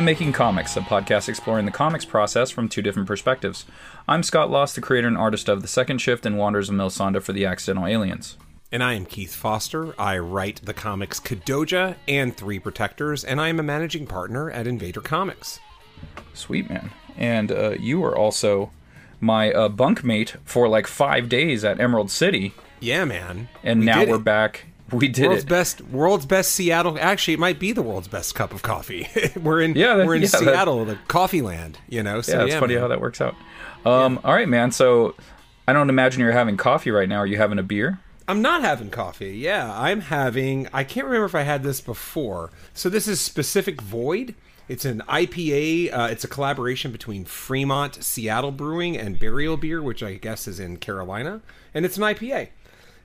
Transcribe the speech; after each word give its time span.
To 0.00 0.06
Making 0.06 0.32
Comics, 0.32 0.78
a 0.78 0.80
podcast 0.80 1.28
exploring 1.28 1.66
the 1.66 1.70
comics 1.70 2.06
process 2.06 2.50
from 2.50 2.70
two 2.70 2.80
different 2.80 3.06
perspectives. 3.06 3.66
I'm 4.08 4.22
Scott 4.22 4.50
Lost, 4.50 4.74
the 4.74 4.80
creator 4.80 5.06
and 5.06 5.18
artist 5.18 5.46
of 5.46 5.60
The 5.60 5.68
Second 5.68 5.98
Shift 5.98 6.24
and 6.24 6.38
Wonders 6.38 6.70
of 6.70 6.74
Milsonda 6.74 7.22
for 7.22 7.34
the 7.34 7.44
Accidental 7.44 7.86
Aliens. 7.86 8.38
And 8.72 8.82
I 8.82 8.94
am 8.94 9.04
Keith 9.04 9.34
Foster. 9.34 9.94
I 10.00 10.16
write 10.16 10.62
the 10.64 10.72
comics 10.72 11.20
Kadoja 11.20 11.96
and 12.08 12.34
Three 12.34 12.58
Protectors, 12.58 13.24
and 13.24 13.42
I 13.42 13.48
am 13.48 13.60
a 13.60 13.62
managing 13.62 14.06
partner 14.06 14.50
at 14.50 14.66
Invader 14.66 15.02
Comics. 15.02 15.60
Sweet 16.32 16.70
man. 16.70 16.92
And 17.18 17.52
uh, 17.52 17.72
you 17.78 18.00
were 18.00 18.16
also 18.16 18.70
my 19.20 19.52
uh, 19.52 19.68
bunkmate 19.68 20.34
for 20.46 20.66
like 20.66 20.86
five 20.86 21.28
days 21.28 21.62
at 21.62 21.78
Emerald 21.78 22.10
City, 22.10 22.54
Yeah, 22.80 23.04
man. 23.04 23.50
and 23.62 23.80
We 23.80 23.86
now 23.86 24.06
we're 24.06 24.16
it. 24.16 24.24
back. 24.24 24.64
We 24.98 25.08
did 25.08 25.28
World's 25.28 25.42
it. 25.44 25.48
best, 25.48 25.80
world's 25.82 26.26
best 26.26 26.52
Seattle. 26.52 26.98
Actually, 27.00 27.34
it 27.34 27.40
might 27.40 27.58
be 27.58 27.72
the 27.72 27.82
world's 27.82 28.08
best 28.08 28.34
cup 28.34 28.52
of 28.52 28.62
coffee. 28.62 29.08
we're 29.42 29.60
in, 29.60 29.74
Yeah, 29.74 29.94
that- 29.96 30.06
we're 30.06 30.16
in 30.16 30.22
yeah, 30.22 30.28
that- 30.28 30.38
Seattle, 30.38 30.84
the 30.84 30.98
coffee 31.08 31.42
land. 31.42 31.78
You 31.88 32.02
know, 32.02 32.20
so 32.20 32.32
yeah, 32.32 32.38
yeah, 32.40 32.44
it's 32.46 32.54
funny 32.56 32.74
man. 32.74 32.82
how 32.82 32.88
that 32.88 33.00
works 33.00 33.20
out. 33.20 33.34
Um, 33.84 34.20
All 34.24 34.34
right, 34.34 34.48
man. 34.48 34.72
So 34.72 35.14
I 35.68 35.72
don't 35.72 35.88
imagine 35.90 36.20
you're 36.20 36.32
having 36.32 36.56
coffee 36.56 36.90
right 36.90 37.08
now. 37.08 37.18
Are 37.18 37.26
you 37.26 37.36
having 37.38 37.58
a 37.58 37.62
beer? 37.62 37.98
I'm 38.28 38.42
not 38.42 38.60
having 38.62 38.90
coffee. 38.90 39.36
Yeah, 39.36 39.72
I'm 39.76 40.02
having. 40.02 40.68
I 40.72 40.84
can't 40.84 41.06
remember 41.06 41.24
if 41.26 41.34
I 41.34 41.42
had 41.42 41.62
this 41.64 41.80
before. 41.80 42.50
So 42.74 42.88
this 42.88 43.08
is 43.08 43.20
Specific 43.20 43.80
Void. 43.80 44.34
It's 44.68 44.84
an 44.84 45.02
IPA. 45.08 45.92
Uh, 45.92 46.08
it's 46.12 46.22
a 46.22 46.28
collaboration 46.28 46.92
between 46.92 47.24
Fremont 47.24 48.04
Seattle 48.04 48.52
Brewing 48.52 48.96
and 48.96 49.18
Burial 49.18 49.56
Beer, 49.56 49.82
which 49.82 50.00
I 50.02 50.14
guess 50.14 50.46
is 50.46 50.60
in 50.60 50.76
Carolina, 50.76 51.40
and 51.74 51.84
it's 51.84 51.96
an 51.96 52.04
IPA. 52.04 52.50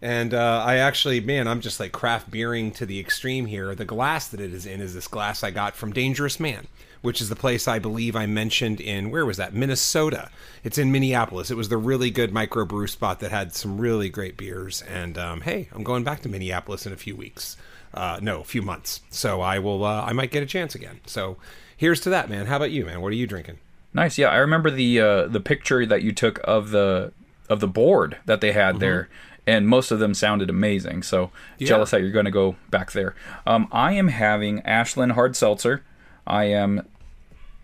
And 0.06 0.36
uh, 0.36 0.64
I 0.64 0.76
actually, 0.76 1.20
man, 1.20 1.48
I'm 1.48 1.62
just 1.62 1.80
like 1.80 1.92
craft 1.92 2.30
beering 2.30 2.70
to 2.74 2.86
the 2.86 3.00
extreme 3.00 3.48
here. 3.48 3.74
The 3.74 3.86
glass 3.86 4.28
that 4.28 4.40
it 4.40 4.54
is 4.54 4.68
in 4.68 4.80
is 4.80 4.94
this 4.94 5.08
glass 5.08 5.44
I 5.44 5.50
got 5.50 5.76
from 5.76 5.94
Dangerous 5.94 6.40
Man, 6.40 6.68
which 7.02 7.22
is 7.22 7.30
the 7.30 7.36
place 7.36 7.68
I 7.68 7.80
believe 7.80 8.16
I 8.16 8.28
mentioned 8.28 8.80
in 8.80 9.10
where 9.10 9.26
was 9.26 9.38
that? 9.38 9.56
Minnesota. 9.56 10.30
It's 10.64 10.78
in 10.78 10.92
Minneapolis. 10.92 11.50
It 11.50 11.58
was 11.58 11.70
the 11.70 11.78
really 11.78 12.12
good 12.12 12.32
microbrew 12.32 12.88
spot 12.88 13.20
that 13.22 13.32
had 13.32 13.56
some 13.56 13.82
really 13.82 14.08
great 14.08 14.38
beers. 14.38 14.84
And 14.84 15.18
um, 15.18 15.42
hey, 15.42 15.70
I'm 15.72 15.84
going 15.84 16.04
back 16.04 16.22
to 16.22 16.30
Minneapolis 16.30 16.86
in 16.86 16.94
a 16.94 16.98
few 16.98 17.16
weeks. 17.16 17.58
Uh, 17.92 18.20
no, 18.22 18.42
a 18.42 18.44
few 18.44 18.62
months. 18.62 19.02
So 19.10 19.42
I 19.42 19.58
will. 19.58 19.84
Uh, 19.84 20.04
I 20.04 20.14
might 20.14 20.30
get 20.30 20.44
a 20.44 20.46
chance 20.46 20.76
again. 20.76 21.00
So 21.08 21.38
here's 21.76 22.02
to 22.02 22.12
that, 22.12 22.30
man. 22.30 22.46
How 22.46 22.58
about 22.58 22.70
you, 22.70 22.86
man? 22.86 23.02
What 23.02 23.12
are 23.12 23.16
you 23.16 23.26
drinking? 23.26 23.58
Nice. 23.92 24.20
Yeah, 24.20 24.28
I 24.28 24.38
remember 24.38 24.70
the 24.70 25.02
uh, 25.02 25.28
the 25.30 25.40
picture 25.40 25.84
that 25.84 26.04
you 26.04 26.12
took 26.12 26.40
of 26.44 26.70
the 26.70 27.12
of 27.50 27.60
the 27.60 27.68
board 27.68 28.18
that 28.28 28.42
they 28.42 28.52
had 28.52 28.80
there, 28.80 29.10
and 29.48 29.68
most 29.68 29.92
of 29.92 30.00
them 30.00 30.14
sounded 30.14 30.50
amazing. 30.50 31.04
So 31.04 31.32
jealous 31.60 31.92
that 31.92 32.02
you're 32.02 32.12
going 32.12 32.26
to 32.26 32.32
go 32.32 32.56
back 32.70 32.92
there. 32.94 33.16
Um, 33.46 33.68
I 33.72 33.94
am 33.94 34.08
having 34.10 34.62
Ashland 34.62 35.14
hard 35.14 35.36
seltzer. 35.36 35.84
I 36.28 36.46
am. 36.46 36.88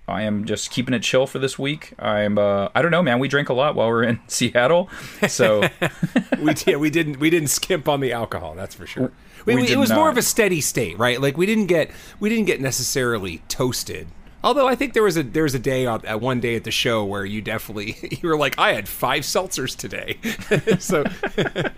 I 0.07 0.23
am 0.23 0.43
just 0.45 0.71
keeping 0.71 0.93
it 0.93 1.03
chill 1.03 1.25
for 1.25 1.39
this 1.39 1.57
week. 1.57 1.93
I'm. 1.97 2.37
Uh, 2.37 2.69
I 2.75 2.81
don't 2.81 2.91
know, 2.91 3.01
man. 3.03 3.19
We 3.19 3.27
drink 3.27 3.49
a 3.49 3.53
lot 3.53 3.75
while 3.75 3.87
we're 3.87 4.03
in 4.03 4.19
Seattle, 4.27 4.89
so 5.27 5.61
we 6.39 6.53
yeah, 6.67 6.75
we 6.75 6.89
didn't 6.89 7.19
we 7.19 7.29
didn't 7.29 7.47
skimp 7.49 7.87
on 7.87 7.99
the 8.01 8.11
alcohol. 8.11 8.53
That's 8.55 8.75
for 8.75 8.85
sure. 8.85 9.11
We, 9.45 9.55
We 9.55 9.61
we- 9.63 9.67
it 9.71 9.77
was 9.77 9.91
more 9.91 10.09
of 10.09 10.17
a 10.17 10.21
steady 10.21 10.59
state, 10.61 10.97
right? 10.99 11.19
Like 11.21 11.37
we 11.37 11.45
didn't 11.45 11.67
get 11.67 11.91
we 12.19 12.29
didn't 12.29 12.45
get 12.45 12.59
necessarily 12.61 13.41
toasted. 13.47 14.07
Although 14.43 14.67
I 14.67 14.75
think 14.75 14.93
there 14.93 15.03
was 15.03 15.17
a 15.17 15.23
there 15.23 15.43
was 15.43 15.53
a 15.53 15.59
day 15.59 15.85
on 15.85 16.05
at 16.05 16.19
one 16.19 16.39
day 16.39 16.55
at 16.55 16.63
the 16.63 16.71
show 16.71 17.03
where 17.05 17.23
you 17.25 17.41
definitely 17.41 17.95
you 18.21 18.27
were 18.29 18.37
like 18.37 18.57
I 18.57 18.73
had 18.73 18.87
five 18.89 19.23
seltzers 19.23 19.75
today. 19.75 20.17
so 20.79 21.03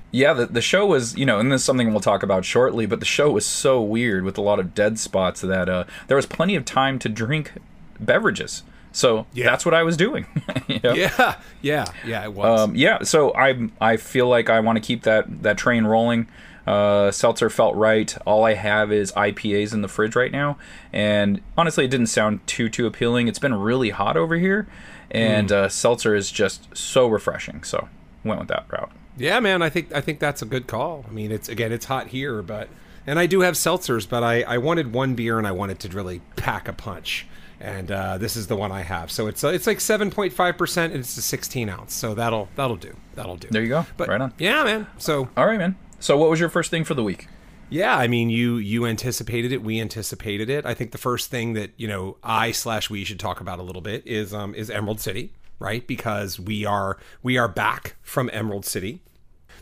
yeah. 0.11 0.33
The, 0.33 0.45
the 0.45 0.61
show 0.61 0.85
was, 0.85 1.15
you 1.17 1.25
know, 1.25 1.39
and 1.39 1.51
this 1.51 1.61
is 1.61 1.65
something 1.65 1.91
we'll 1.91 1.99
talk 1.99 2.23
about 2.23 2.45
shortly. 2.45 2.85
But 2.85 2.99
the 2.99 3.05
show 3.05 3.31
was 3.31 3.45
so 3.45 3.81
weird 3.81 4.23
with 4.23 4.37
a 4.37 4.41
lot 4.41 4.59
of 4.59 4.73
dead 4.73 4.97
spots 4.99 5.41
that 5.41 5.67
uh, 5.67 5.83
there 6.07 6.15
was 6.17 6.25
plenty 6.25 6.55
of 6.55 6.63
time 6.65 6.99
to 6.99 7.09
drink 7.09 7.51
beverages. 7.99 8.63
So 8.91 9.25
Yeah. 9.33 9.45
that's 9.45 9.65
what 9.65 9.73
I 9.73 9.83
was 9.83 9.97
doing. 9.97 10.27
you 10.67 10.79
know? 10.83 10.93
yeah, 10.93 11.35
yeah, 11.61 11.85
yeah, 12.05 12.23
it 12.23 12.33
was. 12.33 12.61
Um, 12.61 12.75
yeah, 12.75 13.01
so 13.03 13.33
I 13.35 13.69
I 13.81 13.97
feel 13.97 14.27
like 14.27 14.49
I 14.49 14.59
want 14.59 14.75
to 14.77 14.81
keep 14.81 15.03
that 15.03 15.43
that 15.43 15.57
train 15.57 15.85
rolling. 15.85 16.27
Uh, 16.65 17.11
seltzer 17.11 17.49
felt 17.49 17.75
right. 17.75 18.15
All 18.25 18.43
I 18.45 18.53
have 18.53 18.91
is 18.91 19.11
IPAs 19.13 19.73
in 19.73 19.81
the 19.81 19.87
fridge 19.87 20.15
right 20.15 20.31
now, 20.31 20.57
and 20.91 21.41
honestly, 21.57 21.85
it 21.85 21.91
didn't 21.91 22.07
sound 22.07 22.45
too 22.47 22.69
too 22.69 22.85
appealing. 22.87 23.27
It's 23.27 23.39
been 23.39 23.53
really 23.55 23.89
hot 23.89 24.15
over 24.15 24.35
here, 24.37 24.67
and 25.11 25.51
uh, 25.51 25.67
seltzer 25.69 26.15
is 26.15 26.31
just 26.31 26.75
so 26.75 27.07
refreshing. 27.07 27.63
So 27.63 27.89
went 28.23 28.39
with 28.39 28.47
that 28.49 28.65
route. 28.69 28.91
Yeah, 29.17 29.39
man, 29.41 29.61
I 29.61 29.69
think 29.69 29.93
I 29.93 30.01
think 30.01 30.19
that's 30.19 30.41
a 30.41 30.45
good 30.45 30.67
call. 30.67 31.05
I 31.07 31.11
mean, 31.11 31.31
it's 31.31 31.49
again, 31.49 31.71
it's 31.71 31.85
hot 31.85 32.07
here, 32.07 32.41
but 32.41 32.69
and 33.05 33.19
I 33.19 33.25
do 33.25 33.41
have 33.41 33.55
seltzers, 33.55 34.07
but 34.07 34.23
I 34.23 34.43
I 34.43 34.57
wanted 34.57 34.93
one 34.93 35.15
beer 35.15 35.37
and 35.37 35.45
I 35.45 35.51
wanted 35.51 35.79
to 35.81 35.89
really 35.89 36.21
pack 36.37 36.67
a 36.69 36.73
punch, 36.73 37.27
and 37.59 37.91
uh, 37.91 38.17
this 38.17 38.35
is 38.37 38.47
the 38.47 38.55
one 38.55 38.71
I 38.71 38.81
have. 38.81 39.11
So 39.11 39.27
it's 39.27 39.43
uh, 39.43 39.49
it's 39.49 39.67
like 39.67 39.81
seven 39.81 40.09
point 40.09 40.31
five 40.33 40.57
percent, 40.57 40.93
and 40.93 41.01
it's 41.01 41.17
a 41.17 41.21
sixteen 41.21 41.69
ounce. 41.69 41.93
So 41.93 42.15
that'll 42.15 42.47
that'll 42.55 42.77
do. 42.77 42.95
That'll 43.15 43.35
do. 43.35 43.49
There 43.51 43.61
you 43.61 43.69
go. 43.69 43.85
But 43.97 44.07
right 44.07 44.21
on. 44.21 44.33
yeah, 44.39 44.63
man. 44.63 44.87
So 44.97 45.27
All 45.35 45.45
right, 45.45 45.59
man. 45.59 45.75
So 46.03 46.17
what 46.17 46.29
was 46.29 46.37
your 46.37 46.49
first 46.49 46.69
thing 46.69 46.83
for 46.83 46.95
the 46.95 47.03
week? 47.03 47.29
yeah, 47.69 47.95
I 47.95 48.07
mean, 48.07 48.29
you 48.29 48.57
you 48.57 48.85
anticipated 48.85 49.53
it. 49.53 49.63
We 49.63 49.79
anticipated 49.79 50.49
it. 50.49 50.65
I 50.65 50.73
think 50.73 50.91
the 50.91 50.97
first 50.97 51.31
thing 51.31 51.53
that 51.53 51.71
you 51.77 51.87
know 51.87 52.17
I 52.21 52.51
slash 52.51 52.89
we 52.89 53.05
should 53.05 53.21
talk 53.21 53.39
about 53.39 53.57
a 53.57 53.63
little 53.63 53.81
bit 53.81 54.05
is 54.05 54.33
um 54.33 54.53
is 54.53 54.69
Emerald 54.69 54.99
City, 54.99 55.31
right? 55.59 55.87
Because 55.87 56.37
we 56.37 56.65
are 56.65 56.97
we 57.23 57.37
are 57.37 57.47
back 57.47 57.95
from 58.01 58.29
Emerald 58.33 58.65
City. 58.65 59.01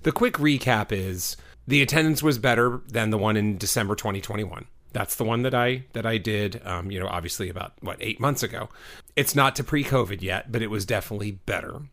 The 0.02 0.12
quick 0.12 0.34
recap 0.34 0.92
is 0.92 1.38
the 1.68 1.84
attendance 1.84 2.24
was 2.24 2.40
better 2.40 2.82
than 2.88 3.12
the 3.12 3.20
one 3.20 3.38
in 3.38 3.60
December 3.60 3.94
2021. 3.96 4.66
That's 4.94 5.16
the 5.16 5.24
one 5.24 5.44
that 5.44 5.54
I 5.54 5.84
that 5.94 6.08
I 6.08 6.18
did. 6.18 6.60
Um, 6.66 6.90
you 6.90 7.00
know, 7.00 7.08
obviously 7.08 7.50
about 7.50 7.74
what 7.82 7.98
eight 8.00 8.20
months 8.20 8.42
ago. 8.42 8.68
It's 9.16 9.36
not 9.36 9.56
to 9.58 9.64
pre-COVID 9.64 10.24
yet, 10.24 10.52
but 10.52 10.64
it 10.64 10.72
was 10.72 10.88
definitely 10.88 11.32
better. 11.32 11.84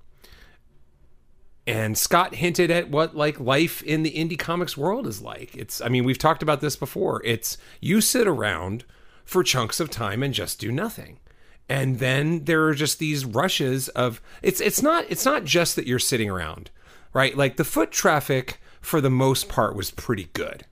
And 1.69 1.99
Scott 1.99 2.37
hinted 2.37 2.71
at 2.71 2.89
what 2.89 3.15
like 3.15 3.39
life 3.39 3.83
in 3.83 4.03
the 4.03 4.13
indie 4.13 4.39
comics 4.39 4.75
world 4.75 5.07
is 5.07 5.21
like. 5.21 5.55
It's 5.55 5.83
I 5.83 5.91
mean, 5.91 6.05
we've 6.05 6.17
talked 6.17 6.43
about 6.43 6.63
this 6.63 6.77
before. 6.77 7.21
It's 7.27 7.59
you 7.79 8.01
sit 8.01 8.27
around 8.27 8.87
for 9.23 9.43
chunks 9.43 9.79
of 9.79 9.91
time 9.91 10.23
and 10.23 10.33
just 10.33 10.59
do 10.59 10.73
nothing. 10.73 11.19
And 11.69 11.99
then 11.99 12.45
there 12.45 12.65
are 12.65 12.73
just 12.73 12.99
these 12.99 13.27
rushes 13.27 13.91
of 13.91 14.23
it's 14.41 14.63
it's 14.63 14.81
not 14.81 15.05
it's 15.11 15.27
not 15.27 15.45
just 15.45 15.77
that 15.77 15.87
you're 15.87 15.99
sitting 15.99 16.31
around, 16.31 16.71
right? 17.13 17.37
Like 17.37 17.59
the 17.59 17.65
foot 17.65 17.93
traffic 17.93 18.63
for 18.81 19.03
the 19.03 19.11
most 19.11 19.51
part 19.51 19.77
was 19.77 19.91
pretty 19.91 20.31
good. 20.33 20.65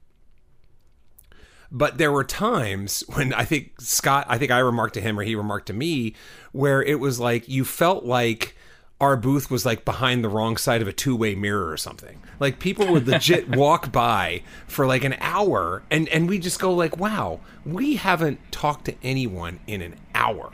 But 1.71 1.99
there 1.99 2.13
were 2.13 2.25
times 2.25 3.05
when 3.13 3.35
I 3.35 3.45
think 3.45 3.83
Scott, 3.83 4.25
I 4.31 4.39
think 4.39 4.51
I 4.51 4.61
remarked 4.61 4.95
to 4.95 5.03
him 5.03 5.21
or 5.21 5.25
he 5.25 5.35
remarked 5.35 5.67
to 5.67 5.75
me, 5.75 6.15
where 6.53 6.83
it 6.83 7.01
was 7.01 7.21
like 7.21 7.51
you 7.51 7.67
felt 7.67 8.07
like 8.07 8.56
our 9.01 9.17
booth 9.17 9.51
was 9.51 9.67
like 9.67 9.85
behind 9.85 10.25
the 10.25 10.29
wrong 10.29 10.57
side 10.57 10.81
of 10.81 10.89
a 10.89 10.93
two 10.93 11.15
way 11.15 11.35
mirror 11.35 11.71
or 11.71 11.77
something. 11.77 12.21
Like 12.41 12.59
people 12.59 12.91
would 12.93 13.07
legit 13.07 13.49
walk 13.57 13.93
by 13.93 14.43
for 14.67 14.87
like 14.87 15.05
an 15.05 15.17
hour 15.21 15.83
and, 15.91 16.09
and 16.09 16.29
we 16.29 16.39
just 16.39 16.59
go 16.59 16.73
like, 16.73 16.97
wow, 16.97 17.41
we 17.65 17.97
haven't 17.97 18.41
talked 18.51 18.87
to 18.87 18.95
anyone 19.03 19.61
in 19.67 19.83
an 19.83 19.97
hour 20.15 20.53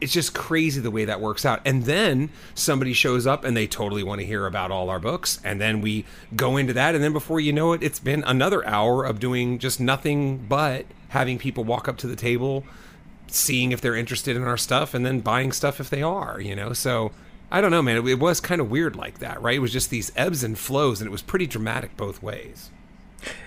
it's 0.00 0.12
just 0.12 0.34
crazy 0.34 0.80
the 0.80 0.90
way 0.90 1.04
that 1.04 1.20
works 1.20 1.44
out. 1.44 1.60
And 1.64 1.84
then 1.84 2.30
somebody 2.54 2.92
shows 2.92 3.26
up 3.26 3.44
and 3.44 3.56
they 3.56 3.66
totally 3.66 4.02
want 4.02 4.20
to 4.20 4.26
hear 4.26 4.46
about 4.46 4.70
all 4.70 4.88
our 4.88 4.98
books. 4.98 5.40
And 5.44 5.60
then 5.60 5.80
we 5.80 6.06
go 6.34 6.56
into 6.56 6.72
that. 6.72 6.94
And 6.94 7.04
then 7.04 7.12
before 7.12 7.38
you 7.38 7.52
know 7.52 7.72
it, 7.72 7.82
it's 7.82 7.98
been 7.98 8.24
another 8.24 8.66
hour 8.66 9.04
of 9.04 9.20
doing 9.20 9.58
just 9.58 9.78
nothing 9.78 10.38
but 10.38 10.86
having 11.08 11.38
people 11.38 11.64
walk 11.64 11.86
up 11.88 11.98
to 11.98 12.06
the 12.06 12.16
table, 12.16 12.64
seeing 13.26 13.72
if 13.72 13.80
they're 13.80 13.96
interested 13.96 14.36
in 14.36 14.44
our 14.44 14.56
stuff, 14.56 14.94
and 14.94 15.04
then 15.04 15.20
buying 15.20 15.52
stuff 15.52 15.80
if 15.80 15.90
they 15.90 16.02
are, 16.02 16.40
you 16.40 16.56
know? 16.56 16.72
So 16.72 17.12
I 17.50 17.60
don't 17.60 17.70
know, 17.70 17.82
man. 17.82 18.06
It, 18.06 18.18
was 18.18 18.40
kind 18.40 18.60
of 18.60 18.70
weird 18.70 18.94
like 18.94 19.18
that, 19.18 19.40
right? 19.42 19.56
It 19.56 19.60
was 19.60 19.72
just 19.72 19.90
these 19.90 20.12
ebbs 20.14 20.44
and 20.44 20.58
flows, 20.58 21.00
and 21.00 21.08
it 21.08 21.10
was 21.10 21.22
pretty 21.22 21.46
dramatic 21.46 21.96
both 21.96 22.22
ways. 22.22 22.70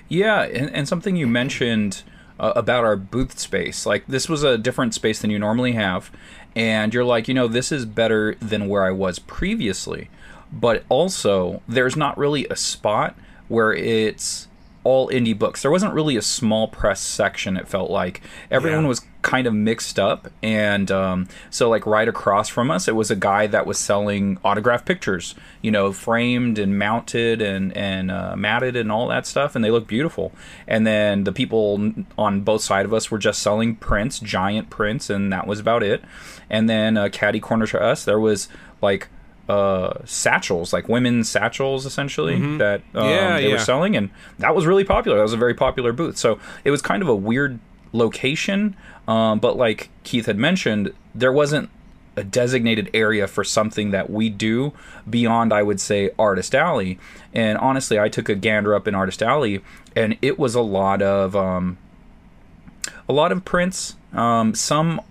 Yeah, 0.09 0.43
and, 0.43 0.69
and 0.71 0.87
something 0.87 1.15
you 1.15 1.25
mentioned 1.25 2.03
uh, 2.39 2.53
about 2.55 2.83
our 2.83 2.97
booth 2.97 3.39
space. 3.39 3.85
Like, 3.85 4.05
this 4.07 4.27
was 4.27 4.43
a 4.43 4.57
different 4.57 4.93
space 4.93 5.21
than 5.21 5.29
you 5.31 5.39
normally 5.39 5.73
have. 5.73 6.11
And 6.55 6.93
you're 6.93 7.05
like, 7.05 7.27
you 7.27 7.33
know, 7.33 7.47
this 7.47 7.71
is 7.71 7.85
better 7.85 8.35
than 8.35 8.67
where 8.67 8.83
I 8.83 8.91
was 8.91 9.19
previously. 9.19 10.09
But 10.51 10.83
also, 10.89 11.61
there's 11.67 11.95
not 11.95 12.17
really 12.17 12.45
a 12.47 12.55
spot 12.55 13.15
where 13.47 13.73
it's 13.73 14.47
all 14.83 15.07
indie 15.09 15.37
books. 15.37 15.61
There 15.61 15.71
wasn't 15.71 15.93
really 15.93 16.17
a 16.17 16.21
small 16.21 16.67
press 16.67 16.99
section, 16.99 17.55
it 17.57 17.67
felt 17.67 17.89
like. 17.89 18.21
Everyone 18.51 18.83
Yeah. 18.83 18.89
was 18.89 19.01
kind 19.21 19.47
of 19.47 19.53
mixed 19.53 19.97
up. 19.97 20.27
And 20.43 20.91
um, 20.91 21.29
so, 21.49 21.69
like, 21.69 21.85
right 21.85 22.07
across 22.07 22.49
from 22.49 22.69
us, 22.69 22.89
it 22.89 22.95
was 22.95 23.09
a 23.09 23.15
guy 23.15 23.47
that 23.47 23.65
was 23.65 23.77
selling 23.77 24.37
autographed 24.43 24.85
pictures, 24.85 25.35
you 25.61 25.71
know, 25.71 25.93
framed 25.93 26.59
and 26.59 26.77
mounted 26.77 27.41
and, 27.41 27.75
and 27.77 28.11
uh, 28.11 28.35
matted 28.35 28.75
and 28.75 28.91
all 28.91 29.07
that 29.07 29.25
stuff. 29.25 29.55
And 29.55 29.63
they 29.63 29.71
look 29.71 29.87
beautiful. 29.87 30.33
And 30.67 30.85
then 30.85 31.23
the 31.23 31.31
people 31.31 31.93
on 32.17 32.41
both 32.41 32.61
sides 32.61 32.85
of 32.85 32.93
us 32.93 33.09
were 33.09 33.17
just 33.19 33.41
selling 33.41 33.77
prints, 33.77 34.19
giant 34.19 34.69
prints, 34.69 35.09
and 35.09 35.31
that 35.31 35.47
was 35.47 35.59
about 35.61 35.83
it. 35.83 36.03
And 36.49 36.69
then 36.69 36.97
uh, 36.97 37.07
caddy 37.09 37.39
corner 37.39 37.65
to 37.67 37.81
us, 37.81 38.03
there 38.03 38.19
was 38.19 38.49
like 38.81 39.07
uh 39.49 39.93
satchels 40.05 40.71
like 40.71 40.87
women's 40.87 41.27
satchels 41.29 41.85
essentially 41.85 42.39
that 42.59 42.81
um, 42.95 43.09
Yeah, 43.09 43.37
they 43.39 43.47
were 43.51 43.59
selling 43.59 43.95
and 43.95 44.09
that 44.39 44.55
was 44.55 44.65
really 44.65 44.85
popular. 44.85 45.17
That 45.17 45.23
was 45.23 45.33
a 45.33 45.37
very 45.37 45.53
popular 45.53 45.91
booth. 45.91 46.17
So 46.17 46.39
it 46.63 46.71
was 46.71 46.81
kind 46.81 47.01
of 47.03 47.09
a 47.09 47.15
weird 47.15 47.59
location, 47.91 48.75
um, 49.07 49.39
but 49.39 49.57
like 49.57 49.89
Keith 50.03 50.25
had 50.27 50.37
mentioned, 50.37 50.93
there 51.13 51.31
wasn't 51.31 51.69
a 52.15 52.23
designated 52.23 52.89
area 52.93 53.27
for 53.27 53.43
something 53.43 53.91
that 53.91 54.09
we 54.09 54.29
do 54.29 54.71
beyond, 55.09 55.51
I 55.51 55.63
would 55.63 55.81
say, 55.81 56.11
Artist 56.17 56.53
Alley. 56.55 56.99
And 57.33 57.57
honestly, 57.57 57.99
I 57.99 58.07
took 58.07 58.29
a 58.29 58.35
gander 58.35 58.75
up 58.75 58.87
in 58.87 58.95
Artist 58.95 59.21
Alley, 59.23 59.61
and 59.95 60.17
it 60.21 60.37
was 60.37 60.55
a 60.55 60.61
lot 60.61 61.01
of 61.01 61.35
um, 61.35 61.77
a 63.09 63.13
lot 63.13 63.31
of 63.31 63.43
prints, 63.43 63.95
um, 64.13 64.53
some 64.53 65.01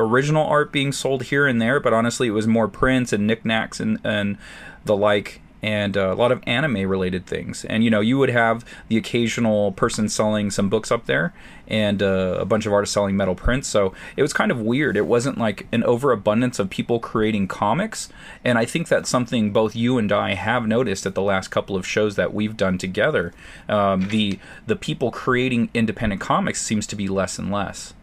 original 0.00 0.46
art 0.46 0.72
being 0.72 0.92
sold 0.92 1.24
here 1.24 1.46
and 1.46 1.60
there, 1.60 1.80
but 1.80 1.92
honestly, 1.92 2.28
it 2.28 2.32
was 2.32 2.46
more 2.46 2.68
prints 2.68 3.12
and 3.12 3.26
knickknacks 3.26 3.80
and 3.80 3.98
and 4.04 4.38
the 4.84 4.96
like 4.96 5.40
and 5.62 5.96
uh, 5.96 6.12
a 6.12 6.14
lot 6.14 6.30
of 6.30 6.42
anime 6.46 6.88
related 6.88 7.26
things. 7.26 7.64
And 7.64 7.82
you 7.82 7.90
know, 7.90 8.00
you 8.00 8.18
would 8.18 8.30
have 8.30 8.64
the 8.88 8.96
occasional 8.96 9.72
person 9.72 10.08
selling 10.08 10.50
some 10.50 10.68
books 10.68 10.90
up 10.90 11.06
there, 11.06 11.34
and 11.66 12.02
uh, 12.02 12.38
a 12.40 12.44
bunch 12.44 12.66
of 12.66 12.72
artists 12.72 12.94
selling 12.94 13.16
metal 13.16 13.34
prints. 13.34 13.68
So 13.68 13.92
it 14.16 14.22
was 14.22 14.32
kind 14.32 14.50
of 14.50 14.60
weird. 14.60 14.96
It 14.96 15.06
wasn't 15.06 15.38
like 15.38 15.66
an 15.72 15.84
overabundance 15.84 16.58
of 16.58 16.70
people 16.70 17.00
creating 17.00 17.48
comics. 17.48 18.08
And 18.44 18.58
I 18.58 18.64
think 18.64 18.88
that's 18.88 19.10
something 19.10 19.52
both 19.52 19.74
you 19.74 19.98
and 19.98 20.10
I 20.12 20.34
have 20.34 20.66
noticed 20.66 21.06
at 21.06 21.14
the 21.14 21.22
last 21.22 21.48
couple 21.48 21.76
of 21.76 21.86
shows 21.86 22.16
that 22.16 22.32
we've 22.32 22.56
done 22.56 22.78
together. 22.78 23.32
Um, 23.68 24.08
the 24.08 24.38
the 24.66 24.76
people 24.76 25.10
creating 25.10 25.70
independent 25.74 26.20
comics 26.20 26.62
seems 26.62 26.86
to 26.88 26.96
be 26.96 27.08
less 27.08 27.38
and 27.38 27.50
less. 27.50 27.94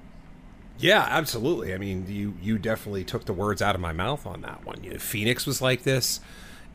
Yeah, 0.77 1.05
absolutely. 1.09 1.73
I 1.73 1.77
mean, 1.77 2.05
you 2.07 2.35
you 2.41 2.57
definitely 2.57 3.03
took 3.03 3.25
the 3.25 3.33
words 3.33 3.61
out 3.61 3.75
of 3.75 3.81
my 3.81 3.93
mouth 3.93 4.25
on 4.25 4.41
that 4.41 4.65
one. 4.65 4.83
You 4.83 4.91
know, 4.91 4.99
Phoenix 4.99 5.45
was 5.45 5.61
like 5.61 5.83
this 5.83 6.19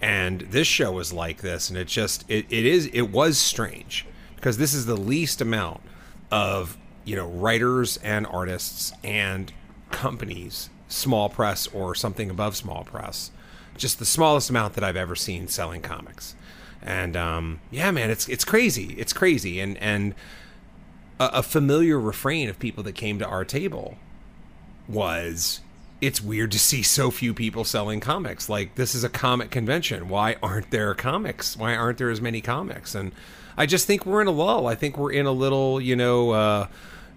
and 0.01 0.41
this 0.43 0.67
show 0.67 0.93
was 0.93 1.13
like 1.13 1.43
this 1.43 1.69
and 1.69 1.79
it 1.79 1.87
just 1.89 2.25
it, 2.29 2.47
it 2.49 2.65
is 2.65 2.87
it 2.87 3.03
was 3.11 3.39
strange 3.39 4.07
because 4.37 4.57
this 4.59 4.73
is 4.73 4.87
the 4.87 4.97
least 4.97 5.41
amount 5.41 5.81
of 6.31 6.79
you 7.05 7.15
know 7.17 7.29
writers 7.29 7.99
and 7.99 8.27
artists 8.27 8.93
and 9.05 9.53
companies 9.91 10.71
small 10.89 11.29
press 11.29 11.67
or 11.69 11.95
something 11.95 12.31
above 12.31 12.57
small 12.57 12.85
press 12.85 13.31
just 13.77 13.99
the 13.99 14.05
smallest 14.05 14.49
amount 14.49 14.75
that 14.75 14.83
i've 14.85 14.97
ever 14.97 15.15
seen 15.15 15.47
selling 15.49 15.83
comics 15.83 16.35
and 16.83 17.17
um, 17.17 17.61
yeah 17.71 17.91
man 17.91 18.11
it's 18.11 18.29
it's 18.29 18.45
crazy 18.45 18.95
it's 18.97 19.13
crazy 19.13 19.61
and 19.61 19.77
and 19.79 20.15
a, 21.21 21.27
a 21.35 21.43
familiar 21.43 22.01
refrain 22.01 22.49
of 22.49 22.59
people 22.59 22.83
that 22.83 22.95
came 22.95 23.21
to 23.21 23.27
our 23.27 23.45
table 23.45 23.97
was 24.89 25.61
it's 26.01 26.21
weird 26.21 26.51
to 26.51 26.59
see 26.59 26.83
so 26.83 27.11
few 27.11 27.35
people 27.35 27.63
selling 27.63 28.01
comics. 28.01 28.49
Like 28.49 28.75
this 28.75 28.95
is 28.95 29.05
a 29.05 29.11
comic 29.11 29.51
convention. 29.51 30.09
Why 30.09 30.37
aren't 30.43 30.71
there 30.71 30.95
comics? 30.95 31.57
Why 31.57 31.77
aren't 31.77 31.99
there 31.99 32.11
as 32.11 32.21
many 32.21 32.41
comics? 32.41 32.95
And 32.95 33.13
I 33.57 33.67
just 33.67 33.87
think 33.87 34.07
we're 34.07 34.23
in 34.23 34.27
a 34.27 34.33
lull. 34.33 34.67
I 34.67 34.75
think 34.75 34.97
we're 34.97 35.13
in 35.13 35.27
a 35.27 35.33
little, 35.33 35.81
you 35.81 35.95
know, 35.95 36.31
uh, 36.31 36.67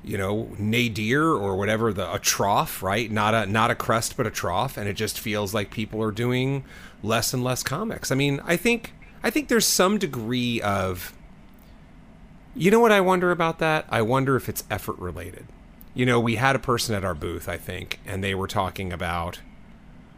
you 0.03 0.17
know, 0.17 0.53
nadir 0.59 1.23
or 1.23 1.55
whatever 1.55 1.93
the 1.93 2.13
a 2.13 2.19
trough, 2.19 2.83
right? 2.83 3.09
Not 3.09 3.33
a 3.33 3.45
not 3.45 3.71
a 3.71 3.75
crest, 3.75 4.17
but 4.17 4.27
a 4.27 4.31
trough, 4.31 4.75
and 4.75 4.89
it 4.89 4.95
just 4.95 5.17
feels 5.17 5.53
like 5.53 5.71
people 5.71 6.03
are 6.03 6.11
doing 6.11 6.65
less 7.01 7.33
and 7.33 7.41
less 7.41 7.63
comics. 7.63 8.11
I 8.11 8.15
mean, 8.15 8.41
I 8.43 8.57
think 8.57 8.93
I 9.23 9.29
think 9.29 9.47
there's 9.47 9.65
some 9.65 9.97
degree 9.97 10.59
of 10.61 11.13
you 12.55 12.71
know 12.71 12.79
what 12.79 12.91
I 12.91 13.01
wonder 13.01 13.31
about 13.31 13.59
that? 13.59 13.85
I 13.89 14.01
wonder 14.01 14.35
if 14.35 14.49
it's 14.49 14.63
effort 14.69 14.97
related 14.99 15.47
you 15.93 16.05
know, 16.05 16.19
we 16.19 16.35
had 16.35 16.55
a 16.55 16.59
person 16.59 16.95
at 16.95 17.05
our 17.05 17.13
booth, 17.13 17.47
I 17.47 17.57
think, 17.57 17.99
and 18.05 18.23
they 18.23 18.33
were 18.33 18.47
talking 18.47 18.91
about 18.91 19.39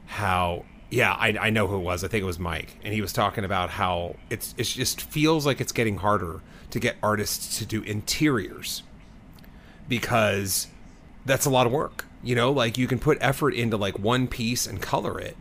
how 0.08 0.66
yeah, 0.90 1.14
I, 1.14 1.36
I 1.40 1.50
know 1.50 1.68
who 1.68 1.78
it 1.78 1.82
was. 1.82 2.04
I 2.04 2.08
think 2.08 2.22
it 2.22 2.26
was 2.26 2.40
Mike, 2.40 2.78
and 2.84 2.94
he 2.94 3.02
was 3.02 3.12
talking 3.12 3.44
about 3.44 3.72
how 3.72 4.16
it's 4.30 4.54
it 4.58 4.64
just 4.64 5.02
feels 5.02 5.46
like 5.46 5.60
it's 5.60 5.72
getting 5.72 5.98
harder 5.98 6.42
to 6.70 6.80
get 6.80 6.96
artists 7.04 7.58
to 7.60 7.66
do 7.66 7.82
interiors 7.82 8.84
because 9.90 10.68
that's 11.26 11.46
a 11.46 11.50
lot 11.50 11.66
of 11.66 11.74
work. 11.74 12.06
You 12.24 12.36
know, 12.36 12.52
like 12.52 12.78
you 12.78 12.88
can 12.88 13.00
put 13.00 13.18
effort 13.20 13.54
into 13.54 13.78
like 13.78 14.00
one 14.00 14.28
piece 14.28 14.66
and 14.66 14.82
color 14.82 15.20
it, 15.20 15.36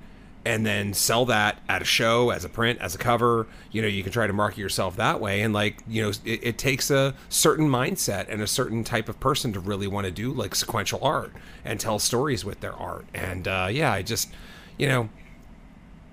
and 0.45 0.65
then 0.65 0.95
sell 0.95 1.25
that 1.27 1.59
at 1.69 1.83
a 1.83 1.85
show 1.85 2.31
as 2.31 2.45
a 2.45 2.49
print 2.49 2.81
as 2.81 2.95
a 2.95 2.99
cover. 2.99 3.47
You 3.71 3.83
know 3.83 3.89
you 3.89 4.03
can 4.03 4.13
try 4.13 4.27
to 4.27 4.33
market 4.33 4.59
yourself 4.59 4.97
that 4.97 5.21
way. 5.21 5.43
And 5.43 5.53
like 5.53 5.83
you 5.89 6.03
know 6.03 6.09
it, 6.25 6.41
it 6.43 6.59
takes 6.59 6.91
a 6.91 7.15
certain 7.29 7.69
mindset 7.69 8.27
and 8.29 8.41
a 8.43 8.47
certain 8.47 8.85
type 8.85 9.09
of 9.09 9.21
person 9.21 9.53
to 9.53 9.61
really 9.61 9.87
want 9.87 10.07
to 10.07 10.11
do 10.11 10.33
like 10.33 10.55
sequential 10.55 11.01
art 11.03 11.33
and 11.65 11.81
tell 11.81 11.99
stories 11.99 12.45
with 12.45 12.61
their 12.61 12.75
art. 12.75 13.05
And 13.15 13.47
uh, 13.49 13.69
yeah 13.71 13.93
i 13.93 14.03
just 14.03 14.31
you 14.79 14.89
know 14.89 15.09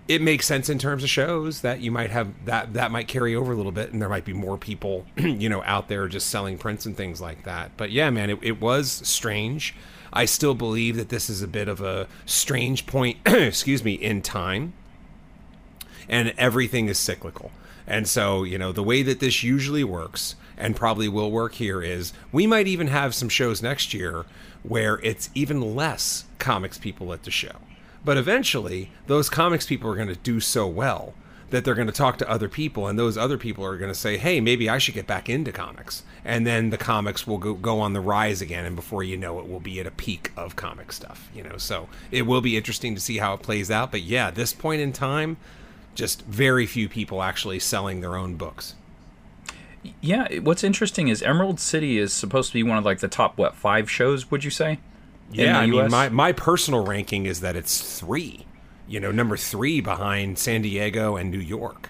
it 0.07 0.22
makes 0.22 0.45
sense 0.45 0.68
in 0.68 0.77
terms 0.77 1.04
of 1.04 1.10
shows 1.10 1.62
that 1.62 1.80
you 1.80 1.92
might 1.92 2.10
have 2.10 2.27
that 2.45 2.74
that 2.74 2.92
might 2.92 3.07
carry 3.07 3.36
over 3.36 3.54
a 3.54 3.56
little 3.56 3.72
bit 3.72 3.94
and 3.94 4.01
there 4.01 4.10
might 4.10 4.25
be 4.25 4.34
more 4.34 4.57
people 4.57 5.06
you 5.18 5.48
know 5.48 5.63
out 5.63 5.88
there 5.88 6.07
just 6.07 6.30
selling 6.30 6.57
prints 6.57 6.86
and 6.86 6.98
things 6.98 7.22
like 7.22 7.44
that. 7.44 7.72
But 7.77 7.92
yeah 7.92 8.10
man 8.10 8.30
it, 8.30 8.39
it 8.42 8.62
was 8.62 8.92
strange 9.07 9.75
I 10.13 10.25
still 10.25 10.54
believe 10.54 10.96
that 10.98 11.10
this 11.10 11.30
is 11.30 11.42
a 11.42 11.48
bit 11.48 11.68
of 11.68 11.81
a 11.81 12.08
strange 12.25 12.86
point, 12.86 13.18
excuse 13.25 13.84
me, 13.84 13.94
in 13.94 14.22
time. 14.22 14.74
And 16.10 16.34
everything 16.38 16.90
is 16.90 17.00
cyclical. 17.00 17.52
And 17.88 18.08
so, 18.08 18.44
you 18.44 18.58
know, 18.58 18.72
the 18.72 18.84
way 18.84 19.04
that 19.04 19.19
this 19.19 19.44
usually 19.44 19.84
works 19.84 20.36
and 20.58 20.75
probably 20.75 21.08
will 21.08 21.31
work 21.31 21.54
here 21.54 21.81
is 21.81 22.13
we 22.31 22.46
might 22.46 22.68
even 22.68 22.88
have 22.88 23.16
some 23.16 23.30
shows 23.30 23.62
next 23.62 23.94
year 23.94 24.25
where 24.63 25.00
it's 25.00 25.30
even 25.34 25.75
less 25.75 26.25
comics 26.38 26.78
people 26.78 27.13
at 27.13 27.24
the 27.24 27.31
show. 27.31 27.56
But 28.04 28.18
eventually, 28.18 28.92
those 29.08 29.30
comics 29.30 29.66
people 29.66 29.90
are 29.90 29.96
going 29.96 30.08
to 30.08 30.16
do 30.16 30.40
so 30.40 30.68
well 30.68 31.13
that 31.51 31.65
they're 31.65 31.75
going 31.75 31.88
to 31.88 31.94
talk 31.94 32.18
to 32.18 32.30
other 32.30 32.50
people, 32.50 32.88
and 32.88 32.98
those 32.98 33.18
other 33.18 33.38
people 33.38 33.63
are 33.63 33.77
going 33.77 33.92
to 33.92 33.98
say, 33.98 34.18
"Hey, 34.18 34.42
maybe 34.42 34.69
I 34.69 34.77
should 34.77 34.95
get 34.95 35.06
back 35.06 35.30
into 35.30 35.51
comics." 35.51 36.03
And 36.25 36.48
then 36.48 36.69
the 36.69 36.77
comics 36.77 37.27
will 37.27 37.38
go, 37.38 37.53
go 37.53 37.80
on 37.80 37.94
the 37.94 38.00
rise 38.00 38.42
again, 38.42 38.65
and 38.65 38.75
before 38.75 39.03
you 39.03 39.18
know 39.18 39.39
it, 39.39 39.45
we'll 39.45 39.59
be 39.59 39.80
at 39.80 39.88
a 39.88 39.92
peak 39.92 40.31
of 40.36 40.56
comic 40.56 40.92
stuff. 40.92 41.30
You 41.36 41.44
know, 41.44 41.57
so 41.57 41.88
it 42.09 42.24
will 42.24 42.42
be 42.42 42.57
interesting 42.57 42.95
to 42.95 43.01
see 43.01 43.18
how 43.18 43.33
it 43.33 43.42
plays 43.42 43.69
out. 43.69 43.92
But 43.92 44.01
yeah, 44.01 44.31
this 44.31 44.53
point 44.53 44.81
in 44.81 44.93
time, 44.93 45.38
just 45.93 46.24
very 46.24 46.65
few 46.65 46.89
people 46.89 47.22
actually 47.22 47.60
selling 47.60 48.01
their 48.01 48.15
own 48.15 48.36
books. 48.36 48.75
Yeah, 50.00 50.39
what's 50.39 50.63
interesting 50.63 51.08
is 51.08 51.22
Emerald 51.22 51.60
City 51.60 51.98
is 51.98 52.13
supposed 52.13 52.50
to 52.50 52.53
be 52.53 52.63
one 52.63 52.77
of 52.77 52.86
like 52.86 53.00
the 53.00 53.08
top 53.08 53.38
what 53.38 53.55
five 53.55 53.89
shows? 53.89 54.31
Would 54.31 54.43
you 54.43 54.51
say? 54.51 54.79
Yeah, 55.31 55.60
I 55.60 55.65
mean, 55.65 55.89
my 55.89 56.08
my 56.08 56.31
personal 56.31 56.86
ranking 56.86 57.25
is 57.25 57.41
that 57.41 57.55
it's 57.55 58.00
three 58.00 58.46
you 58.91 59.00
know, 59.00 59.12
number 59.12 59.38
three 59.38 59.79
behind 59.79 60.38
San 60.38 60.62
Diego 60.62 61.15
and 61.15 61.31
New 61.31 61.39
York. 61.39 61.89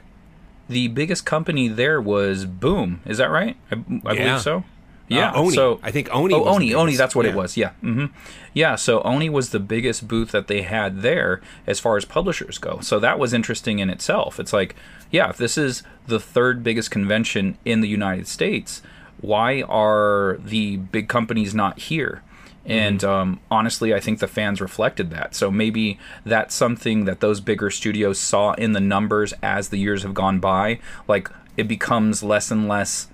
The 0.70 0.88
biggest 0.88 1.26
company 1.26 1.68
there 1.68 2.00
was 2.00 2.46
Boom. 2.46 3.02
Is 3.06 3.18
that 3.18 3.32
right? 3.32 3.58
I, 3.72 3.76
I 4.06 4.14
yeah. 4.14 4.24
believe 4.24 4.42
so. 4.42 4.58
Uh, 4.58 4.64
yeah, 5.08 5.32
uh, 5.32 5.42
Oni. 5.42 5.56
So 5.56 5.80
I 5.84 5.92
think 5.92 6.14
Oni. 6.14 6.34
Oh, 6.34 6.46
Oni. 6.46 6.74
Oni. 6.74 6.96
That's 6.96 7.16
what 7.16 7.26
yeah. 7.26 7.32
it 7.32 7.36
was. 7.36 7.58
Yeah. 7.58 7.72
Mm-hmm. 7.84 8.06
Yeah. 8.54 8.76
So 8.76 9.02
Oni 9.02 9.30
was 9.30 9.50
the 9.50 9.60
biggest 9.60 10.08
booth 10.08 10.32
that 10.32 10.48
they 10.48 10.62
had 10.62 11.02
there 11.02 11.42
as 11.68 11.80
far 11.80 11.98
as 11.98 12.06
publishers 12.06 12.58
go. 12.58 12.80
So 12.82 13.00
that 13.00 13.20
was 13.20 13.34
interesting 13.34 13.80
in 13.80 13.90
itself. 13.90 14.40
It's 14.40 14.54
like, 14.54 14.76
yeah, 15.10 15.30
if 15.30 15.38
this 15.38 15.58
is 15.58 15.84
the 16.08 16.20
third 16.20 16.64
biggest 16.64 16.92
convention 16.92 17.58
in 17.66 17.82
the 17.82 17.90
United 17.90 18.28
States, 18.28 18.82
why 19.20 19.64
are 19.64 20.38
the 20.40 20.78
big 20.78 21.10
companies 21.10 21.54
not 21.54 21.80
here? 21.80 22.24
And 22.66 23.04
um, 23.04 23.40
honestly, 23.50 23.94
I 23.94 24.00
think 24.00 24.20
the 24.20 24.28
fans 24.28 24.62
reflected 24.62 25.10
that. 25.10 25.34
So 25.34 25.50
maybe 25.50 26.00
that's 26.26 26.54
something 26.54 27.06
that 27.06 27.20
those 27.20 27.42
bigger 27.42 27.72
studios 27.72 28.20
saw 28.20 28.54
in 28.54 28.74
the 28.74 28.80
numbers 28.80 29.34
as 29.42 29.70
the 29.70 29.78
years 29.78 30.04
have 30.04 30.14
gone 30.14 30.40
by. 30.40 30.80
Like 31.08 31.30
it 31.58 31.68
becomes 31.68 32.22
less 32.22 32.52
and 32.52 32.68
less 32.68 33.08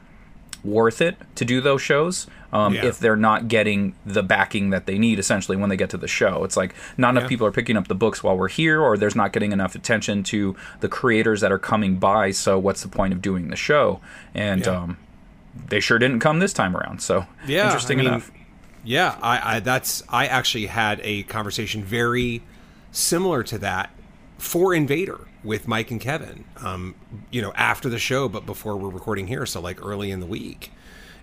worth 0.64 1.02
it 1.02 1.16
to 1.36 1.46
do 1.46 1.62
those 1.62 1.82
shows 1.82 2.28
um, 2.52 2.74
yeah. 2.74 2.86
if 2.86 3.00
they're 3.00 3.16
not 3.16 3.48
getting 3.48 3.96
the 4.06 4.24
backing 4.24 4.70
that 4.70 4.86
they 4.86 4.98
need 4.98 5.20
essentially 5.20 5.58
when 5.58 5.70
they 5.70 5.78
get 5.78 5.90
to 5.92 5.98
the 5.98 6.08
show. 6.08 6.44
It's 6.44 6.58
like 6.58 6.76
not 6.98 7.12
enough 7.12 7.24
yeah. 7.24 7.30
people 7.30 7.48
are 7.48 7.52
picking 7.52 7.78
up 7.78 7.88
the 7.88 7.96
books 7.96 8.24
while 8.24 8.38
we're 8.38 8.48
here, 8.48 8.82
or 8.82 8.98
there's 8.98 9.16
not 9.16 9.34
getting 9.34 9.52
enough 9.52 9.76
attention 9.76 10.24
to 10.24 10.56
the 10.80 10.90
creators 10.90 11.42
that 11.42 11.52
are 11.52 11.60
coming 11.60 11.98
by. 11.98 12.32
So 12.32 12.58
what's 12.60 12.82
the 12.82 12.90
point 12.90 13.14
of 13.14 13.22
doing 13.22 13.50
the 13.50 13.56
show? 13.56 14.02
And 14.34 14.66
yeah. 14.66 14.82
um, 14.82 14.98
they 15.70 15.80
sure 15.80 16.00
didn't 16.00 16.20
come 16.20 16.40
this 16.40 16.54
time 16.54 16.76
around. 16.76 17.02
So 17.02 17.26
yeah, 17.46 17.66
interesting 17.66 18.00
I 18.00 18.04
mean, 18.04 18.14
enough. 18.14 18.32
Yeah, 18.88 19.18
I, 19.22 19.58
I 19.58 19.60
that's 19.60 20.02
I 20.08 20.28
actually 20.28 20.68
had 20.68 21.02
a 21.04 21.24
conversation 21.24 21.84
very 21.84 22.42
similar 22.94 23.44
to 23.44 23.58
that 23.58 23.90
for 24.38 24.74
Invader 24.74 25.28
with 25.44 25.68
Mike 25.68 25.92
and 25.92 26.00
Kevin. 26.00 26.46
Um, 26.64 26.96
you 27.30 27.42
know, 27.42 27.52
after 27.56 27.90
the 27.90 28.00
show, 28.00 28.30
but 28.30 28.46
before 28.46 28.78
we're 28.78 28.88
recording 28.88 29.28
here, 29.28 29.46
so 29.46 29.60
like 29.60 29.86
early 29.86 30.10
in 30.10 30.22
the 30.22 30.26
week. 30.26 30.72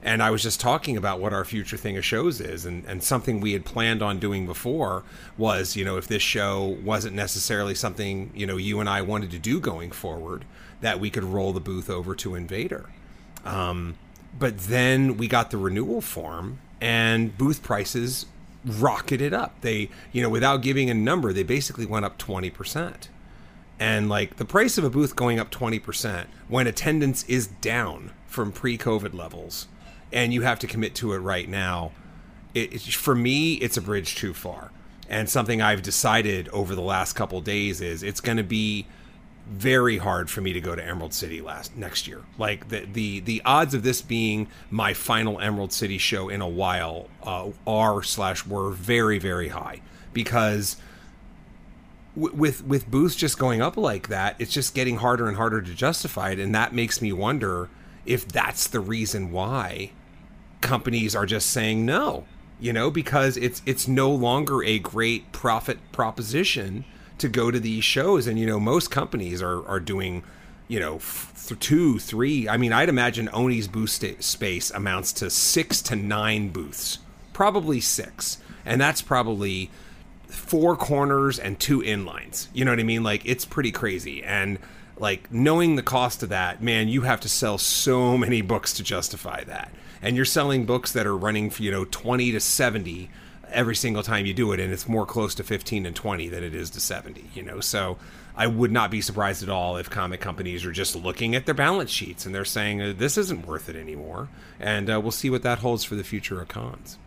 And 0.03 0.23
I 0.23 0.31
was 0.31 0.43
just 0.43 0.61
talking 0.61 0.99
about 0.99 1.21
what 1.21 1.33
our 1.33 1.47
future 1.47 1.79
thing 1.79 1.97
of 1.97 2.05
shows 2.05 2.39
is, 2.39 2.67
and, 2.67 2.85
and 2.85 3.03
something 3.03 3.41
we 3.41 3.55
had 3.55 3.65
planned 3.65 4.03
on 4.03 4.19
doing 4.19 4.45
before 4.45 5.03
was, 5.39 5.75
you 5.75 5.87
know, 5.87 5.97
if 5.97 6.07
this 6.07 6.21
show 6.21 6.77
wasn't 6.85 7.17
necessarily 7.17 7.75
something, 7.75 8.31
you 8.35 8.47
know, 8.47 8.59
you 8.59 8.79
and 8.79 8.91
I 8.91 9.01
wanted 9.01 9.31
to 9.31 9.39
do 9.39 9.59
going 9.59 9.91
forward, 9.91 10.45
that 10.83 11.01
we 11.01 11.09
could 11.09 11.25
roll 11.25 11.55
the 11.55 11.61
booth 11.61 11.89
over 11.89 12.15
to 12.17 12.35
Invader. 12.35 12.91
Um, 13.43 13.97
but 14.39 14.59
then 14.59 15.17
we 15.17 15.29
got 15.29 15.51
the 15.51 15.57
renewal 15.57 16.03
form 16.03 16.59
and 16.85 17.37
booth 17.39 17.63
prices 17.63 18.27
rocketed 18.63 19.33
up. 19.33 19.59
They, 19.63 19.89
you 20.13 20.23
know, 20.23 20.29
without 20.29 20.61
giving 20.61 20.91
a 20.91 20.95
number, 20.95 21.33
they 21.33 21.43
basically 21.43 21.87
went 21.87 22.05
up 22.05 22.19
20%. 22.19 23.09
And 23.81 24.11
like 24.11 24.37
the 24.37 24.45
price 24.45 24.77
of 24.77 24.85
a 24.85 24.91
booth 24.91 25.17
going 25.17 25.41
up 25.41 25.51
20% 25.51 26.27
when 26.47 26.67
attendance 26.67 27.25
is 27.25 27.47
down 27.47 28.13
from 28.27 28.53
pre 28.53 28.77
COVID 28.77 29.15
levels 29.15 29.67
and 30.13 30.35
you 30.35 30.43
have 30.43 30.59
to 30.59 30.67
commit 30.67 30.95
to 30.97 31.15
it 31.15 31.19
right 31.19 31.49
now, 31.49 31.93
it, 32.53 32.75
it, 32.75 32.83
for 32.83 33.15
me, 33.15 33.55
it's 33.55 33.79
a 33.79 33.83
bridge 33.83 34.15
too 34.15 34.35
far. 34.35 34.71
And 35.09 35.31
something 35.31 35.63
I've 35.63 35.83
decided 35.83 36.51
over 36.51 36.75
the 36.75 36.83
last 36.83 37.15
couple 37.15 37.41
days 37.41 37.81
is 37.81 38.03
it's 38.03 38.21
going 38.21 38.37
to 38.37 38.45
be 38.45 38.87
very 39.47 39.99
hard 39.99 40.31
for 40.31 40.41
me 40.41 40.53
to 40.53 40.61
go 40.61 40.75
to 40.75 40.85
Emerald 40.85 41.13
City 41.13 41.41
last 41.41 41.77
next 41.77 42.09
year. 42.09 42.23
Like 42.39 42.69
the 42.69 42.87
the 42.91 43.21
the 43.21 43.43
odds 43.45 43.75
of 43.75 43.83
this 43.83 44.01
being 44.01 44.49
my 44.71 44.95
final 44.95 45.39
Emerald 45.39 45.73
City 45.73 45.99
show 45.99 46.29
in 46.29 46.41
a 46.41 46.49
while 46.49 47.09
uh, 47.23 47.51
are 47.67 48.03
slash 48.03 48.47
were 48.47 48.71
very 48.71 49.19
very 49.19 49.49
high 49.49 49.81
because 50.13 50.77
w- 52.17 52.35
with 52.35 52.65
with 52.65 52.91
booths 52.91 53.17
just 53.17 53.39
going 53.39 53.61
up 53.61 53.77
like 53.77 54.09
that, 54.09 54.37
it's 54.39 54.53
just 54.53 54.75
getting 54.75 54.97
harder 54.97 55.29
and 55.29 55.37
harder 55.37 55.61
to 55.61 55.75
justify 55.75 56.31
it, 56.31 56.39
and 56.39 56.55
that 56.55 56.73
makes 56.73 57.03
me 57.03 57.13
wonder 57.13 57.69
if 58.07 58.27
that's 58.27 58.67
the 58.67 58.81
reason 58.81 59.31
why 59.31 59.91
companies 60.61 61.15
are 61.15 61.27
just 61.27 61.51
saying 61.51 61.85
no. 61.85 62.25
You 62.61 62.73
know, 62.73 62.91
because 62.91 63.37
it's 63.37 63.61
it's 63.67 63.87
no 63.87 64.11
longer 64.11 64.63
a 64.63 64.79
great 64.79 65.33
profit 65.33 65.79
proposition 65.93 66.87
to 67.19 67.29
go 67.29 67.51
to 67.51 67.61
these 67.61 67.85
shows, 67.85 68.27
and 68.27 68.39
you 68.39 68.47
know 68.47 68.61
most 68.61 68.91
companies 68.91 69.43
are 69.43 69.67
are 69.67 69.81
doing 69.81 70.25
you 70.69 70.81
know 70.81 70.99
two 71.61 71.99
three 71.99 72.49
i 72.49 72.57
mean 72.57 72.73
i'd 72.73 72.89
imagine 72.89 73.29
oni's 73.29 73.69
booth 73.69 74.03
space 74.25 74.71
amounts 74.71 75.13
to 75.13 75.29
six 75.29 75.83
to 75.83 75.95
nine 75.95 76.49
booths 76.49 76.99
probably 77.33 77.81
six 77.81 78.39
and 78.65 78.81
that's 78.81 79.03
probably 79.03 79.71
four 80.27 80.77
corners 80.77 81.39
and 81.39 81.61
two 81.61 81.81
inlines 81.81 82.49
you 82.55 82.65
know 82.65 82.73
what 82.73 82.81
i 82.81 82.83
mean? 82.83 83.03
Like 83.03 83.25
it's 83.25 83.45
pretty 83.45 83.73
crazy 83.73 84.23
and 84.23 84.59
like 84.97 85.31
knowing 85.31 85.77
the 85.77 85.83
cost 85.83 86.23
of 86.23 86.31
that 86.31 86.63
man 86.63 86.89
you 86.89 87.03
have 87.03 87.21
to 87.21 87.29
sell 87.29 87.59
so 87.59 88.17
many 88.17 88.41
books 88.41 88.73
to 88.75 88.83
justify 88.83 89.45
that 89.45 89.71
and 90.01 90.17
you're 90.17 90.25
selling 90.25 90.65
books 90.65 90.93
that 90.93 91.07
are 91.07 91.17
running 91.17 91.51
for 91.51 91.63
you 91.63 91.71
know 91.71 91.85
20 91.85 92.33
to 92.33 92.41
70 92.41 93.11
every 93.51 93.77
single 93.77 94.03
time 94.03 94.27
you 94.27 94.35
do 94.35 94.53
it 94.53 94.61
and 94.61 94.73
it's 94.73 94.89
more 94.89 95.07
close 95.07 95.35
to 95.35 95.43
15 95.45 95.87
and 95.87 95.95
20 95.97 96.29
than 96.29 96.43
it 96.45 96.55
is 96.55 96.71
to 96.71 96.81
70 96.81 97.31
you 97.35 97.43
know 97.43 97.61
so 97.61 97.97
i 98.37 98.47
would 98.47 98.73
not 98.73 98.91
be 98.91 99.01
surprised 99.01 99.43
at 99.43 99.49
all 99.49 99.77
if 99.77 99.89
comic 99.91 100.21
companies 100.21 100.65
are 100.65 100.73
just 100.73 100.97
looking 100.97 101.35
at 101.35 101.47
their 101.47 101.55
balance 101.55 101.91
sheets 101.91 102.27
and 102.27 102.35
they're 102.35 102.45
saying 102.45 102.81
uh, 102.83 102.93
this 102.97 103.17
isn't 103.19 103.47
worth 103.47 103.69
it 103.69 103.77
anymore 103.77 104.29
and 104.61 104.91
uh, 104.91 105.01
we'll 105.01 105.11
see 105.13 105.31
what 105.31 105.43
that 105.43 105.59
holds 105.61 105.85
for 105.85 105.95
the 105.95 106.05
future 106.05 106.41
of 106.41 106.49
cons 106.49 106.99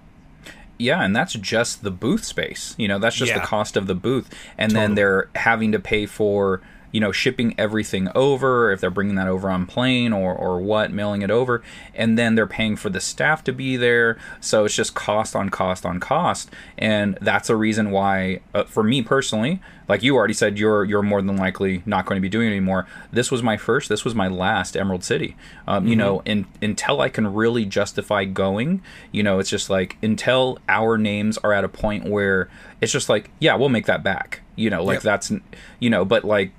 yeah, 0.79 1.03
and 1.03 1.15
that's 1.15 1.34
just 1.34 1.82
the 1.82 1.89
booth 1.89 2.24
space. 2.24 2.75
You 2.77 2.88
know, 2.88 3.00
that's 3.00 3.15
just 3.15 3.32
Yeah. 3.32 3.39
the 3.39 3.48
cost 3.48 3.75
of 3.77 3.88
the 3.88 3.96
booth, 3.96 4.29
and 4.60 4.72
then 4.72 4.94
they're 4.94 5.27
having 5.34 5.72
to 5.72 5.79
pay 5.79 6.06
for 6.06 6.62
you 6.91 7.00
know 7.00 7.12
shipping 7.12 7.53
everything 7.58 8.10
over 8.15 8.72
if 8.72 8.79
they're 8.82 8.89
bringing 8.89 9.15
that 9.15 9.27
over 9.27 9.50
on 9.50 9.65
plane 9.65 10.13
or 10.13 10.34
or 10.34 10.62
what 10.62 10.91
mailing 10.91 11.22
it 11.22 11.29
over 11.32 11.62
and 11.94 12.17
then 12.17 12.36
they're 12.36 12.48
paying 12.48 12.75
for 12.75 12.89
the 12.89 13.00
staff 13.00 13.44
to 13.44 13.51
be 13.51 13.75
there. 13.77 14.17
So 14.39 14.65
it's 14.65 14.75
just 14.75 14.94
cost 14.96 15.36
on 15.36 15.50
cost 15.50 15.86
on 15.86 16.00
cost. 16.00 16.50
And 16.77 17.17
that's 17.22 17.50
a 17.50 17.56
reason 17.56 17.91
why 17.91 18.39
uh, 18.53 18.63
for 18.65 18.84
me 18.84 19.01
personally 19.01 19.60
like 19.89 20.03
you 20.03 20.15
already 20.15 20.34
said 20.34 20.58
you're 20.60 20.84
you're 20.84 21.01
more 21.01 21.22
than 21.22 21.38
likely 21.38 21.82
not 21.86 22.06
going 22.06 22.17
to 22.17 22.22
be 22.22 22.29
doing 22.29 22.48
it 22.48 22.51
anymore. 22.51 22.86
This 23.12 23.32
was 23.32 23.41
my 23.44 23.58
first 23.58 23.89
this 23.89 24.03
was 24.06 24.15
my 24.15 24.27
last 24.27 24.75
emerald 24.77 25.03
city. 25.03 25.36
Um, 25.67 25.88
you 25.88 25.96
know 25.96 26.22
in, 26.25 26.46
until 26.62 27.01
i 27.01 27.10
can 27.10 27.34
really 27.34 27.65
justify 27.65 28.24
going 28.25 28.82
you 29.12 29.24
know 29.24 29.39
it's 29.39 29.50
just 29.50 29.70
like 29.70 29.98
until 30.01 30.60
our 30.70 30.98
names 30.98 31.38
are 31.39 31.53
at 31.53 31.63
a 31.63 31.70
point 31.70 32.06
where 32.06 32.50
it's 32.82 32.91
just 32.91 33.10
like 33.10 33.29
yeah 33.39 33.56
we'll 33.56 33.70
make 33.70 33.86
that 33.88 34.03
back. 34.03 34.41
You 34.56 34.70
know 34.70 34.84
like 34.84 34.98
Yep. 34.98 35.03
that's 35.03 35.32
you 35.79 35.89
know 35.89 36.03
but 36.06 36.24
like 36.25 36.51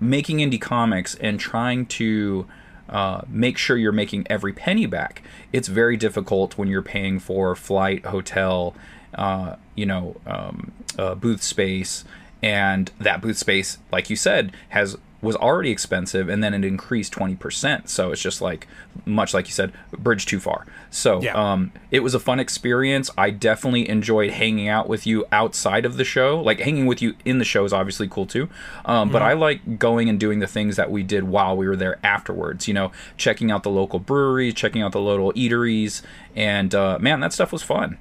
making 0.00 0.38
indie 0.38 0.60
comics 0.60 1.14
and 1.16 1.40
trying 1.40 1.86
to 1.86 2.46
uh, 2.88 3.22
make 3.28 3.58
sure 3.58 3.76
you're 3.76 3.92
making 3.92 4.26
every 4.30 4.52
penny 4.52 4.86
back. 4.86 5.22
It's 5.52 5.68
very 5.68 5.96
difficult 5.96 6.56
when 6.56 6.68
you're 6.68 6.82
paying 6.82 7.18
for 7.18 7.54
flight, 7.56 8.06
hotel, 8.06 8.74
uh, 9.14 9.56
you 9.74 9.86
know, 9.86 10.16
um, 10.26 10.72
uh, 10.98 11.14
booth 11.14 11.42
space, 11.42 12.04
and 12.42 12.90
that 13.00 13.20
booth 13.20 13.38
space, 13.38 13.78
like 13.90 14.08
you 14.10 14.16
said, 14.16 14.52
has 14.68 14.96
was 15.22 15.34
already 15.36 15.70
expensive, 15.70 16.28
and 16.28 16.44
then 16.44 16.52
it 16.54 16.64
increased 16.64 17.12
twenty 17.12 17.34
percent. 17.36 17.88
So 17.88 18.12
it's 18.12 18.20
just 18.20 18.40
like 18.42 18.66
much 19.04 19.32
like 19.34 19.46
you 19.46 19.52
said, 19.52 19.72
bridge 19.92 20.26
too 20.26 20.38
far. 20.40 20.66
So 20.90 21.22
Yeah. 21.22 21.34
um, 21.34 21.72
it 21.90 22.00
was 22.00 22.14
a 22.14 22.20
fun 22.20 22.38
experience. 22.38 23.10
I 23.16 23.30
definitely 23.30 23.88
enjoyed 23.88 24.30
hanging 24.32 24.68
out 24.68 24.88
with 24.88 25.06
you 25.06 25.24
outside 25.32 25.84
of 25.86 25.96
the 25.96 26.04
show. 26.04 26.40
Like 26.40 26.60
hanging 26.60 26.86
with 26.86 27.00
you 27.02 27.14
in 27.24 27.38
the 27.38 27.44
show 27.44 27.64
is 27.64 27.72
obviously 27.72 28.08
cool 28.08 28.26
too. 28.26 28.48
Um, 28.84 29.10
But 29.10 29.22
I 29.22 29.32
like 29.32 29.78
going 29.78 30.08
and 30.08 30.20
doing 30.20 30.38
the 30.40 30.46
things 30.46 30.76
that 30.76 30.90
we 30.90 31.02
did 31.02 31.24
while 31.24 31.56
we 31.56 31.66
were 31.66 31.76
there 31.76 31.98
afterwards. 32.04 32.68
You 32.68 32.74
know, 32.74 32.92
checking 33.16 33.50
out 33.50 33.62
the 33.62 33.70
local 33.70 33.98
breweries, 33.98 34.54
checking 34.54 34.82
out 34.82 34.92
the 34.92 35.00
local 35.00 35.32
eateries, 35.32 36.02
and 36.34 36.74
uh, 36.74 36.98
man, 37.00 37.20
that 37.20 37.32
stuff 37.32 37.52
was 37.52 37.62
fun. 37.62 37.98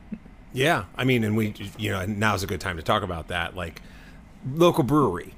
Yeah, 0.53 0.85
I 0.95 1.03
mean, 1.03 1.23
and 1.25 1.35
we, 1.35 1.53
you 1.77 1.91
know, 1.91 2.05
now's 2.05 2.41
a 2.43 2.47
good 2.47 2.61
time 2.61 2.77
to 2.77 2.83
talk 2.83 3.03
about 3.03 3.27
that, 3.27 3.55
like 3.57 3.81
local 4.53 4.83
brewery, 4.85 5.33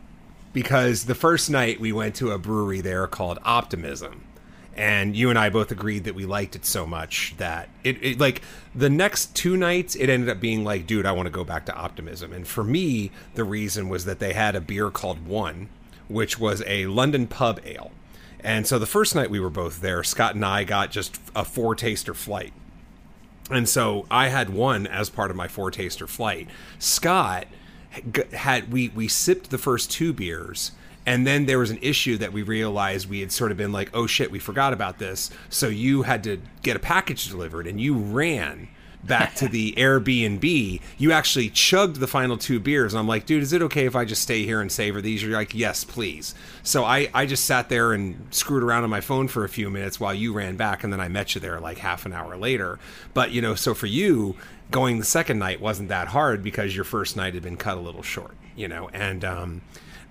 because 0.57 1.05
the 1.05 1.13
first 1.13 1.51
night 1.51 1.79
we 1.79 1.91
went 1.91 2.15
to 2.15 2.31
a 2.31 2.39
brewery 2.39 2.81
there 2.81 3.05
called 3.05 3.37
Optimism, 3.45 4.23
and 4.75 5.15
you 5.15 5.29
and 5.29 5.37
I 5.37 5.51
both 5.51 5.69
agreed 5.69 6.05
that 6.05 6.15
we 6.15 6.25
liked 6.25 6.55
it 6.55 6.65
so 6.65 6.87
much 6.87 7.35
that 7.37 7.69
it, 7.83 8.03
it 8.03 8.19
like 8.19 8.41
the 8.73 8.89
next 8.89 9.35
two 9.35 9.55
nights 9.55 9.93
it 9.93 10.09
ended 10.09 10.29
up 10.29 10.39
being 10.39 10.63
like, 10.63 10.87
dude, 10.87 11.05
I 11.05 11.11
want 11.11 11.27
to 11.27 11.31
go 11.31 11.43
back 11.43 11.67
to 11.67 11.75
Optimism, 11.75 12.33
and 12.33 12.47
for 12.47 12.63
me, 12.63 13.11
the 13.35 13.43
reason 13.43 13.87
was 13.87 14.05
that 14.05 14.17
they 14.17 14.33
had 14.33 14.55
a 14.55 14.59
beer 14.59 14.89
called 14.89 15.27
One, 15.27 15.69
which 16.07 16.39
was 16.39 16.63
a 16.65 16.87
London 16.87 17.27
pub 17.27 17.59
ale. 17.63 17.91
And 18.39 18.65
so 18.65 18.79
the 18.79 18.87
first 18.87 19.13
night 19.13 19.29
we 19.29 19.39
were 19.39 19.51
both 19.51 19.81
there, 19.81 20.03
Scott 20.03 20.33
and 20.33 20.43
I 20.43 20.63
got 20.63 20.89
just 20.89 21.21
a 21.35 21.45
four 21.45 21.75
taster 21.75 22.15
flight. 22.15 22.53
And 23.51 23.69
so 23.69 24.07
I 24.09 24.29
had 24.29 24.49
one 24.49 24.87
as 24.87 25.11
part 25.11 25.29
of 25.29 25.37
my 25.37 25.47
four 25.47 25.69
taster 25.69 26.07
flight. 26.07 26.47
Scott 26.79 27.45
had 28.33 28.71
we 28.71 28.89
we 28.89 29.07
sipped 29.07 29.49
the 29.49 29.57
first 29.57 29.91
two 29.91 30.13
beers 30.13 30.71
and 31.07 31.25
then 31.25 31.45
there 31.45 31.57
was 31.57 31.71
an 31.71 31.79
issue 31.81 32.17
that 32.17 32.33
we 32.33 32.43
realized 32.43 33.09
we 33.09 33.21
had 33.21 33.31
sort 33.31 33.49
of 33.51 33.57
been 33.57 33.71
like, 33.71 33.89
"Oh 33.93 34.07
shit, 34.07 34.29
we 34.29 34.39
forgot 34.39 34.73
about 34.73 34.99
this." 34.99 35.29
So 35.49 35.69
you 35.69 36.01
had 36.03 36.21
to 36.25 36.41
get 36.63 36.75
a 36.75 36.79
package 36.79 37.29
delivered 37.29 37.65
and 37.65 37.79
you 37.79 37.95
ran 37.95 38.67
back 39.07 39.35
to 39.35 39.47
the 39.47 39.73
Airbnb. 39.77 40.81
You 40.97 41.11
actually 41.11 41.49
chugged 41.49 41.97
the 41.97 42.07
final 42.07 42.37
two 42.37 42.59
beers 42.59 42.93
and 42.93 42.99
I'm 42.99 43.07
like, 43.07 43.25
"Dude, 43.25 43.43
is 43.43 43.53
it 43.53 43.61
okay 43.63 43.85
if 43.85 43.95
I 43.95 44.05
just 44.05 44.21
stay 44.21 44.43
here 44.43 44.61
and 44.61 44.71
savor 44.71 45.01
these?" 45.01 45.23
You're 45.23 45.33
like, 45.33 45.53
"Yes, 45.53 45.83
please." 45.83 46.35
So 46.63 46.83
I 46.83 47.09
I 47.13 47.25
just 47.25 47.45
sat 47.45 47.69
there 47.69 47.93
and 47.93 48.27
screwed 48.31 48.63
around 48.63 48.83
on 48.83 48.89
my 48.89 49.01
phone 49.01 49.27
for 49.27 49.43
a 49.43 49.49
few 49.49 49.69
minutes 49.69 49.99
while 49.99 50.13
you 50.13 50.33
ran 50.33 50.55
back 50.55 50.83
and 50.83 50.91
then 50.91 50.99
I 50.99 51.07
met 51.07 51.35
you 51.35 51.41
there 51.41 51.59
like 51.59 51.79
half 51.79 52.05
an 52.05 52.13
hour 52.13 52.37
later. 52.37 52.79
But, 53.13 53.31
you 53.31 53.41
know, 53.41 53.55
so 53.55 53.73
for 53.73 53.87
you, 53.87 54.35
going 54.71 54.99
the 54.99 55.05
second 55.05 55.39
night 55.39 55.61
wasn't 55.61 55.89
that 55.89 56.09
hard 56.09 56.43
because 56.43 56.75
your 56.75 56.85
first 56.85 57.15
night 57.15 57.33
had 57.33 57.43
been 57.43 57.57
cut 57.57 57.77
a 57.77 57.81
little 57.81 58.03
short, 58.03 58.35
you 58.55 58.67
know. 58.67 58.89
And 58.93 59.23
um 59.23 59.61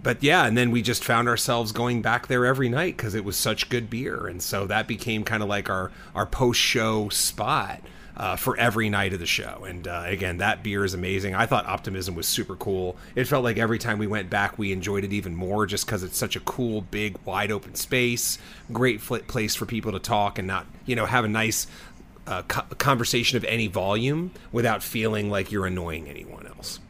but 0.02 0.22
yeah, 0.22 0.46
and 0.46 0.56
then 0.56 0.70
we 0.70 0.82
just 0.82 1.02
found 1.02 1.26
ourselves 1.26 1.72
going 1.72 2.00
back 2.00 2.28
there 2.28 2.46
every 2.46 2.68
night 2.68 2.96
because 2.96 3.14
it 3.14 3.24
was 3.24 3.36
such 3.36 3.68
good 3.68 3.90
beer, 3.90 4.28
and 4.28 4.40
so 4.40 4.64
that 4.66 4.86
became 4.86 5.24
kind 5.24 5.42
of 5.42 5.48
like 5.48 5.68
our 5.68 5.90
our 6.14 6.26
post 6.26 6.60
show 6.60 7.08
spot 7.08 7.80
uh, 8.16 8.36
for 8.36 8.56
every 8.58 8.88
night 8.88 9.12
of 9.12 9.18
the 9.20 9.26
show. 9.26 9.64
And 9.64 9.86
uh, 9.86 10.04
again, 10.06 10.38
that 10.38 10.62
beer 10.62 10.84
is 10.84 10.94
amazing. 10.94 11.34
I 11.34 11.46
thought 11.46 11.66
Optimism 11.66 12.14
was 12.14 12.26
super 12.26 12.56
cool. 12.56 12.96
It 13.14 13.24
felt 13.24 13.44
like 13.44 13.58
every 13.58 13.78
time 13.78 13.98
we 13.98 14.06
went 14.06 14.30
back, 14.30 14.58
we 14.58 14.72
enjoyed 14.72 15.04
it 15.04 15.12
even 15.12 15.34
more 15.34 15.66
just 15.66 15.86
because 15.86 16.02
it's 16.02 16.16
such 16.16 16.36
a 16.36 16.40
cool, 16.40 16.80
big, 16.80 17.18
wide 17.24 17.50
open 17.50 17.74
space, 17.74 18.38
great 18.72 19.00
fl- 19.00 19.16
place 19.18 19.54
for 19.54 19.66
people 19.66 19.92
to 19.92 19.98
talk 19.98 20.38
and 20.38 20.48
not 20.48 20.66
you 20.86 20.96
know 20.96 21.06
have 21.06 21.24
a 21.24 21.28
nice. 21.28 21.66
Uh, 22.28 22.42
co- 22.42 22.74
conversation 22.78 23.36
of 23.36 23.44
any 23.44 23.68
volume 23.68 24.32
without 24.50 24.82
feeling 24.82 25.30
like 25.30 25.52
you're 25.52 25.64
annoying 25.64 26.08
anyone 26.08 26.44
else. 26.44 26.80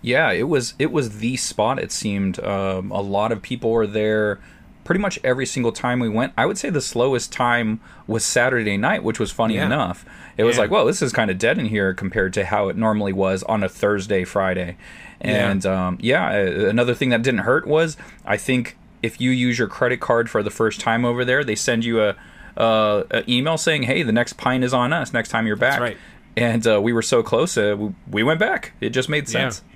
Yeah, 0.00 0.30
it 0.30 0.44
was 0.44 0.74
it 0.78 0.92
was 0.92 1.18
the 1.18 1.36
spot. 1.38 1.80
It 1.80 1.90
seemed 1.90 2.38
um, 2.38 2.92
a 2.92 3.00
lot 3.00 3.32
of 3.32 3.42
people 3.42 3.70
were 3.70 3.86
there. 3.86 4.38
Pretty 4.84 5.00
much 5.00 5.18
every 5.24 5.46
single 5.46 5.72
time 5.72 5.98
we 5.98 6.08
went, 6.08 6.32
I 6.36 6.46
would 6.46 6.58
say 6.58 6.70
the 6.70 6.80
slowest 6.80 7.32
time 7.32 7.80
was 8.06 8.24
Saturday 8.24 8.76
night, 8.76 9.02
which 9.02 9.18
was 9.18 9.30
funny 9.30 9.54
Yeah. 9.56 9.66
enough. 9.66 10.04
It 10.36 10.44
was 10.44 10.58
like, 10.58 10.70
well, 10.70 10.84
this 10.84 11.00
is 11.00 11.12
kind 11.12 11.30
of 11.30 11.38
dead 11.38 11.58
in 11.58 11.66
here 11.66 11.94
compared 11.94 12.32
to 12.34 12.44
how 12.44 12.68
it 12.68 12.76
normally 12.76 13.12
was 13.12 13.42
on 13.44 13.62
a 13.62 13.68
Thursday, 13.68 14.24
Friday. 14.24 14.76
And 15.20 15.64
yeah, 15.64 15.86
um, 15.86 15.98
yeah 16.00 16.30
another 16.32 16.94
thing 16.94 17.08
that 17.10 17.22
didn't 17.22 17.40
hurt 17.40 17.66
was 17.66 17.96
I 18.26 18.36
think 18.36 18.76
if 19.02 19.20
you 19.20 19.30
use 19.30 19.58
your 19.58 19.68
credit 19.68 20.00
card 20.00 20.28
for 20.28 20.42
the 20.42 20.50
first 20.50 20.80
time 20.80 21.04
over 21.04 21.24
there, 21.24 21.44
they 21.44 21.54
send 21.54 21.84
you 21.84 22.02
a, 22.02 22.16
uh, 22.56 23.04
a 23.10 23.30
email 23.30 23.56
saying, 23.58 23.84
"Hey, 23.84 24.02
the 24.02 24.12
next 24.12 24.34
pint 24.34 24.64
is 24.64 24.74
on 24.74 24.92
us. 24.92 25.12
Next 25.12 25.28
time 25.28 25.46
you're 25.46 25.56
back." 25.56 25.80
right. 25.80 25.96
And 26.36 26.66
uh, 26.66 26.80
we 26.82 26.92
were 26.92 27.02
so 27.02 27.22
close, 27.22 27.56
uh, 27.56 27.76
we, 27.78 27.94
we 28.10 28.22
went 28.24 28.40
back. 28.40 28.72
It 28.80 28.90
just 28.90 29.08
made 29.08 29.28
sense. 29.28 29.62
Yeah, 29.64 29.73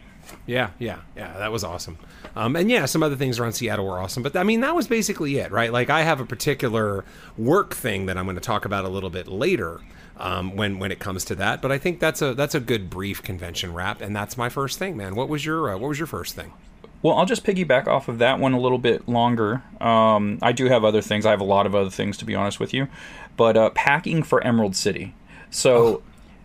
yeah, 0.49 0.71
yeah. 0.79 1.01
Yeah. 1.15 1.37
That 1.37 1.53
was 1.53 1.63
awesome. 1.63 1.99
Um, 2.35 2.57
and 2.57 2.71
yeah, 2.71 2.87
some 2.87 3.03
other 3.03 3.17
things 3.17 3.39
around 3.39 3.53
Seattle 3.53 3.87
were 3.87 3.99
awesome. 3.99 4.23
But 4.23 4.35
I 4.35 4.43
mean, 4.45 4.63
that 4.63 4.75
was 4.75 4.89
basically 4.89 5.37
it, 5.37 5.53
right? 5.53 5.71
Like, 5.71 5.91
I 5.91 6.03
have 6.03 6.21
a 6.21 6.25
particular 6.25 7.05
work 7.37 7.75
thing 7.75 8.07
that 8.07 8.17
I'm 8.17 8.25
going 8.25 8.37
to 8.37 8.41
talk 8.41 8.65
about 8.65 8.87
a 8.87 8.89
little 8.89 9.11
bit 9.11 9.29
later 9.29 9.81
um, 10.17 10.57
when 10.57 10.79
when 10.79 10.91
it 10.91 10.99
comes 10.99 11.25
to 11.27 11.35
that. 11.37 11.61
But 11.61 11.71
I 11.71 11.77
think 11.77 12.01
that's 12.01 12.23
a 12.23 12.33
that's 12.33 12.55
a 12.55 12.61
good 12.61 12.89
brief 12.89 13.23
convention 13.23 13.75
wrap, 13.75 14.01
and 14.01 14.17
that's 14.17 14.39
my 14.39 14.49
first 14.49 14.79
thing, 14.79 14.97
man. 14.97 15.15
What 15.15 15.29
was 15.29 15.45
your 15.45 15.71
uh, 15.71 15.79
what 15.79 15.89
was 15.89 15.99
your 15.99 16.07
first 16.07 16.35
thing? 16.35 16.55
Well, 17.03 17.17
I'll 17.17 17.27
just 17.27 17.45
piggyback 17.45 17.87
off 17.87 18.09
of 18.09 18.19
that 18.19 18.41
one 18.41 18.55
a 18.55 18.59
little 18.59 18.79
bit 18.79 19.07
longer. 19.07 19.63
Um, 19.83 20.39
I 20.41 20.53
do 20.53 20.65
have 20.65 20.83
other 20.83 21.03
things. 21.03 21.27
I 21.27 21.31
have 21.31 21.41
a 21.41 21.45
lot 21.45 21.67
of 21.67 21.75
other 21.75 21.91
things 21.91 22.17
to 22.19 22.25
be 22.25 22.35
honest 22.35 22.59
with 22.59 22.73
you, 22.73 22.89
but 23.37 23.57
uh, 23.57 23.71
packing 23.71 24.23
for 24.23 24.43
Emerald 24.43 24.75
City. 24.75 25.15
So 25.51 26.03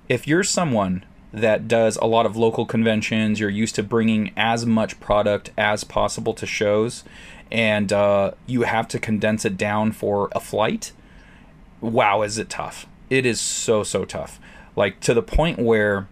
if 0.10 0.27
you're 0.27 0.43
someone 0.43 1.05
that 1.33 1.67
does 1.67 1.97
a 1.97 2.05
lot 2.05 2.25
of 2.25 2.37
local 2.37 2.65
conventions, 2.65 3.39
you're 3.39 3.49
used 3.49 3.75
to 3.75 3.83
bringing 3.83 4.31
as 4.37 4.65
much 4.65 4.99
product 4.99 5.49
as 5.57 5.83
possible 5.83 6.33
to 6.35 6.45
shows, 6.45 7.03
and 7.51 7.91
uh, 7.91 8.31
you 8.45 8.61
have 8.61 8.87
to 8.89 8.99
condense 8.99 9.43
it 9.43 9.57
down 9.57 9.91
for 9.91 10.29
a 10.33 10.39
flight. 10.39 10.91
Wow, 11.81 12.21
is 12.21 12.37
it 12.37 12.49
tough? 12.49 12.85
It 13.09 13.25
is 13.25 13.41
so 13.41 13.83
so 13.83 14.05
tough. 14.05 14.39
Like 14.75 14.99
to 15.01 15.13
the 15.13 15.23
point 15.23 15.59
where 15.59 16.07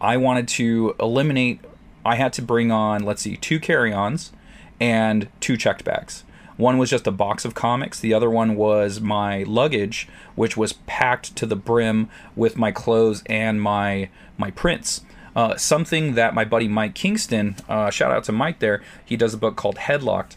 I 0.00 0.16
wanted 0.16 0.48
to 0.48 0.94
eliminate. 1.00 1.60
I 2.06 2.16
had 2.16 2.34
to 2.34 2.42
bring 2.42 2.70
on, 2.70 3.04
let's 3.04 3.22
see, 3.22 3.36
two 3.36 3.58
carry-ons 3.58 4.30
and 4.78 5.28
two 5.40 5.56
checked 5.56 5.84
bags. 5.84 6.24
One 6.56 6.78
was 6.78 6.90
just 6.90 7.06
a 7.06 7.12
box 7.12 7.44
of 7.44 7.54
comics. 7.54 7.98
The 7.98 8.14
other 8.14 8.30
one 8.30 8.54
was 8.54 9.00
my 9.00 9.42
luggage, 9.42 10.08
which 10.34 10.56
was 10.56 10.74
packed 10.86 11.34
to 11.36 11.46
the 11.46 11.56
brim 11.56 12.08
with 12.36 12.56
my 12.56 12.70
clothes 12.70 13.22
and 13.26 13.60
my 13.60 14.08
my 14.38 14.50
prints. 14.50 15.02
Uh, 15.34 15.56
something 15.56 16.14
that 16.14 16.32
my 16.32 16.44
buddy 16.44 16.68
Mike 16.68 16.94
Kingston, 16.94 17.56
uh, 17.68 17.90
shout 17.90 18.12
out 18.12 18.22
to 18.24 18.32
Mike 18.32 18.60
there, 18.60 18.82
he 19.04 19.16
does 19.16 19.34
a 19.34 19.38
book 19.38 19.56
called 19.56 19.76
Headlocked. 19.76 20.36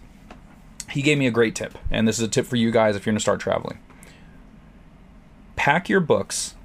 He 0.90 1.04
gave 1.04 1.20
me 1.20 1.28
a 1.28 1.32
great 1.32 1.54
tip, 1.54 1.78
and 1.92 2.08
this 2.08 2.18
is 2.18 2.26
a 2.26 2.30
tip 2.30 2.48
for 2.48 2.56
you 2.56 2.72
guys 2.72 2.96
if 2.96 3.06
you're 3.06 3.12
going 3.12 3.18
to 3.18 3.22
start 3.22 3.40
traveling. 3.40 3.78
Pack 5.56 5.88
your 5.88 6.00
books 6.00 6.56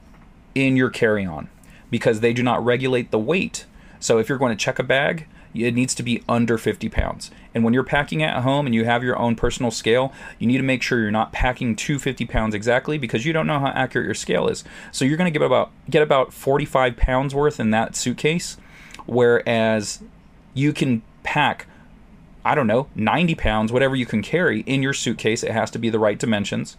in 0.54 0.76
your 0.76 0.88
carry 0.88 1.26
on 1.26 1.48
because 1.90 2.20
they 2.20 2.32
do 2.32 2.42
not 2.42 2.64
regulate 2.64 3.10
the 3.10 3.18
weight. 3.18 3.66
So 4.00 4.18
if 4.18 4.28
you're 4.28 4.38
going 4.38 4.56
to 4.56 4.64
check 4.64 4.78
a 4.78 4.82
bag, 4.82 5.26
it 5.54 5.74
needs 5.74 5.94
to 5.96 6.02
be 6.02 6.22
under 6.28 6.56
50 6.56 6.88
pounds. 6.88 7.30
And 7.54 7.64
when 7.64 7.74
you're 7.74 7.84
packing 7.84 8.22
at 8.22 8.42
home 8.42 8.66
and 8.66 8.74
you 8.74 8.84
have 8.84 9.02
your 9.02 9.18
own 9.18 9.36
personal 9.36 9.70
scale, 9.70 10.12
you 10.38 10.46
need 10.46 10.58
to 10.58 10.62
make 10.62 10.82
sure 10.82 11.00
you're 11.00 11.10
not 11.10 11.32
packing 11.32 11.76
250 11.76 12.24
pounds 12.26 12.54
exactly 12.54 12.98
because 12.98 13.26
you 13.26 13.32
don't 13.32 13.46
know 13.46 13.58
how 13.58 13.68
accurate 13.68 14.06
your 14.06 14.14
scale 14.14 14.48
is. 14.48 14.64
So 14.90 15.04
you're 15.04 15.16
going 15.16 15.32
to 15.32 15.38
get 15.38 15.44
about 15.44 15.70
get 15.88 16.02
about 16.02 16.32
45 16.32 16.96
pounds 16.96 17.34
worth 17.34 17.60
in 17.60 17.70
that 17.70 17.94
suitcase, 17.96 18.56
whereas 19.06 20.02
you 20.54 20.72
can 20.72 21.02
pack 21.22 21.66
I 22.44 22.54
don't 22.54 22.66
know 22.66 22.88
90 22.94 23.34
pounds, 23.36 23.72
whatever 23.72 23.94
you 23.94 24.06
can 24.06 24.22
carry 24.22 24.60
in 24.60 24.82
your 24.82 24.92
suitcase. 24.92 25.42
It 25.42 25.52
has 25.52 25.70
to 25.72 25.78
be 25.78 25.90
the 25.90 25.98
right 25.98 26.18
dimensions, 26.18 26.76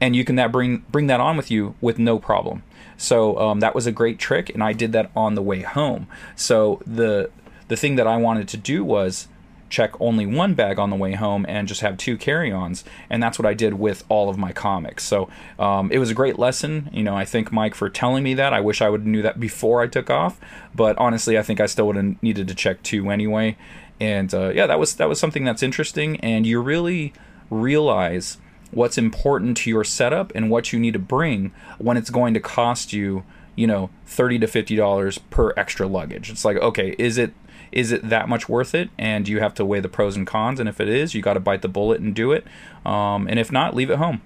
and 0.00 0.14
you 0.14 0.24
can 0.24 0.36
that 0.36 0.52
bring 0.52 0.84
bring 0.90 1.06
that 1.06 1.20
on 1.20 1.36
with 1.36 1.50
you 1.50 1.74
with 1.80 1.98
no 1.98 2.18
problem. 2.18 2.62
So 2.96 3.38
um, 3.38 3.60
that 3.60 3.74
was 3.74 3.86
a 3.86 3.92
great 3.92 4.18
trick, 4.18 4.50
and 4.50 4.62
I 4.62 4.72
did 4.72 4.92
that 4.92 5.10
on 5.16 5.34
the 5.34 5.42
way 5.42 5.62
home. 5.62 6.06
So 6.34 6.82
the 6.86 7.30
the 7.68 7.76
thing 7.76 7.96
that 7.96 8.06
I 8.06 8.16
wanted 8.16 8.48
to 8.48 8.56
do 8.56 8.84
was 8.84 9.28
check 9.68 9.98
only 10.00 10.26
one 10.26 10.54
bag 10.54 10.78
on 10.78 10.90
the 10.90 10.96
way 10.96 11.14
home 11.14 11.44
and 11.48 11.66
just 11.66 11.80
have 11.80 11.96
two 11.96 12.16
carry-ons 12.16 12.84
and 13.10 13.22
that's 13.22 13.38
what 13.38 13.46
i 13.46 13.54
did 13.54 13.74
with 13.74 14.04
all 14.08 14.28
of 14.28 14.38
my 14.38 14.52
comics. 14.52 15.04
So 15.04 15.28
um, 15.58 15.90
it 15.90 15.98
was 15.98 16.10
a 16.10 16.14
great 16.14 16.38
lesson. 16.38 16.88
You 16.92 17.02
know 17.02 17.16
i 17.16 17.24
thank 17.24 17.52
mike 17.52 17.74
for 17.74 17.88
telling 17.88 18.22
me 18.24 18.34
that. 18.34 18.52
I 18.52 18.60
wish 18.60 18.80
i 18.80 18.88
would 18.88 19.00
have 19.00 19.06
knew 19.06 19.22
that 19.22 19.40
before 19.40 19.82
i 19.82 19.86
took 19.86 20.10
off 20.10 20.38
but 20.74 20.96
honestly 20.98 21.38
i 21.38 21.42
think 21.42 21.60
i 21.60 21.66
still 21.66 21.86
would 21.86 21.96
have 21.96 22.22
needed 22.22 22.48
to 22.48 22.54
check 22.54 22.82
two 22.82 23.10
anyway. 23.10 23.56
And 24.00 24.32
uh, 24.32 24.50
yeah 24.54 24.66
that 24.66 24.78
was 24.78 24.94
that 24.96 25.08
was 25.08 25.18
something 25.18 25.44
that's 25.44 25.62
interesting 25.62 26.20
and 26.20 26.46
you 26.46 26.60
really 26.60 27.12
realize 27.50 28.38
what's 28.70 28.98
important 28.98 29.56
to 29.56 29.70
your 29.70 29.84
setup 29.84 30.32
and 30.34 30.50
what 30.50 30.72
you 30.72 30.78
need 30.78 30.92
to 30.92 30.98
bring 30.98 31.52
when 31.78 31.96
it's 31.96 32.10
going 32.10 32.34
to 32.34 32.40
cost 32.40 32.92
you 32.92 33.24
you 33.54 33.66
know 33.66 33.90
30 34.06 34.40
to 34.40 34.46
50 34.46 34.76
dollars 34.76 35.18
per 35.18 35.52
extra 35.56 35.86
luggage. 35.86 36.30
It's 36.30 36.44
like 36.44 36.56
okay 36.58 36.94
is 36.98 37.18
it 37.18 37.32
is 37.72 37.92
it 37.92 38.08
that 38.08 38.28
much 38.28 38.48
worth 38.48 38.74
it? 38.74 38.90
And 38.98 39.28
you 39.28 39.40
have 39.40 39.54
to 39.54 39.64
weigh 39.64 39.80
the 39.80 39.88
pros 39.88 40.16
and 40.16 40.26
cons. 40.26 40.60
And 40.60 40.68
if 40.68 40.80
it 40.80 40.88
is, 40.88 41.14
you 41.14 41.22
got 41.22 41.34
to 41.34 41.40
bite 41.40 41.62
the 41.62 41.68
bullet 41.68 42.00
and 42.00 42.14
do 42.14 42.32
it. 42.32 42.46
Um, 42.84 43.26
and 43.28 43.38
if 43.38 43.50
not, 43.52 43.74
leave 43.74 43.90
it 43.90 43.98
home. 43.98 44.22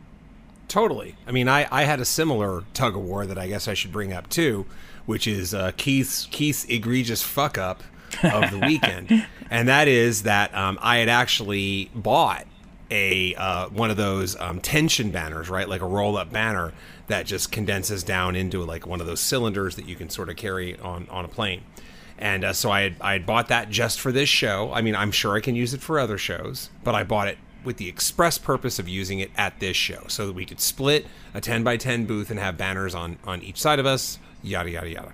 Totally. 0.71 1.17
I 1.27 1.33
mean, 1.33 1.49
I, 1.49 1.67
I 1.73 1.83
had 1.83 1.99
a 1.99 2.05
similar 2.05 2.63
tug 2.75 2.95
of 2.95 3.03
war 3.03 3.27
that 3.27 3.37
I 3.37 3.49
guess 3.49 3.67
I 3.67 3.75
should 3.75 3.91
bring 3.91 4.13
up 4.13 4.29
too, 4.29 4.67
which 5.05 5.27
is 5.27 5.53
uh, 5.53 5.73
Keith's 5.77 6.27
Keith's 6.27 6.65
egregious 6.67 7.23
fuck 7.23 7.59
up 7.59 7.83
of 8.23 8.53
the 8.53 8.59
weekend, 8.59 9.27
and 9.51 9.69
that 9.69 9.89
is 9.89 10.23
that 10.23 10.55
um, 10.55 10.79
I 10.81 10.99
had 10.99 11.09
actually 11.09 11.91
bought 11.93 12.47
a 12.89 13.35
uh, 13.35 13.69
one 13.71 13.91
of 13.91 13.97
those 13.97 14.39
um, 14.39 14.61
tension 14.61 15.11
banners, 15.11 15.51
right, 15.51 15.69
like 15.69 15.81
a 15.81 15.87
roll 15.87 16.17
up 16.17 16.33
banner 16.33 16.73
that 17.09 17.27
just 17.27 17.51
condenses 17.51 18.05
down 18.05 18.37
into 18.37 18.63
like 18.63 18.87
one 18.87 19.01
of 19.01 19.09
those 19.09 19.21
cylinders 19.21 19.75
that 19.75 19.87
you 19.87 19.97
can 19.97 20.09
sort 20.09 20.29
of 20.29 20.37
carry 20.37 20.79
on 20.79 21.09
on 21.11 21.25
a 21.25 21.29
plane. 21.29 21.63
And 22.21 22.45
uh, 22.45 22.53
so 22.53 22.71
I 22.71 22.83
had, 22.83 22.97
I 23.01 23.13
had 23.15 23.27
bought 23.27 23.49
that 23.49 23.71
just 23.71 23.99
for 23.99 24.13
this 24.13 24.29
show. 24.29 24.71
I 24.73 24.83
mean, 24.83 24.95
I'm 24.95 25.11
sure 25.11 25.35
I 25.35 25.41
can 25.41 25.57
use 25.57 25.73
it 25.73 25.81
for 25.81 25.99
other 25.99 26.19
shows, 26.19 26.69
but 26.85 26.95
I 26.95 27.03
bought 27.03 27.29
it 27.29 27.39
with 27.65 27.79
the 27.79 27.89
express 27.89 28.39
purpose 28.39 28.79
of 28.79 28.89
using 28.89 29.19
it 29.21 29.31
at 29.37 29.59
this 29.59 29.77
show 29.77 30.05
so 30.09 30.27
that 30.27 30.35
we 30.35 30.45
could 30.45 30.61
split 30.61 31.07
a 31.35 31.41
10 31.41 31.65
by 31.65 31.77
10 31.77 32.05
booth 32.05 32.31
and 32.31 32.39
have 32.39 32.57
banners 32.57 32.95
on, 32.95 33.19
on 33.25 33.43
each 33.43 33.61
side 33.61 33.79
of 33.79 33.87
us, 33.87 34.19
yada, 34.43 34.71
yada, 34.71 34.89
yada. 34.89 35.13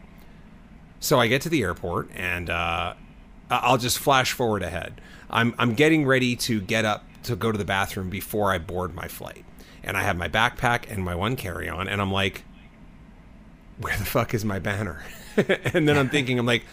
So 0.99 1.21
I 1.21 1.29
get 1.29 1.43
to 1.43 1.49
the 1.49 1.63
airport 1.63 2.11
and 2.15 2.51
uh, 2.51 2.95
I'll 3.51 3.79
just 3.79 3.99
flash 3.99 4.33
forward 4.33 4.63
ahead. 4.63 5.01
I'm, 5.31 5.55
I'm 5.59 5.75
getting 5.75 6.07
ready 6.07 6.35
to 6.37 6.61
get 6.61 6.85
up 6.85 7.05
to 7.25 7.37
go 7.37 7.53
to 7.53 7.59
the 7.59 7.65
bathroom 7.65 8.11
before 8.11 8.53
I 8.53 8.59
board 8.59 8.95
my 8.95 9.09
flight. 9.09 9.45
And 9.83 9.97
I 9.97 10.03
have 10.03 10.17
my 10.17 10.29
backpack 10.29 10.91
and 10.91 11.05
my 11.05 11.15
one 11.15 11.37
carry 11.37 11.69
on, 11.69 11.87
and 11.87 12.01
I'm 12.01 12.11
like, 12.11 12.43
where 13.79 13.97
the 13.97 14.05
fuck 14.05 14.35
is 14.35 14.45
my 14.45 14.59
banner? 14.59 15.05
and 15.37 15.89
then 15.89 15.97
I'm 15.97 16.09
thinking, 16.09 16.41
I'm 16.41 16.47
like, 16.47 16.65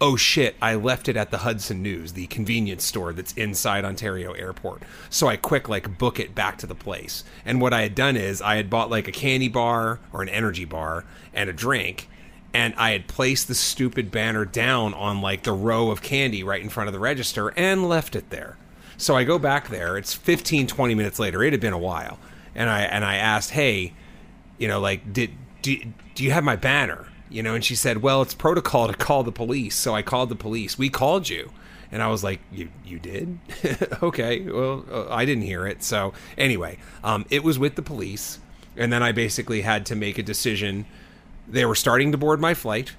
oh 0.00 0.16
shit, 0.16 0.56
I 0.62 0.74
left 0.74 1.08
it 1.08 1.16
at 1.16 1.30
the 1.30 1.38
Hudson 1.38 1.82
News, 1.82 2.12
the 2.12 2.26
convenience 2.28 2.84
store 2.84 3.12
that's 3.12 3.32
inside 3.32 3.84
Ontario 3.84 4.32
Airport. 4.32 4.82
So 5.10 5.26
I 5.26 5.36
quick 5.36 5.68
like 5.68 5.98
book 5.98 6.20
it 6.20 6.34
back 6.34 6.58
to 6.58 6.66
the 6.66 6.74
place. 6.74 7.24
And 7.44 7.60
what 7.60 7.72
I 7.72 7.82
had 7.82 7.94
done 7.94 8.16
is 8.16 8.40
I 8.40 8.56
had 8.56 8.70
bought 8.70 8.90
like 8.90 9.08
a 9.08 9.12
candy 9.12 9.48
bar 9.48 10.00
or 10.12 10.22
an 10.22 10.28
energy 10.28 10.64
bar 10.64 11.04
and 11.34 11.50
a 11.50 11.52
drink. 11.52 12.08
And 12.54 12.74
I 12.76 12.92
had 12.92 13.08
placed 13.08 13.48
the 13.48 13.54
stupid 13.54 14.10
banner 14.10 14.44
down 14.44 14.94
on 14.94 15.20
like 15.20 15.42
the 15.42 15.52
row 15.52 15.90
of 15.90 16.02
candy 16.02 16.42
right 16.42 16.62
in 16.62 16.68
front 16.68 16.88
of 16.88 16.94
the 16.94 17.00
register 17.00 17.48
and 17.56 17.88
left 17.88 18.16
it 18.16 18.30
there. 18.30 18.56
So 18.96 19.16
I 19.16 19.24
go 19.24 19.38
back 19.38 19.68
there. 19.68 19.96
It's 19.96 20.14
15, 20.14 20.66
20 20.66 20.94
minutes 20.94 21.18
later. 21.18 21.42
It 21.42 21.52
had 21.52 21.60
been 21.60 21.72
a 21.72 21.78
while. 21.78 22.18
And 22.54 22.70
I 22.70 22.82
and 22.82 23.04
I 23.04 23.16
asked, 23.16 23.50
hey, 23.50 23.92
you 24.56 24.66
know, 24.66 24.80
like, 24.80 25.12
did 25.12 25.30
do, 25.62 25.76
do 26.14 26.24
you 26.24 26.30
have 26.30 26.44
my 26.44 26.56
banner? 26.56 27.07
You 27.30 27.42
know 27.42 27.54
and 27.54 27.64
she 27.64 27.74
said 27.74 28.02
well 28.02 28.22
it's 28.22 28.34
protocol 28.34 28.88
to 28.88 28.94
call 28.94 29.22
the 29.22 29.32
police. 29.32 29.76
So 29.76 29.94
i 29.94 30.02
called 30.02 30.28
the 30.28 30.36
police. 30.36 30.78
We 30.78 30.88
called 30.88 31.28
you. 31.28 31.50
And 31.90 32.02
i 32.02 32.08
was 32.08 32.22
like 32.22 32.40
you 32.52 32.68
you 32.84 32.98
did? 32.98 33.38
Okay 34.02 34.40
well 34.42 34.84
uh, 34.90 35.08
i 35.08 35.24
didn't 35.24 35.44
hear 35.44 35.66
it. 35.66 35.82
So 35.82 36.12
anyway 36.36 36.78
um, 37.04 37.24
it 37.30 37.42
was 37.42 37.58
with 37.58 37.74
the 37.76 37.82
police 37.82 38.40
and 38.76 38.92
then 38.92 39.02
i 39.02 39.12
basically 39.12 39.62
had 39.62 39.86
to 39.86 39.94
make 39.94 40.18
a 40.18 40.22
decision. 40.22 40.86
They 41.46 41.64
were 41.64 41.74
starting 41.74 42.12
to 42.12 42.18
board 42.18 42.40
my 42.40 42.54
flight 42.54 42.94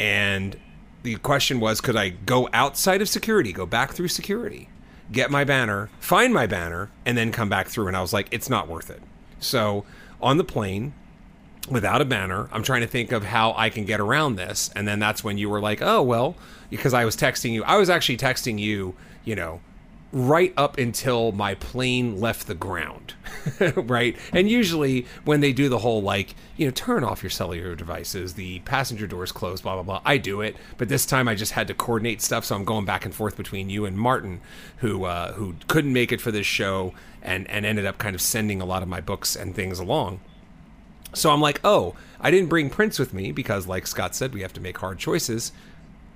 and 0.00 0.56
the 1.02 1.16
question 1.16 1.60
was 1.60 1.80
could 1.80 1.96
i 1.96 2.08
go 2.08 2.48
outside 2.52 3.02
of 3.02 3.08
security 3.08 3.52
go 3.52 3.66
back 3.66 3.92
through 3.92 4.08
security 4.08 4.68
get 5.12 5.30
my 5.30 5.44
banner 5.44 5.90
find 6.00 6.32
my 6.32 6.46
banner 6.46 6.90
and 7.04 7.16
then 7.16 7.30
come 7.30 7.48
back 7.48 7.68
through? 7.68 7.86
And 7.88 7.96
i 7.96 8.00
was 8.00 8.12
like 8.12 8.28
it's 8.30 8.48
not 8.48 8.68
worth 8.68 8.90
it. 8.90 9.02
So 9.38 9.84
on 10.22 10.38
the 10.38 10.44
plane 10.44 10.94
without 11.68 12.00
a 12.00 12.04
banner. 12.04 12.48
I'm 12.52 12.62
trying 12.62 12.82
to 12.82 12.86
think 12.86 13.12
of 13.12 13.24
how 13.24 13.54
I 13.56 13.70
can 13.70 13.84
get 13.84 14.00
around 14.00 14.36
this. 14.36 14.70
And 14.74 14.86
then 14.86 14.98
that's 14.98 15.24
when 15.24 15.38
you 15.38 15.48
were 15.48 15.60
like, 15.60 15.80
oh, 15.80 16.02
well, 16.02 16.36
because 16.70 16.94
I 16.94 17.04
was 17.04 17.16
texting 17.16 17.52
you. 17.52 17.64
I 17.64 17.76
was 17.76 17.88
actually 17.88 18.18
texting 18.18 18.58
you, 18.58 18.94
you 19.24 19.34
know, 19.34 19.60
right 20.12 20.54
up 20.56 20.78
until 20.78 21.32
my 21.32 21.54
plane 21.56 22.20
left 22.20 22.46
the 22.46 22.54
ground. 22.54 23.14
right? 23.76 24.16
And 24.32 24.48
usually 24.48 25.06
when 25.24 25.40
they 25.40 25.52
do 25.52 25.68
the 25.68 25.78
whole 25.78 26.02
like, 26.02 26.36
you 26.56 26.66
know, 26.66 26.70
turn 26.70 27.02
off 27.02 27.22
your 27.22 27.30
cellular 27.30 27.74
devices, 27.74 28.34
the 28.34 28.60
passenger 28.60 29.06
doors 29.06 29.32
closed, 29.32 29.64
blah, 29.64 29.74
blah, 29.74 29.82
blah, 29.82 30.02
I 30.04 30.18
do 30.18 30.40
it. 30.40 30.56
But 30.78 30.88
this 30.88 31.04
time 31.04 31.26
I 31.26 31.34
just 31.34 31.52
had 31.52 31.66
to 31.68 31.74
coordinate 31.74 32.22
stuff. 32.22 32.44
So 32.44 32.54
I'm 32.54 32.64
going 32.64 32.84
back 32.84 33.04
and 33.04 33.14
forth 33.14 33.36
between 33.36 33.70
you 33.70 33.86
and 33.86 33.98
Martin, 33.98 34.40
who, 34.78 35.04
uh, 35.04 35.32
who 35.32 35.56
couldn't 35.66 35.92
make 35.92 36.12
it 36.12 36.20
for 36.20 36.30
this 36.30 36.46
show 36.46 36.94
and, 37.20 37.50
and 37.50 37.66
ended 37.66 37.86
up 37.86 37.98
kind 37.98 38.14
of 38.14 38.20
sending 38.20 38.60
a 38.60 38.64
lot 38.64 38.82
of 38.82 38.88
my 38.88 39.00
books 39.00 39.34
and 39.34 39.54
things 39.54 39.80
along. 39.80 40.20
So 41.14 41.30
I'm 41.30 41.40
like, 41.40 41.60
oh, 41.64 41.94
I 42.20 42.30
didn't 42.30 42.48
bring 42.48 42.70
prints 42.70 42.98
with 42.98 43.14
me 43.14 43.32
because, 43.32 43.66
like 43.66 43.86
Scott 43.86 44.14
said, 44.14 44.34
we 44.34 44.42
have 44.42 44.52
to 44.54 44.60
make 44.60 44.78
hard 44.78 44.98
choices. 44.98 45.52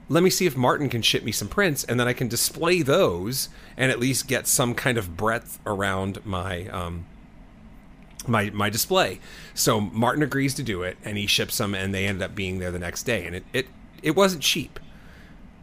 Let 0.08 0.22
me 0.22 0.30
see 0.30 0.46
if 0.46 0.56
Martin 0.56 0.88
can 0.88 1.02
ship 1.02 1.22
me 1.22 1.32
some 1.32 1.48
prints, 1.48 1.84
and 1.84 2.00
then 2.00 2.08
I 2.08 2.14
can 2.14 2.28
display 2.28 2.82
those 2.82 3.48
and 3.76 3.90
at 3.90 3.98
least 3.98 4.26
get 4.26 4.46
some 4.46 4.74
kind 4.74 4.96
of 4.96 5.16
breadth 5.16 5.58
around 5.66 6.24
my 6.24 6.66
um, 6.68 7.04
my 8.26 8.50
my 8.50 8.70
display. 8.70 9.20
So 9.54 9.80
Martin 9.80 10.22
agrees 10.22 10.54
to 10.54 10.62
do 10.62 10.82
it, 10.82 10.96
and 11.04 11.18
he 11.18 11.26
ships 11.26 11.58
them, 11.58 11.74
and 11.74 11.94
they 11.94 12.06
ended 12.06 12.22
up 12.22 12.34
being 12.34 12.58
there 12.58 12.70
the 12.70 12.78
next 12.78 13.02
day, 13.02 13.26
and 13.26 13.36
it 13.36 13.44
it 13.52 13.66
it 14.02 14.16
wasn't 14.16 14.42
cheap. 14.42 14.80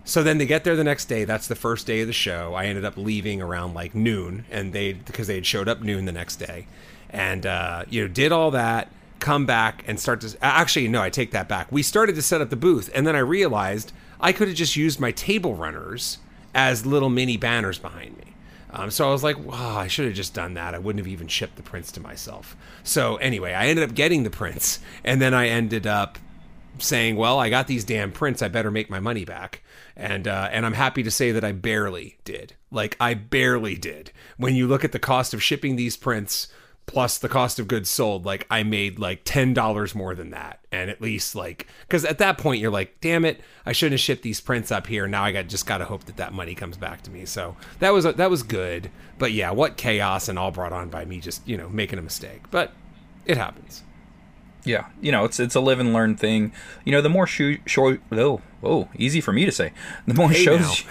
So 0.07 0.21
then 0.21 0.37
they 0.37 0.45
get 0.45 0.63
there 0.63 0.75
the 0.75 0.83
next 0.83 1.05
day. 1.05 1.25
That's 1.25 1.47
the 1.47 1.55
first 1.55 1.87
day 1.87 2.01
of 2.01 2.07
the 2.07 2.13
show. 2.13 2.53
I 2.53 2.65
ended 2.65 2.85
up 2.85 2.95
leaving 2.95 3.41
around 3.41 3.73
like 3.73 3.95
noon, 3.95 4.45
and 4.51 4.71
they 4.73 4.93
because 4.93 5.25
they 5.25 5.35
had 5.35 5.47
showed 5.47 5.67
up 5.67 5.81
noon 5.81 6.05
the 6.05 6.11
next 6.11 6.35
day, 6.35 6.67
and 7.09 7.45
uh, 7.47 7.85
you 7.89 8.03
know 8.03 8.07
did 8.07 8.31
all 8.31 8.51
that 8.51 8.91
come 9.19 9.45
back 9.45 9.83
and 9.87 9.99
start 9.99 10.21
to 10.21 10.35
actually 10.41 10.87
no 10.87 11.01
i 11.01 11.09
take 11.09 11.31
that 11.31 11.47
back 11.47 11.71
we 11.71 11.81
started 11.81 12.15
to 12.15 12.21
set 12.21 12.41
up 12.41 12.49
the 12.49 12.55
booth 12.55 12.89
and 12.93 13.07
then 13.07 13.15
i 13.15 13.19
realized 13.19 13.91
i 14.19 14.31
could 14.31 14.47
have 14.47 14.57
just 14.57 14.75
used 14.75 14.99
my 14.99 15.11
table 15.11 15.55
runners 15.55 16.17
as 16.53 16.85
little 16.85 17.09
mini 17.09 17.37
banners 17.37 17.79
behind 17.79 18.17
me 18.17 18.33
um, 18.71 18.91
so 18.91 19.07
i 19.07 19.11
was 19.11 19.23
like 19.23 19.37
oh, 19.47 19.77
i 19.77 19.87
should 19.87 20.05
have 20.05 20.13
just 20.13 20.33
done 20.33 20.53
that 20.53 20.75
i 20.75 20.79
wouldn't 20.79 20.99
have 20.99 21.11
even 21.11 21.27
shipped 21.27 21.55
the 21.55 21.63
prints 21.63 21.91
to 21.91 21.99
myself 21.99 22.55
so 22.83 23.15
anyway 23.17 23.53
i 23.53 23.67
ended 23.67 23.87
up 23.87 23.95
getting 23.95 24.23
the 24.23 24.29
prints 24.29 24.79
and 25.03 25.21
then 25.21 25.33
i 25.33 25.47
ended 25.47 25.87
up 25.87 26.17
saying, 26.79 27.15
"Well, 27.15 27.39
I 27.39 27.49
got 27.49 27.67
these 27.67 27.83
damn 27.83 28.11
prints. 28.11 28.41
I 28.41 28.47
better 28.47 28.71
make 28.71 28.89
my 28.89 28.99
money 28.99 29.25
back." 29.25 29.61
And 29.95 30.27
uh, 30.27 30.49
and 30.51 30.65
I'm 30.65 30.73
happy 30.73 31.03
to 31.03 31.11
say 31.11 31.31
that 31.31 31.43
I 31.43 31.51
barely 31.51 32.17
did. 32.23 32.53
Like 32.71 32.97
I 32.99 33.13
barely 33.13 33.75
did. 33.75 34.11
When 34.37 34.55
you 34.55 34.67
look 34.67 34.83
at 34.83 34.91
the 34.91 34.99
cost 34.99 35.33
of 35.33 35.41
shipping 35.41 35.75
these 35.75 35.97
prints 35.97 36.47
plus 36.85 37.17
the 37.17 37.29
cost 37.29 37.59
of 37.59 37.67
goods 37.67 37.89
sold, 37.89 38.25
like 38.25 38.45
I 38.49 38.63
made 38.63 38.99
like 38.99 39.21
ten 39.25 39.53
dollars 39.53 39.95
more 39.95 40.15
than 40.15 40.31
that, 40.31 40.59
and 40.71 40.89
at 40.89 41.01
least 41.01 41.35
like 41.35 41.67
because 41.81 42.05
at 42.05 42.17
that 42.19 42.37
point 42.37 42.61
you're 42.61 42.71
like, 42.71 42.99
damn 43.01 43.25
it, 43.25 43.41
I 43.65 43.71
shouldn't 43.71 43.93
have 43.93 44.01
shipped 44.01 44.23
these 44.23 44.41
prints 44.41 44.71
up 44.71 44.87
here. 44.87 45.07
Now 45.07 45.23
I 45.23 45.31
got 45.31 45.47
just 45.47 45.65
got 45.65 45.79
to 45.79 45.85
hope 45.85 46.05
that 46.05 46.17
that 46.17 46.33
money 46.33 46.55
comes 46.55 46.77
back 46.77 47.01
to 47.03 47.11
me. 47.11 47.25
So 47.25 47.55
that 47.79 47.91
was 47.91 48.03
that 48.05 48.29
was 48.29 48.43
good, 48.43 48.91
but 49.17 49.31
yeah, 49.31 49.51
what 49.51 49.77
chaos 49.77 50.27
and 50.27 50.37
all 50.37 50.51
brought 50.51 50.73
on 50.73 50.89
by 50.89 51.05
me 51.05 51.19
just 51.19 51.47
you 51.47 51.57
know 51.57 51.69
making 51.69 51.99
a 51.99 52.03
mistake, 52.03 52.43
but 52.51 52.71
it 53.25 53.37
happens. 53.37 53.83
Yeah, 54.63 54.87
you 54.99 55.11
know, 55.11 55.25
it's 55.25 55.39
it's 55.39 55.55
a 55.55 55.59
live 55.59 55.79
and 55.79 55.93
learn 55.93 56.15
thing. 56.15 56.51
You 56.85 56.91
know, 56.91 57.01
the 57.01 57.09
more 57.09 57.27
show, 57.27 57.53
show 57.67 57.97
oh, 58.11 58.41
oh, 58.63 58.89
easy 58.95 59.21
for 59.21 59.31
me 59.31 59.45
to 59.45 59.51
say. 59.51 59.73
The 60.07 60.15
more 60.15 60.29
Hey, 60.29 60.43
shows, 60.43 60.83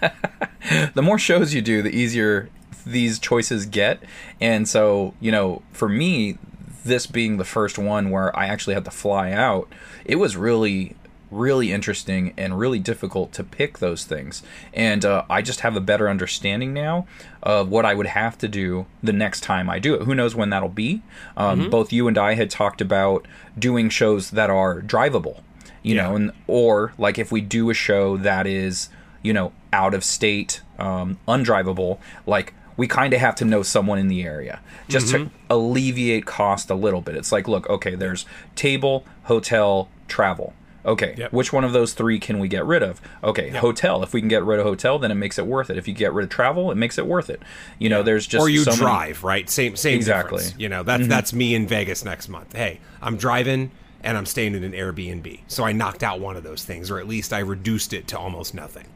the 0.94 1.02
more 1.02 1.18
shows 1.18 1.52
you 1.52 1.60
do, 1.60 1.82
the 1.82 1.94
easier 1.94 2.48
these 2.90 3.18
choices 3.18 3.66
get. 3.66 4.02
And 4.40 4.68
so, 4.68 5.14
you 5.20 5.30
know, 5.32 5.62
for 5.72 5.88
me, 5.88 6.38
this 6.84 7.06
being 7.06 7.36
the 7.36 7.44
first 7.44 7.78
one 7.78 8.10
where 8.10 8.36
I 8.38 8.46
actually 8.46 8.74
had 8.74 8.84
to 8.86 8.90
fly 8.90 9.32
out, 9.32 9.68
it 10.04 10.16
was 10.16 10.36
really 10.36 10.94
really 11.30 11.72
interesting 11.72 12.32
and 12.38 12.58
really 12.58 12.78
difficult 12.78 13.32
to 13.34 13.44
pick 13.44 13.80
those 13.80 14.02
things. 14.06 14.42
And 14.72 15.04
uh, 15.04 15.24
I 15.28 15.42
just 15.42 15.60
have 15.60 15.76
a 15.76 15.80
better 15.80 16.08
understanding 16.08 16.72
now 16.72 17.06
of 17.42 17.68
what 17.68 17.84
I 17.84 17.92
would 17.92 18.06
have 18.06 18.38
to 18.38 18.48
do 18.48 18.86
the 19.02 19.12
next 19.12 19.42
time 19.42 19.68
I 19.68 19.78
do 19.78 19.92
it. 19.94 20.04
Who 20.04 20.14
knows 20.14 20.34
when 20.34 20.48
that'll 20.48 20.70
be? 20.70 21.02
Um, 21.36 21.68
Both 21.68 21.92
you 21.92 22.08
and 22.08 22.16
I 22.16 22.32
had 22.32 22.48
talked 22.48 22.80
about 22.80 23.28
doing 23.58 23.90
shows 23.90 24.30
that 24.30 24.48
are 24.48 24.80
drivable, 24.80 25.42
you 25.82 25.96
Yeah. 25.96 26.04
know, 26.08 26.16
and 26.16 26.32
or 26.46 26.94
like 26.96 27.18
if 27.18 27.30
we 27.30 27.42
do 27.42 27.68
a 27.68 27.74
show 27.74 28.16
that 28.16 28.46
is, 28.46 28.88
you 29.22 29.34
know, 29.34 29.52
out 29.70 29.92
of 29.92 30.04
state, 30.04 30.62
um, 30.78 31.18
undrivable, 31.28 31.98
like 32.26 32.54
we 32.78 32.86
kind 32.88 33.12
of 33.12 33.20
have 33.20 33.34
to 33.34 33.44
know 33.44 33.62
someone 33.62 33.98
in 33.98 34.08
the 34.08 34.22
area 34.22 34.60
just 34.88 35.08
to 35.08 35.28
alleviate 35.50 36.24
cost 36.24 36.70
a 36.70 36.74
little 36.74 37.02
bit. 37.02 37.16
It's 37.16 37.30
like, 37.32 37.46
look, 37.48 37.68
okay, 37.68 37.94
there's 37.94 38.24
table, 38.54 39.04
hotel, 39.24 39.90
travel. 40.08 40.54
Okay, 40.86 41.14
Yep. 41.18 41.32
which 41.32 41.52
one 41.52 41.64
of 41.64 41.72
those 41.72 41.92
three 41.92 42.18
can 42.18 42.38
we 42.38 42.48
get 42.48 42.64
rid 42.64 42.82
of? 42.82 43.02
Okay, 43.22 43.50
hotel. 43.50 44.02
If 44.02 44.14
we 44.14 44.20
can 44.22 44.28
get 44.28 44.42
rid 44.44 44.58
of 44.60 44.64
hotel, 44.64 44.98
then 44.98 45.10
it 45.10 45.16
makes 45.16 45.38
it 45.38 45.46
worth 45.46 45.68
it. 45.68 45.76
If 45.76 45.86
you 45.86 45.92
get 45.92 46.14
rid 46.14 46.22
of 46.24 46.30
travel, 46.30 46.70
it 46.70 46.76
makes 46.76 46.96
it 46.96 47.06
worth 47.06 47.28
it. 47.28 47.42
You 47.78 47.90
know, 47.90 48.02
there's 48.02 48.26
just 48.26 48.40
or 48.42 48.48
you 48.48 48.60
so 48.60 48.70
many- 48.70 48.80
drive, 48.80 49.22
right? 49.24 49.50
Same 49.50 49.76
same 49.76 49.96
Exactly. 49.96 50.38
Mm-hmm. 50.38 50.44
difference. 50.46 50.60
You 50.62 50.68
know, 50.70 50.82
that's 50.84 51.06
that's 51.08 51.32
me 51.34 51.54
in 51.54 51.66
Vegas 51.66 52.04
next 52.06 52.28
month. 52.28 52.54
Hey, 52.56 52.80
I'm 53.02 53.16
driving 53.18 53.70
and 54.02 54.16
I'm 54.16 54.24
staying 54.24 54.54
in 54.54 54.62
an 54.64 54.72
Airbnb. 54.72 55.40
So 55.48 55.64
I 55.64 55.72
knocked 55.72 56.04
out 56.04 56.20
one 56.20 56.36
of 56.36 56.44
those 56.44 56.64
things, 56.64 56.90
or 56.90 56.98
at 57.00 57.08
least 57.08 57.32
I 57.34 57.40
reduced 57.40 57.92
it 57.92 58.06
to 58.08 58.18
almost 58.18 58.54
nothing. 58.54 58.86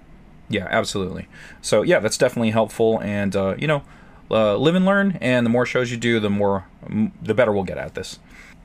Yeah, 0.48 0.66
absolutely. 0.70 1.28
So 1.60 1.82
yeah, 1.82 1.98
that's 2.00 2.18
definitely 2.18 2.50
helpful, 2.50 3.00
and 3.00 3.34
uh, 3.34 3.54
you 3.58 3.66
know, 3.66 3.82
uh, 4.30 4.56
live 4.56 4.74
and 4.74 4.84
learn. 4.84 5.18
And 5.20 5.46
the 5.46 5.50
more 5.50 5.64
shows 5.66 5.90
you 5.90 5.96
do, 5.96 6.20
the 6.20 6.30
more, 6.30 6.64
m- 6.88 7.12
the 7.22 7.34
better 7.34 7.52
we'll 7.52 7.64
get 7.64 7.78
at 7.78 7.94
this. 7.94 8.18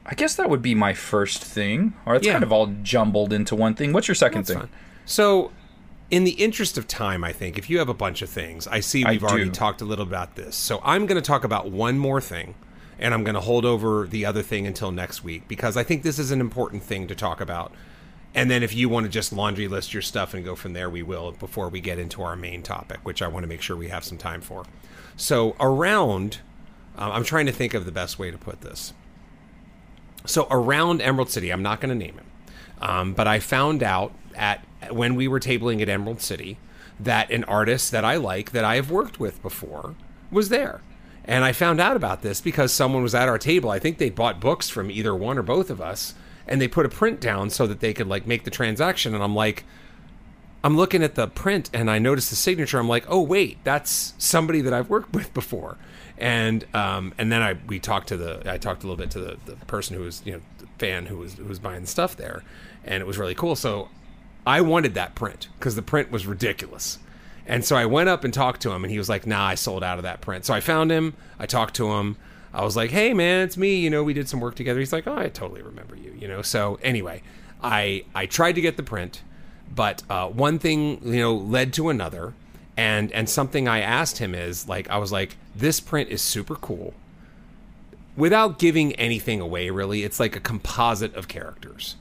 I 0.05 0.15
guess 0.15 0.35
that 0.35 0.49
would 0.49 0.61
be 0.61 0.73
my 0.75 0.93
first 0.93 1.43
thing, 1.43 1.93
or 2.05 2.15
it's 2.15 2.25
Yeah. 2.25 2.33
kind 2.33 2.43
of 2.43 2.51
all 2.51 2.67
jumbled 2.83 3.33
into 3.33 3.55
one 3.55 3.73
thing. 3.75 3.91
What's 3.93 4.07
your 4.07 4.15
second 4.15 4.39
That's 4.41 4.49
thing? 4.51 4.59
fine. 4.59 4.69
So, 5.05 5.51
in 6.09 6.23
the 6.23 6.31
interest 6.31 6.77
of 6.77 6.87
time, 6.87 7.23
I 7.25 7.33
think 7.33 7.57
if 7.57 7.69
you 7.69 7.79
have 7.79 7.89
a 7.89 7.93
bunch 7.93 8.21
of 8.21 8.29
things, 8.29 8.67
I 8.67 8.79
see 8.79 9.03
we've 9.03 9.23
already 9.23 9.45
do. 9.45 9.51
talked 9.51 9.81
a 9.81 9.85
little 9.85 10.05
about 10.07 10.35
this. 10.35 10.55
So 10.55 10.79
I'm 10.83 11.05
going 11.05 11.21
to 11.21 11.25
talk 11.25 11.43
about 11.43 11.69
one 11.69 11.97
more 11.99 12.21
thing, 12.21 12.55
and 12.97 13.13
I'm 13.13 13.25
going 13.25 13.35
to 13.35 13.41
hold 13.41 13.65
over 13.65 14.07
the 14.07 14.25
other 14.25 14.41
thing 14.41 14.65
until 14.65 14.91
next 14.91 15.23
week 15.25 15.47
because 15.49 15.75
I 15.75 15.83
think 15.83 16.03
this 16.03 16.17
is 16.17 16.31
an 16.31 16.39
important 16.39 16.83
thing 16.83 17.07
to 17.07 17.15
talk 17.15 17.41
about. 17.41 17.73
And 18.33 18.51
then 18.51 18.61
if 18.61 18.73
you 18.73 18.89
want 18.89 19.05
to 19.05 19.11
just 19.11 19.33
laundry 19.33 19.67
list 19.67 19.93
your 19.93 20.01
stuff 20.01 20.33
and 20.33 20.45
go 20.45 20.55
from 20.55 20.73
there, 20.73 20.89
we 20.89 21.01
will 21.01 21.31
before 21.31 21.69
we 21.69 21.81
get 21.81 21.97
into 21.97 22.21
our 22.21 22.35
main 22.35 22.61
topic, 22.61 22.99
which 23.03 23.21
I 23.21 23.27
want 23.27 23.43
to 23.43 23.47
make 23.47 23.61
sure 23.61 23.75
we 23.75 23.87
have 23.89 24.03
some 24.03 24.17
time 24.17 24.41
for. 24.41 24.65
So 25.15 25.55
around, 25.59 26.39
um, 26.97 27.11
I'm 27.11 27.23
trying 27.23 27.47
to 27.47 27.51
think 27.51 27.73
of 27.73 27.85
the 27.85 27.91
best 27.91 28.19
way 28.19 28.29
to 28.29 28.37
put 28.37 28.61
this. 28.61 28.93
So 30.25 30.47
around 30.51 31.01
Emerald 31.01 31.29
City, 31.29 31.51
I'm 31.51 31.63
not 31.63 31.81
going 31.81 31.89
to 31.89 32.05
name 32.05 32.19
it, 32.19 32.83
um, 32.83 33.13
but 33.13 33.27
I 33.27 33.39
found 33.39 33.81
out 33.81 34.13
at 34.35 34.63
when 34.91 35.15
we 35.15 35.27
were 35.27 35.39
tabling 35.39 35.81
at 35.81 35.89
Emerald 35.89 36.21
City 36.21 36.59
that 36.99 37.31
an 37.31 37.43
artist 37.45 37.91
that 37.91 38.05
I 38.05 38.17
like 38.17 38.51
that 38.51 38.63
I 38.63 38.75
have 38.75 38.91
worked 38.91 39.19
with 39.19 39.41
before 39.41 39.95
was 40.31 40.49
there. 40.49 40.81
And 41.25 41.43
I 41.43 41.51
found 41.51 41.79
out 41.79 41.95
about 41.95 42.21
this 42.21 42.39
because 42.39 42.71
someone 42.71 43.03
was 43.03 43.15
at 43.15 43.27
our 43.27 43.37
table. 43.37 43.69
I 43.69 43.79
think 43.79 43.97
they 43.97 44.09
bought 44.09 44.39
books 44.39 44.69
from 44.69 44.89
either 44.89 45.13
one 45.15 45.37
or 45.37 45.43
both 45.43 45.69
of 45.69 45.81
us, 45.81 46.13
and 46.47 46.61
they 46.61 46.67
put 46.67 46.85
a 46.85 46.89
print 46.89 47.19
down 47.19 47.49
so 47.49 47.67
that 47.67 47.79
they 47.79 47.93
could 47.93 48.07
like 48.07 48.25
make 48.25 48.43
the 48.43 48.51
transaction. 48.51 49.13
And 49.13 49.23
I'm 49.23 49.35
like, 49.35 49.65
I'm 50.63 50.75
looking 50.75 51.03
at 51.03 51.15
the 51.15 51.27
print 51.27 51.69
and 51.73 51.89
I 51.89 51.99
notice 51.99 52.29
the 52.29 52.35
signature. 52.35 52.79
I'm 52.79 52.89
like, 52.89 53.05
oh 53.07 53.21
wait, 53.21 53.63
that's 53.63 54.13
somebody 54.17 54.61
that 54.61 54.73
I've 54.73 54.89
worked 54.89 55.13
with 55.13 55.33
before. 55.33 55.77
And 56.17 56.65
um, 56.73 57.13
and 57.17 57.31
then 57.31 57.41
I 57.41 57.57
we 57.67 57.79
talked 57.79 58.07
to 58.07 58.17
the 58.17 58.41
I 58.51 58.57
talked 58.57 58.83
a 58.83 58.87
little 58.87 58.97
bit 58.97 59.11
to 59.11 59.19
the, 59.19 59.37
the 59.45 59.55
person 59.67 59.95
who 59.95 60.03
was 60.03 60.21
you 60.25 60.33
know 60.33 60.41
the 60.57 60.67
fan 60.79 61.05
who 61.05 61.17
was 61.17 61.35
who 61.35 61.45
was 61.45 61.59
buying 61.59 61.81
the 61.81 61.87
stuff 61.87 62.15
there, 62.15 62.43
and 62.83 63.01
it 63.01 63.05
was 63.05 63.19
really 63.19 63.35
cool. 63.35 63.55
So 63.55 63.89
I 64.45 64.61
wanted 64.61 64.95
that 64.95 65.13
print 65.13 65.47
because 65.59 65.75
the 65.75 65.83
print 65.83 66.11
was 66.11 66.25
ridiculous. 66.25 66.97
And 67.45 67.63
so 67.63 67.77
I 67.77 67.85
went 67.85 68.09
up 68.09 68.23
and 68.23 68.33
talked 68.33 68.61
to 68.63 68.71
him, 68.71 68.83
and 68.83 68.91
he 68.91 68.97
was 68.97 69.07
like, 69.07 69.27
"Nah, 69.27 69.45
I 69.45 69.55
sold 69.55 69.83
out 69.83 69.99
of 69.99 70.03
that 70.03 70.21
print." 70.21 70.43
So 70.43 70.53
I 70.53 70.59
found 70.59 70.91
him. 70.91 71.13
I 71.37 71.45
talked 71.45 71.75
to 71.75 71.91
him. 71.93 72.17
I 72.57 72.63
was 72.63 72.75
like, 72.75 72.89
"Hey, 72.89 73.13
man, 73.13 73.41
it's 73.41 73.55
me. 73.55 73.75
You 73.75 73.91
know, 73.91 74.03
we 74.03 74.13
did 74.13 74.27
some 74.27 74.39
work 74.39 74.55
together." 74.55 74.79
He's 74.79 74.91
like, 74.91 75.05
"Oh, 75.05 75.15
I 75.15 75.29
totally 75.29 75.61
remember 75.61 75.95
you." 75.95 76.11
You 76.19 76.27
know. 76.27 76.41
So 76.41 76.79
anyway, 76.81 77.21
I 77.61 78.03
I 78.15 78.25
tried 78.25 78.53
to 78.53 78.61
get 78.61 78.77
the 78.77 78.83
print, 78.83 79.21
but 79.73 80.01
uh, 80.09 80.27
one 80.27 80.57
thing 80.57 80.99
you 81.03 81.21
know 81.21 81.35
led 81.35 81.71
to 81.73 81.89
another, 81.89 82.33
and 82.75 83.11
and 83.11 83.29
something 83.29 83.67
I 83.67 83.81
asked 83.81 84.17
him 84.17 84.33
is 84.33 84.67
like, 84.67 84.89
I 84.89 84.97
was 84.97 85.11
like, 85.11 85.37
"This 85.55 85.79
print 85.79 86.09
is 86.09 86.23
super 86.23 86.55
cool." 86.55 86.95
Without 88.15 88.57
giving 88.57 88.93
anything 88.93 89.39
away, 89.39 89.69
really, 89.69 90.03
it's 90.03 90.19
like 90.19 90.35
a 90.35 90.39
composite 90.39 91.13
of 91.15 91.27
characters 91.27 91.95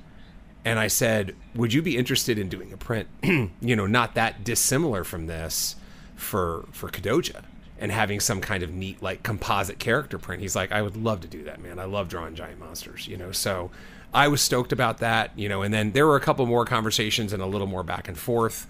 and 0.64 0.78
I 0.78 0.88
said, 0.88 1.36
"Would 1.54 1.74
you 1.74 1.82
be 1.82 1.98
interested 1.98 2.38
in 2.38 2.48
doing 2.48 2.72
a 2.72 2.78
print, 2.78 3.08
you 3.22 3.76
know, 3.76 3.86
not 3.86 4.14
that 4.14 4.42
dissimilar 4.42 5.04
from 5.04 5.26
this 5.26 5.76
for 6.16 6.64
for 6.72 6.88
Kadoja 6.88 7.44
and 7.78 7.92
having 7.92 8.20
some 8.20 8.40
kind 8.40 8.62
of 8.62 8.72
neat 8.72 9.02
like 9.02 9.22
composite 9.22 9.78
character 9.78 10.18
print?" 10.18 10.42
He's 10.42 10.56
like, 10.56 10.72
"I 10.72 10.82
would 10.82 10.96
love 10.96 11.20
to 11.22 11.28
do 11.28 11.44
that, 11.44 11.60
man. 11.60 11.78
I 11.78 11.84
love 11.84 12.08
drawing 12.08 12.34
giant 12.34 12.58
monsters, 12.58 13.06
you 13.06 13.16
know." 13.16 13.32
So 13.32 13.70
I 14.14 14.28
was 14.28 14.40
stoked 14.40 14.72
about 14.72 14.98
that, 14.98 15.30
you 15.36 15.48
know, 15.48 15.62
and 15.62 15.74
then 15.74 15.92
there 15.92 16.06
were 16.06 16.16
a 16.16 16.20
couple 16.20 16.46
more 16.46 16.64
conversations 16.64 17.32
and 17.32 17.42
a 17.42 17.46
little 17.46 17.66
more 17.66 17.82
back 17.82 18.08
and 18.08 18.16
forth 18.16 18.66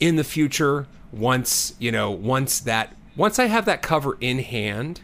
in 0.00 0.16
the 0.16 0.24
future 0.24 0.86
once, 1.12 1.74
you 1.78 1.92
know, 1.92 2.10
once 2.10 2.60
that 2.60 2.94
once 3.16 3.38
I 3.38 3.46
have 3.46 3.66
that 3.66 3.82
cover 3.82 4.16
in 4.20 4.38
hand, 4.38 5.00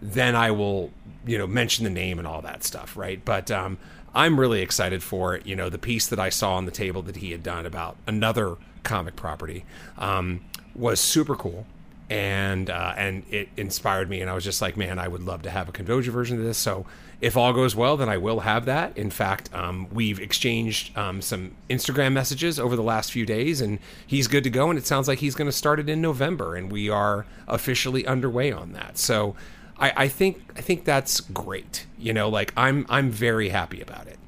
then 0.00 0.34
I 0.36 0.50
will, 0.50 0.92
you 1.26 1.36
know, 1.38 1.46
mention 1.46 1.84
the 1.84 1.90
name 1.90 2.18
and 2.18 2.26
all 2.26 2.40
that 2.42 2.62
stuff, 2.62 2.96
right? 2.96 3.24
But 3.24 3.50
um, 3.50 3.78
I'm 4.14 4.38
really 4.38 4.62
excited 4.62 5.02
for 5.02 5.34
it. 5.34 5.44
You 5.46 5.56
know, 5.56 5.68
the 5.68 5.78
piece 5.78 6.06
that 6.06 6.20
I 6.20 6.28
saw 6.28 6.54
on 6.54 6.64
the 6.64 6.70
table 6.70 7.02
that 7.02 7.16
he 7.16 7.32
had 7.32 7.42
done 7.42 7.66
about 7.66 7.96
another 8.06 8.56
comic 8.84 9.16
property 9.16 9.64
um, 9.98 10.44
was 10.74 11.00
super 11.00 11.34
cool, 11.34 11.66
and 12.08 12.70
uh, 12.70 12.94
and 12.96 13.24
it 13.30 13.48
inspired 13.56 14.08
me. 14.08 14.20
And 14.20 14.30
I 14.30 14.34
was 14.34 14.44
just 14.44 14.62
like, 14.62 14.76
man, 14.76 14.98
I 14.98 15.08
would 15.08 15.22
love 15.22 15.42
to 15.42 15.50
have 15.50 15.68
a 15.68 15.72
Kadoja 15.72 16.08
version 16.08 16.38
of 16.38 16.44
this. 16.44 16.58
So 16.58 16.86
if 17.20 17.36
all 17.36 17.52
goes 17.52 17.74
well, 17.74 17.96
then 17.96 18.08
I 18.08 18.18
will 18.18 18.40
have 18.40 18.66
that. 18.66 18.96
In 18.96 19.10
fact, 19.10 19.52
um, 19.54 19.88
we've 19.90 20.20
exchanged 20.20 20.96
um, 20.96 21.22
some 21.22 21.52
Instagram 21.70 22.12
messages 22.12 22.60
over 22.60 22.76
the 22.76 22.82
last 22.82 23.10
few 23.10 23.24
days, 23.24 23.60
and 23.60 23.78
he's 24.06 24.28
good 24.28 24.44
to 24.44 24.50
go. 24.50 24.68
And 24.68 24.78
it 24.78 24.86
sounds 24.86 25.08
like 25.08 25.20
he's 25.20 25.34
going 25.34 25.48
to 25.48 25.56
start 25.56 25.80
it 25.80 25.88
in 25.88 26.00
November, 26.00 26.54
and 26.54 26.70
we 26.70 26.90
are 26.90 27.26
officially 27.48 28.06
underway 28.06 28.52
on 28.52 28.72
that. 28.72 28.98
So 28.98 29.34
I, 29.78 29.92
I 29.96 30.08
think 30.08 30.52
I 30.56 30.60
think 30.60 30.84
that's 30.84 31.20
great. 31.20 31.86
You 31.98 32.12
know, 32.12 32.28
like 32.28 32.52
I'm 32.56 32.86
I'm 32.88 33.10
very 33.10 33.48
happy 33.48 33.80
about 33.80 34.06
it. 34.06 34.18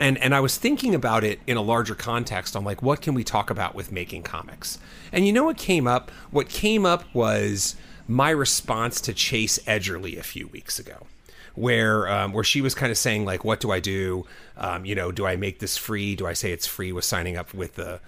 And 0.00 0.18
and 0.18 0.34
I 0.34 0.40
was 0.40 0.56
thinking 0.56 0.94
about 0.94 1.24
it 1.24 1.40
in 1.46 1.56
a 1.56 1.62
larger 1.62 1.94
context 1.94 2.54
on 2.54 2.64
like 2.64 2.82
what 2.82 3.00
can 3.00 3.14
we 3.14 3.24
talk 3.24 3.50
about 3.50 3.74
with 3.74 3.92
making 3.92 4.22
comics. 4.22 4.78
And 5.12 5.26
you 5.26 5.32
know 5.32 5.44
what 5.44 5.56
came 5.56 5.86
up? 5.86 6.10
What 6.30 6.48
came 6.48 6.86
up 6.86 7.04
was 7.14 7.76
my 8.06 8.30
response 8.30 9.00
to 9.02 9.12
Chase 9.12 9.58
Edgerly 9.60 10.18
a 10.18 10.22
few 10.22 10.48
weeks 10.48 10.78
ago. 10.78 11.06
Where 11.54 12.08
um, 12.08 12.32
where 12.32 12.44
she 12.44 12.60
was 12.60 12.74
kind 12.74 12.92
of 12.92 12.98
saying 12.98 13.24
like, 13.24 13.44
what 13.44 13.60
do 13.60 13.72
I 13.72 13.80
do? 13.80 14.26
Um, 14.56 14.84
you 14.84 14.94
know, 14.94 15.10
do 15.10 15.26
I 15.26 15.36
make 15.36 15.58
this 15.58 15.76
free? 15.76 16.14
Do 16.14 16.26
I 16.26 16.32
say 16.32 16.52
it's 16.52 16.66
free 16.66 16.92
with 16.92 17.04
signing 17.04 17.36
up 17.36 17.52
with 17.52 17.74
the 17.74 18.00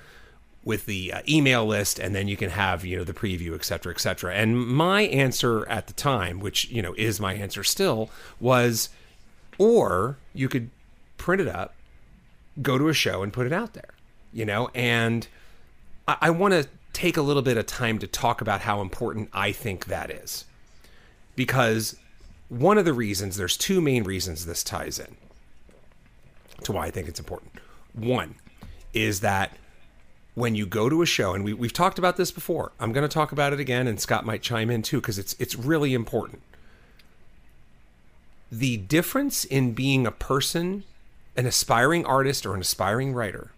with 0.62 0.86
the 0.86 1.12
uh, 1.12 1.22
email 1.28 1.66
list 1.66 1.98
and 1.98 2.14
then 2.14 2.28
you 2.28 2.36
can 2.36 2.50
have 2.50 2.84
you 2.84 2.96
know 2.96 3.04
the 3.04 3.14
preview 3.14 3.54
et 3.54 3.64
cetera 3.64 3.92
et 3.92 3.98
cetera 3.98 4.34
and 4.34 4.58
my 4.66 5.02
answer 5.02 5.66
at 5.68 5.86
the 5.86 5.92
time 5.94 6.38
which 6.38 6.68
you 6.68 6.82
know 6.82 6.94
is 6.98 7.18
my 7.18 7.32
answer 7.32 7.64
still 7.64 8.10
was 8.38 8.90
or 9.56 10.18
you 10.34 10.48
could 10.48 10.68
print 11.16 11.40
it 11.40 11.48
up 11.48 11.74
go 12.62 12.78
to 12.78 12.88
a 12.88 12.94
show 12.94 13.22
and 13.22 13.32
put 13.32 13.46
it 13.46 13.52
out 13.52 13.74
there 13.74 13.94
you 14.32 14.44
know 14.44 14.68
and 14.74 15.28
i, 16.08 16.16
I 16.22 16.30
want 16.30 16.54
to 16.54 16.68
take 16.92 17.16
a 17.16 17.22
little 17.22 17.42
bit 17.42 17.56
of 17.56 17.66
time 17.66 17.98
to 18.00 18.06
talk 18.06 18.40
about 18.40 18.62
how 18.62 18.80
important 18.80 19.28
i 19.32 19.52
think 19.52 19.86
that 19.86 20.10
is 20.10 20.44
because 21.36 21.96
one 22.48 22.78
of 22.78 22.84
the 22.84 22.92
reasons 22.92 23.36
there's 23.36 23.56
two 23.56 23.80
main 23.80 24.04
reasons 24.04 24.44
this 24.46 24.64
ties 24.64 24.98
in 24.98 25.16
to 26.64 26.72
why 26.72 26.86
I 26.86 26.90
think 26.90 27.08
it's 27.08 27.20
important. 27.20 27.52
One 27.92 28.36
is 28.92 29.20
that 29.20 29.56
when 30.34 30.54
you 30.54 30.66
go 30.66 30.88
to 30.88 31.02
a 31.02 31.06
show, 31.06 31.34
and 31.34 31.44
we, 31.44 31.52
we've 31.52 31.72
talked 31.72 31.98
about 31.98 32.16
this 32.16 32.30
before, 32.30 32.72
I'm 32.78 32.92
going 32.92 33.08
to 33.08 33.12
talk 33.12 33.32
about 33.32 33.52
it 33.52 33.60
again, 33.60 33.86
and 33.86 34.00
Scott 34.00 34.24
might 34.24 34.42
chime 34.42 34.70
in 34.70 34.82
too 34.82 35.00
because 35.00 35.18
it's 35.18 35.34
it's 35.38 35.56
really 35.56 35.94
important. 35.94 36.42
The 38.50 38.78
difference 38.78 39.44
in 39.44 39.72
being 39.72 40.06
a 40.06 40.10
person, 40.10 40.84
an 41.40 41.46
aspiring 41.46 42.04
artist 42.04 42.44
or 42.44 42.54
an 42.54 42.60
aspiring 42.60 43.14
writer, 43.14 43.50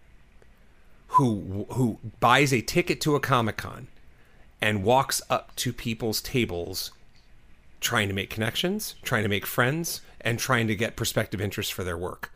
who 1.07 1.65
who 1.71 1.99
buys 2.21 2.53
a 2.53 2.61
ticket 2.61 3.01
to 3.01 3.13
a 3.13 3.19
comic 3.19 3.57
con 3.57 3.89
and 4.61 4.85
walks 4.85 5.21
up 5.29 5.53
to 5.57 5.73
people's 5.73 6.21
tables 6.21 6.93
trying 7.81 8.07
to 8.07 8.13
make 8.13 8.29
connections, 8.29 8.95
trying 9.03 9.23
to 9.23 9.29
make 9.29 9.45
friends, 9.45 9.99
and 10.21 10.39
trying 10.39 10.65
to 10.67 10.75
get 10.77 10.95
prospective 10.95 11.41
interest 11.41 11.73
for 11.73 11.83
their 11.83 11.97
work. 11.97 12.31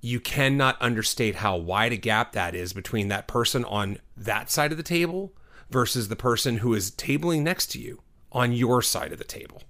You 0.00 0.18
cannot 0.18 0.82
understate 0.82 1.36
how 1.36 1.56
wide 1.56 1.92
a 1.92 1.96
gap 1.96 2.32
that 2.32 2.52
is 2.52 2.72
between 2.72 3.06
that 3.06 3.28
person 3.28 3.64
on 3.64 3.98
that 4.16 4.50
side 4.50 4.72
of 4.72 4.78
the 4.78 4.82
table 4.82 5.32
versus 5.70 6.08
the 6.08 6.16
person 6.16 6.56
who 6.56 6.74
is 6.74 6.90
tabling 6.90 7.42
next 7.42 7.68
to 7.68 7.78
you 7.78 8.00
on 8.32 8.52
your 8.52 8.82
side 8.82 9.12
of 9.12 9.18
the 9.18 9.24
table. 9.24 9.62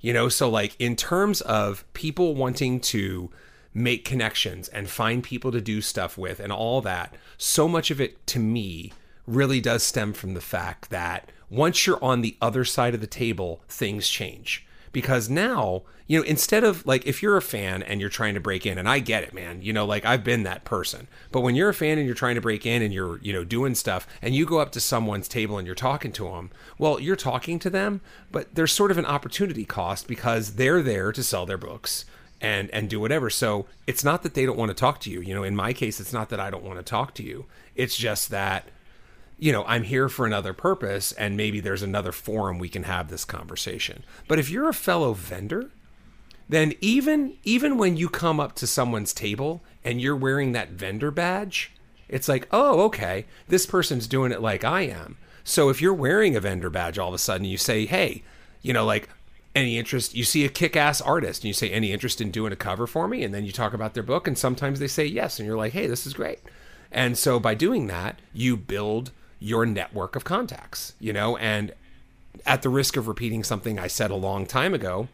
You 0.00 0.12
know, 0.12 0.28
so 0.28 0.48
like 0.48 0.76
in 0.78 0.94
terms 0.94 1.40
of 1.40 1.84
people 1.94 2.36
wanting 2.36 2.78
to 2.78 3.32
make 3.74 4.04
connections 4.04 4.68
and 4.68 4.88
find 4.88 5.22
people 5.22 5.50
to 5.50 5.60
do 5.60 5.80
stuff 5.80 6.16
with 6.16 6.38
and 6.38 6.52
all 6.52 6.80
that, 6.80 7.14
so 7.36 7.68
much 7.68 7.90
of 7.90 8.00
it 8.00 8.24
to 8.28 8.38
me 8.38 8.92
really 9.26 9.60
does 9.60 9.82
stem 9.82 10.12
from 10.12 10.34
the 10.34 10.40
fact 10.40 10.90
that 10.90 11.30
once 11.50 11.86
you're 11.86 12.02
on 12.02 12.20
the 12.20 12.36
other 12.40 12.64
side 12.64 12.94
of 12.94 13.00
the 13.00 13.06
table, 13.06 13.62
things 13.68 14.08
change. 14.08 14.66
Because 14.92 15.28
now, 15.28 15.82
you 16.06 16.18
know, 16.18 16.24
instead 16.24 16.62
of 16.62 16.86
like 16.86 17.04
if 17.04 17.20
you're 17.20 17.36
a 17.36 17.42
fan 17.42 17.82
and 17.82 18.00
you're 18.00 18.10
trying 18.10 18.34
to 18.34 18.40
break 18.40 18.64
in, 18.64 18.78
and 18.78 18.88
I 18.88 19.00
get 19.00 19.24
it, 19.24 19.34
man, 19.34 19.60
you 19.60 19.72
know, 19.72 19.84
like 19.84 20.04
I've 20.04 20.22
been 20.22 20.44
that 20.44 20.64
person. 20.64 21.08
But 21.32 21.40
when 21.40 21.56
you're 21.56 21.68
a 21.68 21.74
fan 21.74 21.98
and 21.98 22.06
you're 22.06 22.14
trying 22.14 22.36
to 22.36 22.40
break 22.40 22.64
in 22.64 22.80
and 22.80 22.94
you're, 22.94 23.18
you 23.18 23.32
know, 23.32 23.42
doing 23.42 23.74
stuff 23.74 24.06
and 24.22 24.36
you 24.36 24.46
go 24.46 24.60
up 24.60 24.70
to 24.72 24.80
someone's 24.80 25.26
table 25.26 25.58
and 25.58 25.66
you're 25.66 25.74
talking 25.74 26.12
to 26.12 26.24
them, 26.24 26.50
well, 26.78 27.00
you're 27.00 27.16
talking 27.16 27.58
to 27.58 27.70
them, 27.70 28.02
but 28.30 28.54
there's 28.54 28.72
sort 28.72 28.92
of 28.92 28.98
an 28.98 29.06
opportunity 29.06 29.64
cost 29.64 30.06
because 30.06 30.54
they're 30.54 30.82
there 30.82 31.10
to 31.10 31.24
sell 31.24 31.44
their 31.44 31.58
books 31.58 32.04
and 32.44 32.70
and 32.72 32.90
do 32.90 33.00
whatever. 33.00 33.30
So 33.30 33.66
it's 33.86 34.04
not 34.04 34.22
that 34.22 34.34
they 34.34 34.44
don't 34.44 34.58
want 34.58 34.68
to 34.68 34.74
talk 34.74 35.00
to 35.00 35.10
you. 35.10 35.20
You 35.20 35.34
know, 35.34 35.42
in 35.42 35.56
my 35.56 35.72
case, 35.72 35.98
it's 35.98 36.12
not 36.12 36.28
that 36.28 36.40
I 36.40 36.50
don't 36.50 36.62
want 36.62 36.78
to 36.78 36.82
talk 36.82 37.14
to 37.14 37.22
you. 37.22 37.46
It's 37.74 37.96
just 37.96 38.30
that 38.30 38.68
you 39.36 39.50
know, 39.50 39.64
I'm 39.66 39.82
here 39.82 40.08
for 40.08 40.26
another 40.26 40.52
purpose 40.52 41.10
and 41.10 41.36
maybe 41.36 41.58
there's 41.58 41.82
another 41.82 42.12
forum 42.12 42.58
we 42.58 42.68
can 42.68 42.84
have 42.84 43.08
this 43.08 43.24
conversation. 43.24 44.04
But 44.28 44.38
if 44.38 44.48
you're 44.48 44.68
a 44.68 44.74
fellow 44.74 45.12
vendor, 45.12 45.70
then 46.48 46.74
even 46.80 47.36
even 47.42 47.78
when 47.78 47.96
you 47.96 48.08
come 48.08 48.38
up 48.38 48.54
to 48.56 48.66
someone's 48.66 49.12
table 49.12 49.62
and 49.82 50.00
you're 50.00 50.14
wearing 50.14 50.52
that 50.52 50.70
vendor 50.70 51.10
badge, 51.10 51.72
it's 52.08 52.28
like, 52.28 52.46
"Oh, 52.52 52.82
okay, 52.82 53.24
this 53.48 53.66
person's 53.66 54.06
doing 54.06 54.30
it 54.30 54.42
like 54.42 54.64
I 54.64 54.82
am." 54.82 55.16
So 55.42 55.68
if 55.70 55.80
you're 55.80 55.94
wearing 55.94 56.36
a 56.36 56.40
vendor 56.40 56.70
badge 56.70 56.98
all 56.98 57.08
of 57.08 57.14
a 57.14 57.18
sudden 57.18 57.46
you 57.46 57.56
say, 57.56 57.86
"Hey, 57.86 58.22
you 58.62 58.72
know, 58.72 58.84
like 58.84 59.08
any 59.54 59.78
interest 59.78 60.14
you 60.14 60.24
see 60.24 60.44
a 60.44 60.48
kick-ass 60.48 61.00
artist 61.00 61.42
and 61.42 61.48
you 61.48 61.54
say 61.54 61.70
any 61.70 61.92
interest 61.92 62.20
in 62.20 62.30
doing 62.30 62.52
a 62.52 62.56
cover 62.56 62.86
for 62.86 63.06
me 63.06 63.22
and 63.22 63.32
then 63.32 63.44
you 63.44 63.52
talk 63.52 63.72
about 63.72 63.94
their 63.94 64.02
book 64.02 64.26
and 64.26 64.36
sometimes 64.36 64.80
they 64.80 64.88
say 64.88 65.04
yes 65.04 65.38
and 65.38 65.46
you're 65.46 65.56
like 65.56 65.72
hey 65.72 65.86
this 65.86 66.06
is 66.06 66.14
great 66.14 66.40
and 66.94 67.18
so 67.18 67.40
by 67.40 67.54
doing 67.54 67.88
that 67.88 68.20
you 68.32 68.56
build 68.56 69.10
your 69.44 69.66
network 69.66 70.16
of 70.16 70.24
contacts, 70.24 70.94
you 70.98 71.12
know, 71.12 71.36
and 71.36 71.74
at 72.46 72.62
the 72.62 72.68
risk 72.68 72.96
of 72.96 73.08
repeating 73.08 73.44
something 73.44 73.78
I 73.78 73.88
said 73.88 74.10
a 74.10 74.16
long 74.16 74.46
time 74.46 74.72
ago, 74.72 75.08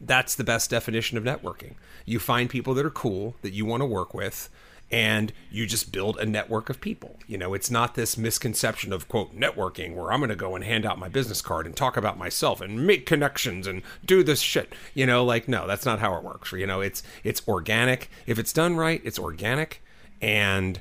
that's 0.00 0.34
the 0.34 0.44
best 0.44 0.68
definition 0.68 1.16
of 1.16 1.24
networking. 1.24 1.74
You 2.04 2.18
find 2.18 2.50
people 2.50 2.74
that 2.74 2.84
are 2.84 2.90
cool 2.90 3.34
that 3.40 3.54
you 3.54 3.64
want 3.64 3.80
to 3.80 3.86
work 3.86 4.12
with 4.12 4.50
and 4.90 5.32
you 5.50 5.66
just 5.66 5.90
build 5.92 6.16
a 6.18 6.26
network 6.26 6.70
of 6.70 6.80
people. 6.80 7.16
You 7.26 7.38
know, 7.38 7.54
it's 7.54 7.70
not 7.70 7.94
this 7.94 8.16
misconception 8.16 8.92
of 8.92 9.08
quote 9.08 9.36
networking 9.36 9.94
where 9.94 10.12
I'm 10.12 10.20
going 10.20 10.30
to 10.30 10.36
go 10.36 10.54
and 10.54 10.64
hand 10.64 10.86
out 10.86 10.98
my 10.98 11.08
business 11.08 11.42
card 11.42 11.66
and 11.66 11.76
talk 11.76 11.96
about 11.96 12.18
myself 12.18 12.60
and 12.60 12.86
make 12.86 13.06
connections 13.06 13.66
and 13.66 13.82
do 14.04 14.22
this 14.22 14.40
shit. 14.40 14.72
You 14.94 15.06
know, 15.06 15.24
like 15.24 15.48
no, 15.48 15.66
that's 15.66 15.86
not 15.86 15.98
how 15.98 16.16
it 16.16 16.22
works. 16.22 16.52
You 16.52 16.66
know, 16.66 16.80
it's 16.80 17.02
it's 17.24 17.46
organic. 17.48 18.10
If 18.26 18.38
it's 18.38 18.52
done 18.52 18.76
right, 18.76 19.00
it's 19.04 19.18
organic 19.18 19.82
and 20.22 20.80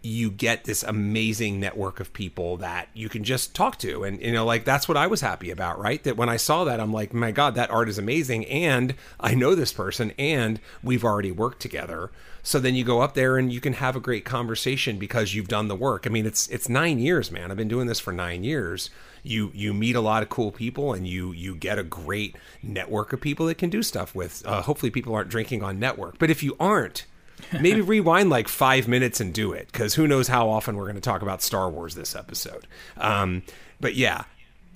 you 0.00 0.30
get 0.30 0.64
this 0.64 0.84
amazing 0.84 1.58
network 1.58 1.98
of 1.98 2.12
people 2.12 2.56
that 2.58 2.88
you 2.94 3.08
can 3.08 3.24
just 3.24 3.54
talk 3.54 3.78
to. 3.78 4.04
And 4.04 4.20
you 4.20 4.32
know 4.32 4.44
like 4.44 4.64
that's 4.64 4.86
what 4.86 4.96
I 4.96 5.08
was 5.08 5.20
happy 5.20 5.50
about 5.50 5.78
right? 5.78 6.02
That 6.04 6.16
when 6.16 6.28
I 6.28 6.36
saw 6.36 6.64
that 6.64 6.78
I'm 6.78 6.92
like 6.92 7.12
my 7.12 7.32
god 7.32 7.56
that 7.56 7.70
art 7.70 7.88
is 7.88 7.98
amazing. 7.98 8.46
And 8.46 8.94
I 9.18 9.34
know 9.34 9.54
this 9.54 9.72
person 9.72 10.12
and 10.18 10.60
we've 10.82 11.04
already 11.04 11.32
worked 11.32 11.60
together. 11.60 12.10
So 12.44 12.60
then 12.60 12.76
you 12.76 12.84
go 12.84 13.00
up 13.00 13.14
there 13.14 13.36
and 13.36 13.52
you 13.52 13.60
can 13.60 13.74
have 13.74 13.96
a 13.96 14.00
great 14.00 14.24
conversation 14.24 14.98
because 14.98 15.34
you've 15.34 15.48
done 15.48 15.66
the 15.66 15.74
work. 15.74 16.06
I 16.06 16.10
mean 16.10 16.26
it's 16.26 16.46
it's 16.48 16.68
9 16.68 16.98
years 17.00 17.32
man. 17.32 17.50
I've 17.50 17.56
been 17.56 17.68
doing 17.68 17.88
this 17.88 18.00
for 18.00 18.12
9 18.12 18.44
years. 18.44 18.90
You 19.24 19.50
you 19.52 19.74
meet 19.74 19.96
a 19.96 20.00
lot 20.00 20.22
of 20.22 20.28
cool 20.28 20.52
people 20.52 20.92
and 20.92 21.08
you 21.08 21.32
you 21.32 21.56
get 21.56 21.78
a 21.78 21.82
great 21.82 22.36
network 22.62 23.12
of 23.12 23.20
people 23.20 23.46
that 23.46 23.58
can 23.58 23.68
do 23.68 23.82
stuff 23.82 24.14
with. 24.14 24.46
Uh, 24.46 24.62
hopefully 24.62 24.90
people 24.90 25.14
aren't 25.14 25.28
drinking 25.28 25.64
on 25.64 25.80
network. 25.80 26.18
But 26.20 26.30
if 26.30 26.44
you 26.44 26.56
aren't 26.60 27.04
Maybe 27.60 27.80
rewind 27.80 28.30
like 28.30 28.48
five 28.48 28.88
minutes 28.88 29.20
and 29.20 29.32
do 29.32 29.52
it, 29.52 29.68
because 29.72 29.94
who 29.94 30.06
knows 30.06 30.28
how 30.28 30.48
often 30.48 30.76
we're 30.76 30.84
going 30.84 30.96
to 30.96 31.00
talk 31.00 31.22
about 31.22 31.42
Star 31.42 31.70
Wars 31.70 31.94
this 31.94 32.14
episode. 32.14 32.66
Um, 32.96 33.42
but 33.80 33.94
yeah, 33.94 34.24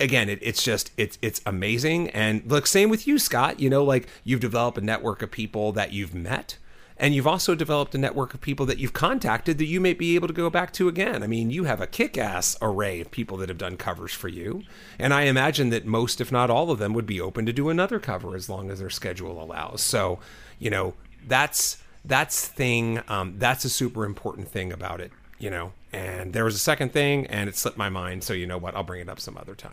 again, 0.00 0.28
it, 0.28 0.38
it's 0.42 0.62
just 0.62 0.90
it's 0.96 1.18
it's 1.22 1.40
amazing. 1.46 2.10
And 2.10 2.42
look, 2.46 2.66
same 2.66 2.90
with 2.90 3.06
you, 3.06 3.18
Scott. 3.18 3.60
You 3.60 3.70
know, 3.70 3.84
like 3.84 4.08
you've 4.24 4.40
developed 4.40 4.78
a 4.78 4.82
network 4.82 5.22
of 5.22 5.30
people 5.30 5.72
that 5.72 5.92
you've 5.92 6.14
met. 6.14 6.58
And 6.98 7.16
you've 7.16 7.26
also 7.26 7.56
developed 7.56 7.96
a 7.96 7.98
network 7.98 8.32
of 8.32 8.40
people 8.40 8.64
that 8.66 8.78
you've 8.78 8.92
contacted 8.92 9.58
that 9.58 9.64
you 9.64 9.80
may 9.80 9.92
be 9.92 10.14
able 10.14 10.28
to 10.28 10.34
go 10.34 10.48
back 10.48 10.72
to 10.74 10.86
again. 10.86 11.24
I 11.24 11.26
mean, 11.26 11.50
you 11.50 11.64
have 11.64 11.80
a 11.80 11.86
kick 11.86 12.16
ass 12.16 12.56
array 12.62 13.00
of 13.00 13.10
people 13.10 13.36
that 13.38 13.48
have 13.48 13.58
done 13.58 13.76
covers 13.76 14.12
for 14.12 14.28
you. 14.28 14.62
And 15.00 15.12
I 15.12 15.22
imagine 15.22 15.70
that 15.70 15.84
most, 15.84 16.20
if 16.20 16.30
not 16.30 16.48
all 16.48 16.70
of 16.70 16.78
them, 16.78 16.92
would 16.92 17.06
be 17.06 17.20
open 17.20 17.44
to 17.46 17.52
do 17.52 17.70
another 17.70 17.98
cover 17.98 18.36
as 18.36 18.48
long 18.48 18.70
as 18.70 18.78
their 18.78 18.90
schedule 18.90 19.42
allows. 19.42 19.80
So, 19.80 20.20
you 20.60 20.70
know, 20.70 20.94
that's 21.26 21.81
that's 22.04 22.46
thing 22.46 23.00
um, 23.08 23.34
that's 23.38 23.64
a 23.64 23.70
super 23.70 24.04
important 24.04 24.48
thing 24.48 24.72
about 24.72 25.00
it 25.00 25.12
you 25.42 25.50
know? 25.50 25.72
And 25.92 26.32
there 26.32 26.44
was 26.44 26.54
a 26.54 26.58
second 26.58 26.92
thing 26.92 27.26
and 27.26 27.48
it 27.48 27.56
slipped 27.56 27.76
my 27.76 27.90
mind 27.90 28.24
so 28.24 28.32
you 28.32 28.46
know 28.46 28.56
what? 28.56 28.74
I'll 28.74 28.84
bring 28.84 29.02
it 29.02 29.08
up 29.08 29.20
some 29.20 29.36
other 29.36 29.54
time. 29.54 29.72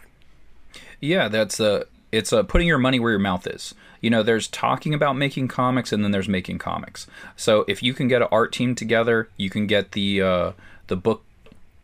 Yeah 0.99 1.29
that's 1.29 1.59
a 1.59 1.85
it's 2.11 2.33
a 2.33 2.43
putting 2.43 2.67
your 2.67 2.79
money 2.79 2.99
where 2.99 3.11
your 3.11 3.19
mouth 3.19 3.47
is. 3.47 3.73
You 4.01 4.09
know 4.09 4.23
there's 4.23 4.47
talking 4.47 4.93
about 4.93 5.15
making 5.15 5.47
comics 5.47 5.93
and 5.93 6.03
then 6.03 6.11
there's 6.11 6.27
making 6.27 6.57
comics. 6.57 7.07
So 7.37 7.63
if 7.67 7.83
you 7.83 7.93
can 7.93 8.07
get 8.07 8.21
an 8.21 8.27
art 8.31 8.51
team 8.51 8.75
together 8.75 9.29
you 9.37 9.49
can 9.49 9.67
get 9.67 9.91
the 9.91 10.21
uh, 10.21 10.51
the 10.87 10.97
book 10.97 11.23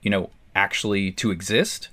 you 0.02 0.10
know 0.10 0.32
actually 0.56 1.12
to 1.12 1.32
exist 1.32 1.90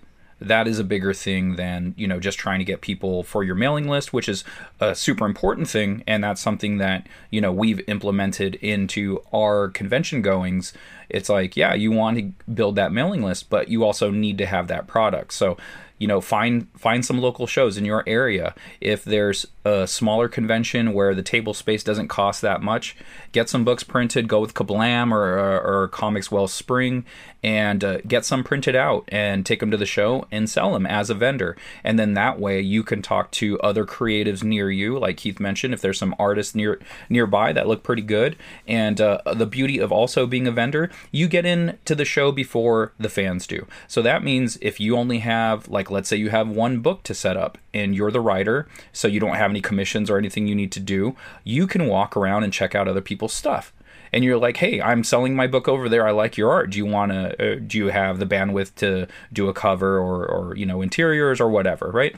that 0.48 0.68
is 0.68 0.78
a 0.78 0.84
bigger 0.84 1.12
thing 1.12 1.56
than 1.56 1.94
you 1.96 2.06
know 2.06 2.20
just 2.20 2.38
trying 2.38 2.58
to 2.58 2.64
get 2.64 2.80
people 2.80 3.22
for 3.22 3.44
your 3.44 3.54
mailing 3.54 3.88
list 3.88 4.12
which 4.12 4.28
is 4.28 4.44
a 4.80 4.94
super 4.94 5.26
important 5.26 5.68
thing. 5.68 6.02
And 6.06 6.22
that's 6.22 6.40
something 6.40 6.78
that 6.78 7.06
you 7.30 7.40
know 7.40 7.52
we've 7.52 7.80
implemented 7.88 8.56
into 8.56 9.22
our 9.32 9.68
convention 9.68 10.22
goings. 10.22 10.72
It's 11.08 11.28
like 11.28 11.56
yeah 11.56 11.74
you 11.74 11.90
want 11.90 12.18
to 12.18 12.52
build 12.52 12.76
that 12.76 12.92
mailing 12.92 13.22
list 13.22 13.50
but 13.50 13.68
you 13.68 13.84
also 13.84 14.10
need 14.10 14.38
to 14.38 14.46
have 14.46 14.68
that 14.68 14.86
product. 14.86 15.32
So 15.32 15.56
you 15.98 16.08
know 16.08 16.20
find 16.20 16.66
find 16.76 17.04
some 17.04 17.20
local 17.20 17.46
shows 17.46 17.76
in 17.76 17.84
your 17.84 18.02
area. 18.08 18.54
If 18.80 19.04
there's 19.04 19.46
a 19.64 19.86
smaller 19.86 20.28
convention 20.28 20.94
where 20.94 21.14
the 21.14 21.22
table 21.22 21.54
space 21.54 21.84
doesn't 21.84 22.08
cost 22.08 22.40
that 22.42 22.60
much 22.60 22.96
get 23.32 23.48
some 23.48 23.64
books 23.64 23.82
printed 23.82 24.28
go 24.28 24.40
with 24.40 24.54
Ka-Blam 24.54 25.12
or, 25.12 25.20
or, 25.20 25.82
or 25.82 25.88
Comix 25.88 26.30
Wellspring 26.30 27.04
and 27.42 27.82
uh, 27.82 28.00
get 28.02 28.24
some 28.24 28.44
printed 28.44 28.76
out 28.76 29.04
and 29.08 29.44
take 29.44 29.60
them 29.60 29.70
to 29.70 29.76
the 29.76 29.86
show 29.86 30.26
and 30.30 30.48
sell 30.48 30.72
them 30.72 30.86
as 30.86 31.10
a 31.10 31.14
vendor. 31.14 31.56
And 31.82 31.98
then 31.98 32.14
that 32.14 32.38
way 32.38 32.60
you 32.60 32.82
can 32.84 33.02
talk 33.02 33.30
to 33.32 33.58
other 33.60 33.84
creatives 33.84 34.44
near 34.44 34.70
you 34.70 34.98
like 34.98 35.16
keith 35.16 35.40
mentioned 35.40 35.74
if 35.74 35.80
there's 35.80 35.98
some 35.98 36.14
artists 36.18 36.54
near 36.54 36.78
nearby 37.08 37.52
that 37.52 37.66
look 37.66 37.82
pretty 37.82 38.02
good. 38.02 38.36
And 38.68 39.00
uh, 39.00 39.20
the 39.34 39.46
beauty 39.46 39.78
of 39.78 39.90
also 39.90 40.26
being 40.26 40.46
a 40.46 40.52
vendor 40.52 40.90
you 41.10 41.26
get 41.26 41.44
in 41.44 41.78
to 41.84 41.94
the 41.94 42.04
show 42.04 42.30
before 42.30 42.92
the 42.98 43.08
fans 43.08 43.46
do. 43.46 43.66
So 43.88 44.02
that 44.02 44.22
means 44.22 44.58
if 44.60 44.78
you 44.78 44.96
only 44.96 45.18
have 45.18 45.68
like 45.68 45.90
let's 45.90 46.08
say 46.08 46.16
you 46.16 46.30
have 46.30 46.48
one 46.48 46.80
book 46.80 47.02
to 47.04 47.14
set 47.14 47.36
up 47.36 47.58
and 47.74 47.94
you're 47.94 48.10
the 48.10 48.20
writer 48.20 48.68
so 48.92 49.08
you 49.08 49.18
don't 49.18 49.36
have 49.36 49.50
any 49.50 49.60
commissions 49.60 50.10
or 50.10 50.18
anything 50.18 50.46
you 50.46 50.54
need 50.54 50.72
to 50.72 50.80
do 50.80 51.16
you 51.44 51.66
can 51.66 51.86
walk 51.86 52.16
around 52.16 52.44
and 52.44 52.52
check 52.52 52.74
out 52.74 52.86
other 52.86 53.00
people's 53.00 53.21
stuff 53.28 53.72
and 54.12 54.22
you're 54.22 54.38
like, 54.38 54.58
"Hey, 54.58 54.80
I'm 54.80 55.04
selling 55.04 55.34
my 55.34 55.46
book 55.46 55.68
over 55.68 55.88
there. 55.88 56.06
I 56.06 56.10
like 56.10 56.36
your 56.36 56.50
art. 56.50 56.70
Do 56.70 56.78
you 56.78 56.86
want 56.86 57.12
to? 57.12 57.54
Uh, 57.54 57.58
do 57.66 57.78
you 57.78 57.86
have 57.86 58.18
the 58.18 58.26
bandwidth 58.26 58.74
to 58.76 59.08
do 59.32 59.48
a 59.48 59.54
cover 59.54 59.98
or, 59.98 60.26
or 60.26 60.56
you 60.56 60.66
know 60.66 60.82
interiors 60.82 61.40
or 61.40 61.48
whatever?" 61.48 61.90
Right. 61.90 62.14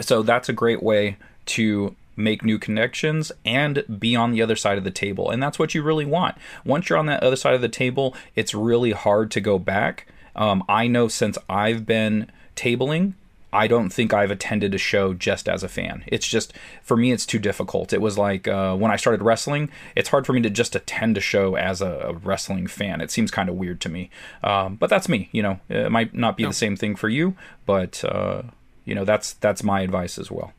So 0.00 0.22
that's 0.22 0.48
a 0.48 0.52
great 0.52 0.82
way 0.82 1.16
to 1.46 1.96
make 2.14 2.44
new 2.44 2.58
connections 2.58 3.32
and 3.44 3.84
be 3.98 4.14
on 4.14 4.32
the 4.32 4.42
other 4.42 4.56
side 4.56 4.78
of 4.78 4.84
the 4.84 4.90
table. 4.90 5.30
And 5.30 5.42
that's 5.42 5.58
what 5.58 5.74
you 5.74 5.82
really 5.82 6.04
want. 6.04 6.36
Once 6.64 6.88
you're 6.88 6.98
on 6.98 7.06
that 7.06 7.22
other 7.22 7.36
side 7.36 7.54
of 7.54 7.62
the 7.62 7.68
table, 7.68 8.14
it's 8.36 8.54
really 8.54 8.92
hard 8.92 9.30
to 9.32 9.40
go 9.40 9.58
back. 9.58 10.06
Um, 10.36 10.62
I 10.68 10.86
know 10.86 11.08
since 11.08 11.36
I've 11.48 11.84
been 11.86 12.30
tabling 12.54 13.14
I 13.52 13.66
don't 13.66 13.90
think 13.90 14.14
I've 14.14 14.30
attended 14.30 14.74
a 14.74 14.78
show 14.78 15.12
just 15.12 15.48
as 15.48 15.62
a 15.62 15.68
fan. 15.68 16.04
It's 16.06 16.26
just 16.26 16.54
for 16.82 16.96
me, 16.96 17.12
it's 17.12 17.26
too 17.26 17.38
difficult. 17.38 17.92
It 17.92 18.00
was 18.00 18.16
like 18.16 18.48
uh, 18.48 18.74
when 18.76 18.90
I 18.90 18.96
started 18.96 19.22
wrestling, 19.22 19.70
it's 19.94 20.08
hard 20.08 20.24
for 20.26 20.32
me 20.32 20.40
to 20.40 20.50
just 20.50 20.74
attend 20.74 21.18
a 21.18 21.20
show 21.20 21.56
as 21.56 21.82
a, 21.82 21.90
a 22.08 22.12
wrestling 22.14 22.66
fan. 22.66 23.00
It 23.00 23.10
seems 23.10 23.30
kind 23.30 23.48
of 23.48 23.56
weird 23.56 23.80
to 23.82 23.88
me, 23.88 24.10
um, 24.42 24.76
but 24.76 24.88
that's 24.88 25.08
me. 25.08 25.28
You 25.32 25.42
know, 25.42 25.60
it 25.68 25.92
might 25.92 26.14
not 26.14 26.36
be 26.36 26.44
no. 26.44 26.48
the 26.48 26.54
same 26.54 26.76
thing 26.76 26.96
for 26.96 27.08
you, 27.08 27.36
but 27.66 28.02
uh, 28.04 28.42
you 28.84 28.94
know, 28.94 29.04
that's 29.04 29.34
that's 29.34 29.62
my 29.62 29.82
advice 29.82 30.18
as 30.18 30.30
well. 30.30 30.52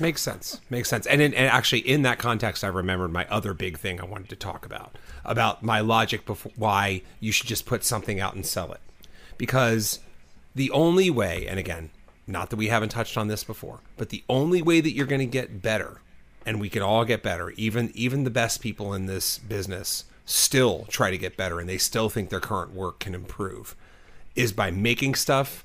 Makes 0.00 0.22
sense. 0.22 0.60
Makes 0.68 0.88
sense. 0.88 1.06
And, 1.06 1.20
in, 1.20 1.34
and 1.34 1.46
actually, 1.46 1.80
in 1.80 2.02
that 2.02 2.18
context, 2.18 2.64
I 2.64 2.68
remembered 2.68 3.12
my 3.12 3.26
other 3.28 3.54
big 3.54 3.78
thing 3.78 4.00
I 4.00 4.04
wanted 4.04 4.30
to 4.30 4.36
talk 4.36 4.66
about 4.66 4.96
about 5.24 5.62
my 5.62 5.78
logic 5.80 6.26
before 6.26 6.50
why 6.56 7.02
you 7.20 7.30
should 7.30 7.46
just 7.46 7.66
put 7.66 7.84
something 7.84 8.18
out 8.18 8.34
and 8.34 8.44
sell 8.44 8.72
it, 8.72 8.80
because 9.38 10.00
the 10.54 10.70
only 10.72 11.08
way, 11.08 11.46
and 11.46 11.58
again, 11.58 11.90
not 12.32 12.50
that 12.50 12.56
we 12.56 12.68
haven't 12.68 12.88
touched 12.88 13.16
on 13.16 13.28
this 13.28 13.44
before, 13.44 13.80
but 13.96 14.08
the 14.08 14.24
only 14.28 14.62
way 14.62 14.80
that 14.80 14.92
you're 14.92 15.06
going 15.06 15.20
to 15.20 15.26
get 15.26 15.62
better, 15.62 16.00
and 16.44 16.60
we 16.60 16.68
can 16.68 16.82
all 16.82 17.04
get 17.04 17.22
better, 17.22 17.50
even 17.50 17.92
even 17.94 18.24
the 18.24 18.30
best 18.30 18.60
people 18.60 18.94
in 18.94 19.06
this 19.06 19.38
business 19.38 20.04
still 20.24 20.86
try 20.88 21.10
to 21.10 21.18
get 21.18 21.36
better 21.36 21.60
and 21.60 21.68
they 21.68 21.78
still 21.78 22.08
think 22.08 22.30
their 22.30 22.40
current 22.40 22.72
work 22.72 22.98
can 22.98 23.14
improve, 23.14 23.76
is 24.34 24.52
by 24.52 24.70
making 24.70 25.14
stuff, 25.14 25.64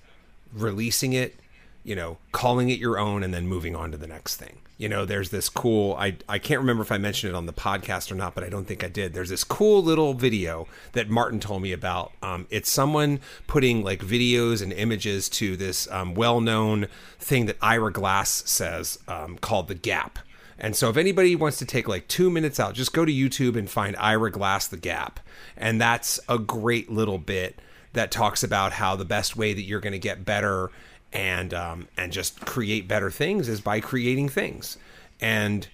releasing 0.54 1.14
it, 1.14 1.40
you 1.88 1.96
know, 1.96 2.18
calling 2.34 2.70
it 2.70 2.80
your 2.80 3.00
own 3.00 3.24
and 3.24 3.34
then 3.34 3.48
moving 3.48 3.74
on 3.74 3.92
to 3.92 3.98
the 3.98 4.08
next 4.08 4.36
thing. 4.36 4.58
You 4.78 4.90
know, 4.90 5.06
there's 5.06 5.30
this 5.30 5.48
cool 5.48 5.96
I 5.96 6.18
I 6.28 6.38
can't 6.38 6.60
remember 6.60 6.84
if 6.84 6.92
I 6.92 6.98
mentioned 6.98 7.32
it 7.34 7.36
on 7.36 7.46
the 7.46 7.54
podcast 7.54 8.12
or 8.12 8.16
not, 8.16 8.36
but 8.36 8.44
I 8.44 8.50
don't 8.50 8.66
think 8.66 8.84
I 8.84 8.90
did. 8.90 9.14
There's 9.14 9.30
this 9.30 9.46
cool 9.46 9.82
little 9.82 10.14
video 10.14 10.68
that 10.92 11.10
Martin 11.10 11.40
told 11.40 11.62
me 11.62 11.72
about. 11.72 12.12
Um, 12.22 12.46
it's 12.50 12.70
someone 12.70 13.22
putting 13.48 13.86
like 13.86 14.02
videos 14.02 14.62
and 14.62 14.74
images 14.74 15.30
to 15.30 15.56
this 15.56 15.90
um, 15.90 16.14
well-known 16.14 16.88
thing 17.20 17.46
that 17.46 17.56
Ira 17.62 17.92
Glass 17.94 18.44
says 18.46 19.00
um, 19.08 19.38
called 19.38 19.70
the 19.70 19.76
Gap. 19.76 20.20
And 20.60 20.76
so, 20.76 20.90
if 20.90 20.98
anybody 20.98 21.38
wants 21.38 21.58
to 21.60 21.66
take 21.66 21.88
like 21.88 22.10
two 22.10 22.30
minutes 22.30 22.60
out, 22.60 22.74
just 22.74 22.92
go 22.92 23.06
to 23.06 23.12
YouTube 23.12 23.56
and 23.56 23.70
find 23.70 23.96
Ira 23.96 24.30
Glass 24.30 24.68
the 24.68 24.78
Gap. 24.78 25.22
And 25.56 25.80
that's 25.80 26.20
a 26.28 26.38
great 26.38 26.92
little 26.92 27.18
bit 27.18 27.60
that 27.94 28.12
talks 28.12 28.44
about 28.44 28.74
how 28.74 28.96
the 28.96 29.06
best 29.06 29.38
way 29.38 29.54
that 29.54 29.62
you're 29.62 29.80
going 29.80 29.94
to 29.94 30.00
get 30.00 30.26
better 30.26 30.70
and 31.14 31.54
um, 31.54 31.88
and 31.98 32.12
just 32.12 32.42
create 32.46 32.88
better 32.88 33.10
things 33.10 33.48
is 33.48 33.62
by 33.62 33.80
creating 33.80 34.30
things. 34.30 34.78
And 35.20 35.68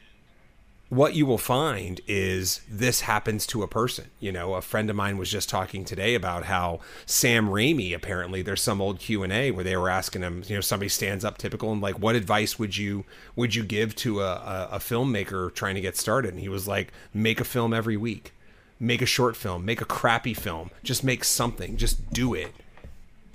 what 0.90 1.16
you 1.16 1.26
will 1.26 1.40
find 1.40 2.00
is 2.08 2.62
this 2.70 3.02
happens 3.02 3.48
to 3.48 3.64
a 3.64 3.68
person. 3.68 4.12
You 4.20 4.32
know, 4.32 4.54
a 4.54 4.62
friend 4.62 4.90
of 4.92 4.96
mine 4.96 5.18
was 5.18 5.32
just 5.32 5.50
talking 5.50 5.86
today 5.86 6.14
about 6.14 6.46
how 6.46 6.82
Sam 7.08 7.50
Raimi 7.50 7.96
apparently 7.96 8.44
there's 8.44 8.62
some 8.62 8.80
old 8.80 9.00
Q 9.00 9.24
and 9.24 9.34
A 9.34 9.50
where 9.52 9.64
they 9.64 9.76
were 9.76 9.90
asking 9.90 10.22
him, 10.22 10.44
you 10.46 10.56
know, 10.56 10.62
somebody 10.62 10.90
stands 10.90 11.26
up 11.26 11.40
typical 11.40 11.72
and 11.72 11.82
like, 11.82 11.98
what 11.98 12.16
advice 12.16 12.60
would 12.60 12.78
you 12.78 13.06
would 13.36 13.56
you 13.56 13.64
give 13.64 13.96
to 13.98 14.22
a, 14.22 14.34
a, 14.34 14.70
a 14.74 14.80
filmmaker 14.80 15.54
trying 15.54 15.76
to 15.76 15.82
get 15.82 15.98
started? 15.98 16.34
And 16.34 16.42
he 16.42 16.50
was 16.50 16.68
like, 16.68 16.94
make 17.14 17.42
a 17.42 17.46
film 17.46 17.74
every 17.74 17.98
week, 17.98 18.34
make 18.80 19.02
a 19.02 19.08
short 19.08 19.36
film, 19.36 19.66
make 19.66 19.82
a 19.82 19.86
crappy 19.86 20.36
film, 20.36 20.70
just 20.84 21.04
make 21.04 21.24
something, 21.24 21.76
just 21.76 22.14
do 22.14 22.36
it 22.36 22.54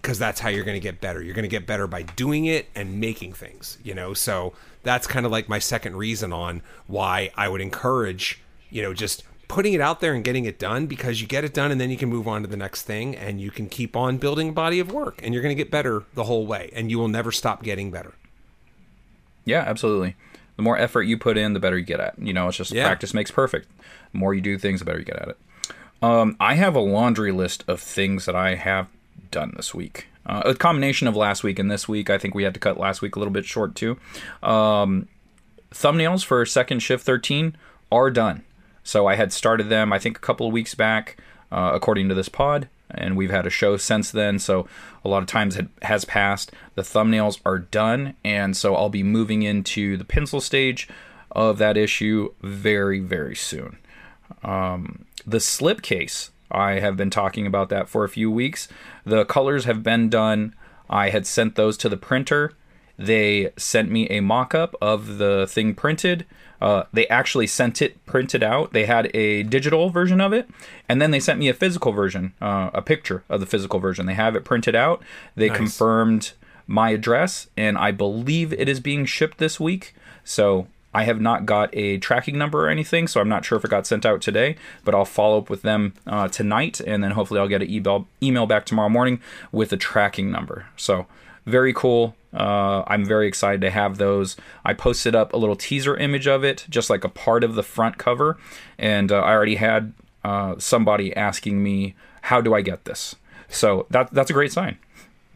because 0.01 0.19
that's 0.19 0.41
how 0.41 0.49
you're 0.49 0.65
going 0.65 0.77
to 0.77 0.81
get 0.81 1.01
better. 1.01 1.23
You're 1.23 1.35
going 1.35 1.45
to 1.45 1.49
get 1.49 1.67
better 1.67 1.87
by 1.87 2.03
doing 2.03 2.45
it 2.45 2.69
and 2.75 3.01
making 3.01 3.33
things, 3.33 3.79
you 3.83 3.95
know? 3.95 4.15
So 4.15 4.53
that's 4.83 5.07
kind 5.07 5.27
of 5.27 5.33
like 5.33 5.49
my 5.49 5.59
second 5.59 5.97
reason 5.97 6.33
on 6.33 6.63
why 6.87 7.31
I 7.37 7.49
would 7.49 7.61
encourage, 7.61 8.41
you 8.71 8.83
know, 8.83 8.95
just 8.95 9.25
putting 9.49 9.73
it 9.73 9.81
out 9.81 10.01
there 10.01 10.15
and 10.15 10.23
getting 10.23 10.45
it 10.45 10.59
done 10.59 10.87
because 10.87 11.21
you 11.21 11.27
get 11.27 11.43
it 11.43 11.55
done 11.55 11.71
and 11.73 11.81
then 11.81 11.91
you 11.91 11.97
can 11.97 12.09
move 12.09 12.29
on 12.29 12.43
to 12.43 12.49
the 12.49 12.57
next 12.57 12.83
thing 12.83 13.17
and 13.17 13.41
you 13.41 13.51
can 13.51 13.69
keep 13.69 13.97
on 13.97 14.19
building 14.19 14.51
a 14.51 14.53
body 14.53 14.79
of 14.79 14.93
work 14.93 15.21
and 15.23 15.33
you're 15.33 15.43
going 15.43 15.57
to 15.57 15.63
get 15.63 15.71
better 15.71 16.05
the 16.15 16.25
whole 16.25 16.47
way 16.47 16.71
and 16.75 16.91
you 16.91 16.99
will 16.99 17.09
never 17.09 17.33
stop 17.33 17.63
getting 17.63 17.91
better. 17.91 18.15
Yeah, 19.45 19.65
absolutely. 19.67 20.17
The 20.57 20.63
more 20.63 20.77
effort 20.77 21.03
you 21.03 21.17
put 21.17 21.39
in, 21.39 21.55
the 21.55 21.61
better 21.61 21.79
you 21.79 21.85
get 21.85 22.01
at. 22.01 22.19
You 22.19 22.33
know, 22.33 22.49
it's 22.49 22.57
just 22.57 22.73
yeah. 22.73 22.87
practice 22.87 23.15
makes 23.15 23.31
perfect. 23.31 23.69
The 24.13 24.19
more 24.19 24.35
you 24.35 24.41
do 24.41 24.59
things, 24.59 24.81
the 24.81 24.85
better 24.85 24.99
you 24.99 25.05
get 25.05 25.17
at 25.17 25.29
it. 25.29 25.39
Um, 26.03 26.37
I 26.39 26.55
have 26.55 26.77
a 26.77 26.81
laundry 26.81 27.33
list 27.33 27.65
of 27.67 27.81
things 27.81 28.27
that 28.27 28.37
I 28.37 28.55
have 28.55 28.89
done 29.31 29.53
this 29.57 29.75
week. 29.75 30.09
Uh, 30.27 30.43
a 30.45 30.55
combination 30.55 31.09
of 31.09 31.17
last 31.17 31.43
week 31.43 31.59
and 31.59 31.71
this 31.71 31.89
week. 31.89 32.11
I 32.11 32.19
think 32.19 32.35
we 32.35 32.43
had 32.43 32.55
to 32.55 32.61
cut 32.61 32.79
last 32.79 33.01
week 33.01 33.17
a 33.17 33.19
little 33.19 33.33
bit 33.33 33.47
short 33.47 33.75
too. 33.75 33.99
Um, 34.43 35.09
thumbnails 35.71 36.25
for 36.25 36.45
second 36.45 36.81
shift 36.81 37.05
13 37.05 37.57
are 37.91 38.11
done. 38.11 38.45
So 38.83 39.07
I 39.07 39.17
had 39.17 39.33
started 39.33 39.69
them, 39.69 39.93
I 39.93 39.99
think, 39.99 40.17
a 40.17 40.21
couple 40.21 40.47
of 40.47 40.53
weeks 40.53 40.75
back, 40.75 41.19
uh, 41.51 41.73
according 41.75 42.09
to 42.09 42.15
this 42.15 42.29
pod, 42.29 42.69
and 42.91 43.17
we've 43.17 43.31
had 43.31 43.47
a 43.47 43.51
show 43.51 43.77
since 43.77 44.11
then. 44.11 44.39
So 44.39 44.67
a 45.05 45.09
lot 45.09 45.23
of 45.23 45.29
times 45.29 45.57
it 45.57 45.69
has 45.83 46.05
passed. 46.05 46.53
The 46.75 46.83
thumbnails 46.83 47.41
are 47.45 47.59
done, 47.59 48.15
and 48.25 48.57
so 48.57 48.75
I'll 48.75 48.89
be 48.89 49.03
moving 49.03 49.43
into 49.43 49.97
the 49.97 50.05
pencil 50.05 50.41
stage 50.41 50.89
of 51.33 51.59
that 51.59 51.77
issue 51.77 52.33
very, 52.41 52.99
very 52.99 53.37
soon. 53.37 53.79
Um, 54.43 55.05
the 55.27 55.39
slipcase 55.39 56.31
I 56.51 56.81
have 56.81 56.97
been 56.97 57.11
talking 57.11 57.47
about 57.47 57.69
that 57.69 57.89
for 57.89 58.05
a 58.05 58.09
few 58.09 58.31
weeks. 58.31 58.69
The 59.09 59.25
colors 59.25 59.65
have 59.65 59.83
been 59.83 60.11
done. 60.11 60.55
I 60.91 61.11
had 61.11 61.27
sent 61.27 61.55
those 61.55 61.77
to 61.79 61.89
the 61.89 61.97
printer. 61.97 62.53
They 62.99 63.53
sent 63.57 63.91
me 63.91 64.09
a 64.09 64.21
mock 64.21 64.55
up 64.55 64.75
of 64.83 65.19
the 65.19 65.47
thing 65.49 65.75
printed. 65.75 66.27
Uh, 66.61 66.85
they 66.93 67.07
actually 67.09 67.47
sent 67.47 67.81
it 67.81 68.05
printed 68.05 68.43
out. 68.43 68.73
They 68.73 68.85
had 68.85 69.15
a 69.15 69.45
digital 69.45 69.91
version 69.91 70.21
of 70.21 70.33
it, 70.33 70.49
and 70.89 71.01
then 71.01 71.13
they 71.13 71.21
sent 71.21 71.39
me 71.39 71.49
a 71.49 71.55
physical 71.55 71.93
version, 71.93 72.35
uh, 72.43 72.71
a 72.75 72.83
picture 72.83 73.23
of 73.29 73.41
the 73.41 73.47
physical 73.47 73.79
version. 73.79 74.07
They 74.07 74.15
have 74.15 74.35
it 74.35 74.45
printed 74.45 74.75
out. 74.75 75.03
They 75.37 75.49
nice. 75.49 75.57
confirmed 75.57 76.33
my 76.67 76.91
address, 76.91 77.49
and 77.57 77.79
I 77.79 77.93
believe 77.93 78.53
it 78.53 78.69
is 78.69 78.81
being 78.81 79.07
shipped 79.07 79.39
this 79.39 79.59
week. 79.59 79.95
So 80.25 80.67
I 80.99 81.05
have 81.05 81.21
not 81.21 81.47
got 81.47 81.71
a 81.75 81.99
tracking 81.99 82.37
number 82.37 82.67
or 82.67 82.69
anything, 82.69 83.07
so 83.07 83.21
I'm 83.21 83.29
not 83.29 83.45
sure 83.45 83.57
if 83.57 83.65
it 83.65 83.71
got 83.71 83.87
sent 83.87 84.05
out 84.05 84.21
today, 84.21 84.57
but 84.83 84.97
I'll 84.97 85.05
follow 85.05 85.39
up 85.39 85.49
with 85.49 85.63
them 85.63 85.95
uh, 86.09 86.27
tonight, 86.27 86.81
and 86.81 87.05
then 87.05 87.13
hopefully 87.13 87.39
I'll 87.39 87.47
get 87.47 87.63
an 87.63 87.71
email, 87.71 88.09
email 88.21 88.47
back 88.47 88.67
tomorrow 88.67 88.89
morning 88.89 89.21
with 89.53 89.73
a 89.73 89.77
tracking 89.77 90.33
number. 90.33 90.67
So, 90.77 91.07
very 91.47 91.73
cool. 91.73 92.17
Uh, 92.35 92.83
I'm 92.89 93.05
very 93.05 93.29
excited 93.29 93.61
to 93.61 93.71
have 93.71 93.99
those. 93.99 94.37
I 94.65 94.75
posted 94.75 95.15
up 95.15 95.33
a 95.33 95.37
little 95.37 95.55
teaser 95.55 95.97
image 95.97 96.27
of 96.27 96.43
it, 96.43 96.67
just 96.69 96.91
like 96.91 97.05
a 97.05 97.09
part 97.09 97.45
of 97.45 97.55
the 97.55 97.63
front 97.63 97.97
cover, 97.97 98.37
and 98.77 99.13
uh, 99.13 99.21
I 99.21 99.35
already 99.35 99.55
had 99.55 99.93
uh, 100.25 100.57
somebody 100.59 101.15
asking 101.15 101.63
me, 101.63 101.95
How 102.23 102.41
do 102.41 102.55
I 102.55 102.61
get 102.61 102.87
this? 102.87 103.15
So, 103.49 103.87
that, 103.91 104.13
that's 104.13 104.31
a 104.31 104.35
great 104.35 104.51
sign. 104.51 104.79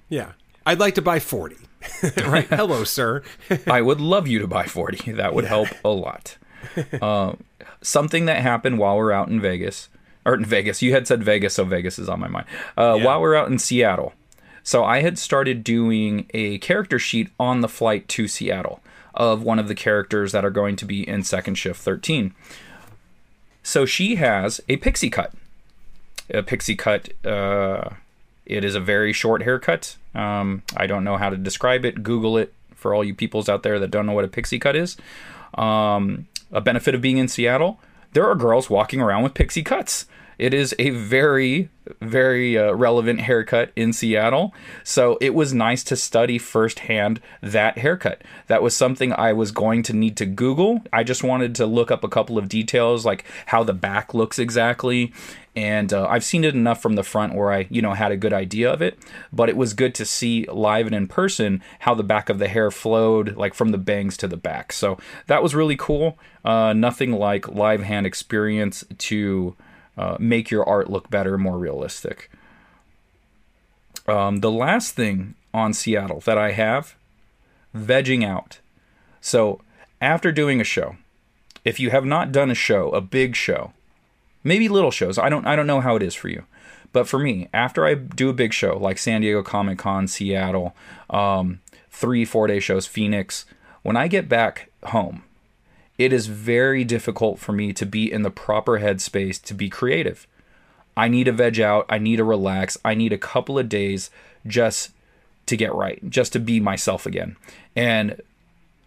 Yeah. 0.09 0.33
I'd 0.66 0.81
like 0.81 0.96
to 0.96 1.03
buy 1.03 1.20
40. 1.20 1.55
right. 2.26 2.48
Hello, 2.48 2.84
sir. 2.84 3.22
I 3.66 3.82
would 3.82 4.00
love 4.00 4.28
you 4.28 4.38
to 4.38 4.46
buy 4.46 4.66
40. 4.66 5.12
That 5.12 5.34
would 5.34 5.44
yeah. 5.44 5.48
help 5.48 5.68
a 5.84 5.90
lot. 5.90 6.36
Uh, 7.00 7.34
something 7.82 8.26
that 8.26 8.42
happened 8.42 8.78
while 8.78 8.96
we're 8.96 9.12
out 9.12 9.28
in 9.28 9.40
Vegas, 9.40 9.88
or 10.24 10.34
in 10.34 10.44
Vegas, 10.44 10.82
you 10.82 10.92
had 10.92 11.06
said 11.06 11.22
Vegas, 11.22 11.54
so 11.54 11.64
Vegas 11.64 11.98
is 11.98 12.08
on 12.08 12.20
my 12.20 12.28
mind. 12.28 12.46
Uh, 12.76 12.96
yeah. 12.98 13.04
While 13.04 13.20
we're 13.20 13.34
out 13.34 13.48
in 13.48 13.58
Seattle. 13.58 14.12
So 14.62 14.84
I 14.84 15.02
had 15.02 15.18
started 15.18 15.64
doing 15.64 16.26
a 16.32 16.58
character 16.58 16.98
sheet 16.98 17.30
on 17.38 17.60
the 17.60 17.68
flight 17.68 18.06
to 18.08 18.28
Seattle 18.28 18.80
of 19.14 19.42
one 19.42 19.58
of 19.58 19.68
the 19.68 19.74
characters 19.74 20.32
that 20.32 20.44
are 20.44 20.50
going 20.50 20.76
to 20.76 20.84
be 20.84 21.06
in 21.06 21.22
Second 21.22 21.56
Shift 21.56 21.80
13. 21.80 22.35
So 23.62 23.85
she 23.85 24.16
has 24.16 24.60
a 24.68 24.76
pixie 24.76 25.10
cut. 25.10 25.33
A 26.30 26.42
pixie 26.42 26.76
cut. 26.76 27.10
Uh, 27.26 27.90
it 28.46 28.64
is 28.64 28.74
a 28.74 28.80
very 28.80 29.12
short 29.12 29.42
haircut. 29.42 29.96
Um, 30.15 30.63
I 30.77 30.87
don't 30.87 31.04
know 31.04 31.17
how 31.17 31.31
to 31.31 31.37
describe 31.37 31.85
it. 31.85 32.02
Google 32.02 32.37
it 32.37 32.52
for 32.75 32.94
all 32.94 33.04
you 33.04 33.15
peoples 33.15 33.48
out 33.48 33.63
there 33.63 33.79
that 33.79 33.90
don't 33.90 34.06
know 34.06 34.13
what 34.13 34.25
a 34.25 34.29
pixie 34.29 34.58
cut 34.58 34.77
is. 34.77 34.96
Um, 35.54 36.27
a 36.50 36.60
benefit 36.60 36.94
of 36.94 37.00
being 37.00 37.19
in 37.19 37.29
Seattle, 37.29 37.81
there 38.13 38.27
are 38.29 38.35
girls 38.35 38.69
walking 38.69 39.00
around 39.00 39.23
with 39.23 39.35
pixie 39.35 39.63
cuts. 39.63 40.06
It 40.38 40.54
is 40.54 40.75
a 40.79 40.90
very, 40.90 41.69
very 42.00 42.58
uh, 42.58 42.73
relevant 42.73 43.21
haircut 43.21 43.71
in 43.77 43.92
Seattle. 43.92 44.52
So 44.83 45.19
it 45.21 45.35
was 45.35 45.54
nice 45.54 45.85
to 45.85 45.94
study 45.94 46.38
firsthand 46.38 47.21
that 47.42 47.79
haircut. 47.79 48.23
That 48.48 48.63
was 48.63 48.77
something 48.77 49.13
I 49.13 49.33
was 49.35 49.52
going 49.52 49.83
to 49.85 49.92
need 49.92 50.17
to 50.17 50.27
Google. 50.27 50.83
I 50.92 51.04
just 51.04 51.23
wanted 51.23 51.54
to 51.56 51.67
look 51.67 51.90
up 51.90 52.02
a 52.02 52.08
couple 52.08 52.38
of 52.38 52.48
details, 52.48 53.06
like 53.06 53.25
how 53.46 53.63
the 53.63 53.73
back 53.73 54.15
looks 54.15 54.38
exactly 54.38 55.13
and 55.55 55.92
uh, 55.92 56.07
I've 56.09 56.25
seen 56.25 56.44
it 56.44 56.55
enough 56.55 56.81
from 56.81 56.94
the 56.94 57.03
front 57.03 57.35
where 57.35 57.53
I, 57.53 57.67
you 57.71 57.83
know, 57.83 57.92
had 57.92 58.11
a 58.11 58.17
good 58.17 58.33
idea 58.33 58.73
of 58.73 58.81
it. 58.81 58.98
But 59.33 59.50
it 59.50 59.57
was 59.57 59.75
good 59.75 59.94
to 59.96 60.07
see 60.07 60.46
live 60.46 60.87
and 60.87 60.94
in 60.94 61.09
person 61.09 61.63
how 61.81 61.94
the 61.94 62.03
back 62.03 62.31
of 62.31 62.38
the 62.38 62.48
hair 62.48 62.71
flowed, 62.71 63.37
like 63.37 63.53
from 63.53 63.69
the 63.69 63.79
bangs 63.79 64.17
to 64.19 64.29
the 64.29 64.37
back. 64.37 64.73
So 64.73 64.98
that 65.27 65.42
was 65.42 65.55
really 65.55 65.77
cool. 65.77 66.19
Uh, 66.44 66.73
nothing 66.73 67.13
like 67.13 67.48
live 67.48 67.83
hand 67.83 68.07
experience 68.07 68.83
to 68.98 69.55
uh, 69.98 70.17
make 70.19 70.50
your 70.50 70.67
art 70.67 70.88
look 70.88 71.11
better, 71.11 71.37
more 71.37 71.59
realistic. 71.59 72.31
Um, 74.07 74.38
the 74.38 74.50
last 74.50 74.94
thing 74.94 75.35
on 75.53 75.75
Seattle 75.75 76.21
that 76.21 76.38
I 76.38 76.53
have, 76.53 76.96
vegging 77.77 78.25
out. 78.25 78.59
So 79.21 79.61
after 80.00 80.33
doing 80.33 80.63
a 80.63 80.65
show, 80.65 80.96
if 81.63 81.79
you 81.79 81.90
have 81.90 82.07
not 82.07 82.33
done 82.33 82.50
a 82.50 82.55
show, 82.55 82.88
a 82.90 83.03
big 83.03 83.37
show, 83.37 83.73
maybe 84.44 84.68
little 84.68 84.90
shows. 84.90 85.18
I 85.18 85.28
don't 85.28 85.46
I 85.46 85.56
don't 85.56 85.66
know 85.66 85.80
how 85.80 85.96
it 85.96 86.02
is 86.02 86.14
for 86.14 86.28
you, 86.28 86.44
but 86.92 87.08
for 87.08 87.18
me, 87.18 87.48
after 87.52 87.86
I 87.86 87.94
do 87.94 88.28
a 88.28 88.34
big 88.34 88.52
show 88.52 88.76
like 88.78 88.98
San 88.98 89.20
Diego 89.20 89.42
Comic 89.42 89.78
Con, 89.78 90.06
Seattle, 90.06 90.74
um, 91.10 91.60
three, 91.90 92.24
four 92.24 92.46
day 92.46 92.60
shows, 92.60 92.86
Phoenix. 92.86 93.44
When 93.82 93.96
I 93.96 94.06
get 94.06 94.28
back 94.28 94.70
home, 94.84 95.24
it 95.98 96.12
is 96.12 96.26
very 96.26 96.84
difficult 96.84 97.38
for 97.38 97.52
me 97.52 97.72
to 97.72 97.84
be 97.84 98.10
in 98.10 98.22
the 98.22 98.30
proper 98.30 98.78
headspace 98.78 99.42
to 99.42 99.54
be 99.54 99.68
creative. 99.68 100.26
I 100.96 101.08
need 101.08 101.24
to 101.24 101.32
veg 101.32 101.58
out. 101.60 101.86
I 101.88 101.98
need 101.98 102.16
to 102.16 102.24
relax. 102.24 102.78
I 102.84 102.94
need 102.94 103.12
a 103.12 103.18
couple 103.18 103.58
of 103.58 103.68
days 103.68 104.10
just 104.46 104.90
to 105.46 105.56
get 105.56 105.74
right, 105.74 106.00
just 106.08 106.32
to 106.34 106.38
be 106.38 106.60
myself 106.60 107.06
again. 107.06 107.36
And 107.74 108.20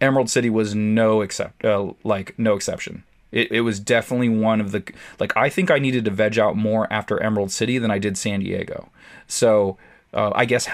Emerald 0.00 0.30
City 0.30 0.50
was 0.50 0.74
no 0.74 1.20
except 1.20 1.64
uh, 1.64 1.92
like 2.04 2.38
no 2.38 2.54
exception. 2.54 3.04
It, 3.32 3.50
it 3.50 3.60
was 3.62 3.80
definitely 3.80 4.28
one 4.28 4.60
of 4.60 4.72
the 4.72 4.82
like 5.18 5.36
I 5.36 5.48
think 5.48 5.70
I 5.70 5.78
needed 5.78 6.04
to 6.04 6.10
veg 6.10 6.38
out 6.38 6.56
more 6.56 6.90
after 6.92 7.22
Emerald 7.22 7.50
City 7.50 7.78
than 7.78 7.90
I 7.90 7.98
did 7.98 8.16
San 8.16 8.40
Diego. 8.40 8.88
So 9.26 9.76
uh, 10.14 10.32
I 10.34 10.44
guess 10.44 10.68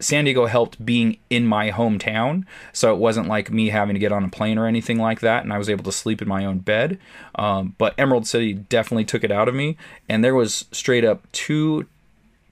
San 0.00 0.24
Diego 0.24 0.46
helped 0.46 0.84
being 0.84 1.18
in 1.28 1.46
my 1.46 1.70
hometown, 1.70 2.44
so 2.72 2.92
it 2.94 2.98
wasn't 2.98 3.26
like 3.26 3.50
me 3.50 3.70
having 3.70 3.94
to 3.94 4.00
get 4.00 4.12
on 4.12 4.24
a 4.24 4.28
plane 4.28 4.56
or 4.56 4.66
anything 4.66 4.98
like 4.98 5.20
that, 5.20 5.42
and 5.42 5.52
I 5.52 5.58
was 5.58 5.68
able 5.68 5.84
to 5.84 5.92
sleep 5.92 6.22
in 6.22 6.28
my 6.28 6.44
own 6.44 6.58
bed. 6.58 6.98
Um, 7.34 7.74
but 7.78 7.94
Emerald 7.98 8.26
City 8.26 8.54
definitely 8.54 9.04
took 9.04 9.24
it 9.24 9.32
out 9.32 9.48
of 9.48 9.54
me, 9.54 9.76
and 10.08 10.22
there 10.22 10.36
was 10.36 10.66
straight 10.70 11.04
up 11.04 11.30
two, 11.32 11.86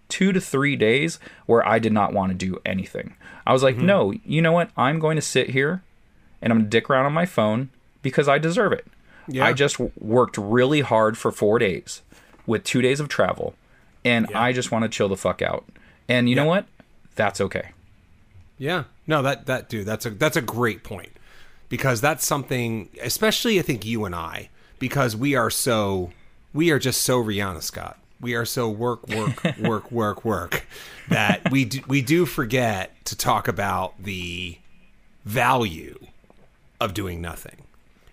two 0.09 0.33
to 0.33 0.41
three 0.41 0.75
days 0.75 1.21
where 1.47 1.67
I 1.67 1.79
did 1.79 1.93
not 1.93 2.13
want 2.13 2.33
to 2.33 2.37
do 2.37 2.61
anything. 2.65 3.15
I 3.47 3.53
was 3.53 3.63
like, 3.63 3.77
mm-hmm. 3.77 3.87
no, 3.87 4.13
you 4.25 4.43
know 4.43 4.53
what? 4.53 4.71
I'm 4.77 4.99
going 4.99 5.17
to 5.17 5.23
sit 5.23 5.51
here, 5.51 5.85
and 6.43 6.53
I'm 6.53 6.59
gonna 6.61 6.71
dick 6.71 6.91
around 6.91 7.07
on 7.07 7.13
my 7.13 7.27
phone 7.27 7.71
because 8.03 8.29
I 8.29 8.39
deserve 8.39 8.73
it. 8.73 8.87
Yeah. 9.29 9.45
I 9.45 9.53
just 9.53 9.79
worked 9.99 10.39
really 10.39 10.81
hard 10.81 11.19
for 11.19 11.33
four 11.33 11.59
days 11.59 12.03
with 12.47 12.65
two 12.65 12.83
days 12.83 13.01
of 13.01 13.09
travel, 13.09 13.55
and 14.05 14.27
yeah. 14.31 14.41
I 14.41 14.53
just 14.53 14.71
want 14.71 14.85
to 14.85 14.89
chill 14.89 15.09
the 15.09 15.17
fuck 15.17 15.43
out. 15.43 15.65
And 16.09 16.29
you 16.29 16.37
yeah. 16.37 16.43
know 16.43 16.49
what? 16.49 16.67
that's 17.17 17.41
okay. 17.41 17.71
Yeah. 18.59 18.85
No, 19.07 19.23
that 19.23 19.47
that 19.47 19.69
dude, 19.69 19.87
that's 19.87 20.07
a 20.07 20.11
that's 20.11 20.37
a 20.37 20.43
great 20.43 20.85
point. 20.85 21.11
Because 21.69 22.01
that's 22.01 22.25
something 22.25 22.89
especially 23.03 23.59
I 23.59 23.63
think 23.63 23.85
you 23.85 24.05
and 24.05 24.15
I 24.15 24.51
because 24.79 25.17
we 25.17 25.35
are 25.35 25.51
so 25.51 26.13
we 26.55 26.71
are 26.71 26.79
just 26.79 27.03
so 27.03 27.23
Rihanna 27.23 27.63
Scott. 27.63 27.99
We 28.21 28.35
are 28.35 28.45
so 28.45 28.69
work 28.69 29.09
work 29.09 29.43
work 29.59 29.91
work 29.91 30.25
work 30.25 30.67
that 31.09 31.51
we 31.51 31.65
do, 31.65 31.81
we 31.89 32.03
do 32.03 32.25
forget 32.25 33.05
to 33.07 33.17
talk 33.17 33.49
about 33.49 34.01
the 34.03 34.59
value 35.25 35.99
of 36.81 36.95
doing 36.95 37.21
nothing. 37.21 37.66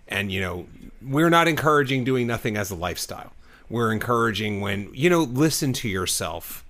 And 0.08 0.32
you 0.32 0.42
know, 0.42 0.68
we're 1.02 1.30
not 1.30 1.48
encouraging 1.48 2.04
doing 2.04 2.28
nothing 2.28 2.58
as 2.58 2.72
a 2.72 2.76
lifestyle. 2.76 3.34
We're 3.70 3.92
encouraging 3.92 4.62
when, 4.62 4.90
you 4.94 5.10
know, 5.10 5.22
listen 5.24 5.74
to 5.74 5.90
yourself 5.90 6.64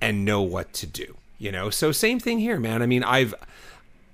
and 0.00 0.24
know 0.24 0.42
what 0.42 0.72
to 0.74 0.86
do 0.86 1.16
you 1.38 1.52
know? 1.52 1.70
So 1.70 1.92
same 1.92 2.18
thing 2.18 2.38
here 2.38 2.58
man. 2.58 2.82
I 2.82 2.86
mean 2.86 3.04
i've 3.04 3.34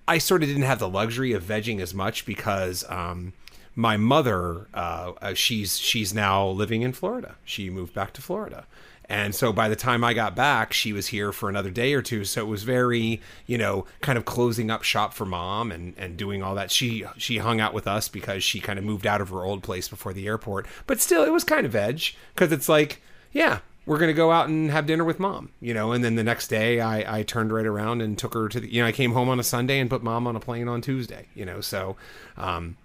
i 0.09 0.19
sort 0.19 0.43
of 0.43 0.49
didn't 0.49 0.65
have 0.65 0.81
the 0.81 0.89
luxury 0.89 1.33
of 1.33 1.45
vegging 1.45 1.81
as 1.81 1.95
much 1.95 2.27
because 2.27 2.85
um 2.89 3.33
my 3.77 3.97
mother 3.97 4.67
uh, 4.75 5.13
uh, 5.23 5.35
she's 5.35 5.79
she's 5.79 6.13
now 6.13 6.49
living 6.49 6.83
in 6.83 6.93
florida. 6.93 7.37
She 7.45 7.71
moved 7.71 7.95
back 7.95 8.13
to 8.15 8.23
florida 8.23 8.67
and 9.11 9.35
so 9.35 9.53
by 9.53 9.69
the 9.69 9.75
time 9.75 10.05
I 10.05 10.15
got 10.15 10.37
back, 10.37 10.73
she 10.73 10.93
was 10.93 11.09
here 11.09 11.33
for 11.33 11.49
another 11.49 11.71
day 11.71 11.95
or 11.95 12.01
two. 12.01 12.25
So 12.25 12.43
it 12.43 12.47
was 12.47 12.63
very, 12.63 13.21
you 13.45 13.59
know, 13.59 13.85
kind 14.03 14.17
of 14.17 14.25
closing 14.25 14.71
up 14.71 14.85
shop 14.85 15.13
for 15.13 15.27
mom 15.27 15.73
and, 15.73 15.95
and 15.99 16.17
doing 16.17 16.45
all 16.45 16.55
that. 16.55 16.71
She 16.71 17.05
she 17.17 17.39
hung 17.39 17.61
out 17.61 17.75
with 17.75 17.89
us 17.89 18.09
because 18.09 18.45
she 18.45 18.61
kind 18.61 18.79
of 18.79 18.85
moved 18.85 19.09
out 19.09 19.21
of 19.21 19.31
her 19.31 19.45
old 19.45 19.65
place 19.65 19.89
before 19.89 20.13
the 20.13 20.29
airport. 20.29 20.69
But 20.87 21.01
still, 21.01 21.25
it 21.25 21.33
was 21.33 21.43
kind 21.43 21.67
of 21.67 21.75
edge 21.75 22.17
because 22.37 22.53
it's 22.53 22.69
like, 22.69 23.03
yeah, 23.33 23.59
we're 23.85 23.99
going 23.99 24.11
to 24.11 24.15
go 24.15 24.31
out 24.31 24.49
and 24.49 24.71
have 24.71 24.87
dinner 24.87 25.03
with 25.03 25.19
mom, 25.19 25.51
you 25.61 25.75
know. 25.75 25.91
And 25.91 26.05
then 26.05 26.15
the 26.15 26.23
next 26.23 26.47
day, 26.47 26.81
I, 26.81 27.19
I 27.19 27.23
turned 27.25 27.53
right 27.53 27.67
around 27.67 28.03
and 28.03 28.17
took 28.17 28.35
her 28.35 28.49
to 28.49 28.61
the, 28.61 28.73
you 28.73 28.81
know, 28.81 28.87
I 28.87 28.93
came 28.93 29.11
home 29.11 29.29
on 29.29 29.41
a 29.41 29.45
Sunday 29.45 29.81
and 29.81 29.91
put 29.91 30.05
mom 30.05 30.29
on 30.29 30.37
a 30.37 30.41
plane 30.41 30.69
on 30.69 30.83
Tuesday, 30.83 31.27
you 31.35 31.45
know. 31.45 31.61
So, 31.61 31.97
um, 32.37 32.77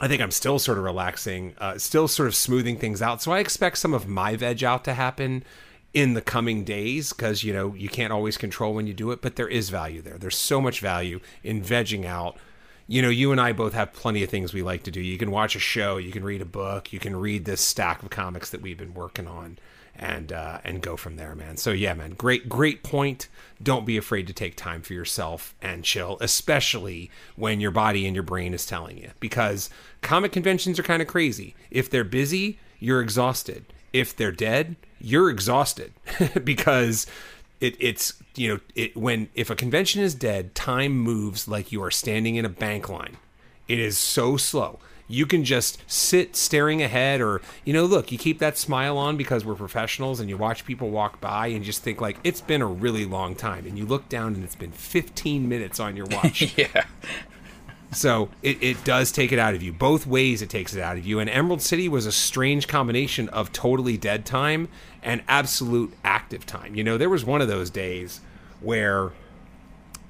I 0.00 0.08
think 0.08 0.20
I'm 0.20 0.30
still 0.30 0.58
sort 0.58 0.78
of 0.78 0.84
relaxing, 0.84 1.54
uh, 1.58 1.78
still 1.78 2.08
sort 2.08 2.26
of 2.26 2.34
smoothing 2.34 2.76
things 2.78 3.00
out. 3.00 3.22
So 3.22 3.32
I 3.32 3.38
expect 3.38 3.78
some 3.78 3.94
of 3.94 4.08
my 4.08 4.34
veg 4.36 4.64
out 4.64 4.84
to 4.84 4.94
happen 4.94 5.44
in 5.92 6.14
the 6.14 6.20
coming 6.20 6.64
days 6.64 7.12
because 7.12 7.44
you 7.44 7.52
know 7.52 7.72
you 7.74 7.88
can't 7.88 8.12
always 8.12 8.36
control 8.36 8.74
when 8.74 8.86
you 8.86 8.94
do 8.94 9.12
it, 9.12 9.22
but 9.22 9.36
there 9.36 9.48
is 9.48 9.70
value 9.70 10.02
there. 10.02 10.18
There's 10.18 10.36
so 10.36 10.60
much 10.60 10.80
value 10.80 11.20
in 11.42 11.62
vegging 11.62 12.04
out. 12.04 12.36
You 12.86 13.00
know, 13.00 13.08
you 13.08 13.32
and 13.32 13.40
I 13.40 13.52
both 13.52 13.72
have 13.72 13.94
plenty 13.94 14.22
of 14.22 14.28
things 14.28 14.52
we 14.52 14.62
like 14.62 14.82
to 14.82 14.90
do. 14.90 15.00
You 15.00 15.16
can 15.16 15.30
watch 15.30 15.56
a 15.56 15.60
show, 15.60 15.96
you 15.96 16.10
can 16.10 16.24
read 16.24 16.42
a 16.42 16.46
book, 16.46 16.92
you 16.92 16.98
can 16.98 17.16
read 17.16 17.44
this 17.44 17.62
stack 17.62 18.02
of 18.02 18.10
comics 18.10 18.50
that 18.50 18.60
we've 18.60 18.76
been 18.76 18.92
working 18.92 19.26
on 19.26 19.58
and 19.96 20.32
uh, 20.32 20.58
and 20.64 20.82
go 20.82 20.96
from 20.96 21.16
there, 21.16 21.34
man. 21.34 21.56
So 21.56 21.70
yeah, 21.70 21.94
man, 21.94 22.12
great 22.12 22.48
great 22.48 22.82
point. 22.82 23.28
Don't 23.62 23.86
be 23.86 23.96
afraid 23.96 24.26
to 24.26 24.32
take 24.32 24.56
time 24.56 24.82
for 24.82 24.92
yourself 24.92 25.54
and 25.62 25.84
chill, 25.84 26.18
especially 26.20 27.10
when 27.36 27.60
your 27.60 27.70
body 27.70 28.06
and 28.06 28.14
your 28.14 28.22
brain 28.24 28.54
is 28.54 28.66
telling 28.66 28.98
you. 28.98 29.10
Because 29.20 29.70
comic 30.02 30.32
conventions 30.32 30.78
are 30.78 30.82
kind 30.82 31.00
of 31.00 31.08
crazy. 31.08 31.54
If 31.70 31.88
they're 31.88 32.04
busy, 32.04 32.58
you're 32.78 33.00
exhausted. 33.00 33.64
If 33.92 34.16
they're 34.16 34.32
dead, 34.32 34.76
you're 35.00 35.30
exhausted 35.30 35.92
because 36.44 37.06
it, 37.60 37.76
it's 37.78 38.14
you 38.34 38.48
know 38.48 38.60
it 38.74 38.96
when 38.96 39.28
if 39.34 39.50
a 39.50 39.56
convention 39.56 40.02
is 40.02 40.14
dead, 40.14 40.54
time 40.54 40.92
moves 40.92 41.46
like 41.46 41.70
you 41.70 41.82
are 41.82 41.90
standing 41.90 42.36
in 42.36 42.44
a 42.44 42.50
bank 42.50 42.88
line. 42.88 43.16
It 43.68 43.78
is 43.78 43.96
so 43.96 44.36
slow 44.36 44.80
you 45.06 45.26
can 45.26 45.44
just 45.44 45.82
sit 45.86 46.34
staring 46.34 46.82
ahead 46.82 47.20
or 47.20 47.42
you 47.64 47.72
know 47.72 47.84
look 47.84 48.10
you 48.10 48.18
keep 48.18 48.38
that 48.38 48.56
smile 48.56 48.96
on 48.96 49.16
because 49.16 49.44
we're 49.44 49.54
professionals 49.54 50.20
and 50.20 50.30
you 50.30 50.36
watch 50.36 50.64
people 50.64 50.90
walk 50.90 51.20
by 51.20 51.48
and 51.48 51.64
just 51.64 51.82
think 51.82 52.00
like 52.00 52.16
it's 52.24 52.40
been 52.40 52.62
a 52.62 52.66
really 52.66 53.04
long 53.04 53.34
time. 53.34 53.66
And 53.66 53.78
you 53.78 53.84
look 53.84 54.08
down 54.08 54.34
and 54.34 54.44
it's 54.44 54.56
been 54.56 54.72
15 54.72 55.48
minutes 55.48 55.80
on 55.80 55.96
your 55.96 56.06
watch. 56.06 56.54
Yeah. 56.64 56.84
So 57.90 58.28
it, 58.42 58.60
it 58.62 58.84
does 58.84 59.12
take 59.12 59.30
it 59.30 59.38
out 59.38 59.54
of 59.54 59.62
you. 59.62 59.72
Both 59.72 60.06
ways 60.06 60.42
it 60.42 60.50
takes 60.50 60.74
it 60.74 60.80
out 60.80 60.96
of 60.96 61.06
you. 61.06 61.20
And 61.20 61.30
emerald 61.30 61.62
city 61.62 61.88
was 61.88 62.06
a 62.06 62.12
strange 62.12 62.66
combination 62.66 63.28
of 63.28 63.52
totally 63.52 63.96
dead 63.96 64.26
time 64.26 64.68
and 65.02 65.22
absolute 65.28 65.92
active 66.04 66.44
time. 66.44 66.74
You 66.74 66.82
know 66.84 66.98
there 66.98 67.10
was 67.10 67.24
one 67.24 67.40
of 67.40 67.48
those 67.48 67.70
days 67.70 68.20
where 68.60 69.12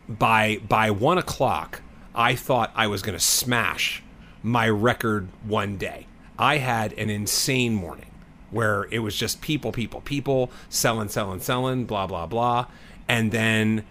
by 0.08 0.58
by 0.68 0.90
one 0.90 1.18
o'clock 1.18 1.80
i 2.14 2.34
thought 2.34 2.70
i 2.74 2.86
was 2.86 3.02
going 3.02 3.16
to 3.16 3.24
smash 3.24 4.02
my 4.44 4.68
record 4.68 5.26
one 5.44 5.76
day. 5.76 6.06
I 6.38 6.58
had 6.58 6.92
an 6.92 7.10
insane 7.10 7.74
morning 7.74 8.10
where 8.50 8.86
it 8.90 9.00
was 9.00 9.16
just 9.16 9.40
people, 9.40 9.72
people, 9.72 10.00
people, 10.02 10.52
selling, 10.68 11.08
selling, 11.08 11.40
selling, 11.40 11.86
blah, 11.86 12.06
blah, 12.06 12.26
blah. 12.26 12.66
And 13.08 13.32
then 13.32 13.84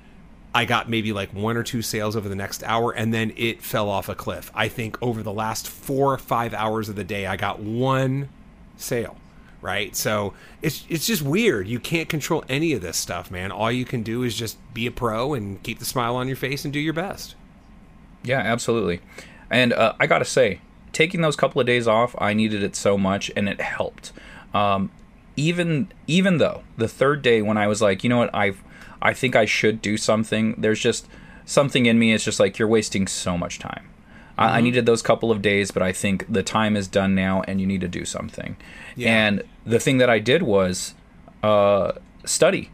I 0.56 0.66
got 0.66 0.89
maybe 0.89 1.12
like 1.12 1.34
one 1.34 1.58
or 1.58 1.64
two 1.64 1.82
sales 1.82 2.16
over 2.16 2.30
the 2.30 2.36
next 2.36 2.64
hour, 2.64 2.91
and 2.91 3.14
then 3.14 3.34
it 3.36 3.62
fell 3.62 3.89
off 3.89 4.08
a 4.08 4.16
cliff. 4.16 4.51
I 4.54 4.68
think 4.68 4.97
over 5.01 5.24
the 5.24 5.34
last 5.34 5.68
four 5.68 6.14
or 6.14 6.18
five 6.18 6.54
hours 6.54 6.88
of 6.88 6.95
the 6.95 7.04
day, 7.04 7.26
I 7.26 7.36
got 7.36 7.60
one 7.60 8.30
sale. 8.78 9.18
Right, 9.62 9.95
so 9.95 10.34
it's 10.62 10.86
it's 10.89 11.08
just 11.08 11.22
weird. 11.22 11.70
You 11.70 11.80
can't 11.80 12.10
control 12.10 12.43
any 12.49 12.74
of 12.74 12.82
this 12.82 12.97
stuff, 12.97 13.32
man. 13.32 13.49
All 13.49 13.72
you 13.72 13.86
can 13.86 14.04
do 14.04 14.24
is 14.24 14.36
just 14.36 14.58
be 14.74 14.86
a 14.88 14.91
pro 14.91 15.34
and 15.34 15.64
keep 15.64 15.80
the 15.80 15.86
smile 15.86 16.18
on 16.18 16.28
your 16.28 16.36
face 16.36 16.66
and 16.66 16.74
do 16.74 16.82
your 16.82 16.91
best. 16.91 17.36
Yeah, 18.24 18.39
absolutely. 18.39 18.99
And 19.54 19.72
uh, 19.72 19.93
I 19.99 20.08
gotta 20.08 20.26
say, 20.26 20.60
taking 20.93 21.22
those 21.22 21.36
couple 21.36 21.62
of 21.62 21.68
days 21.68 21.88
off, 21.88 22.16
I 22.18 22.34
needed 22.34 22.64
it 22.64 22.76
so 22.76 22.97
much, 22.97 23.32
and 23.36 23.47
it 23.47 23.62
helped. 23.62 24.12
Um, 24.54 24.91
even 25.36 25.91
even 26.08 26.38
though 26.38 26.64
the 26.78 26.88
third 26.88 27.22
day 27.22 27.41
when 27.41 27.58
I 27.58 27.68
was 27.68 27.82
like, 27.82 28.04
you 28.04 28.10
know 28.10 28.18
what, 28.18 28.34
I 28.34 28.54
I 29.01 29.14
think 29.14 29.36
I 29.36 29.45
should 29.45 29.82
do 29.82 29.95
something. 29.95 30.56
There's 30.58 30.80
just 30.80 31.08
something 31.45 31.86
in 31.86 31.99
me. 31.99 32.14
It's 32.14 32.24
just 32.24 32.39
like 32.39 32.58
you're 32.58 32.68
wasting 32.68 33.08
so 33.08 33.38
much 33.38 33.60
time. 33.60 33.84
Mm-hmm. 33.84 34.39
I, 34.39 34.45
I, 34.45 34.47
mm-hmm. 34.49 34.64
needed 34.64 34.86
those 34.88 35.01
couple 35.01 35.30
of 35.30 35.41
days, 35.41 35.70
but 35.72 35.84
I 35.84 35.91
think 35.91 36.32
the 36.32 36.43
time 36.43 36.76
is 36.76 36.88
done 36.88 37.14
now, 37.14 37.43
and 37.47 37.62
you 37.62 37.68
need 37.68 37.82
to 37.82 37.88
do 37.88 38.06
something. 38.06 38.56
Yeah. 38.95 39.28
And 39.28 39.43
the 39.66 39.80
thing 39.80 39.99
that 39.99 40.10
I 40.10 40.20
did 40.20 40.41
was 40.41 40.95
uh, 41.43 41.91
study. 42.26 42.72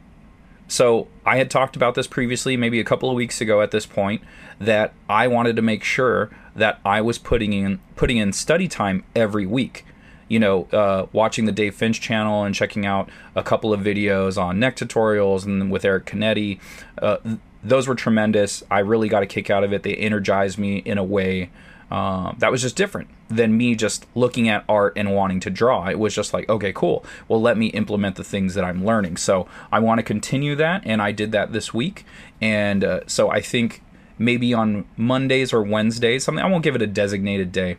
So 0.69 1.07
I 1.25 1.37
had 1.37 1.49
talked 1.49 1.75
about 1.75 1.95
this 1.95 2.05
previously, 2.05 2.55
maybe 2.55 2.79
a 2.79 2.83
couple 2.83 3.09
of 3.09 3.15
weeks 3.15 3.41
ago 3.41 3.61
at 3.61 3.71
this 3.71 3.87
point, 3.87 4.21
that 4.59 4.93
I 5.09 5.27
wanted 5.27 5.55
to 5.55 5.61
make 5.63 5.83
sure 5.83 6.29
that 6.59 6.79
I 6.85 7.01
was 7.01 7.17
putting 7.17 7.53
in 7.53 7.79
putting 7.95 8.17
in 8.17 8.33
study 8.33 8.67
time 8.67 9.03
every 9.15 9.45
week. 9.45 9.85
You 10.27 10.39
know, 10.39 10.67
uh, 10.71 11.07
watching 11.11 11.45
the 11.45 11.51
Dave 11.51 11.73
Finch 11.73 11.99
channel 11.99 12.43
and 12.43 12.53
checking 12.53 12.85
out 12.85 13.09
a 13.35 13.41
couple 13.41 13.73
of 13.73 13.81
videos 13.81 14.39
on 14.39 14.59
neck 14.59 14.75
tutorials 14.75 15.45
and 15.45 15.71
with 15.71 15.83
Eric 15.83 16.05
Canete. 16.05 16.59
Uh, 17.01 17.17
those 17.63 17.87
were 17.87 17.95
tremendous. 17.95 18.63
I 18.69 18.79
really 18.79 19.09
got 19.09 19.23
a 19.23 19.25
kick 19.25 19.49
out 19.49 19.63
of 19.63 19.73
it. 19.73 19.81
They 19.81 19.95
energized 19.95 20.59
me 20.59 20.77
in 20.77 20.99
a 20.99 21.03
way 21.03 21.49
uh, 21.91 22.33
that 22.37 22.51
was 22.51 22.61
just 22.61 22.75
different 22.75 23.09
than 23.29 23.57
me 23.57 23.75
just 23.75 24.05
looking 24.15 24.47
at 24.47 24.63
art 24.69 24.93
and 24.95 25.13
wanting 25.13 25.39
to 25.39 25.49
draw. 25.49 25.87
It 25.87 25.97
was 25.97 26.13
just 26.13 26.33
like, 26.33 26.47
okay, 26.49 26.71
cool. 26.71 27.03
Well, 27.27 27.41
let 27.41 27.57
me 27.57 27.67
implement 27.67 28.15
the 28.15 28.23
things 28.23 28.53
that 28.53 28.63
I'm 28.63 28.85
learning. 28.85 29.17
So 29.17 29.47
I 29.71 29.79
want 29.79 29.99
to 29.99 30.03
continue 30.03 30.55
that, 30.55 30.83
and 30.85 31.01
I 31.01 31.11
did 31.11 31.31
that 31.31 31.51
this 31.51 31.73
week. 31.73 32.05
And 32.41 32.83
uh, 32.83 33.01
so 33.07 33.29
I 33.29 33.41
think 33.41 33.81
maybe 34.19 34.53
on 34.53 34.85
Mondays 34.97 35.51
or 35.51 35.63
Wednesdays, 35.63 36.23
something. 36.23 36.43
I 36.43 36.47
won't 36.47 36.63
give 36.63 36.75
it 36.75 36.81
a 36.81 36.87
designated 36.87 37.51
day. 37.51 37.77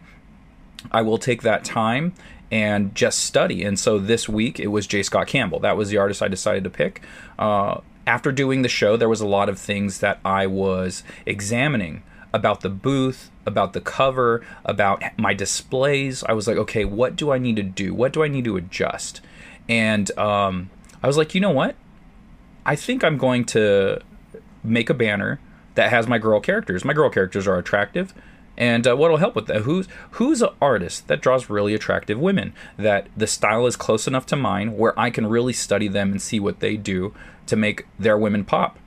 I 0.90 1.02
will 1.02 1.18
take 1.18 1.42
that 1.42 1.62
time 1.62 2.14
and 2.50 2.94
just 2.94 3.20
study. 3.20 3.62
And 3.62 3.78
so 3.78 3.98
this 3.98 4.28
week 4.28 4.58
it 4.58 4.68
was 4.68 4.86
J. 4.86 5.02
Scott 5.02 5.28
Campbell. 5.28 5.60
That 5.60 5.76
was 5.76 5.90
the 5.90 5.98
artist 5.98 6.22
I 6.22 6.28
decided 6.28 6.64
to 6.64 6.70
pick. 6.70 7.02
Uh, 7.38 7.80
after 8.06 8.32
doing 8.32 8.62
the 8.62 8.68
show, 8.68 8.96
there 8.96 9.08
was 9.08 9.20
a 9.20 9.26
lot 9.26 9.48
of 9.48 9.58
things 9.58 10.00
that 10.00 10.18
I 10.24 10.46
was 10.46 11.04
examining 11.26 12.02
about 12.32 12.60
the 12.62 12.70
booth, 12.70 13.30
about 13.44 13.72
the 13.72 13.80
cover, 13.80 14.44
about 14.64 15.02
my 15.16 15.34
displays. 15.34 16.24
I 16.24 16.32
was 16.32 16.48
like, 16.48 16.56
okay, 16.56 16.84
what 16.84 17.14
do 17.14 17.30
I 17.30 17.38
need 17.38 17.56
to 17.56 17.62
do? 17.62 17.94
What 17.94 18.12
do 18.12 18.22
I 18.24 18.28
need 18.28 18.44
to 18.44 18.56
adjust? 18.56 19.20
And 19.68 20.10
um, 20.18 20.70
I 21.02 21.06
was 21.06 21.16
like, 21.16 21.34
you 21.34 21.40
know 21.40 21.50
what? 21.50 21.76
I 22.64 22.76
think 22.76 23.04
I'm 23.04 23.18
going 23.18 23.44
to 23.46 24.00
make 24.62 24.90
a 24.90 24.94
banner 24.94 25.40
that 25.74 25.90
has 25.90 26.06
my 26.06 26.18
girl 26.18 26.40
characters. 26.40 26.84
My 26.84 26.92
girl 26.92 27.10
characters 27.10 27.46
are 27.46 27.58
attractive. 27.58 28.14
And 28.56 28.86
uh, 28.86 28.94
what'll 28.94 29.16
help 29.16 29.34
with 29.34 29.46
that? 29.46 29.62
Who's 29.62 29.88
who's 30.12 30.42
an 30.42 30.50
artist 30.60 31.08
that 31.08 31.22
draws 31.22 31.48
really 31.48 31.74
attractive 31.74 32.18
women? 32.18 32.52
That 32.76 33.06
the 33.16 33.26
style 33.26 33.66
is 33.66 33.74
close 33.74 34.06
enough 34.06 34.26
to 34.26 34.36
mine, 34.36 34.76
where 34.76 34.98
I 35.00 35.08
can 35.08 35.26
really 35.26 35.54
study 35.54 35.88
them 35.88 36.10
and 36.10 36.20
see 36.20 36.38
what 36.38 36.60
they 36.60 36.76
do 36.76 37.14
to 37.46 37.56
make 37.56 37.86
their 37.98 38.18
women 38.18 38.44
pop. 38.44 38.78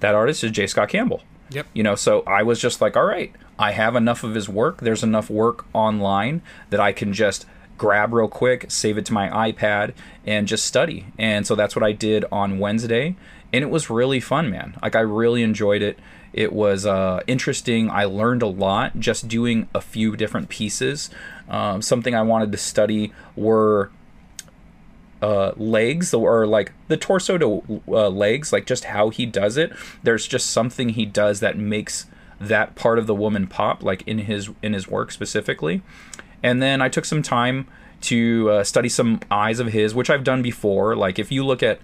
That 0.00 0.14
artist 0.14 0.44
is 0.44 0.52
J. 0.52 0.68
Scott 0.68 0.90
Campbell. 0.90 1.22
Yep. 1.50 1.66
You 1.72 1.82
know, 1.82 1.96
so 1.96 2.22
I 2.22 2.42
was 2.42 2.60
just 2.60 2.80
like, 2.80 2.96
all 2.96 3.04
right, 3.04 3.32
I 3.58 3.72
have 3.72 3.96
enough 3.96 4.22
of 4.22 4.34
his 4.34 4.48
work. 4.48 4.80
There's 4.80 5.02
enough 5.02 5.30
work 5.30 5.64
online 5.72 6.42
that 6.70 6.80
I 6.80 6.92
can 6.92 7.12
just 7.12 7.46
grab 7.78 8.12
real 8.12 8.28
quick, 8.28 8.70
save 8.70 8.98
it 8.98 9.06
to 9.06 9.12
my 9.12 9.28
iPad, 9.52 9.92
and 10.24 10.46
just 10.46 10.66
study. 10.66 11.06
And 11.18 11.46
so 11.46 11.54
that's 11.54 11.74
what 11.74 11.82
I 11.82 11.92
did 11.92 12.24
on 12.30 12.58
Wednesday. 12.58 13.16
And 13.52 13.62
it 13.62 13.70
was 13.70 13.90
really 13.90 14.20
fun, 14.20 14.50
man. 14.50 14.76
Like, 14.82 14.96
I 14.96 15.00
really 15.00 15.42
enjoyed 15.42 15.82
it. 15.82 15.98
It 16.36 16.52
was 16.52 16.84
uh, 16.84 17.22
interesting. 17.26 17.90
I 17.90 18.04
learned 18.04 18.42
a 18.42 18.46
lot 18.46 19.00
just 19.00 19.26
doing 19.26 19.68
a 19.74 19.80
few 19.80 20.16
different 20.16 20.50
pieces. 20.50 21.08
Um, 21.48 21.80
something 21.80 22.14
I 22.14 22.22
wanted 22.22 22.52
to 22.52 22.58
study 22.58 23.12
were 23.34 23.90
uh, 25.22 25.52
legs 25.56 26.12
or 26.12 26.46
like 26.46 26.72
the 26.88 26.98
torso 26.98 27.38
to 27.38 27.82
uh, 27.88 28.10
legs, 28.10 28.52
like 28.52 28.66
just 28.66 28.84
how 28.84 29.08
he 29.08 29.24
does 29.24 29.56
it. 29.56 29.72
There's 30.02 30.28
just 30.28 30.50
something 30.50 30.90
he 30.90 31.06
does 31.06 31.40
that 31.40 31.56
makes 31.56 32.06
that 32.38 32.74
part 32.74 32.98
of 32.98 33.06
the 33.06 33.14
woman 33.14 33.46
pop, 33.46 33.82
like 33.82 34.02
in 34.06 34.18
his 34.18 34.50
in 34.62 34.74
his 34.74 34.86
work 34.86 35.10
specifically. 35.10 35.80
And 36.42 36.62
then 36.62 36.82
I 36.82 36.90
took 36.90 37.06
some 37.06 37.22
time 37.22 37.66
to 38.02 38.50
uh, 38.50 38.64
study 38.64 38.90
some 38.90 39.20
eyes 39.30 39.58
of 39.58 39.68
his, 39.68 39.94
which 39.94 40.10
I've 40.10 40.22
done 40.22 40.42
before. 40.42 40.94
Like 40.94 41.18
if 41.18 41.32
you 41.32 41.46
look 41.46 41.62
at 41.62 41.80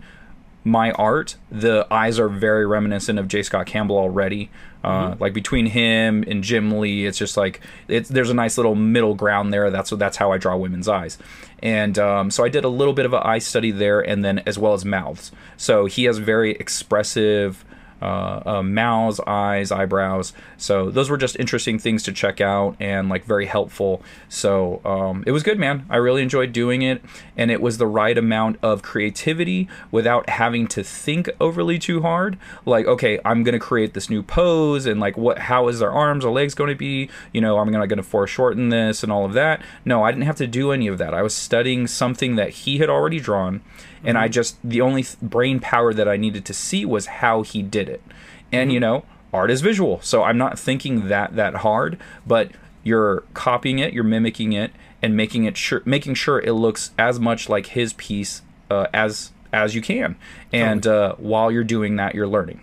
my 0.64 0.92
art, 0.92 1.36
the 1.50 1.86
eyes 1.90 2.18
are 2.18 2.28
very 2.28 2.66
reminiscent 2.66 3.18
of 3.18 3.28
J. 3.28 3.42
Scott 3.42 3.66
Campbell 3.66 3.98
already. 3.98 4.50
Uh, 4.84 5.10
mm-hmm. 5.10 5.22
Like 5.22 5.32
between 5.32 5.66
him 5.66 6.24
and 6.26 6.42
Jim 6.42 6.78
Lee, 6.78 7.06
it's 7.06 7.18
just 7.18 7.36
like 7.36 7.60
it's 7.88 8.08
there's 8.08 8.30
a 8.30 8.34
nice 8.34 8.56
little 8.56 8.74
middle 8.74 9.14
ground 9.14 9.52
there. 9.52 9.70
That's 9.70 9.90
that's 9.90 10.16
how 10.16 10.32
I 10.32 10.38
draw 10.38 10.56
women's 10.56 10.88
eyes, 10.88 11.18
and 11.62 11.98
um, 11.98 12.30
so 12.32 12.44
I 12.44 12.48
did 12.48 12.64
a 12.64 12.68
little 12.68 12.94
bit 12.94 13.06
of 13.06 13.12
an 13.12 13.22
eye 13.22 13.38
study 13.38 13.70
there, 13.70 14.00
and 14.00 14.24
then 14.24 14.40
as 14.40 14.58
well 14.58 14.72
as 14.72 14.84
mouths. 14.84 15.30
So 15.56 15.86
he 15.86 16.04
has 16.04 16.18
very 16.18 16.52
expressive 16.52 17.64
uh, 18.02 18.42
uh, 18.44 18.62
mouths, 18.62 19.20
eyes, 19.26 19.70
eyebrows. 19.70 20.32
So 20.56 20.90
those 20.90 21.08
were 21.08 21.16
just 21.16 21.36
interesting 21.38 21.78
things 21.78 22.02
to 22.04 22.12
check 22.12 22.40
out 22.40 22.76
and 22.80 23.08
like 23.08 23.24
very 23.24 23.46
helpful. 23.46 24.02
So 24.28 24.80
um, 24.84 25.22
it 25.26 25.30
was 25.30 25.42
good, 25.42 25.58
man. 25.58 25.86
I 25.88 25.96
really 25.96 26.22
enjoyed 26.22 26.52
doing 26.52 26.82
it, 26.82 27.02
and 27.36 27.50
it 27.50 27.62
was 27.62 27.78
the 27.78 27.86
right 27.86 28.18
amount 28.18 28.58
of 28.62 28.82
creativity 28.82 29.68
without 29.90 30.28
having 30.28 30.66
to 30.68 30.82
think 30.82 31.30
overly 31.40 31.78
too 31.78 32.02
hard. 32.02 32.38
Like, 32.66 32.86
okay, 32.86 33.20
I'm 33.24 33.44
gonna 33.44 33.60
create 33.60 33.94
this 33.94 34.10
new 34.10 34.22
pose, 34.22 34.86
and 34.86 34.98
like, 34.98 35.16
what? 35.16 35.38
How 35.38 35.68
is 35.68 35.78
their 35.78 35.92
arms 35.92 36.24
or 36.24 36.32
legs 36.32 36.54
going 36.54 36.70
to 36.70 36.76
be? 36.76 37.08
You 37.32 37.40
know, 37.40 37.58
I'm 37.58 37.70
gonna 37.70 37.86
gonna 37.86 38.02
foreshorten 38.02 38.70
this 38.70 39.02
and 39.02 39.12
all 39.12 39.24
of 39.24 39.32
that. 39.34 39.62
No, 39.84 40.02
I 40.02 40.10
didn't 40.10 40.26
have 40.26 40.36
to 40.36 40.46
do 40.46 40.72
any 40.72 40.88
of 40.88 40.98
that. 40.98 41.14
I 41.14 41.22
was 41.22 41.34
studying 41.34 41.86
something 41.86 42.36
that 42.36 42.50
he 42.50 42.78
had 42.78 42.88
already 42.90 43.20
drawn 43.20 43.60
and 44.04 44.18
I 44.18 44.24
mm-hmm. 44.24 44.32
just 44.32 44.56
the 44.62 44.80
only 44.80 45.02
th- 45.02 45.20
brain 45.20 45.60
power 45.60 45.92
that 45.94 46.08
I 46.08 46.16
needed 46.16 46.44
to 46.46 46.54
see 46.54 46.84
was 46.84 47.06
how 47.06 47.42
he 47.42 47.62
did 47.62 47.88
it. 47.88 48.02
And 48.50 48.68
mm-hmm. 48.68 48.74
you 48.74 48.80
know, 48.80 49.04
art 49.32 49.50
is 49.50 49.60
visual, 49.60 50.00
so 50.02 50.22
I'm 50.22 50.38
not 50.38 50.58
thinking 50.58 51.08
that 51.08 51.36
that 51.36 51.56
hard, 51.56 51.98
but 52.26 52.50
you're 52.82 53.24
copying 53.34 53.78
it, 53.78 53.92
you're 53.92 54.04
mimicking 54.04 54.52
it, 54.52 54.72
and 55.00 55.16
making 55.16 55.44
it 55.44 55.56
sure 55.56 55.82
making 55.84 56.14
sure 56.14 56.40
it 56.40 56.52
looks 56.52 56.92
as 56.98 57.18
much 57.18 57.48
like 57.48 57.66
his 57.66 57.92
piece 57.94 58.42
uh, 58.70 58.86
as 58.92 59.32
as 59.52 59.74
you 59.74 59.82
can. 59.82 60.16
And 60.52 60.86
uh, 60.86 61.14
while 61.16 61.50
you're 61.50 61.64
doing 61.64 61.96
that, 61.96 62.14
you're 62.14 62.26
learning. 62.26 62.62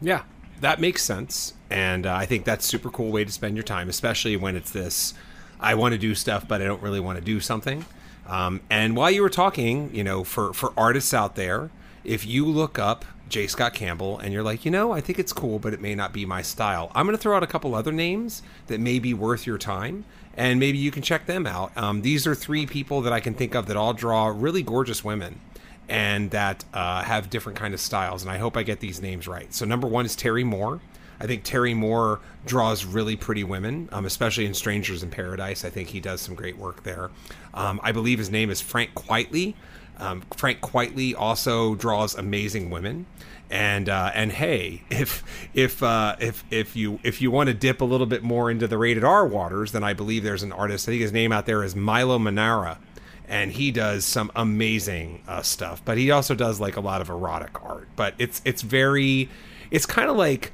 Yeah, 0.00 0.22
that 0.60 0.80
makes 0.80 1.02
sense, 1.02 1.54
and 1.70 2.06
uh, 2.06 2.14
I 2.14 2.26
think 2.26 2.44
that's 2.44 2.66
super 2.66 2.90
cool 2.90 3.10
way 3.10 3.24
to 3.24 3.32
spend 3.32 3.56
your 3.56 3.64
time, 3.64 3.88
especially 3.88 4.36
when 4.36 4.56
it's 4.56 4.70
this. 4.70 5.14
I 5.60 5.74
want 5.74 5.92
to 5.92 5.98
do 5.98 6.14
stuff, 6.14 6.48
but 6.48 6.60
I 6.60 6.64
don't 6.64 6.82
really 6.82 7.00
want 7.00 7.18
to 7.18 7.24
do 7.24 7.38
something. 7.38 7.84
Um, 8.32 8.62
and 8.70 8.96
while 8.96 9.10
you 9.10 9.20
were 9.20 9.28
talking, 9.28 9.94
you 9.94 10.02
know, 10.02 10.24
for 10.24 10.54
for 10.54 10.72
artists 10.74 11.12
out 11.12 11.36
there, 11.36 11.68
if 12.02 12.24
you 12.24 12.46
look 12.46 12.78
up 12.78 13.04
J. 13.28 13.46
Scott 13.46 13.74
Campbell 13.74 14.18
and 14.18 14.32
you're 14.32 14.42
like, 14.42 14.64
you 14.64 14.70
know, 14.70 14.92
I 14.92 15.02
think 15.02 15.18
it's 15.18 15.34
cool, 15.34 15.58
but 15.58 15.74
it 15.74 15.82
may 15.82 15.94
not 15.94 16.14
be 16.14 16.24
my 16.24 16.40
style. 16.40 16.90
I'm 16.94 17.04
going 17.04 17.16
to 17.16 17.22
throw 17.22 17.36
out 17.36 17.42
a 17.42 17.46
couple 17.46 17.74
other 17.74 17.92
names 17.92 18.42
that 18.68 18.80
may 18.80 18.98
be 18.98 19.12
worth 19.12 19.46
your 19.46 19.58
time, 19.58 20.06
and 20.34 20.58
maybe 20.58 20.78
you 20.78 20.90
can 20.90 21.02
check 21.02 21.26
them 21.26 21.46
out. 21.46 21.76
Um, 21.76 22.00
these 22.00 22.26
are 22.26 22.34
three 22.34 22.64
people 22.64 23.02
that 23.02 23.12
I 23.12 23.20
can 23.20 23.34
think 23.34 23.54
of 23.54 23.66
that 23.66 23.76
all 23.76 23.92
draw 23.92 24.28
really 24.28 24.62
gorgeous 24.62 25.04
women 25.04 25.38
and 25.86 26.30
that 26.30 26.64
uh, 26.72 27.02
have 27.02 27.28
different 27.28 27.58
kind 27.58 27.74
of 27.74 27.80
styles. 27.80 28.22
And 28.22 28.30
I 28.30 28.38
hope 28.38 28.56
I 28.56 28.62
get 28.62 28.80
these 28.80 29.02
names 29.02 29.28
right. 29.28 29.52
So 29.52 29.66
number 29.66 29.86
one 29.86 30.06
is 30.06 30.16
Terry 30.16 30.44
Moore. 30.44 30.80
I 31.22 31.26
think 31.26 31.44
Terry 31.44 31.72
Moore 31.72 32.18
draws 32.44 32.84
really 32.84 33.14
pretty 33.14 33.44
women, 33.44 33.88
um, 33.92 34.04
especially 34.06 34.44
in 34.44 34.54
Strangers 34.54 35.04
in 35.04 35.10
Paradise. 35.10 35.64
I 35.64 35.70
think 35.70 35.90
he 35.90 36.00
does 36.00 36.20
some 36.20 36.34
great 36.34 36.58
work 36.58 36.82
there. 36.82 37.12
Um, 37.54 37.78
I 37.84 37.92
believe 37.92 38.18
his 38.18 38.28
name 38.28 38.50
is 38.50 38.60
Frank 38.60 38.92
Quitely. 38.96 39.54
Um, 39.98 40.24
Frank 40.36 40.60
Quitely 40.60 41.14
also 41.16 41.76
draws 41.76 42.16
amazing 42.16 42.70
women. 42.70 43.06
And 43.50 43.88
uh, 43.88 44.10
and 44.14 44.32
hey, 44.32 44.82
if 44.90 45.22
if 45.54 45.80
uh, 45.80 46.16
if 46.18 46.42
if 46.50 46.74
you 46.74 46.98
if 47.04 47.22
you 47.22 47.30
want 47.30 47.46
to 47.46 47.54
dip 47.54 47.80
a 47.80 47.84
little 47.84 48.06
bit 48.06 48.24
more 48.24 48.50
into 48.50 48.66
the 48.66 48.76
rated 48.76 49.04
R 49.04 49.24
waters, 49.24 49.70
then 49.70 49.84
I 49.84 49.92
believe 49.92 50.24
there's 50.24 50.42
an 50.42 50.50
artist. 50.50 50.88
I 50.88 50.92
think 50.92 51.02
his 51.02 51.12
name 51.12 51.30
out 51.30 51.46
there 51.46 51.62
is 51.62 51.76
Milo 51.76 52.18
Manara, 52.18 52.80
and 53.28 53.52
he 53.52 53.70
does 53.70 54.04
some 54.04 54.32
amazing 54.34 55.22
uh, 55.28 55.42
stuff. 55.42 55.84
But 55.84 55.98
he 55.98 56.10
also 56.10 56.34
does 56.34 56.58
like 56.58 56.76
a 56.76 56.80
lot 56.80 57.00
of 57.00 57.08
erotic 57.08 57.62
art. 57.62 57.86
But 57.94 58.14
it's 58.18 58.42
it's 58.44 58.62
very, 58.62 59.28
it's 59.70 59.86
kind 59.86 60.10
of 60.10 60.16
like 60.16 60.52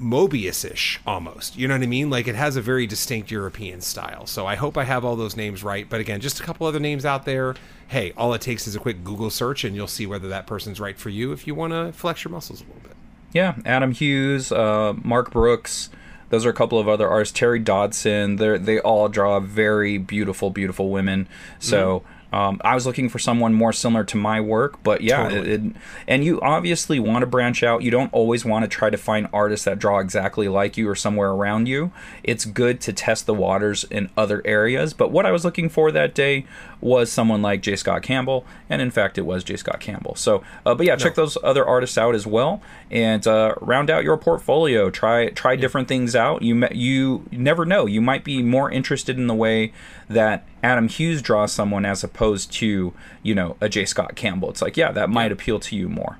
Moebius-ish 0.00 1.00
almost. 1.06 1.56
You 1.56 1.68
know 1.68 1.74
what 1.74 1.82
I 1.82 1.86
mean? 1.86 2.10
Like 2.10 2.28
it 2.28 2.34
has 2.34 2.56
a 2.56 2.60
very 2.60 2.86
distinct 2.86 3.30
European 3.30 3.80
style. 3.80 4.26
So 4.26 4.46
I 4.46 4.54
hope 4.54 4.76
I 4.76 4.84
have 4.84 5.04
all 5.04 5.16
those 5.16 5.36
names 5.36 5.62
right. 5.62 5.88
But 5.88 6.00
again, 6.00 6.20
just 6.20 6.40
a 6.40 6.42
couple 6.42 6.66
other 6.66 6.80
names 6.80 7.04
out 7.04 7.24
there. 7.24 7.54
Hey, 7.88 8.12
all 8.16 8.32
it 8.34 8.40
takes 8.40 8.66
is 8.66 8.74
a 8.74 8.78
quick 8.78 9.04
Google 9.04 9.30
search, 9.30 9.64
and 9.64 9.76
you'll 9.76 9.86
see 9.86 10.06
whether 10.06 10.28
that 10.28 10.46
person's 10.46 10.80
right 10.80 10.96
for 10.96 11.10
you 11.10 11.32
if 11.32 11.46
you 11.46 11.54
want 11.54 11.72
to 11.72 11.92
flex 11.92 12.24
your 12.24 12.32
muscles 12.32 12.60
a 12.60 12.64
little 12.64 12.80
bit. 12.82 12.96
Yeah, 13.32 13.56
Adam 13.64 13.92
Hughes, 13.92 14.52
uh, 14.52 14.94
Mark 15.02 15.30
Brooks. 15.30 15.90
Those 16.30 16.46
are 16.46 16.50
a 16.50 16.54
couple 16.54 16.78
of 16.78 16.88
other 16.88 17.08
artists. 17.08 17.38
Terry 17.38 17.58
Dodson. 17.58 18.36
They 18.36 18.56
they 18.58 18.78
all 18.80 19.08
draw 19.08 19.40
very 19.40 19.98
beautiful, 19.98 20.50
beautiful 20.50 20.90
women. 20.90 21.28
So. 21.58 22.00
Mm-hmm 22.00 22.11
um, 22.32 22.60
I 22.64 22.74
was 22.74 22.86
looking 22.86 23.08
for 23.10 23.18
someone 23.18 23.52
more 23.52 23.72
similar 23.72 24.04
to 24.04 24.16
my 24.16 24.40
work, 24.40 24.82
but 24.82 25.02
yeah, 25.02 25.24
totally. 25.24 25.50
it, 25.50 25.64
it, 25.64 25.72
and 26.08 26.24
you 26.24 26.40
obviously 26.40 26.98
want 26.98 27.22
to 27.22 27.26
branch 27.26 27.62
out. 27.62 27.82
You 27.82 27.90
don't 27.90 28.12
always 28.12 28.44
want 28.44 28.64
to 28.64 28.68
try 28.68 28.88
to 28.88 28.96
find 28.96 29.28
artists 29.32 29.66
that 29.66 29.78
draw 29.78 29.98
exactly 29.98 30.48
like 30.48 30.76
you 30.78 30.88
or 30.88 30.94
somewhere 30.94 31.30
around 31.30 31.68
you. 31.68 31.92
It's 32.22 32.46
good 32.46 32.80
to 32.82 32.92
test 32.92 33.26
the 33.26 33.34
waters 33.34 33.84
in 33.84 34.08
other 34.16 34.40
areas. 34.46 34.94
But 34.94 35.10
what 35.10 35.26
I 35.26 35.30
was 35.30 35.44
looking 35.44 35.68
for 35.68 35.92
that 35.92 36.14
day 36.14 36.46
was 36.82 37.10
someone 37.10 37.42
like 37.42 37.62
J. 37.62 37.76
Scott 37.76 38.02
Campbell, 38.02 38.44
and 38.68 38.82
in 38.82 38.90
fact, 38.90 39.16
it 39.16 39.22
was 39.22 39.44
J. 39.44 39.56
Scott 39.56 39.80
Campbell. 39.80 40.14
So, 40.16 40.42
uh, 40.66 40.74
but 40.74 40.86
yeah, 40.86 40.96
check 40.96 41.16
no. 41.16 41.22
those 41.22 41.38
other 41.42 41.64
artists 41.64 41.96
out 41.96 42.14
as 42.14 42.26
well, 42.26 42.60
and 42.90 43.26
uh, 43.26 43.54
round 43.60 43.90
out 43.90 44.04
your 44.04 44.16
portfolio. 44.16 44.90
Try 44.90 45.30
try 45.30 45.52
yeah. 45.52 45.60
different 45.60 45.88
things 45.88 46.16
out. 46.16 46.42
You 46.42 46.66
you 46.72 47.24
never 47.30 47.64
know. 47.64 47.86
You 47.86 48.00
might 48.00 48.24
be 48.24 48.42
more 48.42 48.70
interested 48.70 49.16
in 49.16 49.26
the 49.26 49.34
way 49.34 49.72
that 50.08 50.46
Adam 50.62 50.88
Hughes 50.88 51.22
draws 51.22 51.52
someone 51.52 51.84
as 51.84 52.04
opposed 52.04 52.52
to, 52.52 52.92
you 53.22 53.34
know, 53.34 53.56
a 53.60 53.68
J. 53.68 53.84
Scott 53.84 54.14
Campbell. 54.14 54.50
It's 54.50 54.62
like, 54.62 54.76
yeah, 54.76 54.92
that 54.92 55.10
might 55.10 55.32
appeal 55.32 55.58
to 55.60 55.76
you 55.76 55.88
more. 55.88 56.18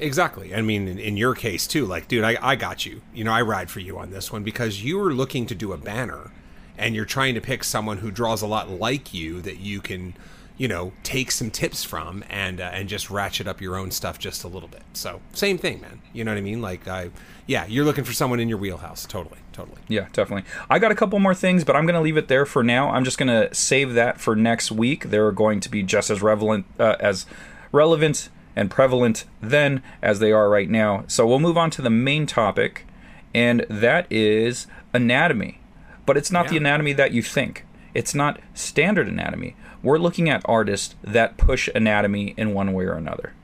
Exactly. 0.00 0.54
I 0.54 0.60
mean, 0.60 0.88
in, 0.88 0.98
in, 0.98 1.16
your 1.16 1.34
case 1.34 1.66
too, 1.66 1.86
like, 1.86 2.08
dude, 2.08 2.24
I, 2.24 2.36
I 2.42 2.56
got 2.56 2.84
you. 2.84 3.02
You 3.14 3.24
know, 3.24 3.32
I 3.32 3.42
ride 3.42 3.70
for 3.70 3.80
you 3.80 3.98
on 3.98 4.10
this 4.10 4.32
one 4.32 4.42
because 4.42 4.82
you 4.82 4.98
were 4.98 5.14
looking 5.14 5.46
to 5.46 5.54
do 5.54 5.72
a 5.72 5.76
banner 5.76 6.32
and 6.76 6.94
you're 6.94 7.04
trying 7.04 7.34
to 7.34 7.40
pick 7.40 7.64
someone 7.64 7.98
who 7.98 8.10
draws 8.10 8.42
a 8.42 8.46
lot 8.46 8.70
like 8.70 9.14
you 9.14 9.40
that 9.42 9.58
you 9.58 9.80
can, 9.80 10.14
you 10.56 10.68
know, 10.68 10.92
take 11.02 11.30
some 11.30 11.50
tips 11.50 11.84
from 11.84 12.24
and 12.28 12.60
uh, 12.60 12.70
and 12.72 12.88
just 12.88 13.10
ratchet 13.10 13.46
up 13.46 13.60
your 13.60 13.76
own 13.76 13.90
stuff 13.90 14.18
just 14.18 14.44
a 14.44 14.48
little 14.48 14.68
bit. 14.68 14.82
So, 14.92 15.20
same 15.32 15.58
thing, 15.58 15.80
man. 15.80 16.00
You 16.12 16.24
know 16.24 16.32
what 16.32 16.38
I 16.38 16.42
mean? 16.42 16.60
Like, 16.60 16.86
I 16.88 17.10
yeah, 17.46 17.66
you're 17.66 17.84
looking 17.84 18.04
for 18.04 18.12
someone 18.12 18.40
in 18.40 18.48
your 18.48 18.58
wheelhouse. 18.58 19.04
Totally, 19.04 19.38
totally. 19.52 19.80
Yeah, 19.88 20.08
definitely. 20.12 20.50
I 20.70 20.78
got 20.78 20.92
a 20.92 20.94
couple 20.94 21.18
more 21.18 21.34
things, 21.34 21.62
but 21.64 21.76
I'm 21.76 21.86
to 21.94 22.00
leave 22.00 22.16
it 22.16 22.28
there 22.28 22.46
for 22.46 22.62
now. 22.62 22.90
I'm 22.90 23.04
just 23.04 23.18
to 23.28 23.54
save 23.54 23.94
that 23.94 24.20
for 24.20 24.34
next 24.34 24.72
week. 24.72 25.10
They're 25.10 25.32
going 25.32 25.60
to 25.60 25.68
be 25.68 25.82
just 25.82 26.10
as 26.10 26.22
relevant 26.22 26.66
uh, 26.78 26.96
as 27.00 27.26
relevant 27.70 28.30
and 28.56 28.70
prevalent 28.70 29.24
then 29.40 29.82
as 30.00 30.20
they 30.20 30.32
are 30.32 30.48
right 30.48 30.70
now. 30.70 31.04
So 31.06 31.26
we'll 31.26 31.40
move 31.40 31.58
on 31.58 31.70
to 31.72 31.82
the 31.82 31.90
main 31.90 32.26
topic, 32.26 32.86
and 33.34 33.66
that 33.68 34.10
is 34.10 34.66
anatomy. 34.92 35.60
But 36.06 36.16
it's 36.16 36.30
not 36.30 36.46
yeah. 36.46 36.50
the 36.52 36.56
anatomy 36.58 36.92
that 36.94 37.12
you 37.12 37.22
think. 37.22 37.66
It's 37.94 38.14
not 38.14 38.40
standard 38.54 39.08
anatomy. 39.08 39.56
We're 39.82 39.98
looking 39.98 40.28
at 40.28 40.42
artists 40.46 40.94
that 41.02 41.36
push 41.36 41.68
anatomy 41.74 42.34
in 42.36 42.54
one 42.54 42.72
way 42.72 42.84
or 42.84 42.94
another. 42.94 43.34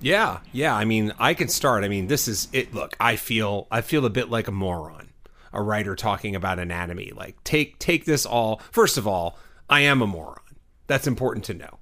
Yeah, 0.00 0.38
yeah. 0.52 0.74
I 0.74 0.84
mean, 0.84 1.12
I 1.18 1.34
can 1.34 1.48
start. 1.48 1.84
I 1.84 1.88
mean, 1.88 2.06
this 2.06 2.28
is 2.28 2.48
it. 2.52 2.72
Look, 2.72 2.96
I 3.00 3.16
feel 3.16 3.66
I 3.70 3.80
feel 3.80 4.06
a 4.06 4.10
bit 4.10 4.30
like 4.30 4.48
a 4.48 4.52
moron, 4.52 5.10
a 5.52 5.62
writer 5.62 5.94
talking 5.94 6.34
about 6.34 6.58
anatomy. 6.58 7.12
Like, 7.14 7.42
take 7.44 7.78
take 7.78 8.04
this 8.04 8.24
all. 8.24 8.60
First 8.70 8.96
of 8.96 9.06
all, 9.06 9.38
I 9.68 9.80
am 9.80 10.00
a 10.00 10.06
moron. 10.06 10.38
That's 10.86 11.06
important 11.06 11.44
to 11.46 11.54
know. 11.54 11.78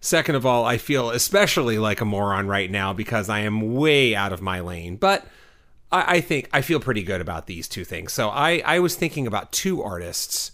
Second 0.00 0.34
of 0.34 0.44
all, 0.44 0.66
I 0.66 0.76
feel 0.76 1.08
especially 1.10 1.78
like 1.78 2.02
a 2.02 2.04
moron 2.04 2.46
right 2.46 2.70
now 2.70 2.92
because 2.92 3.30
I 3.30 3.40
am 3.40 3.74
way 3.74 4.14
out 4.14 4.34
of 4.34 4.42
my 4.42 4.60
lane. 4.60 4.96
But 4.96 5.26
I, 5.94 6.16
I 6.16 6.20
think 6.20 6.48
I 6.52 6.60
feel 6.60 6.80
pretty 6.80 7.04
good 7.04 7.20
about 7.20 7.46
these 7.46 7.68
two 7.68 7.84
things. 7.84 8.12
So 8.12 8.28
I 8.28 8.62
I 8.64 8.80
was 8.80 8.96
thinking 8.96 9.26
about 9.26 9.52
two 9.52 9.82
artists 9.82 10.50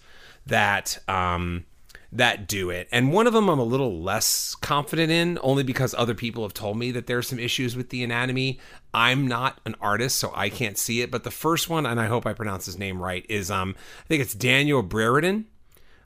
that 0.47 0.99
um 1.09 1.65
that 2.13 2.49
do 2.49 2.71
it. 2.71 2.89
And 2.93 3.13
one 3.13 3.27
of 3.27 3.33
them 3.33 3.49
I'm 3.49 3.59
a 3.59 3.65
little 3.65 4.03
less 4.03 4.55
confident 4.57 5.11
in, 5.11 5.39
only 5.43 5.63
because 5.63 5.95
other 5.95 6.15
people 6.15 6.43
have 6.43 6.55
told 6.55 6.77
me 6.77 6.91
that 6.91 7.07
there's 7.07 7.29
some 7.29 7.39
issues 7.39 7.77
with 7.77 7.91
the 7.91 8.03
anatomy. 8.03 8.59
I'm 8.93 9.29
not 9.29 9.61
an 9.65 9.77
artist, 9.81 10.19
so 10.19 10.33
I 10.35 10.49
can't 10.49 10.77
see 10.77 11.03
it. 11.03 11.11
But 11.11 11.23
the 11.25 11.31
first 11.31 11.71
one, 11.71 11.87
and 11.87 12.01
I 12.01 12.07
hope 12.07 12.27
I 12.27 12.33
pronounce 12.33 12.67
his 12.67 12.79
name 12.79 13.01
right, 13.01 13.25
is 13.29 13.51
um 13.51 13.75
I 14.05 14.09
think 14.09 14.23
it's 14.23 14.35
Daniel 14.35 14.83
Brereton, 14.83 15.47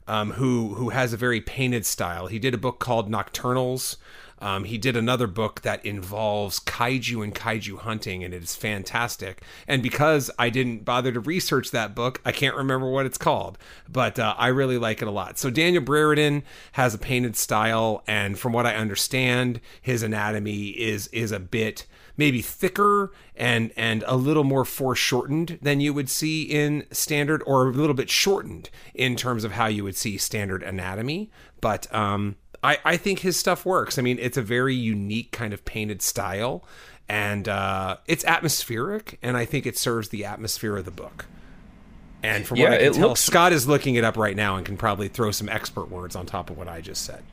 um, 0.07 0.31
who 0.31 0.75
who 0.75 0.89
has 0.89 1.11
a 1.11 1.17
very 1.17 1.41
painted 1.41 1.85
style. 1.85 2.27
He 2.27 2.39
did 2.39 2.53
a 2.53 2.59
book 2.59 2.79
called 2.79 3.11
Nocturnals. 3.11 3.97
Um, 4.39 4.65
he 4.65 4.77
did 4.77 4.97
another 4.97 5.27
book 5.27 5.61
that 5.61 5.85
involves 5.85 6.59
kaiju 6.59 7.23
and 7.23 7.33
kaiju 7.33 7.79
hunting, 7.79 8.23
and 8.23 8.33
it 8.33 8.43
is 8.43 8.55
fantastic. 8.55 9.41
And 9.67 9.81
because 9.81 10.29
I 10.37 10.49
didn't 10.49 10.83
bother 10.83 11.11
to 11.11 11.19
research 11.19 11.71
that 11.71 11.95
book, 11.95 12.21
I 12.25 12.31
can't 12.31 12.55
remember 12.55 12.89
what 12.89 13.05
it's 13.05 13.17
called, 13.17 13.57
but 13.89 14.19
uh, 14.19 14.35
I 14.37 14.47
really 14.47 14.77
like 14.77 15.01
it 15.01 15.07
a 15.07 15.11
lot. 15.11 15.37
So 15.37 15.49
Daniel 15.49 15.83
Brereton 15.83 16.43
has 16.73 16.93
a 16.93 16.99
painted 16.99 17.35
style, 17.35 18.03
and 18.07 18.37
from 18.37 18.53
what 18.53 18.65
I 18.65 18.75
understand, 18.75 19.61
his 19.81 20.03
anatomy 20.03 20.67
is 20.69 21.07
is 21.07 21.31
a 21.31 21.39
bit 21.39 21.85
maybe 22.17 22.41
thicker 22.41 23.11
and 23.35 23.71
and 23.75 24.03
a 24.07 24.15
little 24.15 24.43
more 24.43 24.65
foreshortened 24.65 25.59
than 25.61 25.81
you 25.81 25.93
would 25.93 26.09
see 26.09 26.43
in 26.43 26.85
standard, 26.91 27.41
or 27.45 27.67
a 27.67 27.71
little 27.71 27.95
bit 27.95 28.09
shortened 28.09 28.69
in 28.93 29.15
terms 29.15 29.43
of 29.43 29.53
how 29.53 29.67
you 29.67 29.83
would 29.83 29.95
see 29.95 30.17
standard 30.17 30.63
anatomy. 30.63 31.29
But 31.61 31.93
um, 31.93 32.35
I, 32.65 32.77
I 32.83 32.97
think 32.97 33.19
his 33.19 33.37
stuff 33.37 33.65
works. 33.65 33.97
I 33.97 34.01
mean, 34.01 34.17
it's 34.19 34.37
a 34.37 34.41
very 34.41 34.73
unique 34.75 35.31
kind 35.31 35.53
of 35.53 35.63
painted 35.65 36.01
style, 36.01 36.63
and 37.07 37.47
uh, 37.47 37.97
it's 38.07 38.25
atmospheric, 38.25 39.19
and 39.21 39.37
I 39.37 39.45
think 39.45 39.65
it 39.65 39.77
serves 39.77 40.09
the 40.09 40.25
atmosphere 40.25 40.75
of 40.77 40.85
the 40.85 40.91
book. 40.91 41.25
And 42.23 42.45
from 42.47 42.57
Yeah, 42.57 42.63
what 42.69 42.73
I 42.73 42.77
can 42.77 42.85
it 42.87 42.93
tell, 42.95 43.07
looks- 43.09 43.21
Scott 43.21 43.53
is 43.53 43.67
looking 43.67 43.95
it 43.95 44.03
up 44.03 44.17
right 44.17 44.35
now 44.35 44.55
and 44.55 44.65
can 44.65 44.77
probably 44.77 45.07
throw 45.07 45.29
some 45.31 45.47
expert 45.47 45.89
words 45.91 46.15
on 46.15 46.25
top 46.25 46.49
of 46.49 46.57
what 46.57 46.67
I 46.67 46.81
just 46.81 47.03
said. 47.05 47.23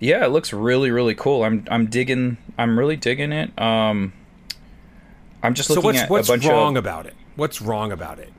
Yeah, 0.00 0.24
it 0.24 0.28
looks 0.28 0.52
really 0.54 0.90
really 0.90 1.14
cool. 1.14 1.42
I'm 1.44 1.66
I'm 1.70 1.86
digging. 1.86 2.38
I'm 2.56 2.78
really 2.78 2.96
digging 2.96 3.32
it. 3.32 3.50
Um, 3.60 4.14
I'm 5.42 5.52
just 5.52 5.68
So 5.68 5.74
looking 5.74 5.88
what's 5.88 6.00
at 6.00 6.10
what's 6.10 6.28
a 6.28 6.32
bunch 6.32 6.46
wrong 6.46 6.76
of. 6.78 6.84
about 6.84 7.04
it? 7.04 7.14
What's 7.36 7.60
wrong 7.60 7.92
about 7.92 8.18
it? 8.18 8.32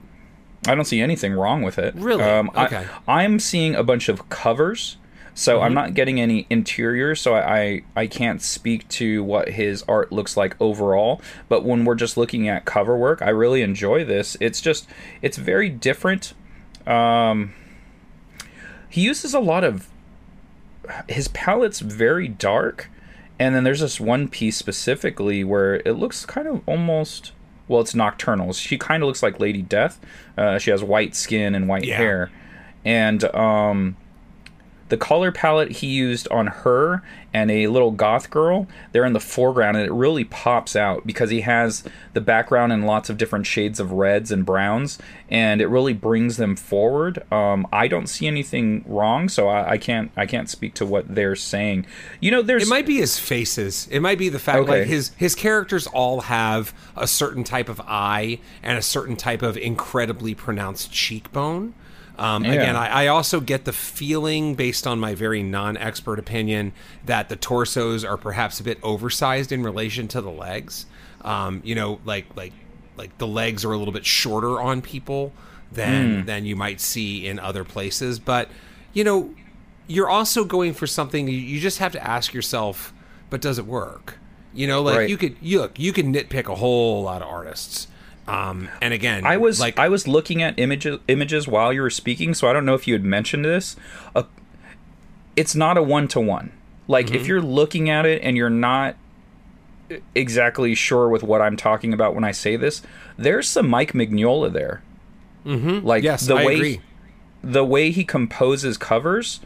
I 0.68 0.74
don't 0.74 0.86
see 0.86 1.02
anything 1.02 1.34
wrong 1.34 1.62
with 1.62 1.78
it. 1.78 1.94
Really? 1.94 2.24
Um, 2.24 2.50
Okay. 2.58 2.88
I, 3.08 3.22
I'm 3.22 3.38
seeing 3.40 3.76
a 3.76 3.84
bunch 3.84 4.10
of 4.10 4.28
covers. 4.30 4.98
So 5.38 5.58
Mm-hmm. 5.58 5.66
I'm 5.66 5.74
not 5.74 5.94
getting 5.94 6.20
any 6.20 6.48
interior, 6.50 7.14
so 7.14 7.36
I, 7.36 7.58
I 7.60 7.84
I 7.96 8.08
can't 8.08 8.42
speak 8.42 8.88
to 8.90 9.22
what 9.24 9.50
his 9.50 9.84
art 9.88 10.12
looks 10.12 10.36
like 10.38 10.56
overall. 10.62 11.22
But 11.50 11.64
when 11.66 11.84
we're 11.86 11.96
just 11.96 12.16
looking 12.18 12.48
at 12.48 12.64
cover 12.66 12.98
work, 12.98 13.22
I 13.22 13.30
really 13.30 13.62
enjoy 13.62 14.06
this. 14.06 14.38
It's 14.40 14.62
just 14.62 14.88
it's 15.22 15.38
very 15.38 15.70
different. 15.70 16.34
Um, 16.88 17.54
he 18.90 19.02
uses 19.02 19.34
a 19.34 19.40
lot 19.40 19.64
of 19.66 19.90
his 21.10 21.28
palette's 21.28 21.80
very 21.82 22.28
dark, 22.30 22.90
and 23.38 23.54
then 23.54 23.64
there's 23.66 23.82
this 23.82 24.00
one 24.00 24.28
piece 24.30 24.56
specifically 24.56 25.44
where 25.44 25.76
it 25.86 25.94
looks 25.98 26.26
kind 26.26 26.48
of 26.48 26.62
almost 26.66 27.34
well, 27.68 27.82
it's 27.82 27.94
nocturnals. 27.94 28.62
She 28.62 28.78
kind 28.78 29.02
of 29.04 29.08
looks 29.08 29.22
like 29.24 29.40
Lady 29.40 29.64
Death. 29.64 30.00
Uh, 30.38 30.60
she 30.60 30.70
has 30.72 30.84
white 30.84 31.16
skin 31.16 31.56
and 31.56 31.68
white 31.68 31.84
Yeah. 31.84 31.98
hair, 31.98 32.32
and 32.86 33.24
um, 33.36 33.98
the 34.90 34.98
color 34.98 35.32
palette 35.32 35.72
he 35.72 35.88
used 35.88 36.28
on 36.30 36.48
her 36.48 37.02
and 37.34 37.50
a 37.50 37.68
little 37.68 37.92
goth 37.92 38.30
girl 38.30 38.68
they're 38.92 39.06
in 39.06 39.14
the 39.14 39.20
foreground 39.20 39.76
and 39.76 39.86
it 39.86 39.92
really 39.92 40.24
pops 40.24 40.76
out 40.76 41.06
because 41.08 41.30
he 41.32 41.42
has 41.42 41.84
the 42.14 42.22
background 42.22 42.72
in 42.72 42.84
lots 42.84 43.10
of 43.10 43.18
different 43.18 43.46
shades 43.48 43.80
of 43.80 43.92
reds 43.92 44.32
and 44.32 44.46
browns 44.46 44.98
and 45.30 45.60
it 45.60 45.68
really 45.68 45.94
brings 45.94 46.38
them 46.38 46.56
forward 46.56 47.24
um, 47.32 47.66
i 47.74 47.88
don't 47.88 48.08
see 48.08 48.28
anything 48.28 48.84
wrong 48.88 49.28
so 49.28 49.48
I, 49.48 49.72
I 49.72 49.78
can't 49.78 50.12
i 50.16 50.26
can't 50.26 50.50
speak 50.50 50.76
to 50.76 50.86
what 50.86 51.14
they're 51.14 51.36
saying 51.36 51.86
you 52.20 52.30
know 52.32 52.42
there's 52.42 52.64
It 52.64 52.70
might 52.70 52.86
be 52.86 52.98
his 52.98 53.18
faces. 53.20 53.88
It 53.92 54.00
might 54.02 54.18
be 54.18 54.30
the 54.30 54.40
fact 54.40 54.60
Okay. 54.60 54.80
like 54.80 54.88
his 54.88 55.12
his 55.18 55.36
characters 55.36 55.88
all 55.88 56.22
have 56.22 56.74
a 56.96 57.08
certain 57.08 57.44
type 57.44 57.70
of 57.70 57.82
eye 57.82 58.40
and 58.62 58.78
a 58.78 58.82
certain 58.82 59.16
type 59.16 59.42
of 59.42 59.58
incredibly 59.58 60.34
pronounced 60.36 60.92
cheekbone. 60.92 61.74
Um, 62.18 62.44
Yeah. 62.46 62.54
Again, 62.54 62.76
I, 62.76 63.04
I 63.04 63.08
also 63.08 63.40
get 63.42 63.66
the 63.66 63.74
feeling, 63.74 64.56
based 64.56 64.88
on 64.88 65.00
my 65.00 65.16
very 65.16 65.44
non-expert 65.44 66.18
opinion, 66.20 66.72
that 67.06 67.30
the 67.30 67.36
torsos 67.36 68.04
are 68.06 68.18
perhaps 68.18 68.60
a 68.60 68.64
bit 68.64 68.80
oversized 68.84 69.52
in 69.52 69.64
relation 69.64 70.08
to 70.10 70.22
the 70.22 70.32
legs. 70.32 70.86
Um, 71.22 71.62
you 71.64 71.76
know, 71.76 72.00
like 72.06 72.26
like 72.36 72.54
like 72.98 73.18
the 73.18 73.28
legs 73.28 73.66
are 73.66 73.72
a 73.74 73.78
little 73.78 73.94
bit 73.94 74.06
shorter 74.06 74.62
on 74.62 74.82
people 74.82 75.34
than 75.72 76.22
Hmm. 76.22 76.26
than 76.26 76.46
you 76.46 76.56
might 76.56 76.80
see 76.80 77.28
in 77.28 77.40
other 77.40 77.64
places. 77.64 78.20
But 78.20 78.50
you 78.94 79.04
know, 79.04 79.34
you're 79.88 80.10
also 80.10 80.46
going 80.46 80.74
for 80.74 80.88
something. 80.88 81.28
You, 81.28 81.38
you 81.38 81.60
just 81.60 81.80
have 81.80 81.92
to 81.94 82.04
ask 82.08 82.34
yourself, 82.34 82.94
but 83.30 83.42
does 83.42 83.60
it 83.60 83.66
work? 83.66 84.18
You 84.54 84.68
know, 84.68 84.82
like 84.82 84.98
Right. 85.00 85.10
you 85.10 85.18
could 85.18 85.36
you 85.42 85.60
look, 85.60 85.78
you 85.78 85.92
can 85.92 86.14
nitpick 86.14 86.48
a 86.48 86.56
whole 86.56 87.04
lot 87.04 87.22
of 87.22 87.28
artists. 87.28 87.88
Um, 88.28 88.70
and 88.82 88.94
again, 88.94 89.26
I 89.26 89.38
was 89.38 89.60
like, 89.60 89.78
I 89.78 89.88
was 89.90 90.08
looking 90.08 90.42
at 90.42 90.58
images 90.58 91.00
images 91.08 91.48
while 91.48 91.72
you 91.72 91.82
were 91.82 91.90
speaking, 91.92 92.34
so 92.34 92.48
I 92.50 92.54
don't 92.54 92.66
know 92.66 92.74
if 92.74 92.88
you 92.88 92.94
had 92.96 93.04
mentioned 93.04 93.46
this. 93.46 93.76
Uh, 94.16 94.24
it's 95.36 95.54
not 95.56 95.78
a 95.78 95.84
one 95.84 96.08
to 96.10 96.20
one. 96.20 96.52
Like 96.88 97.08
Mm-hmm. 97.08 97.16
if 97.16 97.28
you're 97.28 97.42
looking 97.42 97.90
at 97.90 98.06
it 98.06 98.22
and 98.24 98.36
you're 98.38 98.50
not 98.50 98.96
exactly 100.16 100.74
sure 100.76 101.08
with 101.10 101.24
what 101.24 101.42
I'm 101.42 101.56
talking 101.58 101.94
about 101.94 102.16
when 102.16 102.24
I 102.24 102.32
say 102.32 102.56
this, 102.56 102.82
there's 103.18 103.48
some 103.48 103.70
Mike 103.70 103.94
Mignola 103.94 104.52
there. 104.52 104.82
Mm-hmm. 105.46 105.86
Like 105.86 106.04
yes, 106.04 106.26
the 106.26 106.36
I 106.36 106.46
way 106.46 106.56
agree. 106.56 106.82
the 107.44 107.64
way 107.66 107.92
he 107.92 108.04
composes 108.04 108.78
covers 108.78 109.40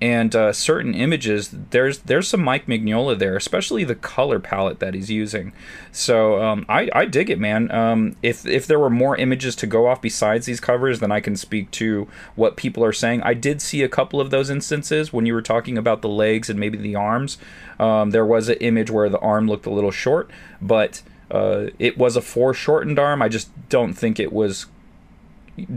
and 0.00 0.34
uh, 0.34 0.52
certain 0.52 0.94
images 0.94 1.50
there's 1.70 2.00
there's 2.00 2.28
some 2.28 2.42
mike 2.42 2.66
mignola 2.66 3.18
there 3.18 3.36
especially 3.36 3.84
the 3.84 3.94
color 3.94 4.38
palette 4.38 4.80
that 4.80 4.94
he's 4.94 5.10
using. 5.10 5.52
So 5.92 6.42
um, 6.42 6.66
I, 6.68 6.90
I 6.92 7.04
dig 7.06 7.30
it 7.30 7.38
man. 7.38 7.70
Um, 7.70 8.16
if 8.22 8.44
if 8.46 8.66
there 8.66 8.78
were 8.78 8.90
more 8.90 9.16
images 9.16 9.54
to 9.56 9.66
go 9.66 9.86
off 9.86 10.02
besides 10.02 10.46
these 10.46 10.60
covers 10.60 11.00
then 11.00 11.12
i 11.12 11.20
can 11.20 11.36
speak 11.36 11.70
to 11.72 12.08
what 12.34 12.56
people 12.56 12.84
are 12.84 12.92
saying. 12.92 13.22
I 13.22 13.34
did 13.34 13.62
see 13.62 13.82
a 13.82 13.88
couple 13.88 14.20
of 14.20 14.30
those 14.30 14.50
instances 14.50 15.12
when 15.12 15.26
you 15.26 15.34
were 15.34 15.42
talking 15.42 15.78
about 15.78 16.02
the 16.02 16.08
legs 16.08 16.50
and 16.50 16.58
maybe 16.58 16.78
the 16.78 16.96
arms. 16.96 17.38
Um, 17.78 18.10
there 18.10 18.26
was 18.26 18.48
an 18.48 18.56
image 18.56 18.90
where 18.90 19.08
the 19.08 19.18
arm 19.18 19.48
looked 19.48 19.66
a 19.66 19.70
little 19.70 19.90
short 19.90 20.30
but 20.60 21.02
uh, 21.30 21.66
it 21.78 21.98
was 21.98 22.16
a 22.16 22.20
foreshortened 22.20 22.98
arm. 22.98 23.22
I 23.22 23.28
just 23.28 23.50
don't 23.68 23.94
think 23.94 24.20
it 24.20 24.32
was 24.32 24.66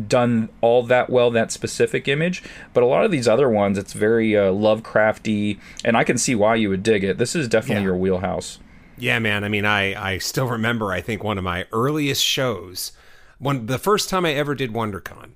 done 0.08 0.50
all 0.62 0.82
that 0.84 1.10
well 1.10 1.30
that 1.32 1.52
specific 1.52 2.08
image 2.08 2.42
but 2.74 2.82
a 2.82 2.86
lot 2.88 3.06
of 3.06 3.12
these 3.12 3.28
other 3.28 3.48
ones 3.50 3.78
it's 3.78 3.94
very 3.94 4.36
uh, 4.36 4.52
lovecrafty 4.52 5.60
and 5.86 5.96
i 5.96 6.04
can 6.04 6.18
see 6.18 6.34
why 6.36 6.56
you 6.56 6.70
would 6.70 6.82
dig 6.84 7.04
it 7.04 7.18
this 7.18 7.36
is 7.36 7.48
definitely 7.48 7.82
Yeah. 7.84 7.88
your 7.90 7.98
wheelhouse 7.98 8.60
Yeah, 9.00 9.20
man. 9.20 9.44
I 9.44 9.50
mean, 9.50 9.64
I 9.66 9.94
I 10.14 10.18
still 10.18 10.48
remember. 10.48 10.92
I 10.92 11.02
think 11.02 11.24
one 11.24 11.38
of 11.38 11.44
my 11.44 11.68
earliest 11.72 12.24
shows, 12.26 12.94
one 13.38 13.68
the 13.68 13.78
first 13.78 14.10
time 14.10 14.26
I 14.26 14.34
ever 14.34 14.56
did 14.56 14.74
WonderCon, 14.74 15.34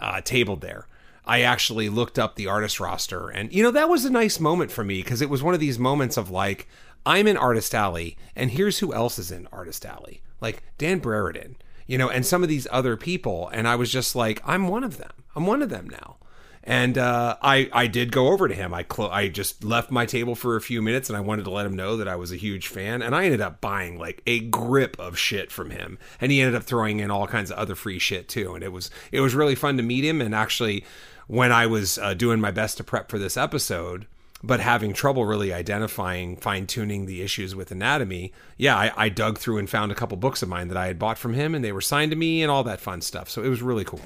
uh, 0.00 0.22
tabled 0.22 0.62
there. 0.62 0.86
I 1.26 1.42
actually 1.42 1.90
looked 1.90 2.18
up 2.18 2.36
the 2.36 2.46
artist 2.46 2.80
roster, 2.80 3.28
and 3.28 3.52
you 3.52 3.62
know 3.62 3.70
that 3.72 3.90
was 3.90 4.06
a 4.06 4.10
nice 4.10 4.40
moment 4.40 4.70
for 4.72 4.82
me 4.82 5.02
because 5.02 5.20
it 5.20 5.28
was 5.28 5.42
one 5.42 5.52
of 5.52 5.60
these 5.60 5.78
moments 5.78 6.16
of 6.16 6.30
like, 6.30 6.66
I'm 7.04 7.26
in 7.26 7.36
Artist 7.36 7.74
Alley, 7.74 8.16
and 8.34 8.50
here's 8.52 8.78
who 8.78 8.94
else 8.94 9.18
is 9.18 9.30
in 9.30 9.46
Artist 9.52 9.84
Alley, 9.84 10.22
like 10.40 10.62
Dan 10.78 10.98
Brereton, 10.98 11.56
you 11.86 11.98
know, 11.98 12.08
and 12.08 12.24
some 12.24 12.42
of 12.42 12.48
these 12.48 12.66
other 12.70 12.96
people, 12.96 13.48
and 13.48 13.66
I 13.68 13.76
was 13.76 13.90
just 13.90 14.14
like, 14.14 14.40
I'm 14.44 14.68
one 14.68 14.84
of 14.84 14.98
them. 14.98 15.12
I'm 15.34 15.46
one 15.46 15.62
of 15.62 15.70
them 15.70 15.88
now. 15.88 16.16
And 16.64 16.96
uh, 16.96 17.36
I 17.42 17.68
I 17.72 17.88
did 17.88 18.12
go 18.12 18.28
over 18.28 18.46
to 18.46 18.54
him. 18.54 18.72
I 18.72 18.84
clo- 18.84 19.10
I 19.10 19.26
just 19.28 19.64
left 19.64 19.90
my 19.90 20.06
table 20.06 20.36
for 20.36 20.54
a 20.54 20.60
few 20.60 20.80
minutes, 20.80 21.10
and 21.10 21.16
I 21.16 21.20
wanted 21.20 21.44
to 21.46 21.50
let 21.50 21.66
him 21.66 21.74
know 21.74 21.96
that 21.96 22.06
I 22.06 22.14
was 22.14 22.30
a 22.30 22.36
huge 22.36 22.68
fan. 22.68 23.02
And 23.02 23.16
I 23.16 23.24
ended 23.24 23.40
up 23.40 23.60
buying 23.60 23.98
like 23.98 24.22
a 24.28 24.38
grip 24.38 24.96
of 25.00 25.18
shit 25.18 25.50
from 25.50 25.70
him, 25.70 25.98
and 26.20 26.30
he 26.30 26.40
ended 26.40 26.54
up 26.54 26.62
throwing 26.62 27.00
in 27.00 27.10
all 27.10 27.26
kinds 27.26 27.50
of 27.50 27.58
other 27.58 27.74
free 27.74 27.98
shit 27.98 28.28
too. 28.28 28.54
And 28.54 28.62
it 28.62 28.70
was 28.70 28.90
it 29.10 29.20
was 29.20 29.34
really 29.34 29.56
fun 29.56 29.76
to 29.76 29.82
meet 29.82 30.04
him. 30.04 30.20
And 30.20 30.36
actually, 30.36 30.84
when 31.26 31.50
I 31.50 31.66
was 31.66 31.98
uh, 31.98 32.14
doing 32.14 32.40
my 32.40 32.52
best 32.52 32.76
to 32.76 32.84
prep 32.84 33.10
for 33.10 33.18
this 33.18 33.36
episode, 33.36 34.06
but 34.42 34.60
having 34.60 34.92
trouble 34.92 35.24
really 35.24 35.52
identifying 35.52 36.36
fine 36.36 36.66
tuning 36.66 37.06
the 37.06 37.22
issues 37.22 37.54
with 37.54 37.70
anatomy, 37.70 38.32
yeah, 38.56 38.76
I, 38.76 38.92
I 38.96 39.08
dug 39.08 39.38
through 39.38 39.58
and 39.58 39.68
found 39.70 39.92
a 39.92 39.94
couple 39.94 40.16
books 40.16 40.42
of 40.42 40.48
mine 40.48 40.68
that 40.68 40.76
I 40.76 40.86
had 40.86 40.98
bought 40.98 41.18
from 41.18 41.34
him, 41.34 41.54
and 41.54 41.64
they 41.64 41.72
were 41.72 41.80
signed 41.80 42.10
to 42.12 42.16
me 42.16 42.42
and 42.42 42.50
all 42.50 42.64
that 42.64 42.80
fun 42.80 43.00
stuff. 43.00 43.28
So 43.30 43.42
it 43.42 43.48
was 43.48 43.62
really 43.62 43.84
cool. 43.84 44.00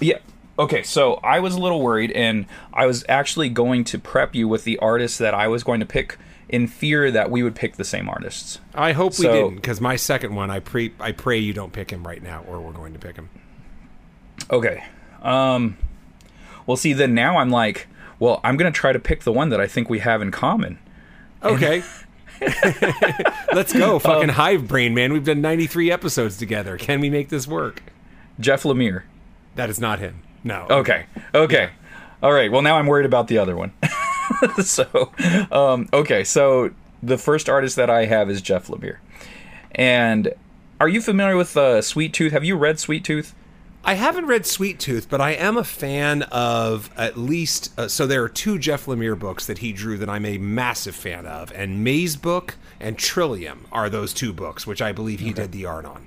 yeah 0.00 0.18
okay 0.58 0.82
so 0.82 1.20
i 1.22 1.38
was 1.38 1.54
a 1.54 1.60
little 1.60 1.80
worried 1.80 2.10
and 2.12 2.46
i 2.72 2.84
was 2.84 3.04
actually 3.08 3.48
going 3.48 3.84
to 3.84 3.96
prep 3.96 4.34
you 4.34 4.48
with 4.48 4.64
the 4.64 4.76
artist 4.78 5.20
that 5.20 5.32
i 5.32 5.46
was 5.46 5.62
going 5.62 5.78
to 5.78 5.86
pick 5.86 6.18
in 6.48 6.66
fear 6.66 7.10
that 7.10 7.30
we 7.30 7.42
would 7.42 7.54
pick 7.54 7.76
the 7.76 7.84
same 7.84 8.08
artists. 8.08 8.58
I 8.74 8.92
hope 8.92 9.18
we 9.18 9.26
didn't, 9.26 9.56
because 9.56 9.80
my 9.80 9.96
second 9.96 10.34
one, 10.34 10.50
I 10.50 10.60
pre, 10.60 10.94
I 10.98 11.12
pray 11.12 11.38
you 11.38 11.52
don't 11.52 11.72
pick 11.72 11.90
him 11.90 12.06
right 12.06 12.22
now, 12.22 12.42
or 12.48 12.60
we're 12.60 12.72
going 12.72 12.94
to 12.94 12.98
pick 12.98 13.16
him. 13.16 13.28
Okay. 14.50 14.84
Um 15.22 15.76
well 16.66 16.76
see 16.76 16.92
then 16.92 17.14
now 17.14 17.38
I'm 17.38 17.50
like, 17.50 17.86
well, 18.18 18.40
I'm 18.44 18.56
going 18.56 18.72
to 18.72 18.76
try 18.76 18.92
to 18.92 18.98
pick 18.98 19.22
the 19.22 19.32
one 19.32 19.48
that 19.50 19.60
I 19.60 19.66
think 19.66 19.88
we 19.88 20.00
have 20.00 20.22
in 20.22 20.30
common. 20.30 20.78
Okay. 21.42 21.82
Let's 23.52 23.72
go, 23.72 23.98
fucking 23.98 24.30
hive 24.30 24.68
brain, 24.68 24.94
man. 24.94 25.12
We've 25.12 25.24
done 25.24 25.40
93 25.40 25.90
episodes 25.90 26.36
together. 26.36 26.76
Can 26.78 27.00
we 27.00 27.10
make 27.10 27.28
this 27.28 27.46
work? 27.46 27.82
Jeff 28.38 28.62
Lemire. 28.62 29.02
That 29.56 29.70
is 29.70 29.80
not 29.80 29.98
him. 29.98 30.22
No. 30.44 30.66
Okay. 30.70 31.06
Okay. 31.34 31.70
All 32.22 32.32
right. 32.32 32.50
Well, 32.50 32.62
now 32.62 32.76
I'm 32.76 32.86
worried 32.86 33.06
about 33.06 33.28
the 33.28 33.38
other 33.38 33.56
one. 33.56 33.72
so, 34.62 35.12
um, 35.50 35.88
okay. 35.92 36.22
So 36.24 36.70
the 37.02 37.18
first 37.18 37.48
artist 37.48 37.76
that 37.76 37.90
I 37.90 38.04
have 38.04 38.30
is 38.30 38.40
Jeff 38.40 38.68
Lemire. 38.68 38.98
And 39.72 40.32
are 40.80 40.88
you 40.88 41.00
familiar 41.00 41.36
with 41.36 41.56
uh, 41.56 41.82
Sweet 41.82 42.12
Tooth? 42.12 42.32
Have 42.32 42.44
you 42.44 42.56
read 42.56 42.78
Sweet 42.78 43.04
Tooth? 43.04 43.34
I 43.88 43.94
haven't 43.94 44.26
read 44.26 44.44
Sweet 44.44 44.78
Tooth, 44.78 45.08
but 45.08 45.18
I 45.18 45.30
am 45.30 45.56
a 45.56 45.64
fan 45.64 46.24
of 46.24 46.90
at 46.94 47.16
least. 47.16 47.72
Uh, 47.78 47.88
so 47.88 48.06
there 48.06 48.22
are 48.22 48.28
two 48.28 48.58
Jeff 48.58 48.84
Lemire 48.84 49.18
books 49.18 49.46
that 49.46 49.58
he 49.58 49.72
drew 49.72 49.96
that 49.96 50.10
I'm 50.10 50.26
a 50.26 50.36
massive 50.36 50.94
fan 50.94 51.24
of, 51.24 51.50
and 51.52 51.86
Mazebook 51.86 52.56
and 52.78 52.98
Trillium 52.98 53.66
are 53.72 53.88
those 53.88 54.12
two 54.12 54.34
books, 54.34 54.66
which 54.66 54.82
I 54.82 54.92
believe 54.92 55.20
he 55.20 55.32
did 55.32 55.52
the 55.52 55.64
art 55.64 55.86
on. 55.86 56.06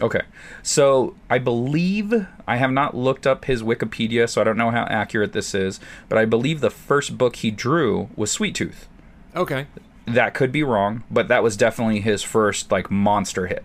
Okay. 0.00 0.20
So 0.62 1.16
I 1.28 1.38
believe 1.38 2.24
I 2.46 2.54
have 2.54 2.70
not 2.70 2.96
looked 2.96 3.26
up 3.26 3.46
his 3.46 3.64
Wikipedia, 3.64 4.28
so 4.28 4.40
I 4.40 4.44
don't 4.44 4.56
know 4.56 4.70
how 4.70 4.84
accurate 4.84 5.32
this 5.32 5.56
is, 5.56 5.80
but 6.08 6.18
I 6.18 6.24
believe 6.24 6.60
the 6.60 6.70
first 6.70 7.18
book 7.18 7.34
he 7.34 7.50
drew 7.50 8.10
was 8.14 8.30
Sweet 8.30 8.54
Tooth. 8.54 8.86
Okay. 9.34 9.66
That 10.06 10.34
could 10.34 10.52
be 10.52 10.62
wrong, 10.62 11.02
but 11.10 11.26
that 11.26 11.42
was 11.42 11.56
definitely 11.56 12.00
his 12.00 12.22
first 12.22 12.70
like 12.70 12.92
monster 12.92 13.48
hit. 13.48 13.64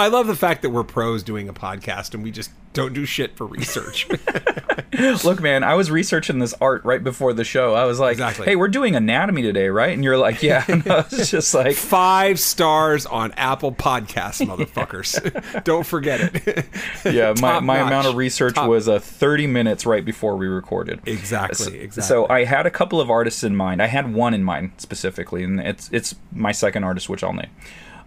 I 0.00 0.08
love 0.08 0.26
the 0.26 0.36
fact 0.36 0.62
that 0.62 0.70
we're 0.70 0.84
pros 0.84 1.22
doing 1.22 1.48
a 1.48 1.52
podcast 1.52 2.14
and 2.14 2.22
we 2.22 2.30
just 2.30 2.50
don't 2.72 2.92
do 2.92 3.04
shit 3.04 3.36
for 3.36 3.46
research. 3.46 4.06
Look, 5.24 5.40
man, 5.40 5.64
I 5.64 5.74
was 5.74 5.90
researching 5.90 6.38
this 6.38 6.54
art 6.60 6.84
right 6.84 7.02
before 7.02 7.32
the 7.32 7.42
show. 7.44 7.74
I 7.74 7.84
was 7.84 7.98
like, 7.98 8.12
Exactly. 8.12 8.44
"Hey, 8.46 8.54
we're 8.56 8.68
doing 8.68 8.94
anatomy 8.94 9.42
today, 9.42 9.68
right?" 9.68 9.92
And 9.92 10.04
you're 10.04 10.18
like, 10.18 10.42
"Yeah." 10.42 10.64
And 10.68 10.86
I 10.86 11.04
was 11.10 11.30
just 11.30 11.52
like, 11.54 11.74
Five 11.74 12.38
stars 12.38 13.06
on 13.06 13.32
Apple 13.32 13.72
Podcasts, 13.72 14.44
motherfuckers. 14.46 15.64
don't 15.64 15.84
forget 15.86 16.20
it. 16.46 16.66
"Yeah." 17.04 17.34
My, 17.40 17.60
my 17.60 17.78
notch. 17.78 17.86
amount 17.88 18.06
of 18.08 18.14
research 18.16 18.54
Top- 18.54 18.68
was 18.68 18.88
uh, 18.88 18.98
30 19.00 19.46
minutes 19.46 19.86
right 19.86 20.04
before 20.04 20.36
we 20.36 20.46
recorded. 20.46 21.00
Exactly, 21.06 21.80
exactly. 21.80 22.02
So 22.08 22.28
I 22.28 22.44
had 22.44 22.66
a 22.66 22.70
couple 22.70 23.00
of 23.00 23.10
artists 23.10 23.42
in 23.42 23.56
mind. 23.56 23.82
I 23.82 23.86
had 23.86 24.12
one 24.14 24.34
in 24.34 24.44
mind 24.44 24.72
specifically, 24.78 25.42
and 25.42 25.60
it's 25.60 25.88
it's 25.92 26.14
my 26.32 26.52
second 26.52 26.84
artist, 26.84 27.08
which 27.08 27.24
I'll 27.24 27.32
name. 27.32 27.50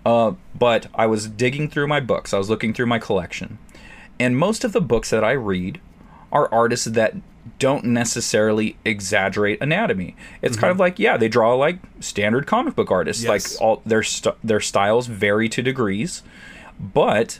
Uh, 0.05 0.33
but 0.57 0.87
I 0.93 1.05
was 1.07 1.27
digging 1.27 1.69
through 1.69 1.87
my 1.87 1.99
books. 1.99 2.33
I 2.33 2.37
was 2.37 2.49
looking 2.49 2.73
through 2.73 2.87
my 2.87 2.99
collection, 2.99 3.57
and 4.19 4.37
most 4.37 4.63
of 4.63 4.73
the 4.73 4.81
books 4.81 5.09
that 5.09 5.23
I 5.23 5.31
read 5.31 5.79
are 6.31 6.53
artists 6.53 6.85
that 6.85 7.15
don't 7.59 7.85
necessarily 7.85 8.77
exaggerate 8.85 9.61
anatomy. 9.61 10.15
It's 10.41 10.57
kind 10.57 10.71
of 10.71 10.79
like 10.79 10.99
yeah, 10.99 11.17
they 11.17 11.27
draw 11.27 11.53
like 11.55 11.79
standard 11.99 12.47
comic 12.47 12.75
book 12.75 12.91
artists. 12.91 13.23
Yes. 13.23 13.29
Like 13.29 13.61
all 13.61 13.81
their 13.85 14.03
st- 14.03 14.35
their 14.43 14.59
styles 14.59 15.07
vary 15.07 15.49
to 15.49 15.61
degrees, 15.61 16.23
but 16.79 17.39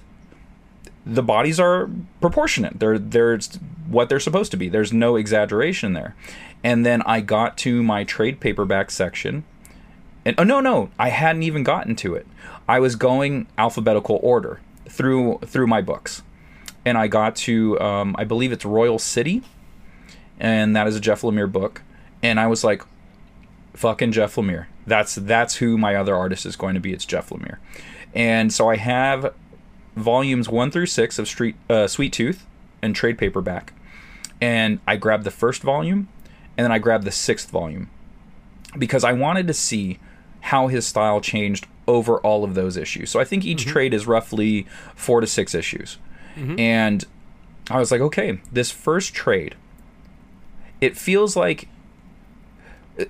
the 1.06 1.24
bodies 1.24 1.60
are 1.60 1.90
proportionate. 2.22 2.80
They're 2.80 3.00
they're 3.00 3.40
what 3.88 4.10
they're 4.10 4.20
supposed 4.20 4.52
to 4.52 4.58
be. 4.58 4.70
There's 4.70 4.94
no 4.94 5.16
exaggeration 5.16 5.94
there. 5.94 6.16
And 6.64 6.86
then 6.86 7.02
I 7.04 7.20
got 7.20 7.58
to 7.60 7.84
my 7.84 8.04
trade 8.04 8.40
paperback 8.40 8.90
section, 8.92 9.44
and 10.26 10.36
oh 10.38 10.44
no 10.44 10.60
no, 10.60 10.90
I 10.98 11.10
hadn't 11.10 11.44
even 11.44 11.64
gotten 11.64 11.96
to 11.98 12.16
it. 12.16 12.28
I 12.68 12.80
was 12.80 12.96
going 12.96 13.48
alphabetical 13.58 14.20
order 14.24 14.60
through 14.90 15.40
through 15.46 15.68
my 15.68 15.82
books, 15.82 16.24
and 16.86 16.98
I 16.98 17.08
got 17.08 17.36
to 17.38 17.80
um, 17.80 18.16
I 18.18 18.24
believe 18.24 18.52
it's 18.52 18.66
Royal 18.66 19.00
City, 19.00 19.44
and 20.40 20.76
that 20.76 20.88
is 20.88 20.96
a 20.96 21.00
Jeff 21.00 21.22
Lemire 21.22 21.52
book, 21.52 21.82
and 22.22 22.40
I 22.40 22.48
was 22.48 22.64
like, 22.64 22.84
fucking 23.74 24.12
Jeff 24.12 24.36
Lemire. 24.36 24.68
That's 24.88 25.16
that's 25.16 25.56
who 25.56 25.78
my 25.78 25.96
other 25.96 26.16
artist 26.16 26.46
is 26.46 26.56
going 26.56 26.76
to 26.76 26.80
be. 26.80 26.94
It's 26.94 27.06
Jeff 27.06 27.30
Lemire, 27.30 27.58
and 28.14 28.54
so 28.54 28.70
I 28.70 28.78
have 28.78 29.34
volumes 29.96 30.50
one 30.50 30.72
through 30.72 30.88
six 30.88 31.20
of 31.20 31.28
Street 31.28 31.56
uh, 31.70 31.88
Sweet 31.88 32.14
Tooth 32.14 32.46
and 32.82 32.96
trade 32.96 33.18
paperback, 33.18 33.74
and 34.42 34.80
I 34.88 34.96
grabbed 34.96 35.24
the 35.24 35.32
first 35.32 35.62
volume, 35.62 36.08
and 36.58 36.64
then 36.64 36.72
I 36.72 36.80
grabbed 36.80 37.06
the 37.06 37.12
sixth 37.12 37.50
volume. 37.50 37.90
Because 38.78 39.04
I 39.04 39.14
wanted 39.14 39.46
to 39.48 39.54
see 39.54 40.00
how 40.42 40.68
his 40.68 40.88
style 40.88 41.22
changed 41.22 41.68
over 41.88 42.18
all 42.20 42.44
of 42.44 42.56
those 42.56 42.78
issues. 42.78 43.10
So 43.10 43.20
I 43.20 43.26
think 43.26 43.46
each 43.46 43.62
mm-hmm. 43.62 43.72
trade 43.72 43.94
is 43.94 44.08
roughly 44.08 44.68
four 44.96 45.22
to 45.22 45.28
six 45.28 45.54
issues, 45.54 45.98
mm-hmm. 46.36 46.60
and 46.60 47.06
I 47.70 47.80
was 47.80 47.92
like, 47.92 48.02
okay, 48.02 48.40
this 48.52 48.72
first 48.72 49.14
trade, 49.14 49.56
it 50.82 50.98
feels 50.98 51.36
like 51.36 51.68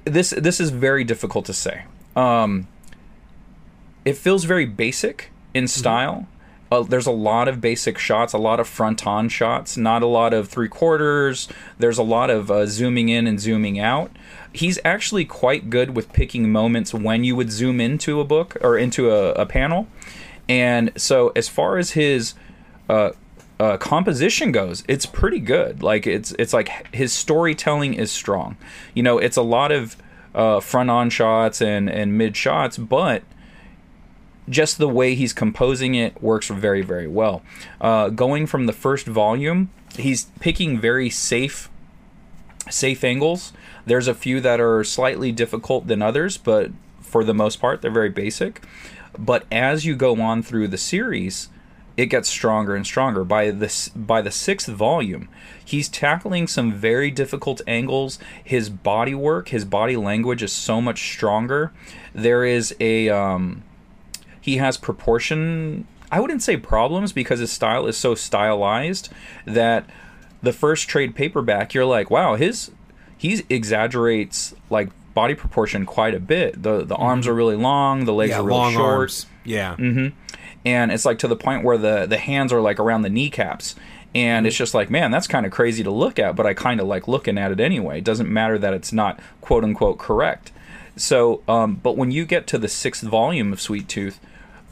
this 0.05 0.31
this 0.31 0.59
is 0.59 0.69
very 0.69 1.03
difficult 1.03 1.45
to 1.45 1.53
say. 1.53 1.85
Um, 2.15 2.67
it 4.05 4.17
feels 4.17 4.43
very 4.43 4.65
basic 4.65 5.31
in 5.53 5.65
mm-hmm. 5.65 5.79
style. 5.79 6.27
Uh, 6.73 6.81
there's 6.81 7.05
a 7.05 7.11
lot 7.11 7.47
of 7.47 7.61
basic 7.61 7.99
shots, 7.99 8.33
a 8.33 8.37
lot 8.39 8.59
of 8.59 8.67
front 8.67 9.05
on 9.05 9.29
shots, 9.29 9.77
not 9.77 10.01
a 10.01 10.07
lot 10.07 10.33
of 10.33 10.49
three 10.49 10.67
quarters. 10.67 11.47
There's 11.77 11.99
a 11.99 12.03
lot 12.03 12.31
of 12.31 12.49
uh, 12.49 12.65
zooming 12.65 13.09
in 13.09 13.27
and 13.27 13.39
zooming 13.39 13.79
out. 13.79 14.09
He's 14.51 14.79
actually 14.83 15.25
quite 15.25 15.69
good 15.69 15.95
with 15.95 16.11
picking 16.13 16.51
moments 16.51 16.91
when 16.91 17.23
you 17.23 17.35
would 17.35 17.51
zoom 17.51 17.79
into 17.79 18.19
a 18.19 18.23
book 18.23 18.57
or 18.61 18.75
into 18.75 19.11
a, 19.11 19.33
a 19.33 19.45
panel. 19.45 19.87
And 20.49 20.91
so, 20.95 21.31
as 21.35 21.47
far 21.47 21.77
as 21.77 21.91
his 21.91 22.33
uh, 22.89 23.11
uh, 23.59 23.77
composition 23.77 24.51
goes, 24.51 24.83
it's 24.87 25.05
pretty 25.05 25.39
good. 25.39 25.83
Like 25.83 26.07
it's 26.07 26.31
it's 26.39 26.53
like 26.53 26.93
his 26.93 27.13
storytelling 27.13 27.93
is 27.93 28.11
strong. 28.11 28.57
You 28.95 29.03
know, 29.03 29.19
it's 29.19 29.37
a 29.37 29.43
lot 29.43 29.71
of 29.71 29.95
uh, 30.33 30.59
front 30.59 30.89
on 30.89 31.11
shots 31.11 31.61
and 31.61 31.87
and 31.87 32.17
mid 32.17 32.35
shots, 32.35 32.79
but 32.79 33.21
just 34.49 34.77
the 34.77 34.89
way 34.89 35.15
he's 35.15 35.33
composing 35.33 35.95
it 35.95 36.21
works 36.21 36.49
very 36.49 36.81
very 36.81 37.07
well. 37.07 37.41
Uh, 37.79 38.09
going 38.09 38.45
from 38.45 38.65
the 38.65 38.73
first 38.73 39.07
volume, 39.07 39.69
he's 39.95 40.25
picking 40.39 40.79
very 40.79 41.09
safe 41.09 41.69
safe 42.69 43.03
angles. 43.03 43.53
There's 43.85 44.07
a 44.07 44.15
few 44.15 44.39
that 44.41 44.59
are 44.59 44.83
slightly 44.83 45.31
difficult 45.31 45.87
than 45.87 46.01
others, 46.01 46.37
but 46.37 46.71
for 47.01 47.23
the 47.23 47.33
most 47.33 47.59
part, 47.59 47.81
they're 47.81 47.91
very 47.91 48.09
basic. 48.09 48.63
But 49.17 49.45
as 49.51 49.85
you 49.85 49.95
go 49.95 50.19
on 50.21 50.41
through 50.41 50.69
the 50.69 50.77
series, 50.77 51.49
it 51.95 52.07
gets 52.07 52.29
stronger 52.29 52.75
and 52.75 52.85
stronger. 52.85 53.23
By 53.23 53.51
this, 53.51 53.89
by 53.89 54.21
the 54.21 54.31
sixth 54.31 54.67
volume, 54.67 55.29
he's 55.63 55.89
tackling 55.89 56.47
some 56.47 56.73
very 56.73 57.11
difficult 57.11 57.61
angles. 57.67 58.17
His 58.43 58.69
body 58.69 59.13
work, 59.13 59.49
his 59.49 59.65
body 59.65 59.95
language 59.95 60.41
is 60.41 60.51
so 60.51 60.81
much 60.81 61.13
stronger. 61.13 61.71
There 62.13 62.43
is 62.43 62.75
a, 62.79 63.09
um, 63.09 63.63
he 64.43 64.57
has 64.57 64.75
proportion. 64.75 65.87
I 66.11 66.19
wouldn't 66.19 66.43
say 66.43 66.57
problems 66.57 67.13
because 67.13 67.39
his 67.39 67.49
style 67.49 67.87
is 67.87 67.95
so 67.95 68.13
stylized 68.13 69.07
that 69.45 69.85
the 70.41 70.51
first 70.51 70.89
trade 70.89 71.15
paperback, 71.15 71.73
you're 71.73 71.85
like, 71.85 72.11
wow, 72.11 72.35
his 72.35 72.69
he 73.17 73.41
exaggerates 73.49 74.53
like 74.69 74.89
body 75.13 75.33
proportion 75.33 75.85
quite 75.85 76.13
a 76.13 76.19
bit. 76.19 76.61
the 76.61 76.83
The 76.83 76.95
arms 76.95 77.25
are 77.25 77.33
really 77.33 77.55
long, 77.55 78.03
the 78.03 78.11
legs 78.11 78.31
yeah, 78.31 78.39
are 78.39 78.43
really 78.43 78.57
long 78.59 78.73
short, 78.73 78.99
arms. 78.99 79.25
Yeah. 79.45 79.77
and 80.65 80.91
it's 80.91 81.05
like 81.05 81.19
to 81.19 81.29
the 81.29 81.37
point 81.37 81.63
where 81.63 81.77
the 81.77 82.05
the 82.05 82.17
hands 82.17 82.51
are 82.51 82.59
like 82.59 82.81
around 82.81 83.03
the 83.03 83.09
kneecaps. 83.09 83.75
And 84.13 84.45
it's 84.45 84.57
just 84.57 84.73
like, 84.73 84.89
man, 84.91 85.09
that's 85.09 85.25
kind 85.25 85.45
of 85.45 85.53
crazy 85.53 85.83
to 85.83 85.89
look 85.89 86.19
at, 86.19 86.35
but 86.35 86.45
I 86.45 86.53
kind 86.53 86.81
of 86.81 86.85
like 86.85 87.07
looking 87.07 87.37
at 87.37 87.51
it 87.51 87.61
anyway. 87.61 87.99
It 87.99 88.03
doesn't 88.03 88.29
matter 88.31 88.59
that 88.59 88.73
it's 88.73 88.91
not 88.91 89.19
quote 89.39 89.63
unquote 89.63 89.97
correct. 89.99 90.51
So, 90.97 91.41
um, 91.47 91.75
but 91.81 91.97
when 91.97 92.11
you 92.11 92.25
get 92.25 92.45
to 92.47 92.57
the 92.57 92.67
sixth 92.67 93.03
volume 93.03 93.51
of 93.53 93.61
Sweet 93.61 93.87
Tooth, 93.87 94.19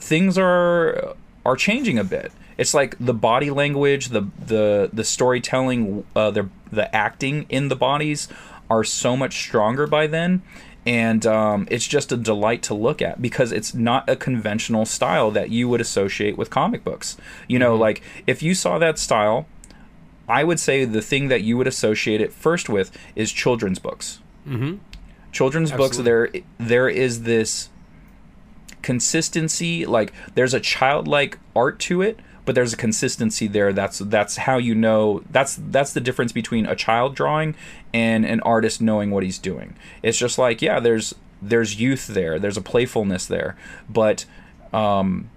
things 0.02 0.38
are 0.38 1.16
are 1.46 1.56
changing 1.56 1.98
a 1.98 2.04
bit. 2.04 2.32
It's 2.58 2.74
like 2.74 2.96
the 3.00 3.14
body 3.14 3.50
language, 3.50 4.10
the 4.10 4.28
the 4.46 4.90
the 4.92 5.04
storytelling, 5.04 6.06
uh, 6.16 6.32
the 6.32 6.50
the 6.72 6.94
acting 6.96 7.46
in 7.50 7.70
the 7.70 7.76
bodies 7.76 8.28
are 8.70 8.84
so 8.84 9.18
much 9.18 9.38
stronger 9.40 9.88
by 9.88 10.08
then, 10.08 10.42
and 10.86 11.26
um, 11.26 11.68
it's 11.72 11.88
just 11.88 12.12
a 12.12 12.18
delight 12.18 12.62
to 12.64 12.74
look 12.74 13.02
at 13.02 13.22
because 13.22 13.52
it's 13.52 13.74
not 13.74 14.10
a 14.10 14.16
conventional 14.16 14.86
style 14.86 15.32
that 15.32 15.50
you 15.50 15.68
would 15.70 15.82
associate 15.82 16.38
with 16.38 16.50
comic 16.50 16.84
books. 16.84 17.18
You 17.48 17.60
know, 17.60 17.76
like 17.76 18.02
if 18.28 18.44
you 18.44 18.54
saw 18.54 18.78
that 18.80 19.00
style, 19.00 19.48
I 20.28 20.44
would 20.44 20.60
say 20.60 20.86
the 20.86 21.02
thing 21.02 21.28
that 21.28 21.42
you 21.42 21.58
would 21.58 21.68
associate 21.68 22.22
it 22.22 22.32
first 22.32 22.70
with 22.70 22.92
is 23.16 23.32
children's 23.32 23.80
books. 23.80 24.20
Mm-hmm. 24.48 24.78
Children's 25.32 25.72
books. 25.72 25.98
There, 25.98 26.30
there 26.58 26.90
is 26.90 27.24
this 27.24 27.70
consistency. 28.82 29.86
Like 29.86 30.14
there's 30.36 30.54
a 30.54 30.60
childlike 30.60 31.40
art 31.56 31.80
to 31.82 32.02
it, 32.02 32.20
but 32.46 32.56
there's 32.56 32.74
a 32.74 32.78
consistency 32.78 33.48
there. 33.48 33.74
That's 33.74 34.00
that's 34.00 34.38
how 34.38 34.58
you 34.58 34.76
know. 34.76 35.24
That's 35.30 35.56
that's 35.56 35.94
the 35.94 36.02
difference 36.02 36.32
between 36.32 36.66
a 36.66 36.76
child 36.76 37.16
drawing 37.16 37.56
and 37.94 38.26
an 38.26 38.40
artist 38.42 38.82
knowing 38.82 39.12
what 39.12 39.24
he's 39.24 39.38
doing. 39.38 39.76
It's 40.02 40.18
just 40.18 40.38
like 40.38 40.62
yeah, 40.62 40.80
there's 40.80 41.14
there's 41.42 41.80
youth 41.80 42.08
there, 42.08 42.40
there's 42.40 42.58
a 42.58 42.62
playfulness 42.62 43.26
there, 43.26 43.56
but 43.90 44.26
um, 44.74 45.30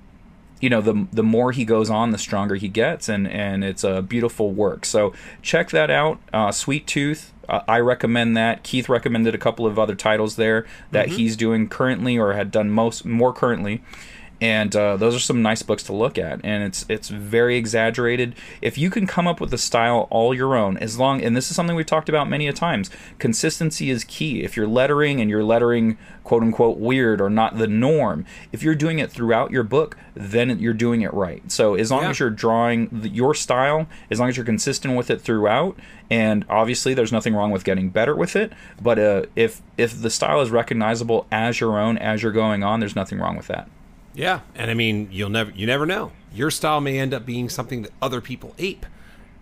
you 0.60 0.70
know 0.70 0.80
the 0.80 1.06
the 1.12 1.22
more 1.22 1.52
he 1.52 1.64
goes 1.64 1.90
on, 1.90 2.10
the 2.10 2.18
stronger 2.18 2.54
he 2.54 2.68
gets, 2.68 3.08
and 3.08 3.28
and 3.28 3.62
it's 3.62 3.84
a 3.84 4.00
beautiful 4.00 4.50
work. 4.50 4.86
So 4.86 5.12
check 5.42 5.70
that 5.70 5.90
out, 5.90 6.20
uh, 6.32 6.52
Sweet 6.52 6.86
Tooth. 6.86 7.33
Uh, 7.48 7.62
I 7.68 7.80
recommend 7.80 8.36
that. 8.36 8.62
Keith 8.62 8.88
recommended 8.88 9.34
a 9.34 9.38
couple 9.38 9.66
of 9.66 9.78
other 9.78 9.94
titles 9.94 10.36
there 10.36 10.66
that 10.90 11.08
he's 11.10 11.36
doing 11.36 11.68
currently 11.68 12.18
or 12.18 12.32
had 12.34 12.50
done 12.50 12.70
most 12.70 13.04
more 13.04 13.32
currently 13.32 13.82
and 14.40 14.74
uh, 14.74 14.96
those 14.96 15.14
are 15.14 15.20
some 15.20 15.42
nice 15.42 15.62
books 15.62 15.82
to 15.84 15.92
look 15.92 16.18
at. 16.18 16.40
And 16.44 16.62
it's 16.64 16.84
it's 16.88 17.08
very 17.08 17.56
exaggerated. 17.56 18.34
If 18.60 18.76
you 18.76 18.90
can 18.90 19.06
come 19.06 19.26
up 19.26 19.40
with 19.40 19.52
a 19.54 19.58
style 19.58 20.06
all 20.10 20.34
your 20.34 20.56
own 20.56 20.76
as 20.78 20.98
long 20.98 21.22
and 21.22 21.36
this 21.36 21.50
is 21.50 21.56
something 21.56 21.76
we've 21.76 21.86
talked 21.86 22.08
about 22.08 22.28
many 22.28 22.48
a 22.48 22.52
times 22.52 22.90
consistency 23.18 23.90
is 23.90 24.04
key. 24.04 24.42
If 24.42 24.56
you're 24.56 24.66
lettering 24.66 25.20
and 25.20 25.30
you're 25.30 25.44
lettering 25.44 25.96
quote 26.24 26.42
unquote 26.42 26.78
weird 26.78 27.20
or 27.20 27.28
not 27.30 27.58
the 27.58 27.66
norm 27.66 28.24
if 28.50 28.62
you're 28.62 28.74
doing 28.74 28.98
it 28.98 29.10
throughout 29.10 29.50
your 29.50 29.62
book 29.62 29.96
then 30.14 30.58
you're 30.58 30.72
doing 30.72 31.02
it 31.02 31.12
right. 31.14 31.50
So 31.50 31.74
as 31.74 31.90
long 31.90 32.02
Yeah. 32.02 32.10
as 32.10 32.18
you're 32.20 32.30
drawing 32.30 32.88
the, 32.90 33.08
your 33.08 33.34
style 33.34 33.86
as 34.10 34.20
long 34.20 34.28
as 34.28 34.36
you're 34.36 34.46
consistent 34.46 34.96
with 34.96 35.10
it 35.10 35.20
throughout 35.20 35.78
and 36.10 36.44
obviously 36.48 36.92
there's 36.94 37.12
nothing 37.12 37.34
wrong 37.34 37.50
with 37.50 37.64
getting 37.64 37.88
better 37.90 38.14
with 38.16 38.36
it 38.36 38.52
but 38.80 38.98
uh, 38.98 39.22
if 39.36 39.62
if 39.78 40.00
the 40.02 40.10
style 40.10 40.40
is 40.40 40.50
recognizable 40.50 41.26
as 41.30 41.60
your 41.60 41.78
own 41.78 41.96
as 41.98 42.22
you're 42.22 42.32
going 42.32 42.62
on 42.62 42.80
there's 42.80 42.96
nothing 42.96 43.18
wrong 43.18 43.36
with 43.36 43.46
that 43.46 43.68
Yeah, 44.14 44.40
and 44.54 44.70
I 44.70 44.74
mean, 44.74 45.08
you'll 45.10 45.30
never 45.30 45.50
you 45.50 45.66
never 45.66 45.86
know. 45.86 46.12
Your 46.32 46.50
style 46.50 46.80
may 46.80 46.98
end 46.98 47.12
up 47.12 47.26
being 47.26 47.48
something 47.48 47.82
that 47.82 47.92
other 48.00 48.20
people 48.20 48.54
ape. 48.58 48.86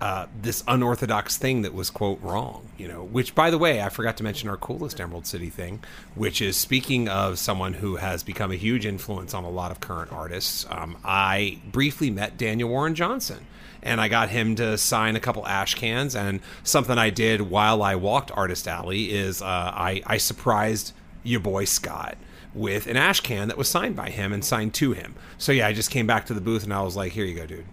Uh, 0.00 0.26
this 0.40 0.64
unorthodox 0.66 1.36
thing 1.36 1.62
that 1.62 1.72
was 1.72 1.88
quote 1.88 2.20
wrong, 2.22 2.68
you 2.76 2.88
know. 2.88 3.04
Which, 3.04 3.36
by 3.36 3.50
the 3.50 3.58
way, 3.58 3.80
I 3.80 3.88
forgot 3.88 4.16
to 4.16 4.24
mention 4.24 4.48
our 4.48 4.56
coolest 4.56 5.00
Emerald 5.00 5.26
City 5.26 5.48
thing, 5.48 5.78
which 6.16 6.42
is 6.42 6.56
speaking 6.56 7.08
of 7.08 7.38
someone 7.38 7.74
who 7.74 7.96
has 7.96 8.24
become 8.24 8.50
a 8.50 8.56
huge 8.56 8.84
influence 8.84 9.32
on 9.32 9.44
a 9.44 9.48
lot 9.48 9.70
of 9.70 9.78
current 9.78 10.10
artists. 10.12 10.66
Um, 10.68 10.96
I 11.04 11.60
briefly 11.70 12.10
met 12.10 12.36
Daniel 12.36 12.68
Warren 12.68 12.96
Johnson, 12.96 13.46
and 13.80 14.00
I 14.00 14.08
got 14.08 14.28
him 14.30 14.56
to 14.56 14.76
sign 14.76 15.14
a 15.14 15.20
couple 15.20 15.46
ash 15.46 15.76
cans. 15.76 16.16
And 16.16 16.40
something 16.64 16.98
I 16.98 17.10
did 17.10 17.42
while 17.42 17.80
I 17.80 17.94
walked 17.94 18.32
Artist 18.32 18.66
Alley 18.66 19.12
is 19.12 19.40
uh, 19.40 19.44
I 19.46 20.02
I 20.04 20.16
surprised 20.16 20.94
your 21.22 21.38
boy 21.38 21.64
Scott 21.64 22.18
with 22.54 22.86
an 22.86 22.96
ash 22.96 23.20
can 23.20 23.48
that 23.48 23.56
was 23.56 23.68
signed 23.68 23.96
by 23.96 24.10
him 24.10 24.32
and 24.32 24.44
signed 24.44 24.74
to 24.74 24.92
him. 24.92 25.14
So 25.38 25.52
yeah, 25.52 25.66
I 25.66 25.72
just 25.72 25.90
came 25.90 26.06
back 26.06 26.26
to 26.26 26.34
the 26.34 26.40
booth 26.40 26.64
and 26.64 26.72
I 26.72 26.82
was 26.82 26.96
like, 26.96 27.12
"Here 27.12 27.24
you 27.24 27.34
go, 27.34 27.46
dude." 27.46 27.64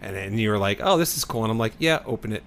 And 0.00 0.14
then 0.14 0.38
you 0.38 0.50
were 0.50 0.58
like, 0.58 0.80
"Oh, 0.82 0.98
this 0.98 1.16
is 1.16 1.24
cool," 1.24 1.44
and 1.44 1.50
I'm 1.50 1.58
like, 1.58 1.74
"Yeah, 1.78 2.02
open 2.06 2.32
it." 2.32 2.42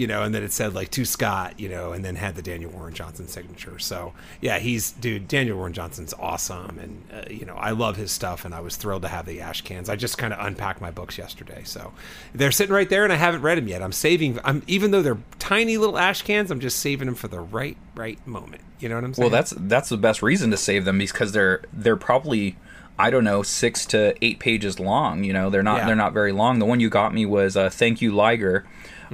You 0.00 0.06
know, 0.06 0.22
and 0.22 0.34
then 0.34 0.42
it 0.42 0.50
said 0.50 0.72
like 0.74 0.88
to 0.92 1.04
Scott, 1.04 1.60
you 1.60 1.68
know, 1.68 1.92
and 1.92 2.02
then 2.02 2.16
had 2.16 2.34
the 2.34 2.40
Daniel 2.40 2.70
Warren 2.70 2.94
Johnson 2.94 3.28
signature. 3.28 3.78
So 3.78 4.14
yeah, 4.40 4.58
he's 4.58 4.92
dude. 4.92 5.28
Daniel 5.28 5.58
Warren 5.58 5.74
Johnson's 5.74 6.14
awesome, 6.18 6.78
and 6.78 7.04
uh, 7.12 7.28
you 7.30 7.44
know, 7.44 7.54
I 7.54 7.72
love 7.72 7.96
his 7.96 8.10
stuff, 8.10 8.46
and 8.46 8.54
I 8.54 8.60
was 8.60 8.76
thrilled 8.76 9.02
to 9.02 9.08
have 9.08 9.26
the 9.26 9.42
ash 9.42 9.60
cans. 9.60 9.90
I 9.90 9.96
just 9.96 10.16
kind 10.16 10.32
of 10.32 10.44
unpacked 10.44 10.80
my 10.80 10.90
books 10.90 11.18
yesterday, 11.18 11.60
so 11.64 11.92
they're 12.34 12.50
sitting 12.50 12.74
right 12.74 12.88
there, 12.88 13.04
and 13.04 13.12
I 13.12 13.16
haven't 13.16 13.42
read 13.42 13.58
them 13.58 13.68
yet. 13.68 13.82
I'm 13.82 13.92
saving. 13.92 14.38
I'm 14.42 14.62
even 14.66 14.90
though 14.90 15.02
they're 15.02 15.18
tiny 15.38 15.76
little 15.76 15.98
ash 15.98 16.22
cans, 16.22 16.50
I'm 16.50 16.60
just 16.60 16.78
saving 16.78 17.04
them 17.04 17.14
for 17.14 17.28
the 17.28 17.40
right 17.40 17.76
right 17.94 18.26
moment. 18.26 18.62
You 18.78 18.88
know 18.88 18.94
what 18.94 19.04
I'm 19.04 19.12
saying? 19.12 19.24
Well, 19.24 19.30
that's 19.30 19.52
that's 19.54 19.90
the 19.90 19.98
best 19.98 20.22
reason 20.22 20.50
to 20.50 20.56
save 20.56 20.86
them 20.86 20.96
because 20.96 21.32
they're 21.32 21.60
they're 21.74 21.96
probably 21.96 22.56
I 22.98 23.10
don't 23.10 23.24
know 23.24 23.42
six 23.42 23.84
to 23.86 24.14
eight 24.24 24.38
pages 24.38 24.80
long. 24.80 25.24
You 25.24 25.34
know, 25.34 25.50
they're 25.50 25.62
not 25.62 25.78
Yeah. 25.80 25.86
they're 25.88 25.94
not 25.96 26.14
very 26.14 26.32
long. 26.32 26.58
The 26.58 26.64
one 26.64 26.80
you 26.80 26.88
got 26.88 27.12
me 27.12 27.26
was 27.26 27.54
uh, 27.54 27.68
"Thank 27.68 28.00
You 28.00 28.12
Liger," 28.12 28.64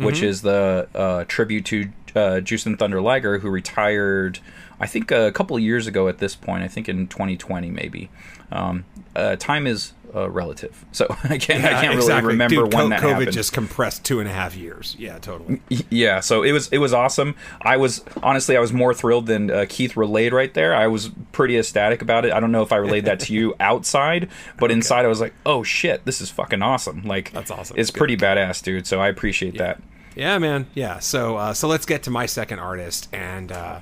which 0.04 0.22
is 0.22 0.42
the 0.42 0.88
uh, 0.94 1.24
tribute 1.28 1.64
to 1.66 1.90
uh, 2.14 2.40
Jushin 2.40 2.78
Thunder 2.78 3.00
Liger, 3.00 3.38
who 3.38 3.48
retired. 3.50 4.40
I 4.78 4.86
think 4.86 5.10
a 5.10 5.32
couple 5.32 5.56
of 5.56 5.62
years 5.62 5.86
ago 5.86 6.08
at 6.08 6.18
this 6.18 6.34
point. 6.34 6.62
I 6.62 6.68
think 6.68 6.88
in 6.88 7.08
2020 7.08 7.70
maybe. 7.70 8.10
Um, 8.52 8.84
uh, 9.14 9.36
time 9.36 9.66
is 9.66 9.92
uh, 10.14 10.30
relative, 10.30 10.84
so 10.92 11.06
I 11.24 11.38
can't 11.38 11.64
I 11.64 11.80
can't 11.80 11.96
really 11.96 12.22
remember 12.22 12.54
Dude, 12.56 12.74
when 12.74 12.84
co- 12.84 12.88
that 12.90 13.00
COVID 13.02 13.08
happened. 13.10 13.32
just 13.32 13.52
compressed 13.52 14.04
two 14.04 14.20
and 14.20 14.28
a 14.28 14.32
half 14.32 14.56
years. 14.56 14.94
Yeah, 14.98 15.18
totally. 15.18 15.60
yeah 15.90 16.20
so 16.20 16.42
it 16.42 16.52
was 16.52 16.68
it 16.68 16.78
was 16.78 16.92
awesome 16.92 17.34
i 17.62 17.76
was 17.76 18.02
honestly 18.22 18.56
i 18.56 18.60
was 18.60 18.72
more 18.72 18.92
thrilled 18.94 19.26
than 19.26 19.50
uh, 19.50 19.64
keith 19.68 19.96
relayed 19.96 20.32
right 20.32 20.52
there 20.54 20.74
i 20.74 20.86
was 20.86 21.10
pretty 21.32 21.58
ecstatic 21.58 22.02
about 22.02 22.24
it 22.24 22.32
i 22.32 22.40
don't 22.40 22.52
know 22.52 22.62
if 22.62 22.72
i 22.72 22.76
relayed 22.76 23.04
that 23.04 23.20
to 23.20 23.32
you 23.32 23.54
outside 23.60 24.28
but 24.58 24.70
inside 24.70 25.04
i 25.04 25.08
was 25.08 25.20
like 25.20 25.34
oh 25.44 25.62
shit 25.62 26.04
this 26.04 26.20
is 26.20 26.30
fucking 26.30 26.62
awesome 26.62 27.02
like 27.04 27.32
That's 27.32 27.50
awesome. 27.50 27.76
it's 27.78 27.90
Good. 27.90 27.98
pretty 27.98 28.16
badass 28.16 28.62
dude 28.62 28.86
so 28.86 29.00
i 29.00 29.08
appreciate 29.08 29.58
that 29.58 29.80
Yeah, 30.14 30.38
man. 30.38 30.66
Yeah. 30.74 30.98
So, 31.00 31.36
uh, 31.36 31.52
so 31.54 31.68
let's 31.68 31.84
get 31.86 32.04
to 32.04 32.10
my 32.10 32.24
second 32.26 32.58
artist, 32.58 33.08
and 33.12 33.52
uh, 33.52 33.80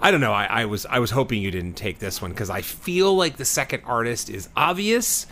I 0.00 0.10
don't 0.10 0.20
know. 0.20 0.32
I, 0.32 0.62
I 0.62 0.64
was 0.64 0.86
I 0.86 0.98
was 0.98 1.12
hoping 1.12 1.40
you 1.40 1.52
didn't 1.52 1.74
take 1.74 2.00
this 2.00 2.20
one 2.20 2.32
because 2.32 2.50
I 2.50 2.62
feel 2.62 3.14
like 3.14 3.36
the 3.36 3.44
second 3.44 3.82
artist 3.86 4.28
is 4.28 4.48
obvious, 4.56 5.26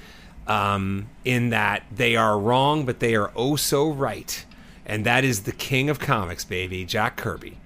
um, 0.47 1.09
in 1.25 1.51
that 1.51 1.85
they 1.93 2.17
are 2.17 2.39
wrong, 2.39 2.87
but 2.87 3.01
they 3.01 3.15
are 3.15 3.33
oh 3.37 3.57
so 3.57 3.91
right, 3.91 4.45
and 4.85 5.05
that 5.07 5.25
is 5.25 5.43
the 5.43 5.53
king 5.53 5.89
of 5.91 5.99
comics, 5.99 6.45
baby, 6.45 6.85
Jack 6.85 7.17
Kirby. 7.17 7.59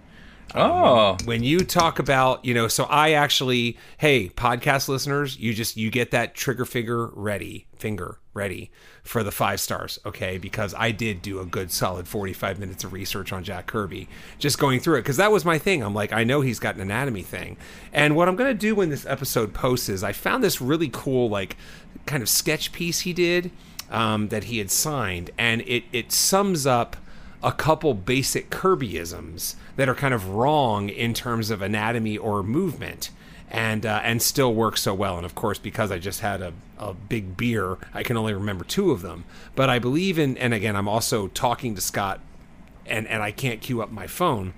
oh. 0.54 1.16
when 1.26 1.44
you 1.44 1.60
talk 1.60 2.00
about 2.00 2.44
you 2.44 2.52
know 2.52 2.66
so 2.66 2.82
i 2.84 3.12
actually 3.12 3.78
hey 3.98 4.28
podcast 4.28 4.88
listeners 4.88 5.38
you 5.38 5.54
just 5.54 5.76
you 5.76 5.92
get 5.92 6.10
that 6.10 6.34
trigger 6.34 6.64
finger 6.64 7.06
ready 7.14 7.68
finger 7.76 8.18
ready 8.34 8.68
for 9.10 9.24
the 9.24 9.32
five 9.32 9.58
stars 9.58 9.98
okay? 10.06 10.38
Because 10.38 10.72
i 10.78 10.92
did 10.92 11.20
do 11.20 11.40
a 11.40 11.44
good 11.44 11.72
solid 11.72 12.06
45 12.06 12.60
minutes 12.60 12.84
of 12.84 12.92
research 12.92 13.32
on 13.32 13.42
jack 13.42 13.66
kirby 13.66 14.06
just 14.38 14.56
going 14.56 14.78
through 14.78 14.98
it 14.98 15.00
because 15.02 15.16
that 15.16 15.32
was 15.32 15.44
my 15.44 15.58
thing. 15.58 15.82
I'm 15.82 15.94
like 15.94 16.12
i 16.12 16.22
know 16.22 16.42
he's 16.42 16.60
got 16.60 16.76
an 16.76 16.80
anatomy 16.80 17.22
thing. 17.22 17.56
And 17.92 18.14
what 18.14 18.28
i'm 18.28 18.36
going 18.36 18.52
to 18.52 18.58
do 18.58 18.76
when 18.76 18.88
this 18.88 19.04
episode 19.06 19.52
posts 19.52 19.88
is 19.88 20.04
i 20.04 20.12
found 20.12 20.44
this 20.44 20.60
really 20.60 20.88
cool 20.92 21.28
like 21.28 21.56
kind 22.06 22.22
of 22.22 22.28
sketch 22.28 22.70
piece 22.70 23.00
he 23.00 23.12
did 23.12 23.50
um, 23.90 24.28
that 24.28 24.44
he 24.44 24.58
had 24.58 24.70
signed 24.70 25.32
and 25.36 25.62
it 25.62 25.82
it 25.90 26.12
sums 26.12 26.64
up 26.64 26.96
a 27.42 27.50
couple 27.50 27.94
basic 27.94 28.48
Kirbyisms 28.50 29.56
that 29.74 29.88
are 29.88 29.94
kind 29.94 30.14
of 30.14 30.28
wrong 30.28 30.88
in 30.88 31.14
terms 31.14 31.50
of 31.50 31.62
anatomy 31.62 32.18
or 32.18 32.42
movement, 32.42 33.10
and 33.50 33.84
uh, 33.84 34.00
and 34.04 34.22
still 34.22 34.54
work 34.54 34.76
so 34.76 34.94
well. 34.94 35.16
And 35.16 35.26
of 35.26 35.34
course, 35.34 35.58
because 35.58 35.90
I 35.90 35.98
just 35.98 36.20
had 36.20 36.40
a, 36.40 36.52
a 36.78 36.94
big 36.94 37.36
beer, 37.36 37.78
I 37.92 38.02
can 38.02 38.16
only 38.16 38.32
remember 38.32 38.64
two 38.64 38.90
of 38.92 39.02
them. 39.02 39.24
But 39.54 39.68
I 39.68 39.78
believe 39.78 40.18
in, 40.18 40.38
and 40.38 40.54
again, 40.54 40.76
I'm 40.76 40.88
also 40.88 41.28
talking 41.28 41.74
to 41.74 41.80
Scott, 41.80 42.20
and 42.86 43.06
and 43.08 43.22
I 43.22 43.32
can't 43.32 43.60
queue 43.60 43.82
up 43.82 43.90
my 43.90 44.06
phone. 44.06 44.54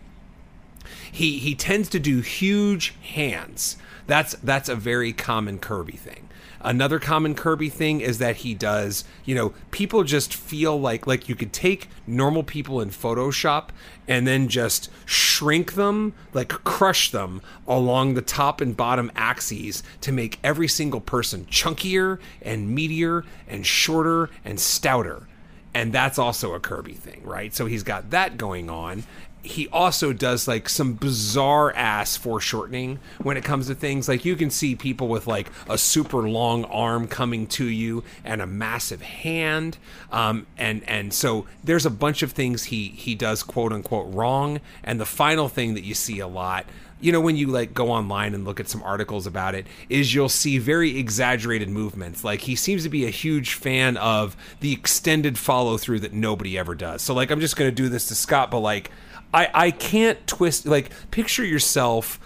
He 1.11 1.39
he 1.39 1.55
tends 1.55 1.89
to 1.91 2.01
do 2.01 2.21
huge 2.21 2.95
hands. 3.03 3.77
That's 4.07 4.35
that's 4.43 4.69
a 4.69 4.77
very 4.77 5.13
common 5.13 5.59
Kirby 5.59 5.97
thing. 5.97 6.29
Another 6.65 7.01
common 7.01 7.35
Kirby 7.35 7.69
thing 7.69 8.01
is 8.01 8.19
that 8.19 8.37
he 8.37 8.55
does, 8.55 9.05
you 9.25 9.35
know, 9.35 9.53
people 9.73 10.05
just 10.05 10.33
feel 10.33 10.79
like 10.81 11.07
like 11.07 11.29
you 11.29 11.35
could 11.35 11.53
take 11.53 11.89
normal 12.07 12.45
people 12.45 12.81
in 12.81 12.91
Photoshop 12.91 13.69
and 14.07 14.27
then 14.27 14.49
just 14.49 14.89
shrink 15.05 15.75
them, 15.75 16.15
like 16.33 16.49
crush 16.49 17.11
them 17.11 17.43
along 17.67 18.15
the 18.15 18.23
top 18.23 18.61
and 18.61 18.77
bottom 18.77 19.11
axes 19.17 19.83
to 20.03 20.13
make 20.13 20.39
every 20.45 20.69
single 20.69 21.01
person 21.01 21.47
chunkier 21.47 22.21
and 22.41 22.77
meatier 22.77 23.25
and 23.49 23.67
shorter 23.67 24.31
and 24.45 24.59
stouter 24.61 25.27
and 25.75 25.93
that's 25.93 26.19
also 26.19 26.55
a 26.55 26.61
Kirby 26.61 26.93
thing, 26.95 27.23
right? 27.25 27.55
So 27.55 27.67
he's 27.67 27.83
got 27.83 28.11
that 28.11 28.37
going 28.37 28.69
on. 28.69 29.05
He 29.43 29.69
also 29.69 30.13
does 30.13 30.47
like 30.47 30.69
some 30.69 30.95
bizarre 30.95 31.73
ass 31.75 32.17
foreshortening 32.17 32.99
when 33.23 33.37
it 33.37 33.45
comes 33.45 33.67
to 33.67 33.75
things. 33.75 34.09
Like 34.09 34.25
you 34.25 34.37
can 34.37 34.51
see 34.51 34.77
people 34.77 35.09
with 35.09 35.27
like 35.27 35.51
a 35.69 35.77
super 35.77 36.29
long 36.29 36.65
arm 36.67 37.09
coming 37.09 37.47
to 37.49 37.65
you 37.65 38.05
and 38.25 38.41
a 38.41 38.47
massive 38.47 39.03
hand, 39.03 39.79
um, 40.11 40.47
and 40.57 40.83
and 40.89 41.13
so 41.13 41.47
there's 41.65 41.87
a 41.87 41.91
bunch 41.91 42.23
of 42.23 42.33
things 42.33 42.65
he 42.65 42.89
he 42.89 43.15
does 43.15 43.43
quote 43.43 43.73
unquote 43.73 44.15
wrong. 44.15 44.61
And 44.85 45.01
the 45.01 45.07
final 45.07 45.49
thing 45.49 45.75
that 45.75 45.85
you 45.85 45.95
see 45.95 46.21
a 46.21 46.29
lot 46.29 46.67
you 47.03 47.11
know 47.13 47.21
when 47.21 47.37
you 47.37 47.49
like 47.49 47.75
go 47.75 47.91
online 47.91 48.33
and 48.33 48.45
look 48.45 48.61
at 48.61 48.69
some 48.69 48.83
articles 48.83 49.27
about 49.27 49.55
it 49.55 49.67
is 49.91 50.15
you'll 50.15 50.29
see 50.29 50.57
very 50.57 50.97
exaggerated 50.99 51.69
movements 51.69 52.25
like 52.25 52.41
he 52.41 52.55
seems 52.55 52.85
to 52.85 52.89
be 52.89 53.05
a 53.05 53.11
huge 53.11 53.55
fan 53.55 53.97
of 53.99 54.37
the 54.61 54.73
extended 54.73 55.37
follow 55.37 55.77
through 55.77 56.01
that 56.01 56.13
nobody 56.13 56.57
ever 56.57 56.75
does 56.75 57.03
so 57.03 57.13
like 57.13 57.31
i'm 57.31 57.41
just 57.41 57.57
going 57.57 57.69
to 57.69 57.75
do 57.75 57.89
this 57.89 58.07
to 58.07 58.15
scott 58.15 58.51
but 58.51 58.61
like 58.61 58.91
i 59.33 59.49
i 59.55 59.71
can't 59.71 60.27
twist 60.27 60.67
like 60.67 60.91
picture 61.11 61.45
yourself 61.45 62.19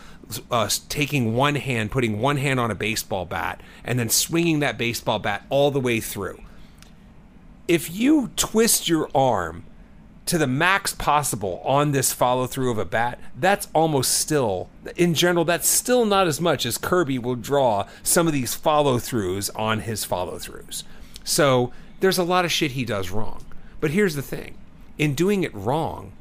uh, 0.50 0.68
taking 0.88 1.34
one 1.34 1.54
hand 1.54 1.90
putting 1.90 2.20
one 2.20 2.36
hand 2.36 2.58
on 2.58 2.70
a 2.70 2.74
baseball 2.74 3.24
bat 3.24 3.60
and 3.84 3.98
then 3.98 4.08
swinging 4.08 4.58
that 4.58 4.76
baseball 4.76 5.18
bat 5.18 5.46
all 5.50 5.70
the 5.70 5.80
way 5.80 6.00
through 6.00 6.40
if 7.68 7.90
you 7.94 8.30
twist 8.36 8.88
your 8.88 9.08
arm 9.14 9.64
to 10.26 10.38
the 10.38 10.46
max 10.46 10.92
possible 10.92 11.62
on 11.64 11.92
this 11.92 12.12
follow 12.12 12.46
through 12.46 12.70
of 12.72 12.78
a 12.78 12.84
bat, 12.84 13.18
that's 13.36 13.68
almost 13.72 14.18
still, 14.18 14.68
in 14.96 15.14
general, 15.14 15.44
that's 15.44 15.68
still 15.68 16.04
not 16.04 16.26
as 16.26 16.40
much 16.40 16.66
as 16.66 16.76
Kirby 16.76 17.18
will 17.18 17.36
draw 17.36 17.86
some 18.02 18.26
of 18.26 18.32
these 18.32 18.54
follow 18.54 18.98
throughs 18.98 19.50
on 19.56 19.80
his 19.80 20.04
follow 20.04 20.38
throughs. 20.38 20.82
So 21.22 21.72
there's 22.00 22.18
a 22.18 22.24
lot 22.24 22.44
of 22.44 22.52
shit 22.52 22.72
he 22.72 22.84
does 22.84 23.10
wrong. 23.10 23.44
But 23.80 23.92
here's 23.92 24.16
the 24.16 24.22
thing 24.22 24.56
in 24.98 25.14
doing 25.14 25.44
it 25.44 25.54
wrong, 25.54 26.12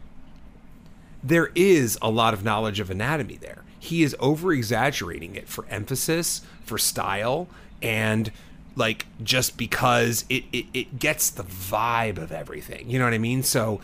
there 1.26 1.52
is 1.56 1.98
a 2.02 2.10
lot 2.10 2.34
of 2.34 2.44
knowledge 2.44 2.80
of 2.80 2.90
anatomy 2.90 3.38
there. 3.38 3.64
he 3.80 4.02
is 4.04 4.16
over 4.20 4.52
exaggerating 4.52 5.36
it 5.36 5.48
for 5.48 5.66
emphasis, 5.70 6.42
for 6.64 6.78
style, 6.78 7.48
and 7.84 8.32
like 8.76 9.06
just 9.24 9.58
because 9.58 10.26
it, 10.30 10.44
it 10.52 10.66
it 10.74 11.00
gets 11.00 11.30
the 11.30 11.44
vibe 11.44 12.18
of 12.18 12.32
everything. 12.32 12.90
You 12.90 12.98
know 13.00 13.06
what 13.06 13.14
I 13.14 13.20
mean? 13.20 13.44
So 13.44 13.80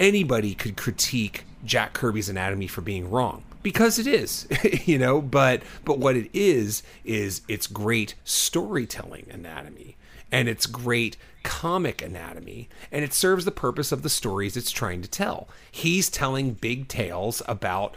anybody 0.00 0.54
could 0.54 0.76
critique 0.76 1.44
Jack 1.64 1.92
Kirby's 1.92 2.28
anatomy 2.28 2.66
for 2.66 2.80
being 2.82 3.10
wrong 3.10 3.42
because 3.62 3.98
it 3.98 4.06
is, 4.06 4.46
you 4.84 4.98
know, 4.98 5.20
but 5.20 5.62
but 5.84 5.98
what 5.98 6.16
it 6.16 6.28
is 6.32 6.82
is 7.04 7.42
it's 7.48 7.66
great 7.66 8.14
storytelling 8.24 9.26
anatomy 9.30 9.96
and 10.32 10.48
it's 10.48 10.66
great 10.66 11.16
comic 11.46 12.02
anatomy 12.02 12.68
and 12.92 13.04
it 13.04 13.14
serves 13.14 13.44
the 13.44 13.50
purpose 13.50 13.92
of 13.92 14.02
the 14.02 14.10
stories 14.10 14.56
it's 14.56 14.70
trying 14.70 15.00
to 15.02 15.08
tell. 15.08 15.48
He's 15.70 16.10
telling 16.10 16.52
big 16.52 16.88
tales 16.88 17.40
about 17.46 17.94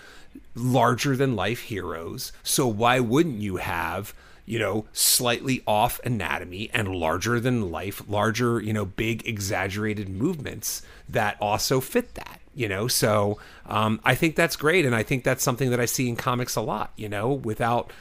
larger 0.55 1.15
than 1.15 1.35
life 1.35 1.61
heroes. 1.61 2.31
So 2.43 2.67
why 2.67 2.99
wouldn't 2.99 3.41
you 3.41 3.57
have 3.57 4.13
you 4.49 4.57
know, 4.57 4.85
slightly 4.93 5.61
off 5.67 5.99
anatomy 6.03 6.71
and 6.73 6.87
larger 6.87 7.39
than 7.39 7.69
life, 7.69 8.01
larger, 8.07 8.59
you 8.59 8.73
know, 8.73 8.83
big 8.83 9.27
exaggerated 9.27 10.09
movements 10.09 10.81
that 11.07 11.37
also 11.39 11.79
fit 11.79 12.15
that, 12.15 12.39
you 12.55 12.67
know. 12.67 12.87
So 12.87 13.37
um, 13.67 13.99
I 14.03 14.15
think 14.15 14.35
that's 14.35 14.55
great, 14.55 14.87
and 14.87 14.95
I 14.95 15.03
think 15.03 15.23
that's 15.23 15.43
something 15.43 15.69
that 15.69 15.79
I 15.79 15.85
see 15.85 16.09
in 16.09 16.15
comics 16.15 16.55
a 16.55 16.61
lot, 16.61 16.93
you 16.95 17.07
know, 17.07 17.31
without 17.31 17.93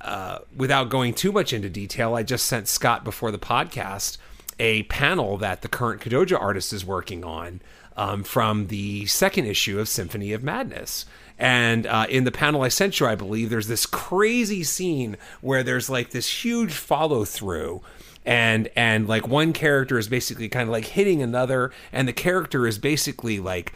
uh, 0.00 0.38
without 0.56 0.90
going 0.90 1.12
too 1.12 1.32
much 1.32 1.52
into 1.52 1.68
detail. 1.68 2.14
I 2.14 2.22
just 2.22 2.46
sent 2.46 2.68
Scott 2.68 3.02
before 3.02 3.32
the 3.32 3.38
podcast 3.38 4.16
a 4.58 4.84
panel 4.84 5.36
that 5.38 5.62
the 5.62 5.68
current 5.68 6.00
Kadoja 6.00 6.40
artist 6.40 6.72
is 6.72 6.84
working 6.84 7.24
on 7.24 7.60
um, 7.96 8.22
from 8.22 8.68
the 8.68 9.06
second 9.06 9.46
issue 9.46 9.78
of 9.78 9.88
Symphony 9.88 10.32
of 10.32 10.42
Madness. 10.42 11.06
And 11.38 11.86
uh, 11.86 12.06
in 12.08 12.24
the 12.24 12.32
panel 12.32 12.62
I 12.62 12.68
sent 12.68 12.98
you, 12.98 13.06
I 13.06 13.14
believe 13.14 13.50
there's 13.50 13.68
this 13.68 13.86
crazy 13.86 14.62
scene 14.64 15.16
where 15.40 15.62
there's 15.62 15.90
like 15.90 16.10
this 16.10 16.44
huge 16.44 16.72
follow 16.72 17.24
through 17.24 17.82
and 18.24 18.68
and 18.74 19.06
like 19.06 19.28
one 19.28 19.52
character 19.52 19.98
is 19.98 20.08
basically 20.08 20.48
kind 20.48 20.64
of 20.64 20.72
like 20.72 20.86
hitting 20.86 21.22
another 21.22 21.70
and 21.92 22.08
the 22.08 22.12
character 22.12 22.66
is 22.66 22.78
basically 22.78 23.38
like 23.38 23.72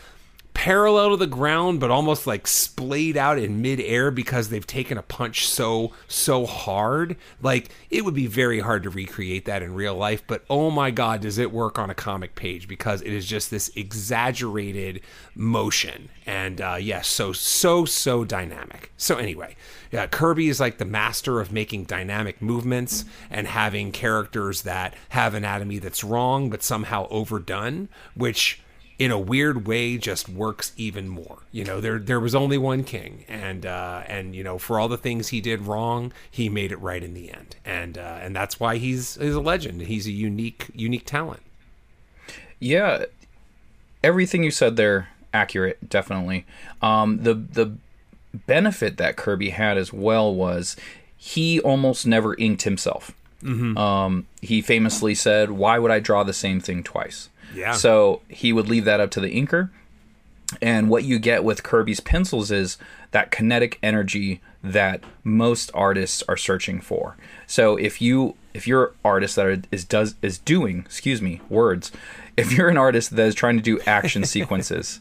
parallel 0.61 1.09
to 1.09 1.17
the 1.17 1.27
ground, 1.27 1.81
but 1.81 1.91
almost 1.91 2.27
like 2.27 2.47
splayed 2.47 3.17
out 3.17 3.39
in 3.39 3.63
midair 3.63 4.11
because 4.11 4.51
they've 4.51 4.67
taken 4.67 4.99
a 4.99 5.03
punch 5.03 5.49
so 5.49 5.91
so 6.07 6.45
hard. 6.45 7.17
Like 7.41 7.71
it 7.89 8.05
would 8.05 8.13
be 8.13 8.27
very 8.27 8.61
hard 8.61 8.83
to 8.83 8.91
recreate 8.91 9.47
that 9.47 9.63
in 9.63 9.73
real 9.73 9.95
life, 9.95 10.23
but 10.27 10.45
oh 10.51 10.71
my 10.71 10.91
god, 10.91 11.23
does 11.23 11.39
it 11.39 11.51
work 11.51 11.79
on 11.79 11.89
a 11.89 11.95
comic 11.95 12.35
page 12.35 12.69
because 12.69 13.01
it 13.01 13.11
is 13.11 13.25
just 13.25 13.51
this 13.51 13.71
exaggerated 13.75 15.01
motion. 15.35 16.11
And 16.27 16.61
uh, 16.61 16.77
yes, 16.79 16.87
yeah, 16.87 17.01
so 17.01 17.33
so 17.33 17.87
so 17.87 18.27
dynamic. 18.27 18.93
So 18.99 19.17
anyway, 19.17 19.57
yeah, 19.91 20.09
Kirby 20.09 20.51
is 20.51 20.61
like 20.61 20.77
the 20.77 20.85
master 20.85 21.41
of 21.41 21.51
making 21.51 21.85
dynamic 21.85 22.43
movements 22.43 23.07
and 23.31 23.47
having 23.47 23.93
characters 23.93 24.61
that 24.63 24.93
have 25.09 25.33
anatomy 25.33 25.79
that's 25.79 26.05
wrong 26.05 26.51
but 26.51 26.63
somehow 26.63 27.09
overdone, 27.09 27.89
which 28.15 28.61
in 29.01 29.11
a 29.11 29.19
weird 29.19 29.67
way 29.67 29.97
just 29.97 30.29
works 30.29 30.73
even 30.77 31.09
more. 31.09 31.39
You 31.51 31.65
know, 31.65 31.81
there 31.81 31.99
there 31.99 32.21
was 32.21 32.35
only 32.35 32.59
one 32.59 32.85
king, 32.85 33.25
and 33.27 33.65
uh, 33.65 34.05
and 34.07 34.37
you 34.37 34.45
know 34.45 34.59
for 34.59 34.79
all 34.79 34.89
the 34.89 34.99
things 34.99 35.29
he 35.29 35.41
did 35.41 35.63
wrong, 35.63 36.13
he 36.31 36.51
made 36.51 36.71
it 36.71 36.77
right 36.77 37.03
in 37.03 37.15
the 37.15 37.33
end, 37.33 37.57
and 37.65 37.97
uh, 37.97 38.19
and 38.21 38.37
that's 38.37 38.61
why 38.61 38.77
he's 38.77 39.15
he's 39.17 39.35
a 39.35 39.41
legend. 39.41 39.81
He's 39.81 40.07
a 40.07 40.13
unique 40.13 40.67
unique 40.75 41.07
talent. 41.07 41.41
Yeah, 42.61 43.07
everything 44.05 44.45
you 44.45 44.51
said 44.51 44.77
there 44.77 45.09
accurate, 45.33 45.89
definitely. 45.89 46.45
Um, 46.83 47.23
the 47.23 47.33
the 47.33 47.79
benefit 48.47 48.99
that 48.99 49.17
Kirby 49.17 49.51
had 49.51 49.79
as 49.79 49.95
well 49.95 50.33
was 50.33 50.77
he 51.17 51.59
almost 51.59 52.07
never 52.07 52.35
inked 52.35 52.63
himself. 52.63 53.13
Mm-hmm. 53.43 53.79
Um, 53.79 54.27
he 54.43 54.61
famously 54.61 55.15
said, 55.15 55.53
"Why 55.53 55.79
would 55.79 55.91
I 55.91 56.01
draw 56.01 56.23
the 56.23 56.35
same 56.35 56.61
thing 56.61 56.83
twice?" 56.83 57.31
Yeah. 57.55 57.73
So 57.73 58.23
he 58.29 58.53
would 58.53 58.69
leave 58.69 58.85
that 58.85 59.01
up 59.01 59.11
to 59.13 59.21
the 59.21 59.35
inker. 59.35 59.71
And 60.61 60.89
what 60.89 61.05
you 61.05 61.19
get 61.19 61.45
with 61.45 61.63
Kirby's 61.63 62.01
pencils 62.01 62.51
is 62.51 62.77
that 63.13 63.31
kinetic 63.31 63.79
energy 63.83 64.41
that 64.63 65.03
most 65.23 65.71
artists 65.75 66.23
are 66.29 66.37
searching 66.37 66.81
for. 66.81 67.17
So 67.47 67.77
if 67.77 68.03
you 68.03 68.35
if 68.53 68.67
you're 68.67 68.87
an 68.87 68.95
artist 69.05 69.37
that 69.37 69.67
is 69.71 69.85
does 69.85 70.17
is 70.23 70.39
doing, 70.39 70.81
excuse 70.81 71.23
me, 71.23 71.41
words, 71.49 71.93
if 72.37 72.53
you're 72.53 72.69
an 72.69 72.77
artist 72.77 73.15
that 73.15 73.27
is 73.27 73.35
trying 73.35 73.57
to 73.57 73.63
do 73.63 73.81
action 73.87 74.25
sequences, 74.37 75.01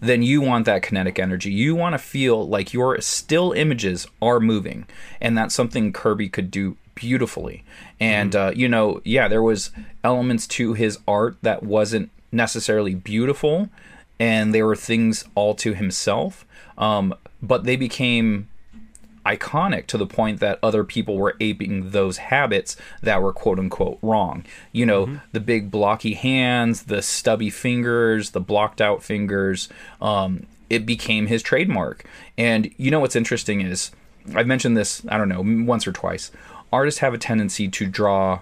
then 0.00 0.22
you 0.22 0.40
want 0.40 0.64
that 0.64 0.82
kinetic 0.82 1.18
energy. 1.18 1.52
You 1.52 1.74
want 1.74 1.92
to 1.92 1.98
feel 1.98 2.48
like 2.48 2.72
your 2.72 3.00
still 3.00 3.52
images 3.52 4.06
are 4.22 4.40
moving, 4.40 4.86
and 5.20 5.36
that's 5.36 5.54
something 5.54 5.92
Kirby 5.92 6.28
could 6.30 6.50
do 6.50 6.76
beautifully. 6.94 7.64
And 8.00 8.32
mm-hmm. 8.32 8.48
uh, 8.48 8.50
you 8.52 8.68
know, 8.68 9.00
yeah, 9.04 9.28
there 9.28 9.42
was 9.42 9.70
elements 10.02 10.46
to 10.48 10.72
his 10.72 10.98
art 11.06 11.36
that 11.42 11.62
wasn't 11.62 12.10
necessarily 12.32 12.94
beautiful, 12.94 13.68
and 14.18 14.54
there 14.54 14.66
were 14.66 14.76
things 14.76 15.24
all 15.34 15.54
to 15.56 15.74
himself. 15.74 16.46
Um, 16.78 17.14
but 17.42 17.64
they 17.64 17.76
became 17.76 18.48
iconic 19.26 19.86
to 19.86 19.98
the 19.98 20.06
point 20.06 20.40
that 20.40 20.58
other 20.62 20.82
people 20.82 21.18
were 21.18 21.36
aping 21.40 21.90
those 21.90 22.16
habits 22.16 22.76
that 23.02 23.22
were 23.22 23.32
quote 23.32 23.58
unquote 23.58 23.98
wrong. 24.02 24.44
You 24.72 24.86
know, 24.86 25.06
mm-hmm. 25.06 25.16
the 25.32 25.40
big 25.40 25.70
blocky 25.70 26.14
hands, 26.14 26.84
the 26.84 27.02
stubby 27.02 27.50
fingers, 27.50 28.30
the 28.30 28.40
blocked 28.40 28.80
out 28.80 29.02
fingers. 29.02 29.68
Um, 30.00 30.46
it 30.68 30.86
became 30.86 31.26
his 31.26 31.42
trademark. 31.42 32.04
And 32.38 32.70
you 32.76 32.90
know 32.90 33.00
what's 33.00 33.16
interesting 33.16 33.60
is 33.60 33.90
I've 34.34 34.46
mentioned 34.46 34.76
this, 34.76 35.02
I 35.08 35.18
don't 35.18 35.28
know, 35.28 35.64
once 35.64 35.86
or 35.86 35.92
twice 35.92 36.30
artists 36.72 37.00
have 37.00 37.14
a 37.14 37.18
tendency 37.18 37.68
to 37.68 37.86
draw. 37.86 38.40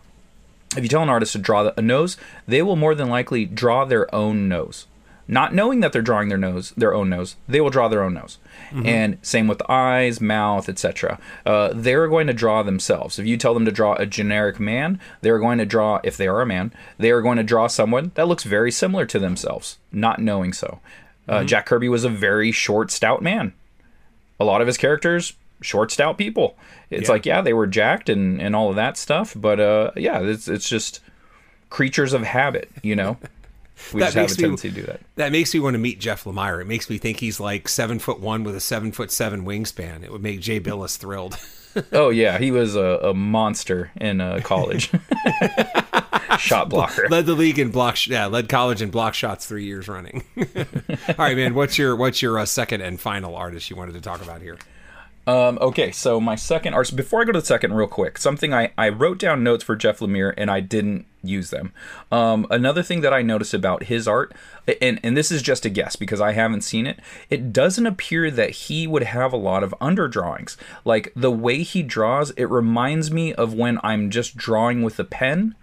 If 0.76 0.82
you 0.82 0.88
tell 0.88 1.02
an 1.02 1.08
artist 1.08 1.32
to 1.32 1.38
draw 1.38 1.70
a 1.76 1.82
nose, 1.82 2.16
they 2.46 2.62
will 2.62 2.76
more 2.76 2.94
than 2.94 3.08
likely 3.08 3.44
draw 3.46 3.84
their 3.84 4.12
own 4.14 4.48
nose. 4.48 4.86
Not 5.30 5.54
knowing 5.54 5.80
that 5.80 5.92
they're 5.92 6.00
drawing 6.00 6.30
their 6.30 6.38
nose, 6.38 6.70
their 6.70 6.94
own 6.94 7.10
nose, 7.10 7.36
they 7.46 7.60
will 7.60 7.68
draw 7.68 7.88
their 7.88 8.02
own 8.02 8.14
nose. 8.14 8.38
Mm-hmm. 8.70 8.86
And 8.86 9.18
same 9.20 9.46
with 9.46 9.60
eyes, 9.68 10.22
mouth, 10.22 10.70
etc. 10.70 11.18
Uh, 11.44 11.70
they're 11.74 12.08
going 12.08 12.26
to 12.28 12.32
draw 12.32 12.62
themselves. 12.62 13.18
If 13.18 13.26
you 13.26 13.36
tell 13.36 13.52
them 13.52 13.66
to 13.66 13.70
draw 13.70 13.94
a 13.94 14.06
generic 14.06 14.58
man, 14.58 14.98
they're 15.20 15.38
going 15.38 15.58
to 15.58 15.66
draw, 15.66 16.00
if 16.02 16.16
they 16.16 16.26
are 16.26 16.40
a 16.40 16.46
man, 16.46 16.72
they 16.96 17.10
are 17.10 17.20
going 17.20 17.36
to 17.36 17.42
draw 17.42 17.66
someone 17.66 18.10
that 18.14 18.26
looks 18.26 18.44
very 18.44 18.72
similar 18.72 19.04
to 19.04 19.18
themselves, 19.18 19.76
not 19.92 20.18
knowing 20.18 20.54
so. 20.54 20.80
Uh, 21.28 21.38
mm-hmm. 21.38 21.46
Jack 21.46 21.66
Kirby 21.66 21.90
was 21.90 22.04
a 22.04 22.08
very 22.08 22.50
short, 22.50 22.90
stout 22.90 23.20
man. 23.20 23.52
A 24.40 24.44
lot 24.44 24.62
of 24.62 24.66
his 24.66 24.78
characters 24.78 25.34
short 25.60 25.90
stout 25.90 26.18
people. 26.18 26.56
It's 26.90 27.08
yeah. 27.08 27.12
like 27.12 27.26
yeah, 27.26 27.40
they 27.42 27.52
were 27.52 27.66
jacked 27.66 28.08
and 28.08 28.40
and 28.40 28.56
all 28.56 28.70
of 28.70 28.76
that 28.76 28.96
stuff, 28.96 29.34
but 29.36 29.60
uh, 29.60 29.90
yeah, 29.96 30.20
it's 30.20 30.48
it's 30.48 30.68
just 30.68 31.00
creatures 31.70 32.12
of 32.12 32.22
habit, 32.22 32.70
you 32.82 32.96
know. 32.96 33.18
We 33.94 34.00
just 34.00 34.14
have 34.16 34.30
a 34.30 34.34
tendency 34.34 34.68
me, 34.68 34.74
to 34.74 34.80
do 34.80 34.86
that. 34.88 35.00
That 35.14 35.30
makes 35.30 35.54
me 35.54 35.60
want 35.60 35.74
to 35.74 35.78
meet 35.78 36.00
Jeff 36.00 36.24
Lemire. 36.24 36.60
It 36.60 36.66
makes 36.66 36.90
me 36.90 36.98
think 36.98 37.20
he's 37.20 37.38
like 37.38 37.68
seven 37.68 38.00
foot 38.00 38.18
one 38.18 38.42
with 38.42 38.56
a 38.56 38.60
seven 38.60 38.90
foot 38.90 39.12
seven 39.12 39.44
wingspan. 39.44 40.02
It 40.02 40.10
would 40.10 40.20
make 40.22 40.40
Jay 40.40 40.58
Bilas 40.58 40.98
thrilled. 40.98 41.38
oh 41.92 42.10
yeah, 42.10 42.38
he 42.38 42.50
was 42.50 42.74
a, 42.74 42.98
a 43.02 43.14
monster 43.14 43.92
in 44.00 44.20
uh, 44.20 44.40
college. 44.42 44.90
Shot 46.38 46.68
blocker. 46.68 47.08
Led 47.08 47.26
the 47.26 47.34
league 47.34 47.58
in 47.58 47.70
block. 47.70 48.04
Yeah, 48.06 48.26
led 48.26 48.48
college 48.48 48.82
in 48.82 48.90
block 48.90 49.14
shots 49.14 49.46
three 49.46 49.64
years 49.64 49.88
running. 49.88 50.24
All 50.36 51.14
right, 51.16 51.36
man. 51.36 51.54
What's 51.54 51.78
your 51.78 51.96
what's 51.96 52.20
your 52.20 52.38
uh, 52.38 52.46
second 52.46 52.80
and 52.80 53.00
final 53.00 53.34
artist 53.34 53.70
you 53.70 53.76
wanted 53.76 53.94
to 53.94 54.00
talk 54.00 54.22
about 54.22 54.42
here? 54.42 54.58
Um, 55.28 55.58
okay, 55.60 55.92
so 55.92 56.22
my 56.22 56.36
second 56.36 56.72
artist, 56.72 56.96
before 56.96 57.20
I 57.20 57.24
go 57.26 57.32
to 57.32 57.40
the 57.40 57.46
second, 57.46 57.74
real 57.74 57.86
quick, 57.86 58.16
something 58.16 58.54
I, 58.54 58.72
I 58.78 58.88
wrote 58.88 59.18
down 59.18 59.44
notes 59.44 59.62
for 59.62 59.76
Jeff 59.76 59.98
Lemire 59.98 60.32
and 60.38 60.50
I 60.50 60.60
didn't 60.60 61.04
use 61.22 61.50
them. 61.50 61.74
Um, 62.10 62.46
another 62.48 62.82
thing 62.82 63.02
that 63.02 63.12
I 63.12 63.20
noticed 63.20 63.52
about 63.52 63.84
his 63.84 64.08
art, 64.08 64.32
and, 64.80 64.98
and 65.02 65.18
this 65.18 65.30
is 65.30 65.42
just 65.42 65.66
a 65.66 65.68
guess 65.68 65.96
because 65.96 66.22
I 66.22 66.32
haven't 66.32 66.62
seen 66.62 66.86
it, 66.86 66.98
it 67.28 67.52
doesn't 67.52 67.86
appear 67.86 68.30
that 68.30 68.50
he 68.52 68.86
would 68.86 69.02
have 69.02 69.34
a 69.34 69.36
lot 69.36 69.62
of 69.62 69.74
underdrawings. 69.82 70.56
Like 70.86 71.12
the 71.14 71.30
way 71.30 71.62
he 71.62 71.82
draws, 71.82 72.30
it 72.30 72.46
reminds 72.46 73.10
me 73.10 73.34
of 73.34 73.52
when 73.52 73.78
I'm 73.82 74.08
just 74.08 74.34
drawing 74.34 74.82
with 74.82 74.98
a 74.98 75.04
pen 75.04 75.54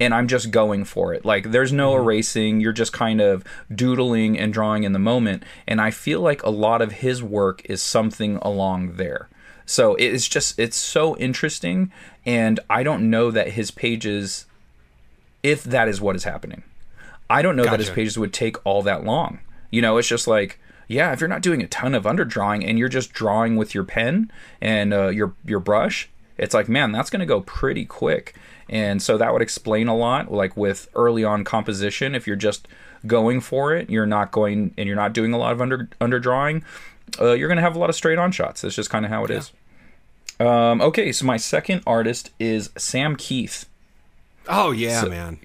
and 0.00 0.14
I'm 0.14 0.28
just 0.28 0.50
going 0.50 0.84
for 0.84 1.12
it. 1.12 1.24
Like 1.24 1.50
there's 1.50 1.72
no 1.72 1.92
mm-hmm. 1.92 2.02
erasing, 2.02 2.60
you're 2.60 2.72
just 2.72 2.92
kind 2.92 3.20
of 3.20 3.44
doodling 3.74 4.38
and 4.38 4.52
drawing 4.52 4.84
in 4.84 4.92
the 4.92 4.98
moment. 4.98 5.42
And 5.66 5.80
I 5.80 5.90
feel 5.90 6.20
like 6.20 6.42
a 6.42 6.50
lot 6.50 6.82
of 6.82 6.92
his 6.92 7.22
work 7.22 7.62
is 7.64 7.82
something 7.82 8.36
along 8.36 8.96
there. 8.96 9.28
So 9.66 9.96
it's 9.96 10.26
just 10.28 10.58
it's 10.58 10.76
so 10.76 11.16
interesting 11.18 11.92
and 12.24 12.60
I 12.70 12.82
don't 12.82 13.10
know 13.10 13.30
that 13.30 13.52
his 13.52 13.70
pages 13.70 14.46
if 15.42 15.62
that 15.64 15.88
is 15.88 16.00
what 16.00 16.16
is 16.16 16.24
happening. 16.24 16.62
I 17.30 17.42
don't 17.42 17.56
know 17.56 17.64
gotcha. 17.64 17.76
that 17.76 17.80
his 17.80 17.90
pages 17.90 18.18
would 18.18 18.32
take 18.32 18.64
all 18.64 18.82
that 18.82 19.04
long. 19.04 19.40
You 19.70 19.82
know, 19.82 19.98
it's 19.98 20.08
just 20.08 20.26
like 20.26 20.58
yeah, 20.88 21.12
if 21.12 21.20
you're 21.20 21.28
not 21.28 21.42
doing 21.42 21.62
a 21.62 21.68
ton 21.68 21.94
of 21.94 22.04
underdrawing 22.04 22.66
and 22.66 22.78
you're 22.78 22.88
just 22.88 23.12
drawing 23.12 23.56
with 23.56 23.74
your 23.74 23.84
pen 23.84 24.32
and 24.60 24.94
uh, 24.94 25.08
your 25.08 25.34
your 25.44 25.60
brush, 25.60 26.08
it's 26.38 26.54
like 26.54 26.68
man, 26.68 26.92
that's 26.92 27.10
going 27.10 27.20
to 27.20 27.26
go 27.26 27.42
pretty 27.42 27.84
quick. 27.84 28.34
And 28.68 29.02
so 29.02 29.16
that 29.18 29.32
would 29.32 29.42
explain 29.42 29.88
a 29.88 29.96
lot, 29.96 30.30
like 30.32 30.56
with 30.56 30.88
early 30.94 31.24
on 31.24 31.44
composition. 31.44 32.14
If 32.14 32.26
you're 32.26 32.36
just 32.36 32.68
going 33.06 33.40
for 33.40 33.74
it, 33.74 33.88
you're 33.88 34.06
not 34.06 34.30
going 34.32 34.74
and 34.76 34.86
you're 34.86 34.96
not 34.96 35.12
doing 35.12 35.32
a 35.32 35.38
lot 35.38 35.52
of 35.52 35.60
under 35.60 35.88
underdrawing. 36.00 36.62
uh, 37.20 37.32
you're 37.32 37.48
going 37.48 37.56
to 37.56 37.62
have 37.62 37.76
a 37.76 37.78
lot 37.78 37.88
of 37.88 37.96
straight 37.96 38.18
on 38.18 38.30
shots. 38.32 38.60
That's 38.60 38.74
just 38.74 38.90
kind 38.90 39.04
of 39.04 39.10
how 39.10 39.24
it 39.24 39.30
is. 39.30 39.52
Um, 40.40 40.80
okay, 40.80 41.10
so 41.12 41.24
my 41.24 41.36
second 41.36 41.82
artist 41.86 42.30
is 42.38 42.70
Sam 42.76 43.16
Kieth. 43.16 43.64
Oh 44.48 44.70
yeah, 44.70 45.04
man. 45.04 45.38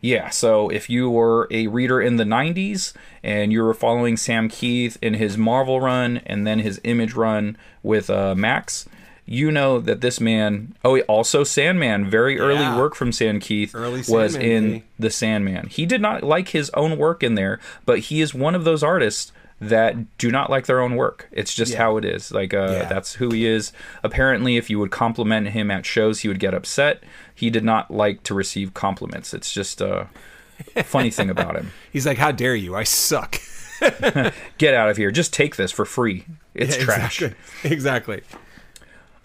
Yeah, 0.00 0.28
so 0.30 0.68
if 0.68 0.90
you 0.90 1.08
were 1.08 1.48
a 1.50 1.66
reader 1.68 1.98
in 2.00 2.16
the 2.16 2.24
90s 2.24 2.92
and 3.22 3.52
you 3.52 3.62
were 3.62 3.72
following 3.72 4.18
Sam 4.18 4.50
Kieth 4.50 4.98
in 5.00 5.14
his 5.14 5.38
Marvel 5.38 5.80
run 5.80 6.18
and 6.26 6.46
then 6.46 6.58
his 6.58 6.78
Image 6.84 7.14
run 7.14 7.56
with 7.82 8.10
uh, 8.10 8.34
Maxx, 8.34 8.86
you 9.26 9.50
know 9.50 9.80
that 9.80 10.00
this 10.00 10.20
man, 10.20 10.74
oh, 10.84 10.98
also 11.02 11.44
Sandman, 11.44 12.08
very 12.10 12.38
early 12.38 12.60
Yeah. 12.60 12.76
work 12.76 12.94
from 12.94 13.10
Sam 13.12 13.40
Kieth, 13.40 13.74
Early 13.74 14.02
was 14.08 14.32
Sandman, 14.34 14.42
in. 14.74 14.82
The 14.98 15.10
Sandman. 15.10 15.66
He 15.68 15.86
did 15.86 16.00
not 16.02 16.22
like 16.22 16.48
his 16.50 16.70
own 16.70 16.98
work 16.98 17.22
in 17.22 17.34
there, 17.34 17.58
but 17.86 17.98
he 18.00 18.20
is 18.20 18.34
one 18.34 18.54
of 18.54 18.64
those 18.64 18.82
artists 18.82 19.32
that 19.60 20.18
do 20.18 20.30
not 20.30 20.50
like 20.50 20.66
their 20.66 20.80
own 20.80 20.94
work. 20.96 21.28
It's 21.32 21.54
just 21.54 21.72
Yeah. 21.72 21.78
how 21.78 21.96
it 21.96 22.04
is. 22.04 22.32
Like 22.32 22.52
uh, 22.52 22.68
Yeah. 22.70 22.84
that's 22.88 23.14
who 23.14 23.30
he 23.30 23.46
is. 23.46 23.72
Apparently, 24.02 24.56
if 24.58 24.68
you 24.68 24.78
would 24.78 24.90
compliment 24.90 25.48
him 25.50 25.70
at 25.70 25.86
shows, 25.86 26.20
he 26.20 26.28
would 26.28 26.40
get 26.40 26.52
upset. 26.52 27.02
He 27.34 27.48
did 27.50 27.64
not 27.64 27.90
like 27.90 28.22
to 28.24 28.34
receive 28.34 28.74
compliments. 28.74 29.32
It's 29.32 29.52
just 29.54 29.80
a 29.80 30.08
funny 30.84 31.10
thing 31.10 31.30
about 31.30 31.56
him. 31.56 31.70
He's 31.92 32.04
like, 32.06 32.18
"How 32.18 32.30
dare 32.30 32.54
you? 32.56 32.74
I 32.76 32.82
suck." 32.84 33.36
Get 34.58 34.74
out 34.74 34.88
of 34.90 34.96
here. 34.96 35.10
Just 35.10 35.32
take 35.32 35.56
this 35.56 35.72
for 35.72 35.84
free. 35.84 36.24
It's 36.54 36.76
trash. 36.76 37.20
Exactly. 37.20 37.70
exactly. 37.72 38.20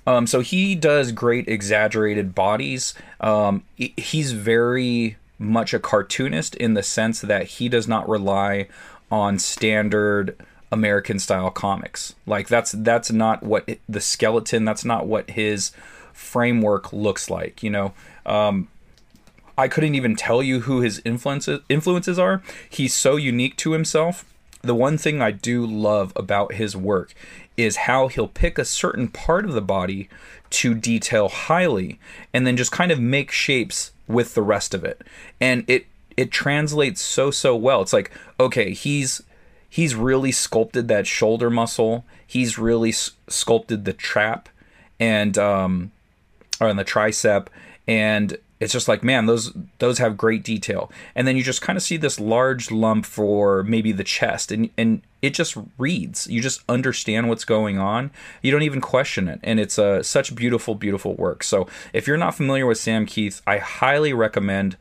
Um, 0.09 0.25
so 0.25 0.39
he 0.39 0.73
does 0.73 1.11
great 1.11 1.47
exaggerated 1.47 2.33
bodies. 2.33 2.95
Um, 3.21 3.63
he's 3.75 4.31
very 4.31 5.17
much 5.37 5.71
a 5.71 5.79
cartoonist 5.79 6.55
in 6.55 6.73
the 6.73 6.81
sense 6.81 7.21
that 7.21 7.45
he 7.45 7.69
does 7.69 7.87
not 7.87 8.09
rely 8.09 8.67
on 9.11 9.37
standard 9.37 10.35
American 10.71 11.19
style 11.19 11.51
comics. 11.51 12.15
Like 12.25 12.47
that's 12.47 12.71
that's 12.71 13.11
not 13.11 13.43
what 13.43 13.63
it- 13.67 13.81
the 13.87 14.01
skeleton. 14.01 14.65
That's 14.65 14.83
not 14.83 15.05
what 15.05 15.29
his 15.29 15.71
framework 16.11 16.91
looks 16.91 17.29
like. 17.29 17.61
You 17.61 17.69
know. 17.69 17.93
Um, 18.25 18.67
I 19.59 19.67
couldn't 19.67 19.93
even 19.93 20.15
tell 20.15 20.41
you 20.41 20.61
who 20.61 20.81
his 20.81 21.01
influences 21.05 21.59
influences 21.69 22.17
are. 22.17 22.41
He's 22.67 22.95
so 22.95 23.15
unique 23.15 23.57
to 23.57 23.73
himself. 23.73 24.25
The 24.61 24.75
one 24.75 24.97
thing 24.97 25.21
I 25.21 25.31
do 25.31 25.65
love 25.65 26.13
about 26.15 26.53
his 26.53 26.75
work 26.75 27.13
is 27.59 27.75
how 27.77 28.07
he'll 28.07 28.27
pick 28.27 28.57
a 28.57 28.65
certain 28.65 29.07
part 29.07 29.45
of 29.45 29.53
the 29.53 29.61
body 29.61 30.09
to 30.49 30.73
detail 30.73 31.29
highly 31.29 31.99
and 32.33 32.47
then 32.47 32.57
just 32.57 32.71
kind 32.71 32.91
of 32.91 32.99
make 32.99 33.31
shapes 33.31 33.91
with 34.07 34.33
the 34.33 34.41
rest 34.41 34.73
of 34.73 34.83
it. 34.83 35.01
And 35.39 35.63
it 35.67 35.85
it 36.17 36.31
translates 36.31 37.01
so 37.01 37.31
so 37.31 37.55
well. 37.55 37.81
It's 37.81 37.93
like, 37.93 38.11
okay, 38.39 38.73
he's 38.73 39.21
he's 39.69 39.95
really 39.95 40.31
sculpted 40.31 40.87
that 40.87 41.07
shoulder 41.07 41.49
muscle. 41.49 42.05
He's 42.25 42.57
really 42.57 42.89
s- 42.89 43.11
sculpted 43.27 43.85
the 43.85 43.93
trap 43.93 44.49
and 44.99 45.37
um 45.37 45.91
or 46.59 46.67
on 46.67 46.75
the 46.75 46.85
tricep 46.85 47.47
and 47.87 48.37
it's 48.59 48.73
just 48.73 48.89
like 48.89 49.03
man 49.03 49.25
those 49.25 49.53
those 49.77 49.97
have 49.97 50.17
great 50.17 50.43
detail 50.43 50.91
and 51.15 51.25
then 51.25 51.37
you 51.37 51.43
just 51.43 51.61
kind 51.61 51.77
of 51.77 51.83
see 51.83 51.95
this 51.95 52.19
large 52.19 52.69
lump 52.69 53.05
for 53.05 53.63
maybe 53.63 53.91
the 53.93 54.03
chest 54.03 54.51
and 54.51 54.69
and 54.77 55.01
it 55.21 55.31
just 55.31 55.57
reads 55.77 56.27
you 56.27 56.41
just 56.41 56.63
understand 56.69 57.29
what's 57.29 57.45
going 57.45 57.77
on 57.77 58.11
you 58.41 58.51
don't 58.51 58.63
even 58.63 58.81
question 58.81 59.27
it 59.27 59.39
and 59.43 59.59
it's 59.59 59.77
uh, 59.79 60.01
such 60.01 60.35
beautiful 60.35 60.75
beautiful 60.75 61.15
work 61.15 61.43
so 61.43 61.67
if 61.93 62.07
you're 62.07 62.17
not 62.17 62.35
familiar 62.35 62.65
with 62.65 62.77
sam 62.77 63.05
kieth 63.05 63.41
i 63.47 63.57
highly 63.57 64.13
recommend 64.13 64.77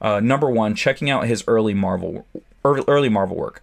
uh, 0.00 0.18
number 0.18 0.50
one 0.50 0.74
checking 0.74 1.08
out 1.10 1.26
his 1.26 1.44
early 1.46 1.74
marvel 1.74 2.26
early 2.64 3.08
marvel 3.08 3.36
work 3.36 3.62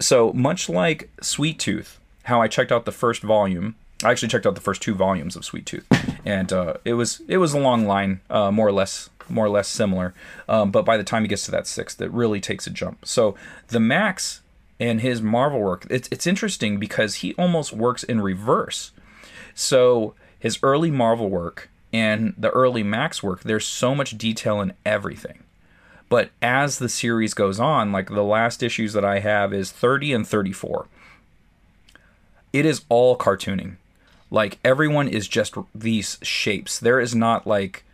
so 0.00 0.32
much 0.32 0.68
like 0.68 1.10
Sweet 1.20 1.58
Tooth, 1.58 2.00
how 2.24 2.40
I 2.40 2.48
checked 2.48 2.72
out 2.72 2.86
the 2.86 2.92
first 2.92 3.22
volume. 3.22 3.76
I 4.02 4.10
actually 4.10 4.28
checked 4.28 4.46
out 4.46 4.54
the 4.54 4.60
first 4.60 4.80
two 4.80 4.94
volumes 4.94 5.36
of 5.36 5.44
Sweet 5.44 5.66
Tooth, 5.66 5.86
and 6.24 6.50
uh, 6.52 6.74
it 6.86 6.94
was 6.94 7.20
it 7.28 7.36
was 7.36 7.52
a 7.52 7.58
long 7.58 7.86
line, 7.86 8.20
uh, 8.30 8.50
more 8.50 8.66
or 8.66 8.72
less 8.72 9.10
more 9.28 9.44
or 9.44 9.50
less 9.50 9.68
similar. 9.68 10.14
Um, 10.48 10.70
but 10.70 10.86
by 10.86 10.96
the 10.96 11.04
time 11.04 11.22
he 11.22 11.28
gets 11.28 11.44
to 11.44 11.50
that 11.50 11.66
sixth, 11.66 12.00
it 12.00 12.10
really 12.10 12.40
takes 12.40 12.66
a 12.66 12.70
jump. 12.70 13.04
So 13.04 13.34
the 13.68 13.78
Maxx 13.78 14.40
and 14.80 15.02
his 15.02 15.22
Marvel 15.22 15.60
work, 15.60 15.86
it's 15.90 16.08
it's 16.10 16.26
interesting 16.26 16.78
because 16.78 17.16
he 17.16 17.34
almost 17.34 17.72
works 17.72 18.02
in 18.02 18.20
reverse. 18.20 18.90
So 19.54 20.14
his 20.38 20.58
early 20.62 20.90
Marvel 20.90 21.28
work 21.28 21.68
and 21.92 22.34
the 22.38 22.50
early 22.50 22.82
Maxx 22.82 23.22
work, 23.22 23.42
there's 23.42 23.66
so 23.66 23.94
much 23.94 24.16
detail 24.16 24.60
in 24.60 24.72
everything. 24.86 25.44
But 26.08 26.30
as 26.42 26.78
the 26.78 26.88
series 26.88 27.34
goes 27.34 27.60
on, 27.60 27.92
like 27.92 28.08
the 28.08 28.24
last 28.24 28.62
issues 28.62 28.94
that 28.94 29.04
I 29.04 29.20
have 29.20 29.52
is 29.52 29.70
30 29.70 30.12
and 30.12 30.26
34. 30.26 30.86
It 32.52 32.66
is 32.66 32.84
all 32.88 33.16
cartooning. 33.16 33.76
Like 34.30 34.58
everyone 34.64 35.08
is 35.08 35.28
just 35.28 35.54
these 35.74 36.18
shapes. 36.22 36.80
There 36.80 36.98
is 36.98 37.14
not 37.14 37.46
like 37.46 37.84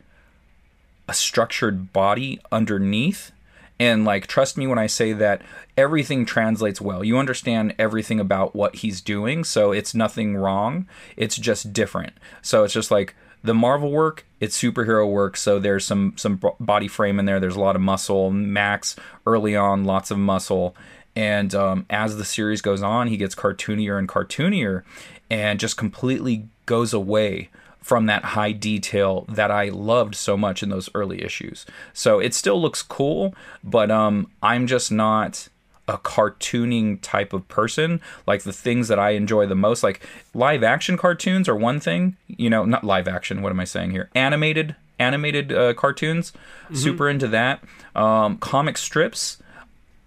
a 1.09 1.15
structured 1.15 1.93
body 1.93 2.41
underneath. 2.51 3.33
And 3.79 4.05
like 4.05 4.27
trust 4.27 4.57
me 4.57 4.67
when 4.67 4.79
I 4.79 4.87
say 4.87 5.13
that 5.13 5.43
everything 5.77 6.25
translates 6.25 6.81
well. 6.81 7.05
You 7.05 7.19
understand 7.19 7.75
everything 7.79 8.21
about 8.21 8.55
what 8.55 8.77
he's 8.77 9.01
doing, 9.01 9.45
so 9.45 9.73
it's 9.73 9.95
nothing 9.95 10.37
wrong. 10.37 10.87
It's 11.17 11.37
just 11.37 11.73
different. 11.73 12.15
So 12.43 12.65
it's 12.65 12.75
just 12.75 12.91
like 12.91 13.15
the 13.43 13.55
Marvel 13.55 13.91
work, 13.91 14.27
it's 14.41 14.61
superhero 14.61 15.09
work, 15.09 15.37
so 15.37 15.59
there's 15.59 15.85
some 15.85 16.15
some 16.17 16.41
body 16.59 16.89
frame 16.89 17.19
in 17.19 17.27
there. 17.27 17.39
There's 17.39 17.57
a 17.57 17.61
lot 17.61 17.77
of 17.77 17.83
muscle. 17.83 18.31
Maxx 18.31 18.97
early 19.27 19.55
on, 19.55 19.85
lots 19.85 20.11
of 20.11 20.19
muscle, 20.19 20.75
and 21.15 21.55
um, 21.55 21.87
as 21.91 22.17
the 22.17 22.25
series 22.25 22.61
goes 22.61 22.83
on, 22.83 23.09
he 23.09 23.17
gets 23.17 23.35
cartoonier 23.35 23.99
and 23.99 24.09
cartoonier, 24.09 24.85
and 25.31 25.61
just 25.61 25.77
completely 25.77 26.49
goes 26.65 26.93
away 26.93 27.51
from 27.87 28.07
that 28.07 28.25
high 28.25 28.51
detail 28.51 29.25
that 29.29 29.49
I 29.49 29.69
loved 29.69 30.17
so 30.17 30.37
much 30.37 30.61
in 30.61 30.71
those 30.71 30.91
early 30.93 31.23
issues. 31.23 31.65
So 31.93 32.19
it 32.19 32.35
still 32.35 32.61
looks 32.61 32.83
cool, 32.83 33.33
but 33.63 33.93
um, 33.93 34.29
I'm 34.43 34.67
just 34.67 34.91
not 34.91 35.47
a 35.87 35.97
cartooning 35.97 36.99
type 37.01 37.33
of 37.33 37.47
person. 37.47 38.01
Like 38.27 38.43
the 38.43 38.53
things 38.53 38.89
that 38.89 38.99
I 38.99 39.11
enjoy 39.11 39.47
the 39.47 39.55
most, 39.55 39.85
like 39.85 40.05
live 40.35 40.65
action 40.65 40.97
cartoons 40.97 41.49
are 41.49 41.55
one 41.55 41.79
thing. 41.79 42.17
You 42.27 42.51
know, 42.51 42.65
not 42.65 42.83
live 42.83 43.07
action. 43.07 43.41
What 43.41 43.51
am 43.51 43.61
I 43.61 43.65
saying 43.65 43.93
here? 43.93 44.11
Animated, 44.17 44.75
animated 44.99 45.53
uh, 45.53 45.73
cartoons. 45.75 46.33
Super 46.73 47.09
into 47.09 47.29
that. 47.29 47.63
Um, 47.95 48.39
comic 48.39 48.79
strips 48.79 49.41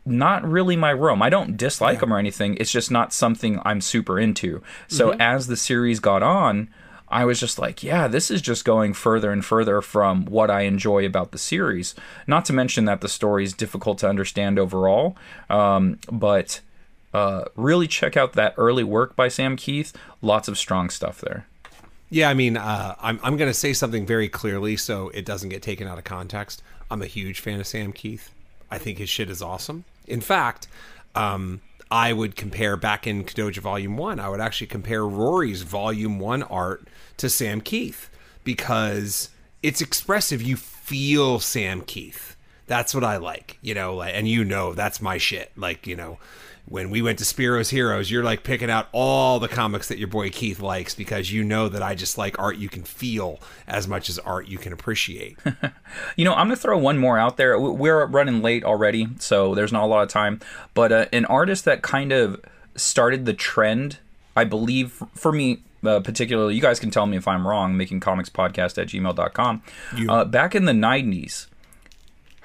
not 0.06 0.44
really 0.44 0.76
my 0.76 0.90
room. 0.90 1.22
I 1.22 1.30
don't 1.30 1.56
dislike 1.56 2.00
them 2.00 2.12
or 2.12 2.18
anything. 2.18 2.58
It's 2.60 2.72
just 2.72 2.90
not 2.90 3.14
something 3.14 3.62
I'm 3.64 3.80
super 3.80 4.20
into. 4.20 4.64
So 4.88 5.12
as 5.20 5.48
the 5.48 5.56
series 5.56 6.00
got 6.00 6.24
on, 6.24 6.70
I 7.12 7.26
was 7.26 7.40
just 7.40 7.58
like, 7.58 7.84
yeah, 7.84 8.08
this 8.08 8.30
is 8.30 8.42
just 8.42 8.66
going 8.66 8.94
further 8.94 9.32
and 9.32 9.44
further 9.44 9.82
from 9.82 10.26
what 10.26 10.52
I 10.52 10.62
enjoy 10.62 11.06
about 11.06 11.32
the 11.32 11.38
series. 11.38 11.96
Not 12.28 12.46
to 12.46 12.54
mention 12.54 12.86
that 12.86 13.02
the 13.02 13.10
story 13.10 13.44
is 13.44 13.54
difficult 13.54 13.98
to 14.00 14.10
understand 14.10 14.60
overall. 14.60 15.18
Um, 15.50 16.00
but 16.12 16.62
uh, 17.14 17.46
really 17.56 17.88
check 17.88 18.16
out 18.16 18.34
that 18.34 18.54
early 18.58 18.84
work 18.84 19.16
by 19.16 19.28
Sam 19.28 19.58
Kieth. 19.58 19.94
Lots 20.22 20.48
of 20.48 20.58
strong 20.58 20.90
stuff 20.90 21.20
there. 21.22 21.48
Yeah, 22.12 22.30
I 22.30 22.34
mean, 22.34 22.58
uh, 22.58 22.96
I'm 23.00 23.20
I'm 23.22 23.38
going 23.38 23.50
to 23.50 23.58
say 23.58 23.74
something 23.74 24.06
very 24.06 24.30
clearly 24.30 24.78
so 24.78 25.10
it 25.10 25.26
doesn't 25.26 25.50
get 25.50 25.62
taken 25.62 25.88
out 25.88 25.98
of 25.98 26.04
context. 26.04 26.64
I'm 26.90 27.02
a 27.02 27.08
huge 27.08 27.40
fan 27.40 27.60
of 27.60 27.68
Sam 27.68 27.94
Kieth. 27.94 28.30
I 28.72 28.78
think 28.78 28.98
his 28.98 29.10
shit 29.10 29.30
is 29.30 29.42
awesome. 29.42 29.86
In 30.08 30.22
fact, 30.22 30.68
um, 31.16 31.62
I 31.92 32.14
would 32.14 32.36
compare 32.36 32.78
back 32.78 33.06
in 33.06 33.24
Kadoja 33.24 33.60
Volume 33.60 33.98
One. 33.98 34.20
I 34.20 34.30
would 34.30 34.42
actually 34.42 34.68
compare 34.68 35.06
Rory's 35.06 35.62
Volume 35.62 36.20
One 36.20 36.44
art 36.44 36.88
to 37.20 37.30
Sam 37.30 37.62
Kieth 37.62 38.08
because 38.44 39.30
it's 39.62 39.82
expressive. 39.82 40.42
You 40.42 40.56
feel 40.56 41.40
Sam 41.40 41.82
Kieth. 41.82 42.36
That's 42.68 42.94
what 42.94 43.04
I 43.04 43.18
like, 43.18 43.58
you 43.62 43.74
know. 43.74 43.96
Like, 43.96 44.14
and 44.14 44.28
you 44.28 44.44
know 44.44 44.74
that's 44.74 45.02
my 45.02 45.18
shit. 45.18 45.52
Like, 45.56 45.88
you 45.88 45.96
know, 45.96 46.20
when 46.70 46.92
we 46.92 47.02
went 47.02 47.18
to 47.18 47.26
Spiro's 47.26 47.72
Heroes, 47.72 48.12
you're 48.12 48.24
like 48.24 48.44
picking 48.44 48.70
out 48.70 48.88
all 48.92 49.40
the 49.40 49.48
comics 49.48 49.88
that 49.88 49.98
your 49.98 50.08
boy 50.08 50.30
Keith 50.30 50.60
likes 50.60 50.94
because 50.94 51.32
you 51.32 51.44
know 51.44 51.68
that 51.68 51.82
I 51.82 51.96
just 51.96 52.18
like 52.18 52.38
art 52.38 52.58
you 52.58 52.70
can 52.70 52.84
feel 52.84 53.40
as 53.68 53.88
much 53.88 54.08
as 54.08 54.20
art 54.20 54.48
you 54.48 54.58
can 54.58 54.74
appreciate. 54.74 55.38
You 56.16 56.24
know, 56.24 56.34
I'm 56.34 56.48
going 56.48 56.56
to 56.56 56.62
throw 56.62 56.78
one 56.78 57.00
more 57.00 57.18
out 57.18 57.38
there. 57.38 57.60
We're 57.60 58.06
running 58.06 58.44
late 58.44 58.64
already, 58.64 59.08
so 59.18 59.56
there's 59.56 59.74
not 59.74 59.84
a 59.84 59.88
lot 59.88 60.04
of 60.04 60.10
time. 60.10 60.40
But 60.76 60.92
uh, 60.92 61.06
an 61.12 61.26
artist 61.26 61.66
that 61.66 61.82
kind 61.82 62.12
of 62.12 62.40
started 62.76 63.26
the 63.26 63.34
trend, 63.34 63.98
I 64.36 64.44
believe, 64.44 65.02
for 65.16 65.32
me 65.32 65.64
uh, 65.86 66.00
particularly, 66.02 66.56
you 66.56 66.62
guys 66.62 66.80
can 66.80 66.92
tell 66.92 67.06
me 67.06 67.18
if 67.18 67.28
I'm 67.28 67.48
wrong, 67.48 67.76
making 67.78 68.00
comics 68.00 68.30
podcast 68.30 68.82
at 68.82 68.88
gmail.com. 68.88 69.62
Uh, 70.10 70.26
back 70.26 70.56
in 70.56 70.66
the 70.66 70.74
90s, 70.74 71.48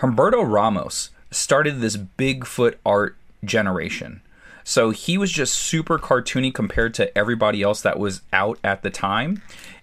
Humberto 0.00 0.48
Ramos 0.48 1.10
started 1.30 1.80
this 1.80 1.96
Bigfoot 1.96 2.74
art 2.84 3.16
generation. 3.44 4.20
So 4.64 4.90
he 4.90 5.18
was 5.18 5.30
just 5.30 5.54
super 5.54 5.98
cartoony 5.98 6.52
compared 6.52 6.94
to 6.94 7.16
everybody 7.16 7.62
else 7.62 7.82
that 7.82 7.98
was 7.98 8.22
out 8.32 8.58
at 8.64 8.82
the 8.82 8.90
time. 8.90 9.42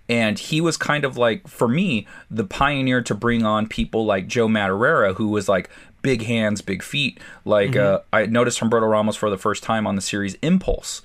And 0.09 0.39
he 0.39 0.59
was 0.59 0.75
kind 0.75 1.05
of 1.05 1.17
like, 1.17 1.47
for 1.47 1.67
me, 1.67 2.07
the 2.29 2.43
pioneer 2.43 3.01
to 3.03 3.15
bring 3.15 3.45
on 3.45 3.67
people 3.67 4.05
like 4.05 4.27
Joe 4.27 4.47
Madureira, 4.47 5.15
who 5.15 5.29
was 5.29 5.47
like 5.47 5.69
big 6.01 6.23
hands, 6.23 6.61
big 6.61 6.83
feet. 6.83 7.19
Like 7.45 7.75
uh, 7.75 7.99
I 8.11 8.25
noticed 8.25 8.59
Humberto 8.59 8.89
Ramos 8.89 9.15
for 9.15 9.29
the 9.29 9.37
first 9.37 9.63
time 9.63 9.85
on 9.85 9.95
the 9.95 10.01
series 10.01 10.35
Impulse. 10.41 11.01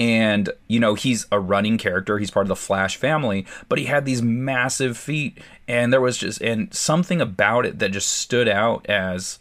And 0.00 0.48
you 0.66 0.80
know 0.80 0.94
he's 0.94 1.26
a 1.30 1.38
running 1.38 1.78
character. 1.78 2.18
He's 2.18 2.30
part 2.30 2.44
of 2.44 2.48
the 2.48 2.56
flash 2.56 2.96
family 2.96 3.46
but 3.68 3.78
he 3.78 3.84
had 3.84 4.04
these 4.04 4.22
massive 4.22 4.96
feet. 4.96 5.38
And 5.68 5.92
there 5.92 6.00
was 6.00 6.16
just 6.16 6.40
and 6.40 6.72
something 6.74 7.20
about 7.20 7.66
it 7.66 7.78
that 7.78 7.92
just 7.92 8.08
stood 8.08 8.48
out 8.48 8.88
as 8.88 9.38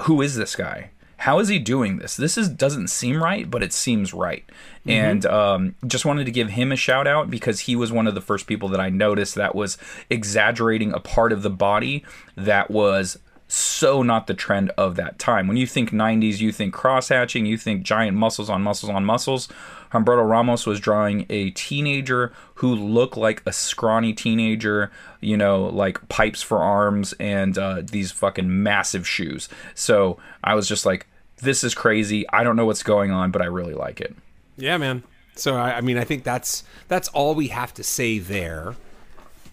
who 0.00 0.20
is 0.20 0.36
this 0.36 0.56
guy? 0.56 0.90
How 1.18 1.38
is 1.38 1.48
he 1.48 1.58
doing 1.58 1.98
this? 1.98 2.16
This 2.16 2.36
is 2.36 2.48
doesn't 2.48 2.88
seem 2.88 3.22
right 3.22 3.48
but 3.48 3.62
it 3.62 3.72
seems 3.72 4.12
right. 4.12 4.44
Mm-hmm. 4.80 4.90
and 4.90 5.26
um, 5.26 5.74
just 5.86 6.06
wanted 6.06 6.24
to 6.24 6.30
give 6.30 6.48
him 6.50 6.72
a 6.72 6.76
shout 6.76 7.06
out 7.06 7.30
because 7.30 7.60
he 7.60 7.76
was 7.76 7.92
one 7.92 8.06
of 8.06 8.14
the 8.14 8.22
first 8.22 8.46
people 8.46 8.70
that 8.70 8.80
i 8.80 8.88
noticed 8.88 9.34
that 9.34 9.54
was 9.54 9.76
exaggerating 10.08 10.94
a 10.94 11.00
part 11.00 11.32
of 11.32 11.42
the 11.42 11.50
body 11.50 12.02
that 12.34 12.70
was 12.70 13.18
so 13.52 14.02
not 14.02 14.28
the 14.28 14.34
trend 14.34 14.70
of 14.78 14.94
that 14.94 15.18
time. 15.18 15.48
When 15.48 15.56
you 15.56 15.66
think 15.66 15.90
90s, 15.90 16.38
you 16.38 16.52
think 16.52 16.72
cross 16.72 17.08
hatching, 17.08 17.46
you 17.46 17.58
think 17.58 17.82
giant 17.82 18.16
muscles 18.16 18.48
on 18.48 18.62
muscles 18.62 18.90
on 18.90 19.04
muscles. 19.04 19.48
Humberto 19.92 20.28
Ramos 20.28 20.66
was 20.66 20.78
drawing 20.78 21.26
a 21.28 21.50
teenager 21.50 22.32
who 22.54 22.72
looked 22.72 23.16
like 23.16 23.42
a 23.44 23.52
scrawny 23.52 24.12
teenager, 24.12 24.92
you 25.20 25.36
know, 25.36 25.64
like 25.64 26.08
pipes 26.08 26.42
for 26.42 26.58
arms 26.58 27.12
and 27.14 27.58
uh, 27.58 27.82
these 27.82 28.12
fucking 28.12 28.62
massive 28.62 29.06
shoes. 29.06 29.48
So 29.74 30.18
I 30.44 30.54
was 30.54 30.68
just 30.68 30.86
like, 30.86 31.08
this 31.38 31.64
is 31.64 31.74
crazy. 31.74 32.28
I 32.28 32.44
don't 32.44 32.54
know 32.54 32.66
what's 32.66 32.84
going 32.84 33.10
on, 33.10 33.32
but 33.32 33.42
I 33.42 33.46
really 33.46 33.74
like 33.74 34.00
it. 34.00 34.14
Yeah, 34.56 34.76
man. 34.76 35.02
So 35.34 35.56
I, 35.56 35.78
I 35.78 35.80
mean, 35.80 35.98
I 35.98 36.04
think 36.04 36.22
that's 36.22 36.62
that's 36.86 37.08
all 37.08 37.34
we 37.34 37.48
have 37.48 37.74
to 37.74 37.82
say 37.82 38.20
there. 38.20 38.76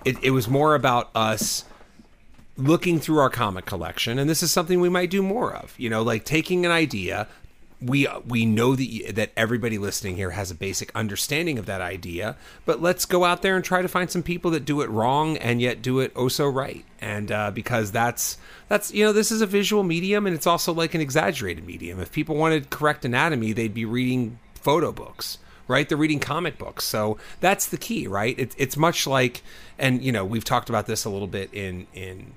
It, 0.06 0.18
it 0.22 0.32
was 0.32 0.48
more 0.48 0.76
about 0.76 1.10
us 1.16 1.66
looking 2.58 3.00
through 3.00 3.20
our 3.20 3.30
comic 3.30 3.66
collection 3.66 4.18
and 4.18 4.30
this 4.30 4.42
is 4.42 4.52
something 4.52 4.82
we 4.82 4.90
might 4.90 5.10
do 5.10 5.22
more 5.22 5.54
of 5.54 5.76
you 5.78 5.90
know 5.90 6.02
like 6.02 6.26
taking 6.26 6.66
an 6.66 6.72
idea 6.72 7.28
we 7.80 8.08
we 8.26 8.46
know 8.46 8.76
that 8.76 9.12
that 9.14 9.32
everybody 9.38 9.78
listening 9.78 10.16
here 10.16 10.32
has 10.32 10.50
a 10.50 10.56
basic 10.56 10.92
understanding 10.96 11.60
of 11.60 11.68
that 11.68 11.82
idea 11.82 12.36
but 12.66 12.82
let's 12.82 13.06
go 13.06 13.24
out 13.24 13.44
there 13.44 13.56
and 13.56 13.64
try 13.64 13.84
to 13.84 13.88
find 13.88 14.10
some 14.10 14.24
people 14.24 14.50
that 14.50 14.66
do 14.66 14.82
it 14.82 14.90
wrong 14.90 15.38
and 15.38 15.62
yet 15.62 15.82
do 15.84 16.00
it 16.00 16.12
oh 16.16 16.28
so 16.28 16.48
right 16.48 16.84
and 17.00 17.32
uh, 17.32 17.52
because 17.52 17.92
that's 17.92 18.38
that's 18.68 18.92
you 18.92 19.06
know 19.06 19.14
this 19.14 19.32
is 19.32 19.42
a 19.42 19.46
visual 19.46 19.84
medium 19.84 20.26
and 20.26 20.36
it's 20.36 20.48
also 20.48 20.74
like 20.74 20.96
an 20.96 21.02
exaggerated 21.02 21.64
medium 21.64 22.00
if 22.00 22.12
people 22.12 22.36
wanted 22.36 22.72
correct 22.72 23.06
anatomy 23.06 23.54
they'd 23.54 23.74
be 23.74 23.86
reading 23.86 24.40
photo 24.56 24.92
books 24.92 25.38
right? 25.68 25.88
They're 25.90 25.98
reading 25.98 26.20
comic 26.20 26.58
books. 26.58 26.86
So 26.86 27.18
that's 27.42 27.68
the 27.68 27.78
key, 27.78 28.08
right? 28.08 28.36
It's 28.38 28.56
it's 28.58 28.78
much 28.78 29.06
like, 29.06 29.44
and 29.78 30.02
you 30.02 30.12
know, 30.12 30.26
we've 30.26 30.46
talked 30.46 30.70
about 30.70 30.88
this 30.88 31.04
a 31.06 31.10
little 31.10 31.28
bit 31.28 31.54
in 31.54 31.88
in 31.94 32.32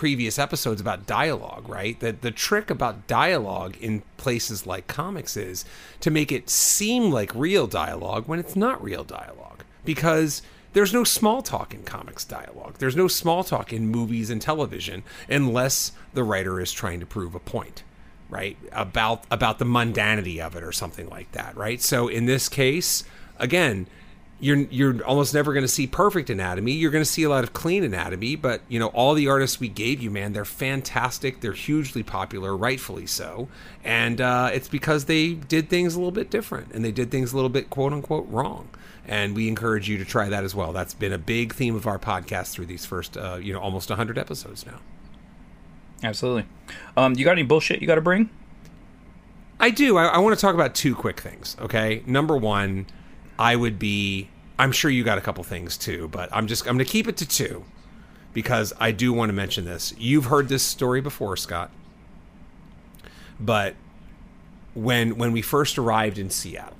previous 0.00 0.38
episodes 0.38 0.80
about 0.80 1.06
dialogue, 1.06 1.68
right? 1.68 2.00
That 2.00 2.22
the 2.22 2.30
trick 2.30 2.70
about 2.70 3.06
dialogue 3.06 3.76
in 3.82 4.02
places 4.16 4.66
like 4.66 4.86
comics 4.86 5.36
is 5.36 5.66
to 6.00 6.10
make 6.10 6.32
it 6.32 6.48
seem 6.48 7.10
like 7.10 7.34
real 7.34 7.66
dialogue 7.66 8.26
when 8.26 8.38
it's 8.38 8.56
not 8.56 8.82
real 8.82 9.04
dialogue. 9.04 9.62
Because 9.84 10.40
there's 10.72 10.94
no 10.94 11.04
small 11.04 11.42
talk 11.42 11.74
in 11.74 11.82
comics 11.82 12.24
dialogue. 12.24 12.76
There's 12.78 12.96
no 12.96 13.08
small 13.08 13.44
talk 13.44 13.74
in 13.74 13.88
movies 13.88 14.30
and 14.30 14.40
television 14.40 15.02
unless 15.28 15.92
the 16.14 16.24
writer 16.24 16.58
is 16.62 16.72
trying 16.72 17.00
to 17.00 17.06
prove 17.06 17.34
a 17.34 17.38
point, 17.38 17.82
right? 18.30 18.56
About 18.72 19.24
about 19.30 19.58
the 19.58 19.66
mundanity 19.66 20.38
of 20.38 20.56
it 20.56 20.62
or 20.62 20.72
something 20.72 21.10
like 21.10 21.30
that, 21.32 21.54
right? 21.58 21.82
So 21.82 22.08
in 22.08 22.24
this 22.24 22.48
case, 22.48 23.04
again, 23.38 23.86
you're 24.40 24.56
you're 24.56 25.04
almost 25.04 25.34
never 25.34 25.52
going 25.52 25.64
to 25.64 25.68
see 25.68 25.86
perfect 25.86 26.30
anatomy. 26.30 26.72
You're 26.72 26.90
going 26.90 27.04
to 27.04 27.10
see 27.10 27.22
a 27.22 27.28
lot 27.28 27.44
of 27.44 27.52
clean 27.52 27.84
anatomy, 27.84 28.36
but 28.36 28.62
you 28.68 28.78
know 28.78 28.88
all 28.88 29.14
the 29.14 29.28
artists 29.28 29.60
we 29.60 29.68
gave 29.68 30.00
you, 30.00 30.10
man, 30.10 30.32
they're 30.32 30.44
fantastic. 30.44 31.40
They're 31.40 31.52
hugely 31.52 32.02
popular, 32.02 32.56
rightfully 32.56 33.06
so, 33.06 33.48
and 33.84 34.20
uh, 34.20 34.50
it's 34.52 34.68
because 34.68 35.04
they 35.04 35.34
did 35.34 35.68
things 35.68 35.94
a 35.94 35.98
little 35.98 36.10
bit 36.10 36.30
different 36.30 36.72
and 36.72 36.84
they 36.84 36.92
did 36.92 37.10
things 37.10 37.32
a 37.32 37.36
little 37.36 37.50
bit 37.50 37.70
quote 37.70 37.92
unquote 37.92 38.26
wrong. 38.28 38.68
And 39.06 39.34
we 39.34 39.48
encourage 39.48 39.88
you 39.88 39.98
to 39.98 40.04
try 40.04 40.28
that 40.28 40.44
as 40.44 40.54
well. 40.54 40.72
That's 40.72 40.94
been 40.94 41.12
a 41.12 41.18
big 41.18 41.54
theme 41.54 41.74
of 41.74 41.86
our 41.86 41.98
podcast 41.98 42.52
through 42.52 42.66
these 42.66 42.86
first, 42.86 43.16
uh, 43.16 43.38
you 43.40 43.52
know, 43.52 43.58
almost 43.58 43.88
100 43.88 44.16
episodes 44.16 44.64
now. 44.64 44.78
Absolutely. 46.02 46.46
Um, 46.96 47.14
you 47.14 47.24
got 47.24 47.32
any 47.32 47.42
bullshit 47.42 47.80
you 47.80 47.88
got 47.88 47.96
to 47.96 48.02
bring? 48.02 48.30
I 49.58 49.70
do. 49.70 49.96
I, 49.96 50.04
I 50.04 50.18
want 50.18 50.38
to 50.38 50.40
talk 50.40 50.54
about 50.54 50.74
two 50.74 50.94
quick 50.94 51.18
things. 51.20 51.56
Okay. 51.60 52.02
Number 52.06 52.36
one 52.36 52.86
I 53.40 53.56
would 53.56 53.78
be. 53.78 54.28
I'm 54.58 54.72
sure 54.72 54.90
you 54.90 55.02
got 55.02 55.16
a 55.16 55.22
couple 55.22 55.42
things 55.42 55.78
too, 55.78 56.08
but 56.08 56.28
I'm 56.30 56.46
just 56.46 56.66
I'm 56.66 56.74
going 56.74 56.84
to 56.84 56.90
keep 56.90 57.08
it 57.08 57.16
to 57.16 57.26
two 57.26 57.64
because 58.34 58.72
I 58.78 58.92
do 58.92 59.12
want 59.12 59.30
to 59.30 59.32
mention 59.32 59.64
this. 59.64 59.94
You've 59.98 60.26
heard 60.26 60.48
this 60.48 60.62
story 60.62 61.00
before, 61.00 61.36
Scott, 61.38 61.70
but 63.40 63.74
when 64.74 65.16
when 65.16 65.32
we 65.32 65.40
first 65.40 65.78
arrived 65.78 66.18
in 66.18 66.28
Seattle, 66.28 66.76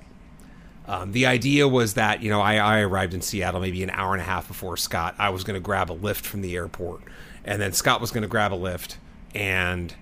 um, 0.87 1.11
the 1.11 1.25
idea 1.25 1.67
was 1.67 1.95
that 1.95 2.21
you 2.21 2.29
know 2.29 2.41
I, 2.41 2.57
I 2.57 2.79
arrived 2.81 3.15
in 3.15 3.21
Seattle 3.21 3.59
maybe 3.59 3.81
an 3.81 3.89
hour 3.89 4.13
and 4.13 4.21
a 4.21 4.25
half 4.25 4.47
before 4.47 4.77
Scott. 4.77 5.15
I 5.17 5.29
was 5.29 5.43
going 5.43 5.55
to 5.55 5.63
grab 5.63 5.89
a 5.89 5.93
lift 5.93 6.25
from 6.25 6.41
the 6.41 6.55
airport, 6.55 7.01
and 7.43 7.59
then 7.59 7.73
Scott 7.73 7.99
was 7.99 8.11
going 8.11 8.21
to 8.21 8.29
grab 8.29 8.53
a 8.53 8.55
lift, 8.55 8.97
and 9.33 9.95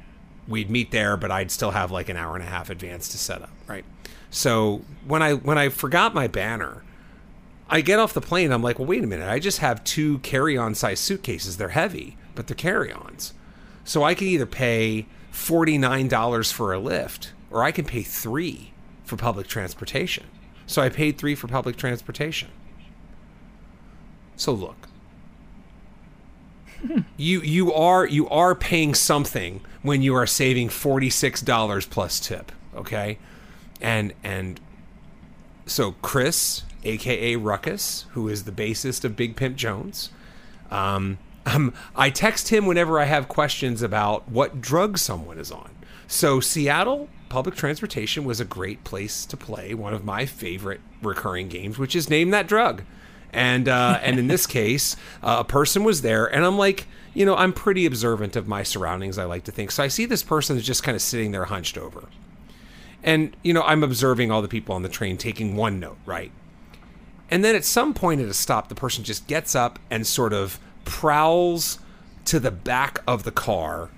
we'd 0.45 0.69
meet 0.69 0.91
there, 0.91 1.15
but 1.15 1.31
I'd 1.31 1.52
still 1.52 1.72
have 1.72 1.90
like 1.90 2.10
an 2.10 2.18
hour 2.18 2.36
and 2.36 2.44
a 2.44 2.49
half 2.49 2.69
advance 2.69 3.07
to 3.10 3.18
set 3.18 3.41
up, 3.41 3.52
right? 3.65 3.86
So 4.30 4.81
when 5.06 5.22
I 5.22 5.34
when 5.34 5.57
I 5.57 5.69
forgot 5.69 6.14
my 6.14 6.27
banner, 6.27 6.84
I 7.69 7.81
get 7.81 7.99
off 7.99 8.14
the 8.14 8.22
plane. 8.22 8.51
I'm 8.51 8.64
like, 8.64 8.80
well, 8.80 8.88
wait 8.88 9.03
a 9.03 9.07
minute. 9.07 9.30
I 9.30 9.39
just 9.39 9.60
have 9.60 9.84
two 9.84 10.19
carry-on 10.19 10.76
size 10.76 10.99
suitcases. 10.99 11.57
They're 11.57 11.69
heavy, 11.69 12.18
but 12.35 12.47
they're 12.47 12.56
carry-ons. 12.56 13.34
So 13.84 14.03
I 14.03 14.14
can 14.14 14.27
either 14.27 14.45
pay 14.45 15.07
forty 15.31 15.77
nine 15.77 16.07
dollars 16.07 16.51
for 16.51 16.73
a 16.73 16.80
lift, 16.80 17.34
or 17.49 17.64
I 17.64 17.72
can 17.72 17.85
pay 17.85 18.03
three 18.03 18.72
for 19.03 19.18
public 19.18 19.47
transportation. 19.47 20.26
So 20.68 20.81
I 20.81 20.89
paid 20.89 21.18
three 21.18 21.34
for 21.34 21.47
public 21.47 21.76
transportation. 21.76 22.49
So 24.35 24.51
look, 24.51 24.88
hmm. 26.85 26.99
you 27.18 27.41
you 27.41 27.73
are 27.73 28.06
you 28.06 28.30
are 28.30 28.53
paying 28.53 28.93
something 28.93 29.61
when 29.81 30.01
you 30.03 30.14
are 30.14 30.27
saving 30.27 30.69
forty 30.69 31.10
six 31.10 31.41
dollars 31.41 31.88
plus 31.88 32.19
tip. 32.19 32.51
Okay, 32.76 33.18
and 33.81 34.14
and 34.23 34.60
so 35.65 35.93
Chris, 36.01 36.64
aka 36.84 37.35
Ruckus, 37.35 38.06
who 38.11 38.27
is 38.27 38.43
the 38.43 38.51
bassist 38.51 39.03
of 39.03 39.15
Big 39.15 39.35
Pimp 39.35 39.56
Jones, 39.56 40.10
um, 40.72 41.18
um, 41.45 41.73
I 41.95 42.10
text 42.10 42.49
him 42.49 42.65
whenever 42.65 42.99
I 42.99 43.06
have 43.06 43.27
questions 43.27 43.81
about 43.81 44.30
what 44.30 44.61
drug 44.61 44.97
someone 44.97 45.38
is 45.38 45.51
on. 45.51 45.72
So 46.07 46.39
Seattle 46.39 47.07
public 47.30 47.56
transportation 47.56 48.26
was 48.26 48.39
a 48.39 48.45
great 48.45 48.84
place 48.84 49.26
to 49.27 49.38
play 49.38 49.73
one 49.73 49.93
of 49.93 50.03
my 50.03 50.26
favorite 50.26 50.81
recurring 51.01 51.47
games, 51.47 51.77
which 51.77 51.95
is 51.95 52.10
name 52.10 52.31
that 52.31 52.47
drug. 52.47 52.84
And 53.31 53.69
uh, 53.69 53.99
and 54.03 54.19
in 54.19 54.27
this 54.27 54.47
case, 54.47 54.95
uh, 55.22 55.38
a 55.39 55.43
person 55.43 55.84
was 55.84 56.01
there, 56.01 56.26
and 56.26 56.45
I'm 56.45 56.57
like, 56.57 56.88
you 57.14 57.26
know, 57.26 57.35
I'm 57.35 57.53
pretty 57.53 57.85
observant 57.85 58.35
of 58.35 58.47
my 58.47 58.64
surroundings. 58.64 59.18
I 59.18 59.26
like 59.26 59.43
to 59.45 59.51
think 59.51 59.72
so. 59.72 59.84
I 59.84 59.88
see 59.88 60.06
this 60.06 60.23
person 60.23 60.57
is 60.57 60.65
just 60.65 60.84
kind 60.84 60.95
of 60.95 61.01
sitting 61.01 61.31
there 61.31 61.45
hunched 61.45 61.77
over, 61.77 62.10
and, 63.04 63.36
you 63.44 63.54
know, 63.54 63.64
I'm 63.64 63.84
observing 63.84 64.32
all 64.32 64.42
the 64.42 64.48
people 64.48 64.76
on 64.76 64.84
the 64.84 64.90
train 64.90 65.18
taking 65.18 65.56
one 65.56 65.80
note, 65.80 65.98
right? 66.06 66.32
And 67.32 67.44
then 67.44 67.56
at 67.56 67.64
some 67.64 67.94
point 67.94 68.22
at 68.22 68.28
a 68.28 68.34
stop, 68.34 68.70
the 68.70 68.76
person 68.76 69.04
just 69.04 69.28
gets 69.28 69.56
up 69.56 69.80
and 69.90 70.06
sort 70.06 70.34
of 70.34 70.60
prowls 70.84 71.80
to 72.26 72.40
the 72.40 72.52
back 72.52 73.00
of 73.08 73.24
the 73.24 73.32
car 73.32 73.90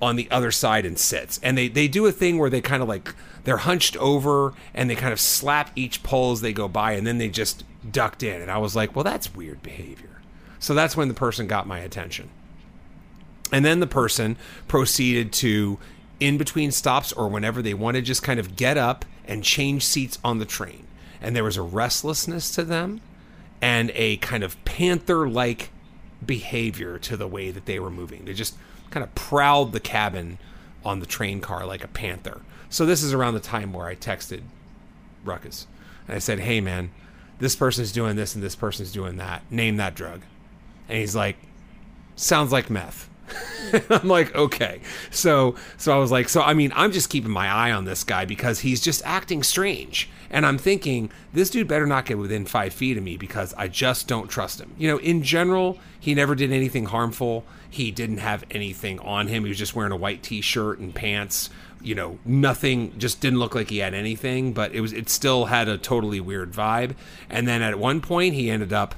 on 0.00 0.16
the 0.16 0.30
other 0.30 0.50
side 0.50 0.86
and 0.86 0.98
sits. 0.98 1.38
And 1.42 1.58
they, 1.58 1.68
they 1.68 1.88
do 1.88 2.06
a 2.06 2.12
thing 2.12 2.38
where 2.38 2.50
they 2.50 2.60
kind 2.60 2.82
of 2.82 2.88
like, 2.88 3.14
they're 3.44 3.58
hunched 3.58 3.96
over 3.96 4.54
and 4.74 4.88
they 4.88 4.94
kind 4.94 5.12
of 5.12 5.20
slap 5.20 5.70
each 5.74 6.02
pole 6.02 6.32
as 6.32 6.40
they 6.40 6.52
go 6.52 6.68
by 6.68 6.92
and 6.92 7.06
then 7.06 7.18
they 7.18 7.28
just 7.28 7.64
ducked 7.90 8.22
in. 8.22 8.40
And 8.40 8.50
I 8.50 8.58
was 8.58 8.74
like, 8.74 8.94
well, 8.94 9.04
that's 9.04 9.34
weird 9.34 9.62
behavior. 9.62 10.20
So 10.58 10.74
that's 10.74 10.96
when 10.96 11.08
the 11.08 11.14
person 11.14 11.46
got 11.46 11.66
my 11.66 11.78
attention. 11.78 12.30
And 13.52 13.64
then 13.64 13.80
the 13.80 13.86
person 13.86 14.36
proceeded 14.66 15.32
to 15.34 15.78
in 16.20 16.38
between 16.38 16.70
stops 16.72 17.12
or 17.12 17.28
whenever 17.28 17.62
they 17.62 17.74
want 17.74 17.96
to 17.96 18.02
just 18.02 18.22
kind 18.22 18.40
of 18.40 18.56
get 18.56 18.76
up 18.76 19.04
and 19.24 19.44
change 19.44 19.84
seats 19.84 20.18
on 20.24 20.38
the 20.38 20.44
train. 20.44 20.86
And 21.20 21.34
there 21.34 21.44
was 21.44 21.56
a 21.56 21.62
restlessness 21.62 22.50
to 22.52 22.64
them 22.64 23.00
and 23.60 23.90
a 23.94 24.16
kind 24.18 24.42
of 24.42 24.62
panther 24.64 25.28
like 25.28 25.70
behavior 26.24 26.98
to 26.98 27.16
the 27.16 27.28
way 27.28 27.50
that 27.50 27.66
they 27.66 27.78
were 27.78 27.90
moving. 27.90 28.24
They 28.24 28.34
just 28.34 28.54
kind 28.90 29.04
of 29.04 29.14
prowled 29.14 29.72
the 29.72 29.80
cabin 29.80 30.38
on 30.84 31.00
the 31.00 31.06
train 31.06 31.40
car 31.40 31.66
like 31.66 31.84
a 31.84 31.88
panther. 31.88 32.40
So 32.70 32.86
this 32.86 33.02
is 33.02 33.12
around 33.12 33.34
the 33.34 33.40
time 33.40 33.72
where 33.72 33.86
I 33.86 33.94
texted 33.94 34.42
Ruckus 35.24 35.66
and 36.06 36.16
I 36.16 36.18
said, 36.18 36.40
Hey 36.40 36.60
man, 36.60 36.90
this 37.38 37.56
person's 37.56 37.92
doing 37.92 38.16
this 38.16 38.34
and 38.34 38.42
this 38.42 38.56
person's 38.56 38.92
doing 38.92 39.16
that. 39.16 39.50
Name 39.50 39.76
that 39.76 39.94
drug. 39.94 40.22
And 40.88 40.98
he's 40.98 41.16
like, 41.16 41.36
Sounds 42.16 42.52
like 42.52 42.70
meth. 42.70 43.07
I'm 43.90 44.08
like, 44.08 44.34
okay. 44.34 44.80
So 45.10 45.54
so 45.76 45.94
I 45.94 45.98
was 45.98 46.10
like, 46.10 46.28
so 46.28 46.42
I 46.42 46.54
mean, 46.54 46.72
I'm 46.74 46.92
just 46.92 47.10
keeping 47.10 47.30
my 47.30 47.48
eye 47.48 47.72
on 47.72 47.84
this 47.84 48.04
guy 48.04 48.24
because 48.24 48.60
he's 48.60 48.80
just 48.80 49.02
acting 49.04 49.42
strange. 49.42 50.08
And 50.30 50.44
I'm 50.44 50.58
thinking, 50.58 51.10
this 51.32 51.50
dude 51.50 51.68
better 51.68 51.86
not 51.86 52.04
get 52.04 52.18
within 52.18 52.44
five 52.44 52.72
feet 52.72 52.96
of 52.96 53.02
me 53.02 53.16
because 53.16 53.54
I 53.54 53.68
just 53.68 54.08
don't 54.08 54.28
trust 54.28 54.60
him. 54.60 54.74
You 54.76 54.88
know, 54.88 54.98
in 54.98 55.22
general, 55.22 55.78
he 55.98 56.14
never 56.14 56.34
did 56.34 56.52
anything 56.52 56.86
harmful. 56.86 57.44
He 57.70 57.90
didn't 57.90 58.18
have 58.18 58.44
anything 58.50 58.98
on 59.00 59.28
him. 59.28 59.44
He 59.44 59.48
was 59.48 59.58
just 59.58 59.74
wearing 59.74 59.92
a 59.92 59.96
white 59.96 60.22
t 60.22 60.40
shirt 60.40 60.78
and 60.78 60.94
pants. 60.94 61.50
You 61.80 61.94
know, 61.94 62.18
nothing 62.24 62.98
just 62.98 63.20
didn't 63.20 63.38
look 63.38 63.54
like 63.54 63.70
he 63.70 63.78
had 63.78 63.94
anything, 63.94 64.52
but 64.52 64.74
it 64.74 64.80
was 64.80 64.92
it 64.92 65.08
still 65.08 65.46
had 65.46 65.68
a 65.68 65.78
totally 65.78 66.20
weird 66.20 66.52
vibe. 66.52 66.94
And 67.30 67.46
then 67.46 67.62
at 67.62 67.78
one 67.78 68.00
point 68.00 68.34
he 68.34 68.50
ended 68.50 68.72
up 68.72 68.94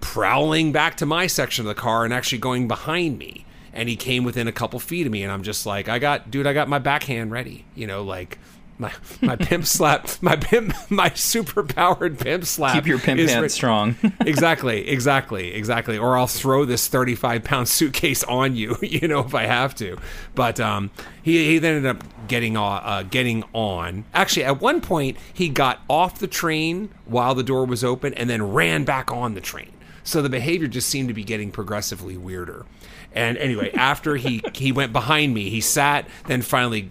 prowling 0.00 0.70
back 0.70 0.96
to 0.98 1.06
my 1.06 1.26
section 1.26 1.66
of 1.66 1.74
the 1.74 1.80
car 1.80 2.04
and 2.04 2.12
actually 2.12 2.38
going 2.38 2.68
behind 2.68 3.18
me 3.18 3.43
and 3.74 3.88
he 3.88 3.96
came 3.96 4.24
within 4.24 4.48
a 4.48 4.52
couple 4.52 4.78
feet 4.80 5.06
of 5.06 5.12
me 5.12 5.22
and 5.22 5.30
i'm 5.30 5.42
just 5.42 5.66
like 5.66 5.88
i 5.88 5.98
got 5.98 6.30
dude 6.30 6.46
i 6.46 6.52
got 6.52 6.68
my 6.68 6.78
backhand 6.78 7.30
ready 7.30 7.64
you 7.74 7.86
know 7.86 8.02
like 8.02 8.38
my 8.78 8.92
my 9.20 9.36
pimp 9.36 9.66
slap 9.66 10.08
my 10.20 10.36
pimp 10.36 10.74
my 10.90 11.10
super 11.10 11.62
powered 11.62 12.18
pimp 12.18 12.44
slap 12.44 12.74
Keep 12.74 12.86
your 12.86 12.98
pimp 12.98 13.20
hand 13.20 13.42
re- 13.42 13.48
strong. 13.48 13.96
exactly 14.20 14.88
exactly 14.88 15.54
exactly. 15.54 15.98
Or 15.98 16.16
i'll 16.16 16.26
throw 16.26 16.64
this 16.64 16.88
35 16.88 17.44
pound 17.44 17.68
suitcase 17.68 18.24
on 18.24 18.56
you 18.56 18.76
you 18.82 19.06
know 19.06 19.20
if 19.20 19.34
i 19.34 19.44
have 19.44 19.74
to. 19.76 19.96
But 20.34 20.60
um 20.60 20.90
he, 21.22 21.46
he 21.46 21.58
then 21.58 21.76
ended 21.76 21.96
up 21.96 22.28
getting 22.28 22.56
on 22.56 22.82
uh, 22.84 23.02
getting 23.02 23.44
on. 23.52 24.04
Actually 24.12 24.44
at 24.44 24.60
one 24.60 24.80
point 24.80 25.16
he 25.32 25.48
got 25.48 25.80
off 25.88 26.18
the 26.18 26.26
train 26.26 26.90
while 27.06 27.34
the 27.34 27.44
door 27.44 27.64
was 27.64 27.84
open 27.84 28.14
and 28.14 28.28
then 28.28 28.42
ran 28.52 28.84
back 28.84 29.10
on 29.10 29.34
the 29.34 29.40
train. 29.40 29.72
So 30.02 30.20
the 30.20 30.28
behavior 30.28 30.66
just 30.66 30.88
seemed 30.88 31.08
to 31.08 31.14
be 31.14 31.24
getting 31.24 31.50
progressively 31.50 32.16
weirder 32.16 32.66
and 33.14 33.38
anyway 33.38 33.72
after 33.72 34.16
he 34.16 34.42
he 34.54 34.70
went 34.72 34.92
behind 34.92 35.32
me 35.32 35.48
he 35.48 35.60
sat 35.60 36.06
then 36.26 36.42
finally 36.42 36.90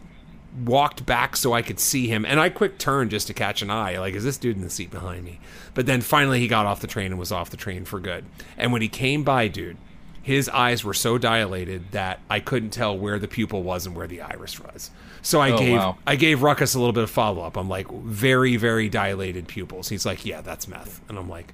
walked 0.65 1.05
back 1.05 1.35
so 1.35 1.51
I 1.51 1.63
could 1.63 1.79
see 1.79 2.07
him, 2.07 2.25
and 2.27 2.39
I 2.39 2.49
quick 2.49 2.77
turned 2.77 3.09
just 3.09 3.25
to 3.25 3.33
catch 3.33 3.63
an 3.63 3.71
eye. 3.71 3.97
Like, 3.97 4.13
is 4.13 4.23
this 4.23 4.37
dude 4.37 4.55
in 4.55 4.61
the 4.61 4.69
seat 4.69 4.91
behind 4.91 5.23
me? 5.25 5.39
But 5.73 5.87
then 5.87 6.01
finally 6.01 6.39
he 6.39 6.47
got 6.47 6.67
off 6.67 6.79
the 6.79 6.85
train 6.85 7.07
and 7.07 7.17
was 7.17 7.31
off 7.31 7.49
the 7.49 7.57
train 7.57 7.85
for 7.85 7.99
good. 7.99 8.23
And 8.55 8.71
when 8.71 8.83
he 8.83 8.87
came 8.87 9.23
by, 9.23 9.47
dude, 9.47 9.77
his 10.21 10.49
eyes 10.49 10.83
were 10.83 10.93
so 10.93 11.17
dilated 11.17 11.91
that 11.93 12.19
I 12.29 12.39
couldn't 12.39 12.69
tell 12.69 12.95
where 12.95 13.17
the 13.17 13.27
pupil 13.27 13.63
was 13.63 13.87
and 13.87 13.95
where 13.95 14.05
the 14.05 14.21
iris 14.21 14.59
was. 14.59 14.91
So 15.23 15.41
I 15.41 15.49
Oh, 15.53 15.57
gave 15.57 15.77
wow. 15.79 15.97
I 16.05 16.15
gave 16.15 16.43
Ruckus 16.43 16.75
a 16.75 16.77
little 16.77 16.93
bit 16.93 17.03
of 17.03 17.09
follow 17.09 17.41
up. 17.41 17.57
I'm 17.57 17.67
like, 17.67 17.89
very 17.91 18.55
very 18.55 18.89
dilated 18.89 19.47
pupils. 19.47 19.89
He's 19.89 20.05
like, 20.05 20.23
yeah, 20.23 20.41
that's 20.41 20.67
meth, 20.67 21.01
and 21.09 21.17
I'm 21.17 21.29
like. 21.29 21.51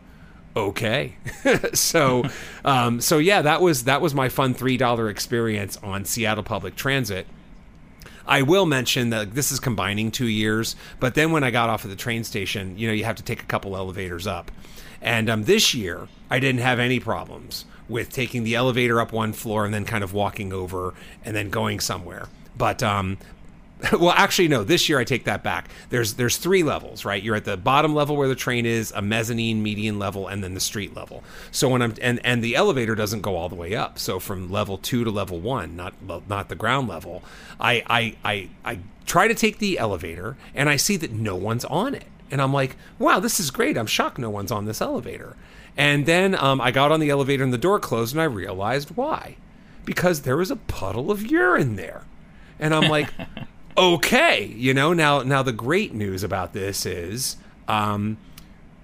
Okay, 0.59 1.15
so, 1.73 2.23
um, 2.65 2.99
so 2.99 3.17
yeah, 3.17 3.41
that 3.41 3.61
was 3.61 3.85
that 3.85 4.01
was 4.01 4.13
my 4.13 4.27
fun 4.27 4.53
three 4.53 4.75
dollar 4.75 5.09
experience 5.09 5.77
on 5.81 6.03
Seattle 6.03 6.43
Public 6.43 6.75
Transit. 6.75 7.27
I 8.27 8.41
will 8.41 8.65
mention 8.65 9.09
that 9.09 9.33
this 9.33 9.51
is 9.51 9.59
combining 9.59 10.11
two 10.11 10.27
years, 10.27 10.75
but 10.99 11.15
then 11.15 11.31
when 11.31 11.43
I 11.43 11.49
got 11.49 11.69
off 11.69 11.85
at 11.85 11.89
the 11.89 11.95
train 11.95 12.23
station, 12.23 12.77
you 12.77 12.87
know, 12.87 12.93
you 12.93 13.05
have 13.05 13.15
to 13.15 13.23
take 13.23 13.41
a 13.41 13.45
couple 13.45 13.75
elevators 13.75 14.27
up. 14.27 14.51
And 15.01 15.29
um, 15.29 15.43
this 15.45 15.73
year, 15.73 16.07
I 16.29 16.39
didn't 16.39 16.61
have 16.61 16.77
any 16.77 16.99
problems 16.99 17.65
with 17.87 18.11
taking 18.11 18.43
the 18.43 18.53
elevator 18.55 18.99
up 19.01 19.11
one 19.11 19.33
floor 19.33 19.65
and 19.65 19.73
then 19.73 19.85
kind 19.85 20.03
of 20.03 20.13
walking 20.13 20.53
over 20.53 20.93
and 21.25 21.35
then 21.35 21.49
going 21.49 21.79
somewhere. 21.79 22.27
But 22.57 22.83
um, 22.83 23.17
well, 23.93 24.11
actually, 24.11 24.49
no. 24.49 24.63
This 24.65 24.89
year, 24.89 24.99
I 24.99 25.05
take 25.05 25.23
that 25.23 25.41
back. 25.41 25.69
There's 25.89 26.15
there's 26.15 26.35
three 26.35 26.63
levels, 26.63 27.05
right? 27.05 27.21
You're 27.21 27.35
at 27.35 27.45
the 27.45 27.55
bottom 27.55 27.95
level 27.95 28.17
where 28.17 28.27
the 28.27 28.35
train 28.35 28.65
is, 28.65 28.91
a 28.91 29.01
mezzanine, 29.01 29.63
median 29.63 29.97
level, 29.97 30.27
and 30.27 30.43
then 30.43 30.53
the 30.53 30.59
street 30.59 30.95
level. 30.95 31.23
So 31.51 31.69
when 31.69 31.81
I'm 31.81 31.93
and 32.01 32.19
and 32.25 32.43
the 32.43 32.55
elevator 32.55 32.93
doesn't 32.93 33.21
go 33.21 33.37
all 33.37 33.47
the 33.47 33.55
way 33.55 33.75
up. 33.75 33.97
So 33.97 34.19
from 34.19 34.51
level 34.51 34.77
two 34.77 35.05
to 35.05 35.11
level 35.11 35.39
one, 35.39 35.77
not 35.77 35.93
not 36.27 36.49
the 36.49 36.55
ground 36.55 36.89
level. 36.89 37.23
I 37.57 37.83
I 37.87 38.15
I 38.25 38.49
I 38.65 38.79
try 39.05 39.29
to 39.29 39.33
take 39.33 39.59
the 39.59 39.79
elevator, 39.79 40.35
and 40.53 40.67
I 40.67 40.75
see 40.75 40.97
that 40.97 41.11
no 41.11 41.37
one's 41.37 41.63
on 41.65 41.95
it, 41.95 42.05
and 42.29 42.41
I'm 42.41 42.51
like, 42.51 42.75
wow, 42.97 43.21
this 43.21 43.39
is 43.39 43.49
great. 43.49 43.77
I'm 43.77 43.87
shocked 43.87 44.17
no 44.17 44.29
one's 44.29 44.51
on 44.51 44.65
this 44.65 44.81
elevator. 44.81 45.37
And 45.77 46.05
then 46.05 46.35
um, 46.35 46.59
I 46.59 46.71
got 46.71 46.91
on 46.91 46.99
the 46.99 47.09
elevator, 47.09 47.45
and 47.45 47.53
the 47.53 47.57
door 47.57 47.79
closed, 47.79 48.13
and 48.13 48.21
I 48.21 48.25
realized 48.25 48.97
why, 48.97 49.37
because 49.85 50.23
there 50.23 50.35
was 50.35 50.51
a 50.51 50.57
puddle 50.57 51.11
of 51.11 51.25
urine 51.25 51.77
there, 51.77 52.03
and 52.59 52.75
I'm 52.75 52.89
like 52.89 53.09
okay 53.79 54.45
you 54.45 54.73
know? 54.73 54.93
Now 54.93 55.23
now 55.23 55.41
the 55.41 55.53
great 55.53 55.93
news 55.93 56.23
about 56.23 56.53
this 56.53 56.85
is 56.85 57.37
um 57.67 58.17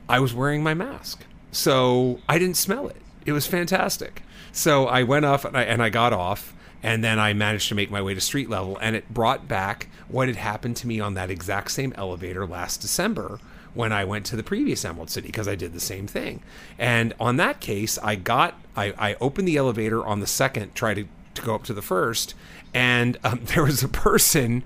i 0.07 0.19
was 0.19 0.33
wearing 0.33 0.63
my 0.63 0.73
mask. 0.73 1.23
So 1.51 2.19
i 2.27 2.39
didn't 2.39 2.57
smell 2.57 2.87
it. 2.87 3.01
It 3.25 3.33
was 3.33 3.45
fantastic. 3.45 4.23
So 4.51 4.87
i 4.87 5.03
went 5.03 5.25
off 5.25 5.45
and 5.45 5.57
i, 5.57 5.63
and 5.63 5.83
I 5.83 5.89
got 5.89 6.13
off 6.13 6.53
and 6.81 7.03
then 7.03 7.19
i 7.19 7.33
managed 7.33 7.69
to 7.69 7.75
make 7.75 7.91
my 7.91 8.01
way 8.01 8.13
to 8.13 8.21
street 8.21 8.49
level 8.49 8.77
and 8.77 8.95
it 8.95 9.13
brought 9.13 9.47
back 9.47 9.89
what 10.07 10.27
had 10.27 10.37
happened 10.37 10.77
to 10.77 10.87
me 10.87 10.99
on 10.99 11.13
that 11.15 11.29
exact 11.29 11.71
same 11.71 11.93
elevator 11.97 12.45
last 12.45 12.81
december 12.81 13.39
when 13.75 13.91
I 13.91 14.05
went 14.05 14.25
to 14.27 14.35
the 14.35 14.43
previous 14.43 14.83
Emerald 14.83 15.09
City 15.09 15.27
because 15.27 15.47
I 15.47 15.55
did 15.55 15.73
the 15.73 15.79
same 15.81 16.07
thing. 16.07 16.41
And 16.79 17.13
on 17.19 17.35
that 17.35 17.59
case, 17.59 17.99
I 18.01 18.15
got 18.15 18.55
I, 18.75 18.93
I 18.97 19.15
opened 19.21 19.47
the 19.47 19.57
elevator 19.57 20.03
on 20.03 20.21
the 20.21 20.27
second, 20.27 20.73
tried 20.73 20.95
to, 20.95 21.07
to 21.35 21.41
go 21.41 21.53
up 21.53 21.65
to 21.65 21.73
the 21.73 21.81
first, 21.81 22.33
and 22.73 23.17
um, 23.23 23.41
there 23.53 23.63
was 23.63 23.83
a 23.83 23.87
person 23.87 24.63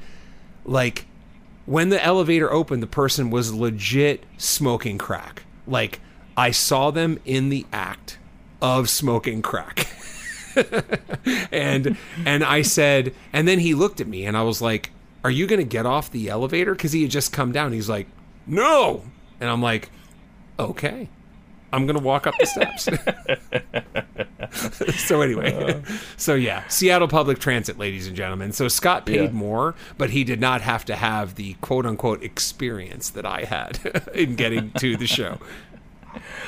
like 0.65 1.05
when 1.65 1.89
the 1.89 2.03
elevator 2.03 2.51
opened, 2.51 2.81
the 2.81 2.87
person 2.87 3.29
was 3.29 3.53
legit 3.53 4.23
smoking 4.37 4.97
crack. 4.97 5.43
Like 5.67 5.99
I 6.35 6.51
saw 6.51 6.91
them 6.91 7.19
in 7.25 7.49
the 7.49 7.65
act 7.71 8.17
of 8.61 8.89
smoking 8.89 9.41
crack. 9.41 9.87
and 11.51 11.97
and 12.25 12.43
I 12.43 12.61
said, 12.63 13.13
and 13.31 13.47
then 13.47 13.59
he 13.59 13.73
looked 13.73 14.01
at 14.01 14.07
me 14.07 14.25
and 14.25 14.35
I 14.35 14.41
was 14.43 14.61
like, 14.61 14.91
"Are 15.23 15.31
you 15.31 15.47
going 15.47 15.59
to 15.59 15.65
get 15.65 15.85
off 15.85 16.11
the 16.11 16.29
elevator?" 16.29 16.75
Cuz 16.75 16.91
he 16.91 17.03
had 17.03 17.11
just 17.11 17.31
come 17.31 17.51
down. 17.51 17.71
He's 17.71 17.89
like, 17.89 18.07
"No." 18.47 19.03
And 19.39 19.49
I'm 19.49 19.61
like, 19.61 19.89
"Okay." 20.59 21.09
I'm 21.71 21.85
going 21.85 21.97
to 21.97 22.03
walk 22.03 22.25
up 22.25 22.33
the 22.39 22.45
steps. 22.47 22.89
so 24.97 25.21
anyway, 25.21 25.81
so 26.17 26.35
yeah, 26.35 26.67
Seattle 26.67 27.07
Public 27.07 27.39
Transit, 27.39 27.77
ladies 27.77 28.07
and 28.07 28.15
gentlemen. 28.15 28.51
So 28.51 28.67
Scott 28.67 29.05
paid 29.05 29.21
Yeah. 29.21 29.31
more, 29.31 29.75
but 29.97 30.09
he 30.11 30.23
did 30.23 30.39
not 30.39 30.61
have 30.61 30.85
to 30.85 30.95
have 30.95 31.35
the 31.35 31.53
quote 31.61 31.85
unquote 31.85 32.23
experience 32.23 33.09
that 33.11 33.25
I 33.25 33.43
had 33.45 33.79
in 34.13 34.35
getting 34.35 34.71
to 34.79 34.95
the 34.97 35.07
show. 35.07 35.39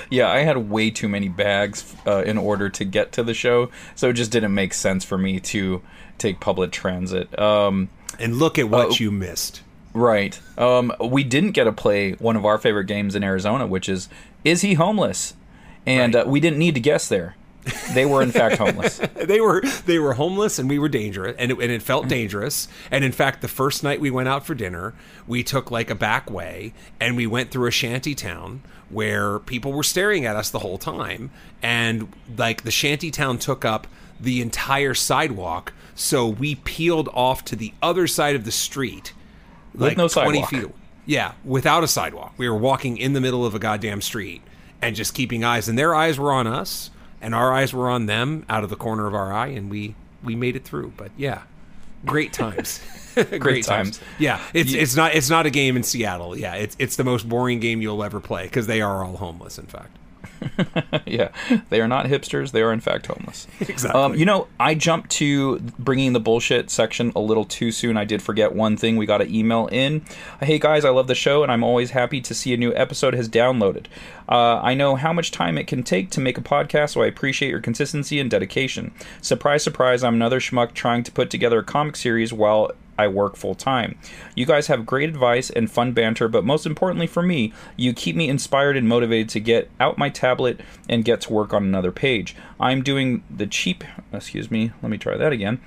Yeah, 0.10 0.30
I 0.30 0.40
had 0.40 0.58
way 0.70 0.90
too 0.90 1.08
many 1.08 1.30
bags 1.30 1.96
uh, 2.08 2.24
in 2.24 2.38
order 2.38 2.70
to 2.70 2.84
get 2.84 3.12
to 3.14 3.24
the 3.24 3.34
show, 3.34 3.70
so 3.96 4.10
it 4.10 4.14
just 4.14 4.32
didn't 4.32 4.54
make 4.54 4.74
sense 4.74 5.06
for 5.06 5.18
me 5.18 5.40
to 5.40 5.82
take 6.18 6.40
public 6.40 6.72
transit. 6.72 7.38
Um, 7.40 7.90
And 8.20 8.38
look 8.38 8.60
at 8.60 8.70
what 8.70 8.88
Oh. 8.88 8.96
you 9.00 9.12
missed. 9.12 9.62
right. 9.94 10.40
Um, 10.58 10.92
we 11.04 11.24
didn't 11.24 11.52
get 11.52 11.66
to 11.66 11.72
play 11.72 12.14
one 12.14 12.36
of 12.36 12.46
our 12.46 12.58
favorite 12.58 12.86
games 12.86 13.16
in 13.16 13.24
Arizona, 13.24 13.68
which 13.68 13.88
is 13.90 14.10
Is 14.44 14.62
He 14.62 14.74
Homeless? 14.76 15.34
And 15.86 16.14
Right. 16.16 16.26
uh, 16.26 16.30
we 16.30 16.40
didn't 16.40 16.60
need 16.60 16.76
to 16.76 16.82
guess 16.82 17.08
there. 17.08 17.36
They 17.94 18.06
were, 18.06 18.22
in 18.22 18.32
fact, 18.32 18.58
homeless. 18.58 19.00
They 19.22 19.40
were 19.40 19.62
they 19.86 20.00
were 20.00 20.14
homeless 20.14 20.58
and 20.58 20.68
we 20.68 20.80
were 20.80 20.90
dangerous 20.90 21.36
and 21.38 21.52
it, 21.52 21.60
and 21.60 21.72
it 21.72 21.84
felt 21.84 22.06
mm. 22.06 22.10
dangerous. 22.10 22.68
And 22.90 23.04
in 23.06 23.12
fact, 23.12 23.42
the 23.42 23.48
first 23.48 23.84
night 23.84 24.02
we 24.02 24.10
went 24.10 24.28
out 24.28 24.46
for 24.46 24.56
dinner, 24.56 24.96
we 25.28 25.44
took 25.44 25.70
like 25.70 25.92
a 25.92 25.96
back 25.96 26.30
way 26.30 26.74
and 27.00 27.16
we 27.16 27.28
went 27.28 27.52
through 27.52 27.68
a 27.68 27.72
shanty 27.72 28.16
town 28.16 28.64
where 28.90 29.40
people 29.40 29.74
were 29.74 29.84
staring 29.84 30.26
at 30.26 30.36
us 30.36 30.50
the 30.50 30.60
whole 30.60 30.78
time. 30.80 31.30
And 31.62 32.12
like 32.36 32.64
the 32.64 32.72
shanty 32.72 33.12
town 33.12 33.38
took 33.38 33.64
up 33.64 33.88
the 34.20 34.42
entire 34.42 34.94
sidewalk, 34.94 35.74
so 35.96 36.28
we 36.28 36.56
peeled 36.56 37.10
off 37.14 37.44
to 37.46 37.56
the 37.56 37.74
other 37.82 38.08
side 38.08 38.36
of 38.36 38.46
the 38.46 38.52
street, 38.52 39.14
like 39.74 39.98
no 39.98 40.08
20 40.08 40.44
sidewalk. 40.44 40.50
feet. 40.50 40.76
Yeah, 41.06 41.34
without 41.44 41.84
a 41.84 41.88
sidewalk. 41.88 42.34
We 42.38 42.48
were 42.48 42.58
walking 42.58 42.98
in 42.98 43.14
the 43.14 43.22
middle 43.22 43.46
of 43.46 43.56
a 43.56 43.60
goddamn 43.60 44.02
street 44.02 44.42
and 44.82 44.96
just 44.96 45.14
keeping 45.14 45.44
eyes. 45.44 45.68
And 45.68 45.78
their 45.78 45.96
eyes 45.96 46.20
were 46.20 46.32
on 46.32 46.48
us, 46.48 46.92
and 47.22 47.34
our 47.36 47.54
eyes 47.54 47.74
were 47.74 47.90
on 47.90 48.06
them 48.06 48.46
out 48.50 48.64
of 48.64 48.70
the 48.70 48.76
corner 48.76 49.08
of 49.08 49.14
our 49.14 49.32
eye, 49.32 49.48
and 49.48 49.70
we 49.70 49.96
we 50.24 50.36
made 50.36 50.56
it 50.56 50.64
through. 50.64 50.94
But 50.98 51.12
yeah, 51.18 51.44
great 52.06 52.34
times. 52.34 52.82
great, 53.40 53.66
times. 53.66 54.00
Yeah, 54.20 54.40
it's 54.54 54.72
Yeah. 54.74 54.82
it's 54.82 54.96
not 54.96 55.14
it's 55.16 55.30
not 55.30 55.46
a 55.46 55.50
game 55.50 55.76
in 55.76 55.84
Seattle. 55.84 56.38
Yeah, 56.38 56.56
it's 56.56 56.76
it's 56.80 56.96
the 56.96 57.04
most 57.04 57.28
boring 57.28 57.60
game 57.60 57.82
you'll 57.82 58.04
ever 58.04 58.20
play 58.20 58.44
because 58.44 58.68
they 58.68 58.82
are 58.82 59.04
all 59.04 59.18
homeless. 59.18 59.58
In 59.58 59.66
fact, 59.66 59.96
yeah, 61.06 61.30
they 61.70 61.82
are 61.82 61.88
not 61.88 62.06
hipsters. 62.06 62.52
They 62.52 62.62
are, 62.62 62.74
in 62.74 62.80
fact, 62.80 63.08
homeless. 63.08 63.48
Exactly. 63.72 64.02
Um, 64.02 64.16
you 64.16 64.26
know, 64.26 64.48
I 64.60 64.76
jumped 64.76 65.12
to 65.12 65.60
bringing 65.80 66.14
the 66.14 66.20
bullshit 66.20 66.70
section 66.70 67.12
a 67.16 67.20
little 67.20 67.46
too 67.46 67.72
soon. 67.72 67.96
I 67.96 68.04
did 68.04 68.22
forget 68.22 68.54
one 68.54 68.76
thing. 68.76 68.98
We 68.98 69.06
got 69.06 69.22
an 69.22 69.34
email 69.34 69.68
in. 69.72 70.02
Hey 70.42 70.60
guys, 70.60 70.84
I 70.84 70.90
love 70.90 71.08
the 71.08 71.16
show, 71.16 71.42
and 71.44 71.52
I'm 71.52 71.64
always 71.64 71.92
happy 71.92 72.20
to 72.22 72.34
see 72.34 72.54
a 72.54 72.58
new 72.58 72.74
episode 72.76 73.14
has 73.14 73.30
downloaded. 73.30 73.86
Uh, 74.28 74.60
I 74.62 74.74
know 74.74 74.96
how 74.96 75.14
much 75.14 75.32
time 75.32 75.58
it 75.58 75.68
can 75.68 75.84
take 75.84 76.10
to 76.12 76.20
make 76.20 76.38
a 76.38 76.42
podcast, 76.42 76.92
so 76.92 77.02
I 77.02 77.08
appreciate 77.08 77.50
your 77.50 77.62
consistency 77.62 78.20
and 78.20 78.30
dedication. 78.30 78.94
Surprise, 79.22 79.64
surprise! 79.64 80.04
I'm 80.04 80.16
another 80.16 80.40
schmuck 80.40 80.74
trying 80.74 81.04
to 81.04 81.12
put 81.12 81.30
together 81.30 81.60
a 81.60 81.64
comic 81.64 81.96
series 81.96 82.34
while 82.34 82.72
I 83.02 83.08
work 83.08 83.36
full 83.36 83.56
time. 83.56 83.98
You 84.36 84.46
guys 84.46 84.68
have 84.68 84.86
great 84.86 85.10
advice 85.10 85.50
and 85.50 85.72
fun 85.72 85.92
banter, 85.92 86.28
but 86.28 86.46
most 86.46 86.68
importantly 86.68 87.08
for 87.08 87.24
me, 87.24 87.52
you 87.76 87.94
keep 87.94 88.16
me 88.16 88.30
inspired 88.30 88.78
and 88.78 88.88
motivated 88.88 89.30
to 89.30 89.40
get 89.40 89.72
out 89.80 89.98
my 89.98 90.10
tablet 90.10 90.62
and 90.88 91.04
get 91.04 91.22
to 91.22 91.34
work 91.34 91.52
on 91.52 91.64
another 91.64 91.92
page. 91.92 92.36
I'm 92.60 92.84
doing 92.84 93.24
the 93.30 93.48
cheap, 93.48 93.84
excuse 94.14 94.52
me, 94.52 94.72
let 94.84 94.92
me 94.92 95.00
try 95.00 95.18
that 95.18 95.34
again. 95.34 95.60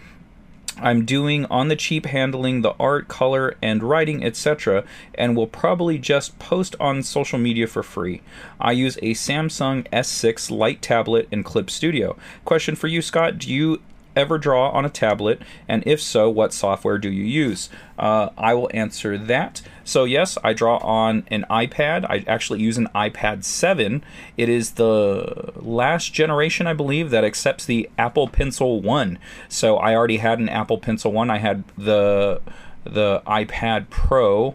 I'm 0.78 1.04
doing 1.04 1.44
on 1.46 1.68
the 1.68 1.76
cheap 1.76 2.06
handling 2.06 2.62
the 2.62 2.74
art, 2.80 3.06
color, 3.06 3.56
and 3.62 3.82
writing, 3.82 4.24
etc., 4.24 4.84
and 5.14 5.36
will 5.36 5.46
probably 5.46 5.98
just 5.98 6.38
post 6.38 6.74
on 6.80 7.02
social 7.02 7.38
media 7.38 7.66
for 7.66 7.82
free. 7.82 8.22
I 8.60 8.72
use 8.72 8.96
a 8.96 9.14
Samsung 9.14 9.88
S6 9.90 10.50
Lite 10.50 10.82
tablet 10.82 11.28
in 11.30 11.44
Clip 11.44 11.70
Studio. 11.70 12.16
Question 12.44 12.74
for 12.74 12.88
you, 12.88 13.02
Scott 13.02 13.38
Do 13.38 13.52
you 13.52 13.82
ever 14.16 14.38
draw 14.38 14.70
on 14.70 14.84
a 14.84 14.90
tablet? 14.90 15.40
And 15.68 15.82
if 15.86 16.00
so, 16.00 16.28
what 16.30 16.52
software 16.52 16.98
do 16.98 17.10
you 17.10 17.24
use? 17.24 17.68
Uh, 17.98 18.30
I 18.36 18.54
will 18.54 18.70
answer 18.74 19.16
that. 19.18 19.62
So, 19.84 20.04
yes, 20.04 20.38
I 20.42 20.52
draw 20.52 20.78
on 20.78 21.26
an 21.28 21.44
iPad. 21.50 22.04
I 22.08 22.24
actually 22.26 22.60
use 22.60 22.78
an 22.78 22.88
iPad 22.94 23.44
7. 23.44 24.04
It 24.36 24.48
is 24.48 24.72
the 24.72 25.52
last 25.56 26.12
generation, 26.12 26.66
I 26.66 26.72
believe, 26.72 27.10
that 27.10 27.24
accepts 27.24 27.64
the 27.64 27.88
Apple 27.98 28.28
Pencil 28.28 28.80
1. 28.80 29.18
So, 29.48 29.76
I 29.76 29.94
already 29.94 30.18
had 30.18 30.38
an 30.38 30.48
Apple 30.48 30.78
Pencil 30.78 31.12
1. 31.12 31.30
I 31.30 31.38
had 31.38 31.64
the 31.76 32.40
the 32.84 33.22
iPad 33.26 33.88
Pro 33.88 34.54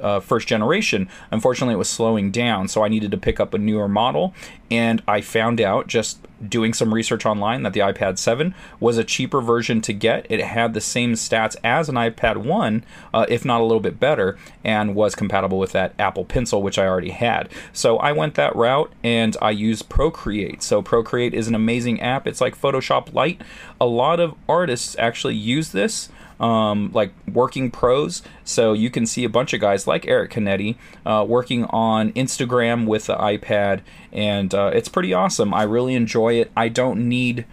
uh, 0.00 0.20
first 0.20 0.48
generation. 0.48 1.08
Unfortunately, 1.30 1.74
it 1.74 1.78
was 1.78 1.88
slowing 1.88 2.30
down, 2.30 2.68
so 2.68 2.82
I 2.82 2.88
needed 2.88 3.10
to 3.10 3.16
pick 3.16 3.40
up 3.40 3.54
a 3.54 3.58
newer 3.58 3.88
model. 3.88 4.34
And 4.70 5.02
I 5.06 5.20
found 5.20 5.60
out 5.60 5.86
just 5.86 6.18
doing 6.46 6.72
some 6.72 6.94
research 6.94 7.26
online 7.26 7.62
that 7.62 7.72
the 7.72 7.80
iPad 7.80 8.18
7 8.18 8.54
was 8.78 8.98
a 8.98 9.04
cheaper 9.04 9.40
version 9.40 9.80
to 9.82 9.92
get. 9.92 10.26
It 10.30 10.40
had 10.40 10.74
the 10.74 10.80
same 10.80 11.12
stats 11.14 11.56
as 11.62 11.88
an 11.88 11.96
iPad 11.96 12.38
1, 12.38 12.84
uh, 13.12 13.26
if 13.28 13.44
not 13.44 13.60
a 13.60 13.64
little 13.64 13.80
bit 13.80 14.00
better, 14.00 14.38
and 14.64 14.94
was 14.94 15.14
compatible 15.14 15.58
with 15.58 15.72
that 15.72 15.94
Apple 15.98 16.24
Pencil, 16.24 16.62
which 16.62 16.78
I 16.78 16.86
already 16.86 17.10
had. 17.10 17.48
So 17.72 17.98
I 17.98 18.12
went 18.12 18.34
that 18.34 18.56
route 18.56 18.92
and 19.02 19.36
I 19.42 19.50
used 19.50 19.88
Procreate. 19.88 20.62
So 20.62 20.82
Procreate 20.82 21.34
is 21.34 21.48
an 21.48 21.54
amazing 21.54 22.00
app. 22.00 22.26
It's 22.26 22.40
like 22.40 22.60
Photoshop 22.60 23.12
Lite. 23.12 23.40
A 23.80 23.86
lot 23.86 24.20
of 24.20 24.34
artists 24.48 24.96
actually 24.98 25.34
use 25.34 25.72
this 25.72 26.08
um, 26.40 26.90
like 26.92 27.12
working 27.30 27.70
pros. 27.70 28.22
So 28.44 28.72
you 28.72 28.90
can 28.90 29.06
see 29.06 29.24
a 29.24 29.28
bunch 29.28 29.52
of 29.52 29.60
guys 29.60 29.86
like 29.86 30.08
Eric 30.08 30.32
Canete 30.32 30.76
uh, 31.06 31.24
working 31.28 31.64
on 31.66 32.12
Instagram 32.14 32.86
with 32.86 33.06
the 33.06 33.16
iPad, 33.16 33.82
and 34.12 34.54
uh, 34.54 34.70
it's 34.74 34.88
pretty 34.88 35.12
awesome. 35.14 35.54
I 35.54 35.62
really 35.62 35.94
enjoy 35.94 36.34
it. 36.34 36.50
I 36.56 36.68
don't 36.68 37.08
need 37.08 37.44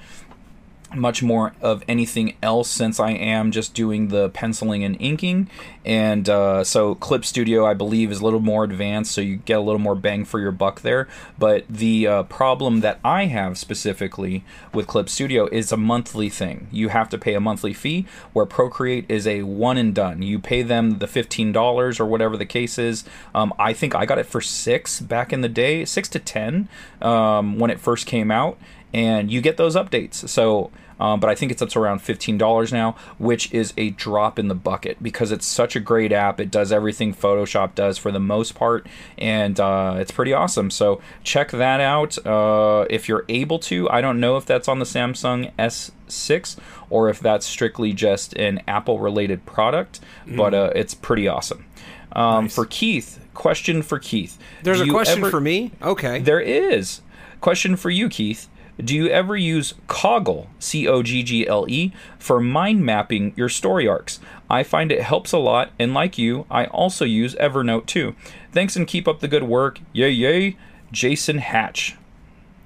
much 0.95 1.21
more 1.21 1.53
of 1.61 1.83
anything 1.87 2.35
else 2.41 2.69
since 2.69 2.99
I 2.99 3.11
am 3.11 3.51
just 3.51 3.73
doing 3.73 4.07
the 4.07 4.29
penciling 4.29 4.83
and 4.83 4.99
inking. 5.01 5.49
And 5.85 6.27
uh, 6.27 6.63
so 6.63 6.95
Clip 6.95 7.23
Studio, 7.23 7.65
I 7.65 7.73
believe, 7.73 8.11
is 8.11 8.19
a 8.19 8.23
little 8.23 8.39
more 8.39 8.63
advanced, 8.63 9.11
so 9.11 9.21
you 9.21 9.37
get 9.37 9.57
a 9.57 9.61
little 9.61 9.79
more 9.79 9.95
bang 9.95 10.25
for 10.25 10.39
your 10.39 10.51
buck 10.51 10.81
there. 10.81 11.07
But 11.37 11.65
the 11.69 12.07
uh, 12.07 12.23
problem 12.23 12.81
that 12.81 12.99
I 13.03 13.25
have 13.25 13.57
specifically 13.57 14.43
with 14.73 14.87
Clip 14.87 15.07
Studio 15.07 15.47
is 15.47 15.71
a 15.71 15.77
monthly 15.77 16.29
thing. 16.29 16.67
You 16.71 16.89
have 16.89 17.09
to 17.09 17.17
pay 17.17 17.33
a 17.35 17.39
monthly 17.39 17.73
fee, 17.73 18.05
where 18.33 18.45
Procreate 18.45 19.05
is 19.09 19.25
a 19.25 19.43
one 19.43 19.77
and 19.77 19.95
done. 19.95 20.21
You 20.21 20.39
pay 20.39 20.61
them 20.61 20.99
the 20.99 21.07
$15 21.07 21.99
or 21.99 22.05
whatever 22.05 22.35
the 22.35 22.45
case 22.45 22.77
is. 22.77 23.05
Um, 23.33 23.53
I 23.57 23.73
think 23.73 23.95
I 23.95 24.05
got 24.05 24.19
it 24.19 24.25
for 24.25 24.41
six 24.41 24.99
back 24.99 25.31
in 25.31 25.41
the 25.41 25.49
day, 25.49 25.85
six 25.85 26.09
to 26.09 26.19
10 26.19 26.67
um, 27.01 27.59
when 27.59 27.71
it 27.71 27.79
first 27.79 28.05
came 28.05 28.31
out 28.31 28.57
and 28.93 29.31
you 29.31 29.41
get 29.41 29.57
those 29.57 29.75
updates. 29.75 30.27
So, 30.29 30.71
um, 30.99 31.19
but 31.19 31.29
I 31.29 31.35
think 31.35 31.51
it's 31.51 31.61
up 31.61 31.69
to 31.69 31.79
around 31.79 31.99
$15 31.99 32.71
now, 32.71 32.95
which 33.19 33.51
is 33.53 33.73
a 33.77 33.91
drop 33.91 34.39
in 34.39 34.47
the 34.47 34.55
bucket 34.55 35.01
because 35.01 35.31
it's 35.31 35.45
such 35.45 35.75
a 35.75 35.79
great 35.79 36.11
app. 36.11 36.39
It 36.39 36.49
does 36.49 36.71
everything 36.71 37.13
Photoshop 37.13 37.75
does 37.75 37.97
for 37.97 38.11
the 38.11 38.19
most 38.19 38.55
part, 38.55 38.87
and 39.17 39.59
uh, 39.59 39.97
it's 39.99 40.11
pretty 40.11 40.33
awesome. 40.33 40.71
So, 40.71 41.01
check 41.23 41.51
that 41.51 41.79
out 41.79 42.17
uh, 42.25 42.85
if 42.89 43.07
you're 43.07 43.25
able 43.29 43.59
to. 43.59 43.89
I 43.89 44.01
don't 44.01 44.19
know 44.19 44.37
if 44.37 44.45
that's 44.45 44.67
on 44.67 44.79
the 44.79 44.85
Samsung 44.85 45.51
S6 45.59 46.57
or 46.89 47.09
if 47.09 47.19
that's 47.19 47.45
strictly 47.45 47.93
just 47.93 48.33
an 48.33 48.61
Apple 48.67 48.99
related 48.99 49.45
product, 49.45 49.99
mm. 50.25 50.37
but 50.37 50.53
uh, 50.53 50.71
it's 50.73 50.93
pretty 50.93 51.27
awesome. 51.27 51.65
Um, 52.13 52.45
nice. 52.45 52.55
For 52.55 52.65
Keith, 52.65 53.19
question 53.33 53.81
for 53.83 53.99
Keith. 53.99 54.37
There's 54.63 54.81
a 54.81 54.87
question 54.87 55.19
ever... 55.19 55.29
for 55.29 55.41
me? 55.41 55.71
Okay. 55.81 56.19
There 56.19 56.39
is. 56.39 57.01
Question 57.41 57.75
for 57.75 57.89
you, 57.89 58.09
Keith. 58.09 58.49
Do 58.83 58.95
you 58.95 59.07
ever 59.07 59.35
use 59.35 59.73
Coggle, 59.87 60.47
C 60.59 60.87
O 60.87 61.01
G 61.01 61.23
G 61.23 61.47
L 61.47 61.65
E, 61.67 61.91
for 62.19 62.39
mind 62.39 62.85
mapping 62.85 63.33
your 63.35 63.49
story 63.49 63.87
arcs? 63.87 64.19
I 64.49 64.63
find 64.63 64.91
it 64.91 65.01
helps 65.01 65.31
a 65.31 65.39
lot, 65.39 65.71
and 65.79 65.93
like 65.93 66.17
you, 66.17 66.45
I 66.49 66.65
also 66.65 67.03
use 67.03 67.35
Evernote 67.35 67.87
too. 67.87 68.15
Thanks 68.51 68.75
and 68.75 68.87
keep 68.87 69.07
up 69.07 69.19
the 69.19 69.27
good 69.27 69.43
work. 69.43 69.79
Yay, 69.93 70.11
yay, 70.11 70.57
Jason 70.91 71.39
Hatch. 71.39 71.95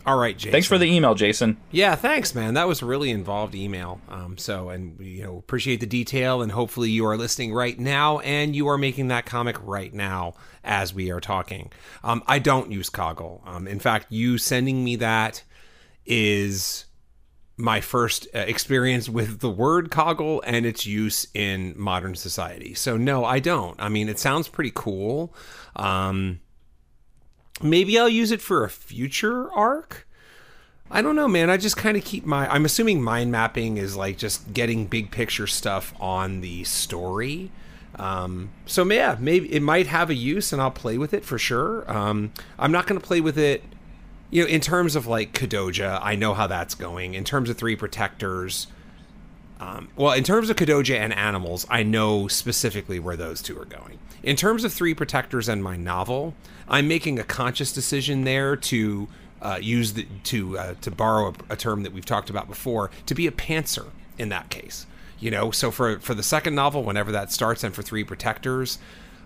All 0.05 0.17
right, 0.17 0.35
Jason. 0.35 0.51
Thanks 0.51 0.67
for 0.67 0.77
the 0.79 0.85
email, 0.85 1.13
Jason. 1.13 1.57
Yeah, 1.69 1.95
thanks, 1.95 2.33
man. 2.33 2.55
That 2.55 2.67
was 2.67 2.81
a 2.81 2.85
really 2.85 3.11
involved 3.11 3.53
email. 3.53 4.01
Um, 4.09 4.37
so, 4.37 4.69
and 4.69 4.99
you 4.99 5.23
know, 5.23 5.37
appreciate 5.37 5.79
the 5.79 5.85
detail, 5.85 6.41
and 6.41 6.51
hopefully, 6.51 6.89
you 6.89 7.05
are 7.05 7.17
listening 7.17 7.53
right 7.53 7.77
now, 7.77 8.19
and 8.19 8.55
you 8.55 8.67
are 8.67 8.77
making 8.77 9.09
that 9.09 9.25
comic 9.25 9.57
right 9.61 9.93
now 9.93 10.33
as 10.63 10.93
we 10.93 11.11
are 11.11 11.21
talking. 11.21 11.71
Um, 12.03 12.23
I 12.27 12.39
don't 12.39 12.71
use 12.71 12.89
Coggle. 12.89 13.47
Um, 13.47 13.67
in 13.67 13.79
fact, 13.79 14.07
you 14.09 14.37
sending 14.37 14.83
me 14.83 14.95
that 14.97 15.43
is 16.05 16.85
my 17.57 17.79
first 17.79 18.27
uh, 18.33 18.39
experience 18.39 19.07
with 19.07 19.39
the 19.39 19.49
word 19.49 19.89
coggle 19.89 20.41
and 20.45 20.65
its 20.65 20.85
use 20.85 21.27
in 21.33 21.73
modern 21.77 22.15
society. 22.15 22.73
So 22.73 22.97
no, 22.97 23.23
I 23.23 23.39
don't. 23.39 23.79
I 23.79 23.89
mean, 23.89 24.09
it 24.09 24.19
sounds 24.19 24.47
pretty 24.47 24.71
cool. 24.73 25.33
Um, 25.75 26.39
maybe 27.61 27.97
I'll 27.97 28.09
use 28.09 28.31
it 28.31 28.41
for 28.41 28.63
a 28.63 28.69
future 28.69 29.51
arc. 29.53 30.07
I 30.89 31.01
don't 31.01 31.15
know, 31.15 31.27
man. 31.27 31.49
I 31.49 31.55
just 31.55 31.77
kind 31.77 31.95
of 31.95 32.03
keep 32.03 32.25
my. 32.25 32.51
I'm 32.53 32.65
assuming 32.65 33.01
mind 33.01 33.31
mapping 33.31 33.77
is 33.77 33.95
like 33.95 34.17
just 34.17 34.53
getting 34.53 34.87
big 34.87 35.11
picture 35.11 35.47
stuff 35.47 35.93
on 36.01 36.41
the 36.41 36.65
story. 36.65 37.51
Um, 37.95 38.49
so 38.65 38.83
yeah, 38.85 39.15
maybe 39.19 39.53
it 39.53 39.61
might 39.61 39.87
have 39.87 40.09
a 40.09 40.13
use, 40.13 40.51
and 40.51 40.61
I'll 40.61 40.71
play 40.71 40.97
with 40.97 41.13
it 41.13 41.23
for 41.23 41.37
sure. 41.37 41.89
Um, 41.89 42.33
I'm 42.59 42.71
not 42.71 42.87
going 42.87 42.99
to 42.99 43.05
play 43.05 43.21
with 43.21 43.37
it 43.37 43.63
you 44.31 44.41
know, 44.41 44.47
in 44.47 44.61
terms 44.61 44.95
of 44.95 45.05
like 45.05 45.33
Kadoja, 45.33 45.99
I 46.01 46.15
know 46.15 46.33
how 46.33 46.47
that's 46.47 46.73
going. 46.73 47.13
In 47.13 47.23
terms 47.23 47.49
of 47.49 47.57
Three 47.57 47.75
Protectors, 47.75 48.67
um, 49.59 49.89
well, 49.95 50.13
in 50.13 50.23
terms 50.23 50.49
of 50.49 50.55
Kadoja 50.55 50.97
and 50.97 51.13
Animals, 51.13 51.67
I 51.69 51.83
know 51.83 52.27
specifically 52.27 52.99
where 52.99 53.15
those 53.15 53.41
two 53.41 53.59
are 53.59 53.65
going. 53.65 53.99
In 54.23 54.35
terms 54.35 54.63
of 54.63 54.73
Three 54.73 54.95
Protectors 54.95 55.49
and 55.49 55.63
my 55.63 55.75
novel, 55.75 56.33
I'm 56.67 56.87
making 56.87 57.19
a 57.19 57.23
conscious 57.23 57.73
decision 57.73 58.23
there 58.23 58.55
to 58.55 59.07
uh, 59.41 59.59
use 59.61 59.93
the 59.93 60.07
to 60.23 60.57
uh, 60.57 60.73
to 60.81 60.89
borrow 60.89 61.33
a, 61.49 61.53
a 61.53 61.55
term 61.55 61.83
that 61.83 61.91
we've 61.91 62.05
talked 62.05 62.29
about 62.29 62.47
before 62.47 62.89
to 63.07 63.13
be 63.13 63.27
a 63.27 63.31
pantser 63.31 63.87
in 64.17 64.29
that 64.29 64.49
case. 64.49 64.85
You 65.19 65.29
know, 65.29 65.51
so 65.51 65.71
for 65.71 65.99
for 65.99 66.13
the 66.15 66.23
second 66.23 66.55
novel, 66.55 66.83
whenever 66.83 67.11
that 67.11 67.31
starts, 67.31 67.63
and 67.63 67.75
for 67.75 67.81
Three 67.81 68.03
Protectors, 68.03 68.79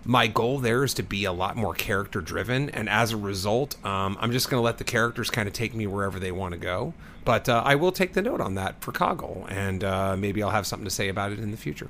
my 0.06 0.28
goal 0.28 0.58
there 0.60 0.84
is 0.84 0.94
to 0.94 1.02
be 1.02 1.24
a 1.24 1.32
lot 1.32 1.56
more 1.56 1.74
character 1.74 2.20
driven 2.20 2.70
and 2.70 2.88
as 2.88 3.12
a 3.12 3.16
result 3.16 3.76
um, 3.84 4.16
i'm 4.20 4.30
just 4.30 4.48
going 4.48 4.58
to 4.58 4.64
let 4.64 4.78
the 4.78 4.84
characters 4.84 5.30
kind 5.30 5.48
of 5.48 5.52
take 5.52 5.74
me 5.74 5.86
wherever 5.86 6.18
they 6.18 6.32
want 6.32 6.52
to 6.52 6.58
go. 6.58 6.94
But 7.24 7.48
uh, 7.48 7.62
i 7.64 7.74
will 7.74 7.92
take 7.92 8.12
the 8.12 8.22
note 8.22 8.40
on 8.40 8.54
that 8.54 8.80
for 8.80 8.92
coggle 8.92 9.50
and 9.50 9.82
uh, 9.82 10.16
maybe 10.16 10.42
i'll 10.42 10.50
have 10.50 10.66
something 10.66 10.84
to 10.84 10.90
say 10.90 11.08
about 11.08 11.32
it 11.32 11.40
in 11.40 11.50
the 11.50 11.56
future. 11.56 11.88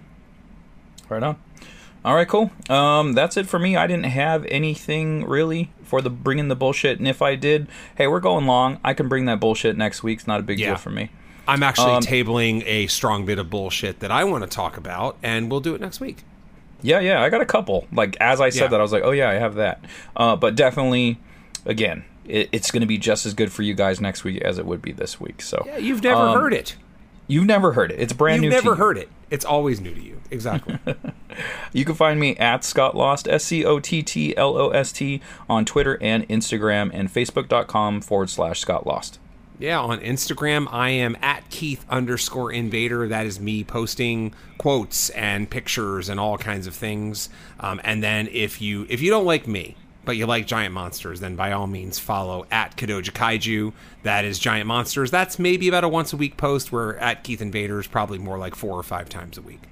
Right 1.08 1.22
on. 1.22 1.36
All 2.04 2.14
right 2.14 2.26
cool. 2.26 2.50
Um, 2.68 3.12
that's 3.12 3.36
it 3.36 3.46
for 3.46 3.58
me. 3.58 3.76
I 3.76 3.86
didn't 3.86 4.06
have 4.06 4.44
anything 4.46 5.24
really 5.24 5.70
for 5.82 6.00
the 6.00 6.10
bringing 6.10 6.48
the 6.48 6.56
bullshit 6.56 6.98
and 6.98 7.06
if 7.06 7.20
i 7.20 7.34
did 7.34 7.68
hey 7.96 8.06
we're 8.06 8.20
going 8.20 8.46
long. 8.46 8.80
I 8.82 8.94
can 8.94 9.08
bring 9.08 9.26
that 9.26 9.40
bullshit 9.40 9.76
next 9.76 10.02
week. 10.02 10.20
It's 10.20 10.26
not 10.26 10.40
a 10.40 10.42
big 10.42 10.58
yeah. 10.58 10.70
deal 10.70 10.76
for 10.76 10.90
me. 10.90 11.10
I'm 11.46 11.62
actually 11.62 11.92
um, 11.92 12.02
tabling 12.02 12.64
a 12.66 12.86
strong 12.88 13.24
bit 13.26 13.38
of 13.38 13.50
bullshit 13.50 14.00
that 14.00 14.10
i 14.10 14.24
want 14.24 14.42
to 14.42 14.48
talk 14.48 14.76
about 14.76 15.16
and 15.22 15.50
we'll 15.50 15.60
do 15.60 15.74
it 15.74 15.80
next 15.80 16.00
week 16.00 16.24
yeah, 16.82 17.00
yeah, 17.00 17.22
I 17.22 17.28
got 17.28 17.40
a 17.40 17.46
couple. 17.46 17.86
Like 17.92 18.16
as 18.20 18.40
I 18.40 18.50
said 18.50 18.62
yeah. 18.62 18.68
that, 18.68 18.80
I 18.80 18.82
was 18.82 18.92
like, 18.92 19.02
oh 19.04 19.12
yeah, 19.12 19.30
I 19.30 19.34
have 19.34 19.54
that. 19.54 19.84
Uh, 20.14 20.36
but 20.36 20.54
definitely, 20.54 21.18
again, 21.64 22.04
it, 22.24 22.48
it's 22.52 22.70
going 22.70 22.82
to 22.82 22.86
be 22.86 22.98
just 22.98 23.26
as 23.26 23.34
good 23.34 23.52
for 23.52 23.62
you 23.62 23.74
guys 23.74 24.00
next 24.00 24.24
week 24.24 24.42
as 24.42 24.58
it 24.58 24.66
would 24.66 24.82
be 24.82 24.92
this 24.92 25.20
week. 25.20 25.42
So 25.42 25.62
yeah, 25.66 25.78
you've 25.78 26.02
never 26.02 26.20
um, 26.20 26.38
heard 26.38 26.52
it. 26.52 26.76
You've 27.28 27.46
never 27.46 27.72
heard 27.72 27.90
it. 27.90 28.00
It's 28.00 28.12
brand 28.12 28.42
you've 28.42 28.50
new. 28.50 28.56
You've 28.56 28.64
never 28.64 28.76
heard 28.76 28.98
it. 28.98 29.08
It's 29.30 29.44
always 29.44 29.80
new 29.80 29.94
to 29.94 30.00
you. 30.00 30.20
Exactly. 30.30 30.78
you 31.72 31.84
can 31.84 31.94
find 31.94 32.20
me 32.20 32.36
at 32.36 32.64
Scott 32.64 32.96
Lost, 32.96 33.26
S 33.26 33.44
C 33.44 33.64
O 33.64 33.80
T 33.80 34.02
T 34.02 34.36
L 34.36 34.56
O 34.56 34.70
S 34.70 34.92
T, 34.92 35.20
on 35.48 35.64
Twitter 35.64 35.98
and 36.00 36.28
Instagram 36.28 36.90
and 36.92 37.12
Facebook.com 37.12 38.00
forward 38.00 38.30
slash 38.30 38.60
Scott 38.60 38.86
Lost. 38.86 39.18
Yeah, 39.58 39.80
on 39.80 40.00
Instagram, 40.00 40.68
I 40.70 40.90
am 40.90 41.16
at 41.22 41.48
Keith 41.48 41.84
underscore 41.88 42.52
invader. 42.52 43.08
That 43.08 43.24
is 43.24 43.40
me 43.40 43.64
posting 43.64 44.34
quotes 44.58 45.08
and 45.10 45.48
pictures 45.48 46.10
and 46.10 46.20
all 46.20 46.36
kinds 46.36 46.66
of 46.66 46.74
things. 46.74 47.30
Um, 47.58 47.80
and 47.82 48.02
then 48.02 48.28
if 48.32 48.60
you 48.60 48.86
if 48.90 49.00
you 49.00 49.10
don't 49.10 49.24
like 49.24 49.46
me, 49.48 49.76
but 50.04 50.18
you 50.18 50.26
like 50.26 50.46
giant 50.46 50.74
monsters, 50.74 51.20
then 51.20 51.36
by 51.36 51.52
all 51.52 51.66
means 51.66 51.98
follow 51.98 52.46
at 52.50 52.76
Kadoja 52.76 53.12
Kaiju. 53.12 53.72
That 54.02 54.26
is 54.26 54.38
giant 54.38 54.66
monsters. 54.66 55.10
That's 55.10 55.38
maybe 55.38 55.68
about 55.68 55.84
a 55.84 55.88
once 55.88 56.12
a 56.12 56.18
week 56.18 56.36
post. 56.36 56.70
Where 56.70 56.98
at 56.98 57.24
Keith 57.24 57.40
Invader 57.40 57.80
is 57.80 57.86
probably 57.86 58.18
more 58.18 58.38
like 58.38 58.54
four 58.54 58.78
or 58.78 58.82
five 58.82 59.08
times 59.08 59.38
a 59.38 59.42
week. 59.42 59.62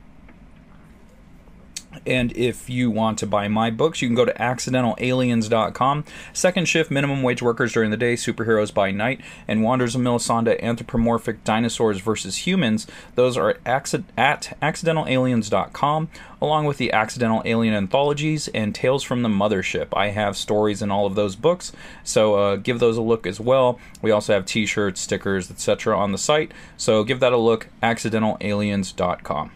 And 2.06 2.36
if 2.36 2.68
you 2.68 2.90
want 2.90 3.18
to 3.18 3.26
buy 3.26 3.48
my 3.48 3.70
books, 3.70 4.02
you 4.02 4.08
can 4.08 4.14
go 4.14 4.24
to 4.24 4.32
accidentalaliens.com. 4.34 6.04
Second 6.32 6.68
shift, 6.68 6.90
minimum 6.90 7.22
wage 7.22 7.42
workers 7.42 7.72
during 7.72 7.90
the 7.90 7.96
day, 7.96 8.14
superheroes 8.14 8.72
by 8.72 8.90
night, 8.90 9.20
and 9.48 9.62
Wonders 9.62 9.94
of 9.94 10.00
Melisande, 10.00 10.58
anthropomorphic 10.62 11.44
dinosaurs 11.44 12.00
versus 12.00 12.46
humans. 12.46 12.86
Those 13.14 13.36
are 13.36 13.50
at 13.50 13.62
accidentalaliens.com, 13.64 16.08
along 16.40 16.64
with 16.66 16.78
the 16.78 16.92
Accidental 16.92 17.42
Alien 17.44 17.74
anthologies 17.74 18.48
and 18.48 18.74
Tales 18.74 19.02
from 19.02 19.22
the 19.22 19.28
Mothership. 19.28 19.88
I 19.96 20.08
have 20.08 20.36
stories 20.36 20.82
in 20.82 20.90
all 20.90 21.06
of 21.06 21.14
those 21.14 21.36
books, 21.36 21.72
so 22.02 22.34
uh, 22.34 22.56
give 22.56 22.80
those 22.80 22.96
a 22.96 23.02
look 23.02 23.26
as 23.26 23.40
well. 23.40 23.78
We 24.02 24.10
also 24.10 24.34
have 24.34 24.46
t 24.46 24.66
shirts, 24.66 25.00
stickers, 25.00 25.50
etc. 25.50 25.98
on 25.98 26.12
the 26.12 26.18
site, 26.18 26.52
so 26.76 27.04
give 27.04 27.20
that 27.20 27.32
a 27.32 27.38
look, 27.38 27.68
accidentalaliens.com. 27.82 29.52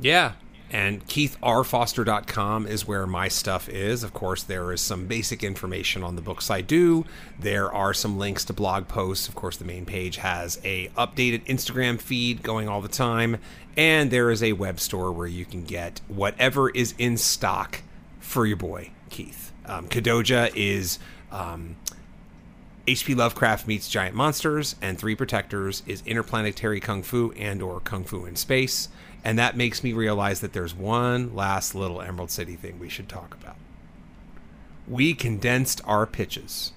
Yeah. 0.00 0.32
And 0.70 1.04
keithrfoster.com 1.06 2.66
is 2.66 2.86
where 2.86 3.06
my 3.06 3.26
stuff 3.28 3.68
is. 3.68 4.04
Of 4.04 4.12
course, 4.14 4.44
there 4.44 4.72
is 4.72 4.80
some 4.80 5.06
basic 5.06 5.42
information 5.42 6.04
on 6.04 6.14
the 6.14 6.22
books 6.22 6.48
I 6.50 6.60
do. 6.60 7.04
There 7.38 7.72
are 7.72 7.92
some 7.92 8.18
links 8.18 8.44
to 8.46 8.52
blog 8.52 8.86
posts. 8.86 9.28
Of 9.28 9.34
course, 9.34 9.56
the 9.56 9.64
main 9.64 9.84
page 9.84 10.18
has 10.18 10.60
a 10.62 10.88
updated 10.90 11.44
Instagram 11.46 12.00
feed 12.00 12.42
going 12.42 12.68
all 12.68 12.80
the 12.80 12.88
time, 12.88 13.38
and 13.76 14.10
there 14.10 14.30
is 14.30 14.42
a 14.42 14.52
web 14.52 14.78
store 14.78 15.10
where 15.10 15.26
you 15.26 15.44
can 15.44 15.64
get 15.64 16.00
whatever 16.06 16.70
is 16.70 16.94
in 16.98 17.16
stock 17.16 17.82
for 18.20 18.46
your 18.46 18.56
boy 18.56 18.90
Keith. 19.10 19.52
Um, 19.66 19.88
Kadoja 19.88 20.52
is 20.54 20.98
um, 21.32 21.76
H.P. 22.86 23.14
Lovecraft 23.14 23.66
meets 23.66 23.88
giant 23.88 24.16
monsters, 24.16 24.76
and 24.80 24.98
Three 24.98 25.14
Protectors 25.14 25.82
is 25.86 26.02
interplanetary 26.06 26.80
kung 26.80 27.02
fu 27.02 27.32
and 27.32 27.62
or 27.62 27.80
kung 27.80 28.04
fu 28.04 28.24
in 28.24 28.36
space. 28.36 28.88
And 29.24 29.38
that 29.38 29.56
makes 29.56 29.84
me 29.84 29.92
realize 29.92 30.40
that 30.40 30.52
there's 30.52 30.74
one 30.74 31.34
last 31.34 31.74
little 31.74 32.00
Emerald 32.00 32.30
City 32.30 32.56
thing 32.56 32.78
we 32.78 32.88
should 32.88 33.08
talk 33.08 33.34
about. 33.34 33.56
We 34.88 35.14
condensed 35.14 35.80
our 35.84 36.06
pitches 36.06 36.72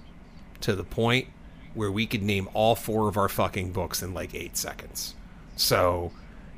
to 0.61 0.76
the 0.76 0.84
point 0.84 1.28
where 1.74 1.91
we 1.91 2.06
could 2.06 2.22
name 2.22 2.49
all 2.53 2.76
four 2.76 3.07
of 3.07 3.18
our 3.18 3.30
fucking 3.30 3.72
books 3.72 4.03
in 4.03 4.14
like 4.14 4.36
eight 4.36 4.57
seconds. 4.57 5.15
So, 5.56 6.11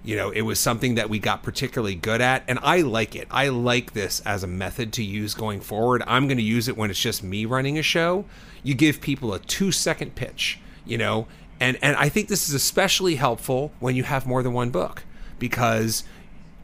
you 0.03 0.15
know, 0.15 0.31
it 0.31 0.41
was 0.41 0.59
something 0.59 0.95
that 0.95 1.09
we 1.09 1.19
got 1.19 1.43
particularly 1.43 1.95
good 1.95 2.19
at. 2.19 2.43
And 2.47 2.59
I 2.61 2.81
like 2.81 3.15
it. 3.15 3.27
I 3.31 3.49
like 3.49 3.93
this 3.93 4.19
as 4.21 4.43
a 4.43 4.47
method 4.47 4.91
to 4.93 5.03
use 5.03 5.33
going 5.33 5.61
forward. 5.61 6.03
I'm 6.07 6.27
going 6.27 6.37
to 6.37 6.43
use 6.43 6.67
it 6.67 6.75
when 6.75 6.89
it's 6.89 6.99
just 6.99 7.23
me 7.23 7.45
running 7.45 7.77
a 7.77 7.83
show. 7.83 8.25
You 8.63 8.73
give 8.73 8.99
people 8.99 9.33
a 9.33 9.39
two 9.39 9.71
second 9.71 10.15
pitch, 10.15 10.59
you 10.85 10.97
know, 10.97 11.27
and, 11.59 11.77
and 11.81 11.95
I 11.95 12.09
think 12.09 12.27
this 12.27 12.49
is 12.49 12.55
especially 12.55 13.15
helpful 13.15 13.71
when 13.79 13.95
you 13.95 14.03
have 14.03 14.25
more 14.25 14.43
than 14.43 14.51
one 14.51 14.71
book 14.71 15.03
because 15.39 16.03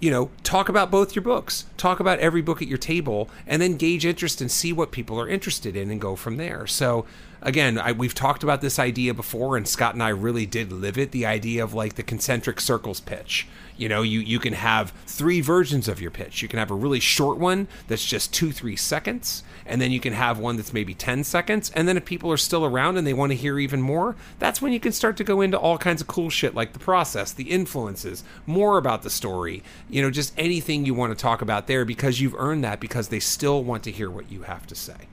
you 0.02 0.10
know, 0.10 0.32
talk 0.44 0.68
about 0.68 0.90
both 0.90 1.16
your 1.16 1.22
books. 1.22 1.66
Talk 1.78 2.00
about 2.00 2.20
every 2.20 2.42
book 2.42 2.62
at 2.62 2.68
your 2.68 2.80
table, 2.80 3.30
and 3.46 3.62
then 3.62 3.78
gauge 3.78 4.04
interest 4.04 4.42
and 4.42 4.52
see 4.52 4.74
what 4.74 4.92
people 4.92 5.22
are 5.22 5.30
interested 5.30 5.76
in, 5.76 5.92
and 5.92 6.02
go 6.02 6.16
from 6.16 6.38
there. 6.38 6.66
So, 6.66 7.06
again, 7.42 7.78
I, 7.78 7.92
we've 7.92 8.16
talked 8.16 8.42
about 8.42 8.62
this 8.62 8.80
idea 8.80 9.14
before, 9.14 9.56
and 9.56 9.68
Scott 9.68 9.94
and 9.94 10.02
I 10.02 10.10
really 10.10 10.48
did 10.48 10.72
live 10.72 10.98
it. 10.98 11.12
The 11.12 11.28
idea 11.28 11.64
of 11.64 11.76
like 11.76 11.96
the 11.96 12.04
concentric 12.04 12.60
circles 12.60 13.00
pitch. 13.00 13.48
You 13.78 13.90
know, 13.90 14.02
you 14.02 14.20
you 14.20 14.40
can 14.40 14.54
have 14.54 14.92
three 15.06 15.42
versions 15.42 15.88
of 15.88 16.02
your 16.02 16.12
pitch. 16.12 16.42
You 16.42 16.48
can 16.48 16.60
have 16.60 16.72
a 16.72 16.76
really 16.76 17.00
short 17.00 17.38
one 17.38 17.68
that's 17.88 18.06
just 18.06 18.34
two 18.34 18.52
three 18.52 18.76
seconds, 18.76 19.44
and 19.66 19.82
then 19.82 19.92
you 19.92 20.00
can 20.00 20.14
have 20.14 20.40
one 20.40 20.58
that's 20.58 20.74
maybe 20.74 20.94
ten 20.94 21.24
seconds. 21.24 21.72
And 21.76 21.88
then 21.88 21.98
if 21.98 22.06
people 22.06 22.32
are 22.32 22.38
still 22.38 22.66
around 22.66 22.98
and 22.98 23.06
they 23.06 23.14
want 23.14 23.32
to 23.32 23.38
hear 23.38 23.60
even 23.60 23.82
more, 23.82 24.16
that's 24.40 24.62
when 24.62 24.74
you 24.74 24.80
can 24.80 24.92
start 24.92 25.18
to 25.18 25.24
go 25.24 25.42
into 25.42 25.58
all 25.58 25.78
kinds 25.78 26.02
of 26.02 26.08
cool 26.08 26.30
shit 26.30 26.56
like 26.56 26.74
the 26.74 26.80
process, 26.80 27.32
the 27.32 27.52
influences, 27.52 28.24
more 28.46 28.78
about 28.78 29.04
the 29.04 29.10
story. 29.10 29.64
You 29.90 30.02
know, 30.02 30.12
just 30.12 30.34
anything 30.38 30.86
you 30.86 30.94
want 30.94 31.18
to 31.18 31.22
talk 31.22 31.42
about 31.42 31.68
there 31.68 31.86
because 31.86 32.22
you've 32.22 32.36
earned 32.36 32.64
that 32.64 32.80
because 32.80 33.08
they 33.08 33.20
still 33.20 33.64
want 33.64 33.84
to 33.84 33.92
hear 33.92 34.10
what 34.10 34.32
you 34.32 34.44
have 34.44 34.68
to 34.68 34.76
say. 34.76 35.08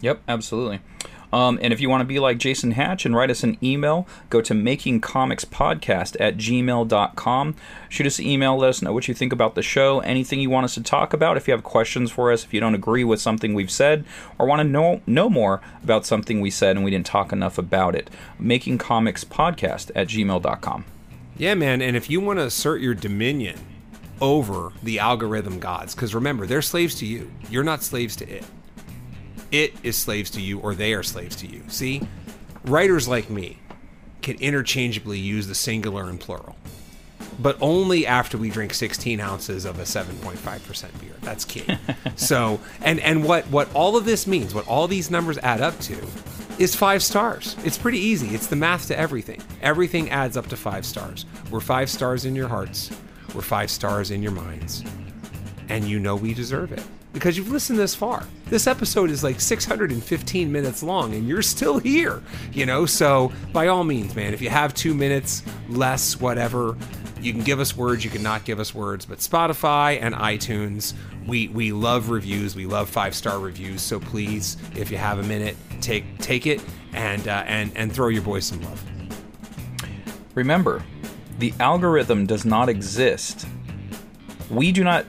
Yep, 0.00 0.22
absolutely. 0.28 0.80
Um, 1.32 1.58
and 1.62 1.72
if 1.72 1.80
you 1.80 1.90
want 1.90 2.00
to 2.00 2.06
be 2.06 2.18
like 2.18 2.38
Jason 2.38 2.72
Hatch 2.72 3.04
and 3.04 3.14
write 3.14 3.30
us 3.30 3.42
an 3.42 3.58
email, 3.62 4.06
go 4.30 4.40
to 4.40 4.54
makingcomicspodcast 4.54 6.16
at 6.20 6.36
gmail.com. 6.36 7.54
Shoot 7.88 8.06
us 8.06 8.18
an 8.18 8.26
email, 8.26 8.56
let 8.56 8.70
us 8.70 8.82
know 8.82 8.92
what 8.92 9.08
you 9.08 9.14
think 9.14 9.32
about 9.32 9.54
the 9.54 9.62
show, 9.62 10.00
anything 10.00 10.40
you 10.40 10.50
want 10.50 10.64
us 10.64 10.74
to 10.74 10.82
talk 10.82 11.12
about. 11.12 11.36
If 11.36 11.46
you 11.46 11.52
have 11.52 11.62
questions 11.62 12.10
for 12.10 12.32
us, 12.32 12.44
if 12.44 12.54
you 12.54 12.60
don't 12.60 12.74
agree 12.74 13.04
with 13.04 13.20
something 13.20 13.54
we've 13.54 13.70
said, 13.70 14.04
or 14.38 14.46
want 14.46 14.60
to 14.60 14.64
know, 14.64 15.02
know 15.06 15.28
more 15.28 15.60
about 15.82 16.06
something 16.06 16.40
we 16.40 16.50
said 16.50 16.76
and 16.76 16.84
we 16.84 16.90
didn't 16.90 17.06
talk 17.06 17.32
enough 17.32 17.58
about 17.58 17.94
it, 17.94 18.10
makingcomicspodcast 18.40 19.90
at 19.94 20.08
gmail.com. 20.08 20.84
Yeah, 21.36 21.54
man. 21.54 21.82
And 21.82 21.96
if 21.96 22.10
you 22.10 22.20
want 22.20 22.38
to 22.38 22.46
assert 22.46 22.80
your 22.80 22.94
dominion 22.94 23.58
over 24.20 24.72
the 24.82 24.98
algorithm 24.98 25.60
gods, 25.60 25.94
because 25.94 26.14
remember, 26.14 26.46
they're 26.46 26.62
slaves 26.62 26.96
to 26.96 27.06
you, 27.06 27.30
you're 27.48 27.62
not 27.62 27.84
slaves 27.84 28.16
to 28.16 28.28
it 28.28 28.44
it 29.50 29.74
is 29.82 29.96
slaves 29.96 30.30
to 30.30 30.40
you 30.40 30.58
or 30.58 30.74
they 30.74 30.94
are 30.94 31.02
slaves 31.02 31.36
to 31.36 31.46
you. 31.46 31.62
See, 31.68 32.02
writers 32.64 33.08
like 33.08 33.30
me 33.30 33.58
can 34.22 34.36
interchangeably 34.36 35.18
use 35.18 35.46
the 35.46 35.54
singular 35.54 36.08
and 36.08 36.20
plural, 36.20 36.56
but 37.38 37.56
only 37.60 38.06
after 38.06 38.36
we 38.36 38.50
drink 38.50 38.74
16 38.74 39.20
ounces 39.20 39.64
of 39.64 39.78
a 39.78 39.82
7.5% 39.82 41.00
beer. 41.00 41.14
That's 41.22 41.44
key. 41.44 41.64
so, 42.16 42.60
and 42.82 43.00
and 43.00 43.24
what 43.24 43.46
what 43.48 43.72
all 43.74 43.96
of 43.96 44.04
this 44.04 44.26
means, 44.26 44.54
what 44.54 44.66
all 44.66 44.88
these 44.88 45.10
numbers 45.10 45.38
add 45.38 45.60
up 45.60 45.78
to, 45.80 45.96
is 46.58 46.74
five 46.74 47.02
stars. 47.02 47.56
It's 47.64 47.78
pretty 47.78 47.98
easy. 47.98 48.34
It's 48.34 48.48
the 48.48 48.56
math 48.56 48.88
to 48.88 48.98
everything. 48.98 49.42
Everything 49.62 50.10
adds 50.10 50.36
up 50.36 50.48
to 50.48 50.56
five 50.56 50.84
stars. 50.84 51.26
We're 51.50 51.60
five 51.60 51.88
stars 51.88 52.24
in 52.24 52.34
your 52.34 52.48
hearts. 52.48 52.90
We're 53.34 53.42
five 53.42 53.70
stars 53.70 54.10
in 54.10 54.22
your 54.22 54.32
minds. 54.32 54.82
And 55.68 55.84
you 55.84 56.00
know 56.00 56.16
we 56.16 56.34
deserve 56.34 56.72
it 56.72 56.82
because 57.18 57.36
you've 57.36 57.50
listened 57.50 57.78
this 57.78 57.94
far. 57.94 58.24
This 58.46 58.66
episode 58.66 59.10
is 59.10 59.24
like 59.24 59.40
615 59.40 60.52
minutes 60.52 60.82
long 60.82 61.14
and 61.14 61.26
you're 61.28 61.42
still 61.42 61.78
here, 61.78 62.22
you 62.52 62.64
know? 62.64 62.86
So, 62.86 63.32
by 63.52 63.66
all 63.68 63.84
means, 63.84 64.14
man, 64.14 64.32
if 64.32 64.40
you 64.40 64.50
have 64.50 64.72
two 64.72 64.94
minutes, 64.94 65.42
less, 65.68 66.20
whatever, 66.20 66.76
you 67.20 67.32
can 67.32 67.42
give 67.42 67.58
us 67.58 67.76
words, 67.76 68.04
you 68.04 68.10
can 68.10 68.22
not 68.22 68.44
give 68.44 68.60
us 68.60 68.72
words. 68.72 69.04
But 69.04 69.18
Spotify 69.18 69.98
and 70.00 70.14
iTunes, 70.14 70.94
we, 71.26 71.48
we 71.48 71.72
love 71.72 72.10
reviews, 72.10 72.54
we 72.54 72.66
love 72.66 72.88
five 72.88 73.14
star 73.14 73.40
reviews. 73.40 73.82
So 73.82 73.98
please, 73.98 74.56
if 74.76 74.90
you 74.90 74.96
have 74.96 75.18
a 75.18 75.24
minute, 75.24 75.56
take 75.80 76.18
take 76.18 76.46
it 76.46 76.62
and 76.92 77.26
uh, 77.26 77.42
and 77.46 77.76
and 77.76 77.92
throw 77.92 78.08
your 78.08 78.22
boys 78.22 78.46
some 78.46 78.62
love. 78.62 78.82
Remember, 80.34 80.84
the 81.38 81.52
algorithm 81.58 82.26
does 82.26 82.44
not 82.44 82.68
exist. 82.68 83.46
We 84.50 84.72
do 84.72 84.84
not 84.84 85.04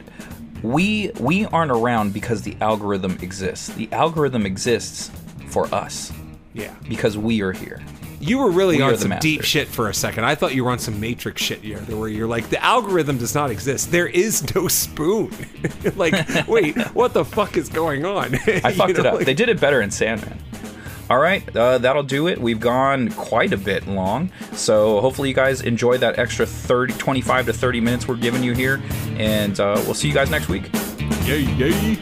we 0.64 1.12
we 1.20 1.46
aren't 1.46 1.72
around 1.72 2.14
because 2.14 2.42
the 2.42 2.56
algorithm 2.62 3.18
exists. 3.22 3.70
The 3.70 3.92
algorithm 3.92 4.46
exists 4.46 5.12
for 5.48 5.66
us. 5.74 6.12
Yeah. 6.54 6.74
Because 6.88 7.18
we 7.18 7.42
are 7.42 7.52
here. 7.52 7.82
You 8.22 8.40
were 8.40 8.52
really 8.52 8.78
we 8.78 8.84
on 8.84 8.98
some 8.98 9.18
deep 9.20 9.44
shit 9.44 9.68
for 9.68 9.88
a 9.88 9.94
second. 9.94 10.26
I 10.26 10.36
thought 10.36 10.54
you 10.54 10.66
were 10.66 10.72
on 10.72 10.80
some 10.80 11.00
Matrix 11.00 11.42
shit 11.42 11.62
here, 11.62 11.80
where 11.80 12.10
you're 12.10 12.28
like, 12.28 12.50
the 12.50 12.62
algorithm 12.62 13.18
does 13.18 13.34
not 13.34 13.50
exist. 13.50 13.92
There 13.92 14.08
is 14.08 14.54
no 14.54 14.68
spoon. 14.68 15.32
like, 15.96 16.14
wait, 16.48 16.78
what 16.94 17.14
the 17.14 17.24
fuck 17.24 17.56
is 17.56 17.70
going 17.70 18.06
on? 18.06 18.36
I 18.36 18.74
fucked 18.74 18.78
know, 18.78 19.00
it 19.00 19.06
up. 19.06 19.14
Like... 19.16 19.26
They 19.26 19.34
did 19.34 19.48
it 19.48 19.62
better 19.62 19.82
in 19.82 19.90
Sandman. 19.90 20.38
All 21.10 21.18
right, 21.18 21.44
uh, 21.56 21.80
that'll 21.80 22.04
do 22.04 22.28
it. 22.28 22.40
We've 22.40 22.60
gone 22.60 23.10
quite 23.12 23.52
a 23.52 23.58
bit 23.58 23.88
long. 23.88 24.32
So 24.54 25.02
hopefully 25.02 25.30
you 25.30 25.36
guys 25.36 25.62
enjoy 25.62 25.98
that 25.98 26.20
extra 26.20 26.46
30, 26.46 26.94
25 26.94 27.48
to 27.48 27.54
30 27.54 27.82
minutes 27.82 28.08
we're 28.08 28.16
giving 28.16 28.44
you 28.44 28.54
here. 28.54 28.82
And 29.18 29.60
uh, 29.60 29.82
we'll 29.86 29.96
see 29.96 30.08
you 30.08 30.14
guys 30.14 30.30
next 30.30 30.50
week. 30.50 30.70
Yay, 31.26 31.42
yay. 31.56 31.98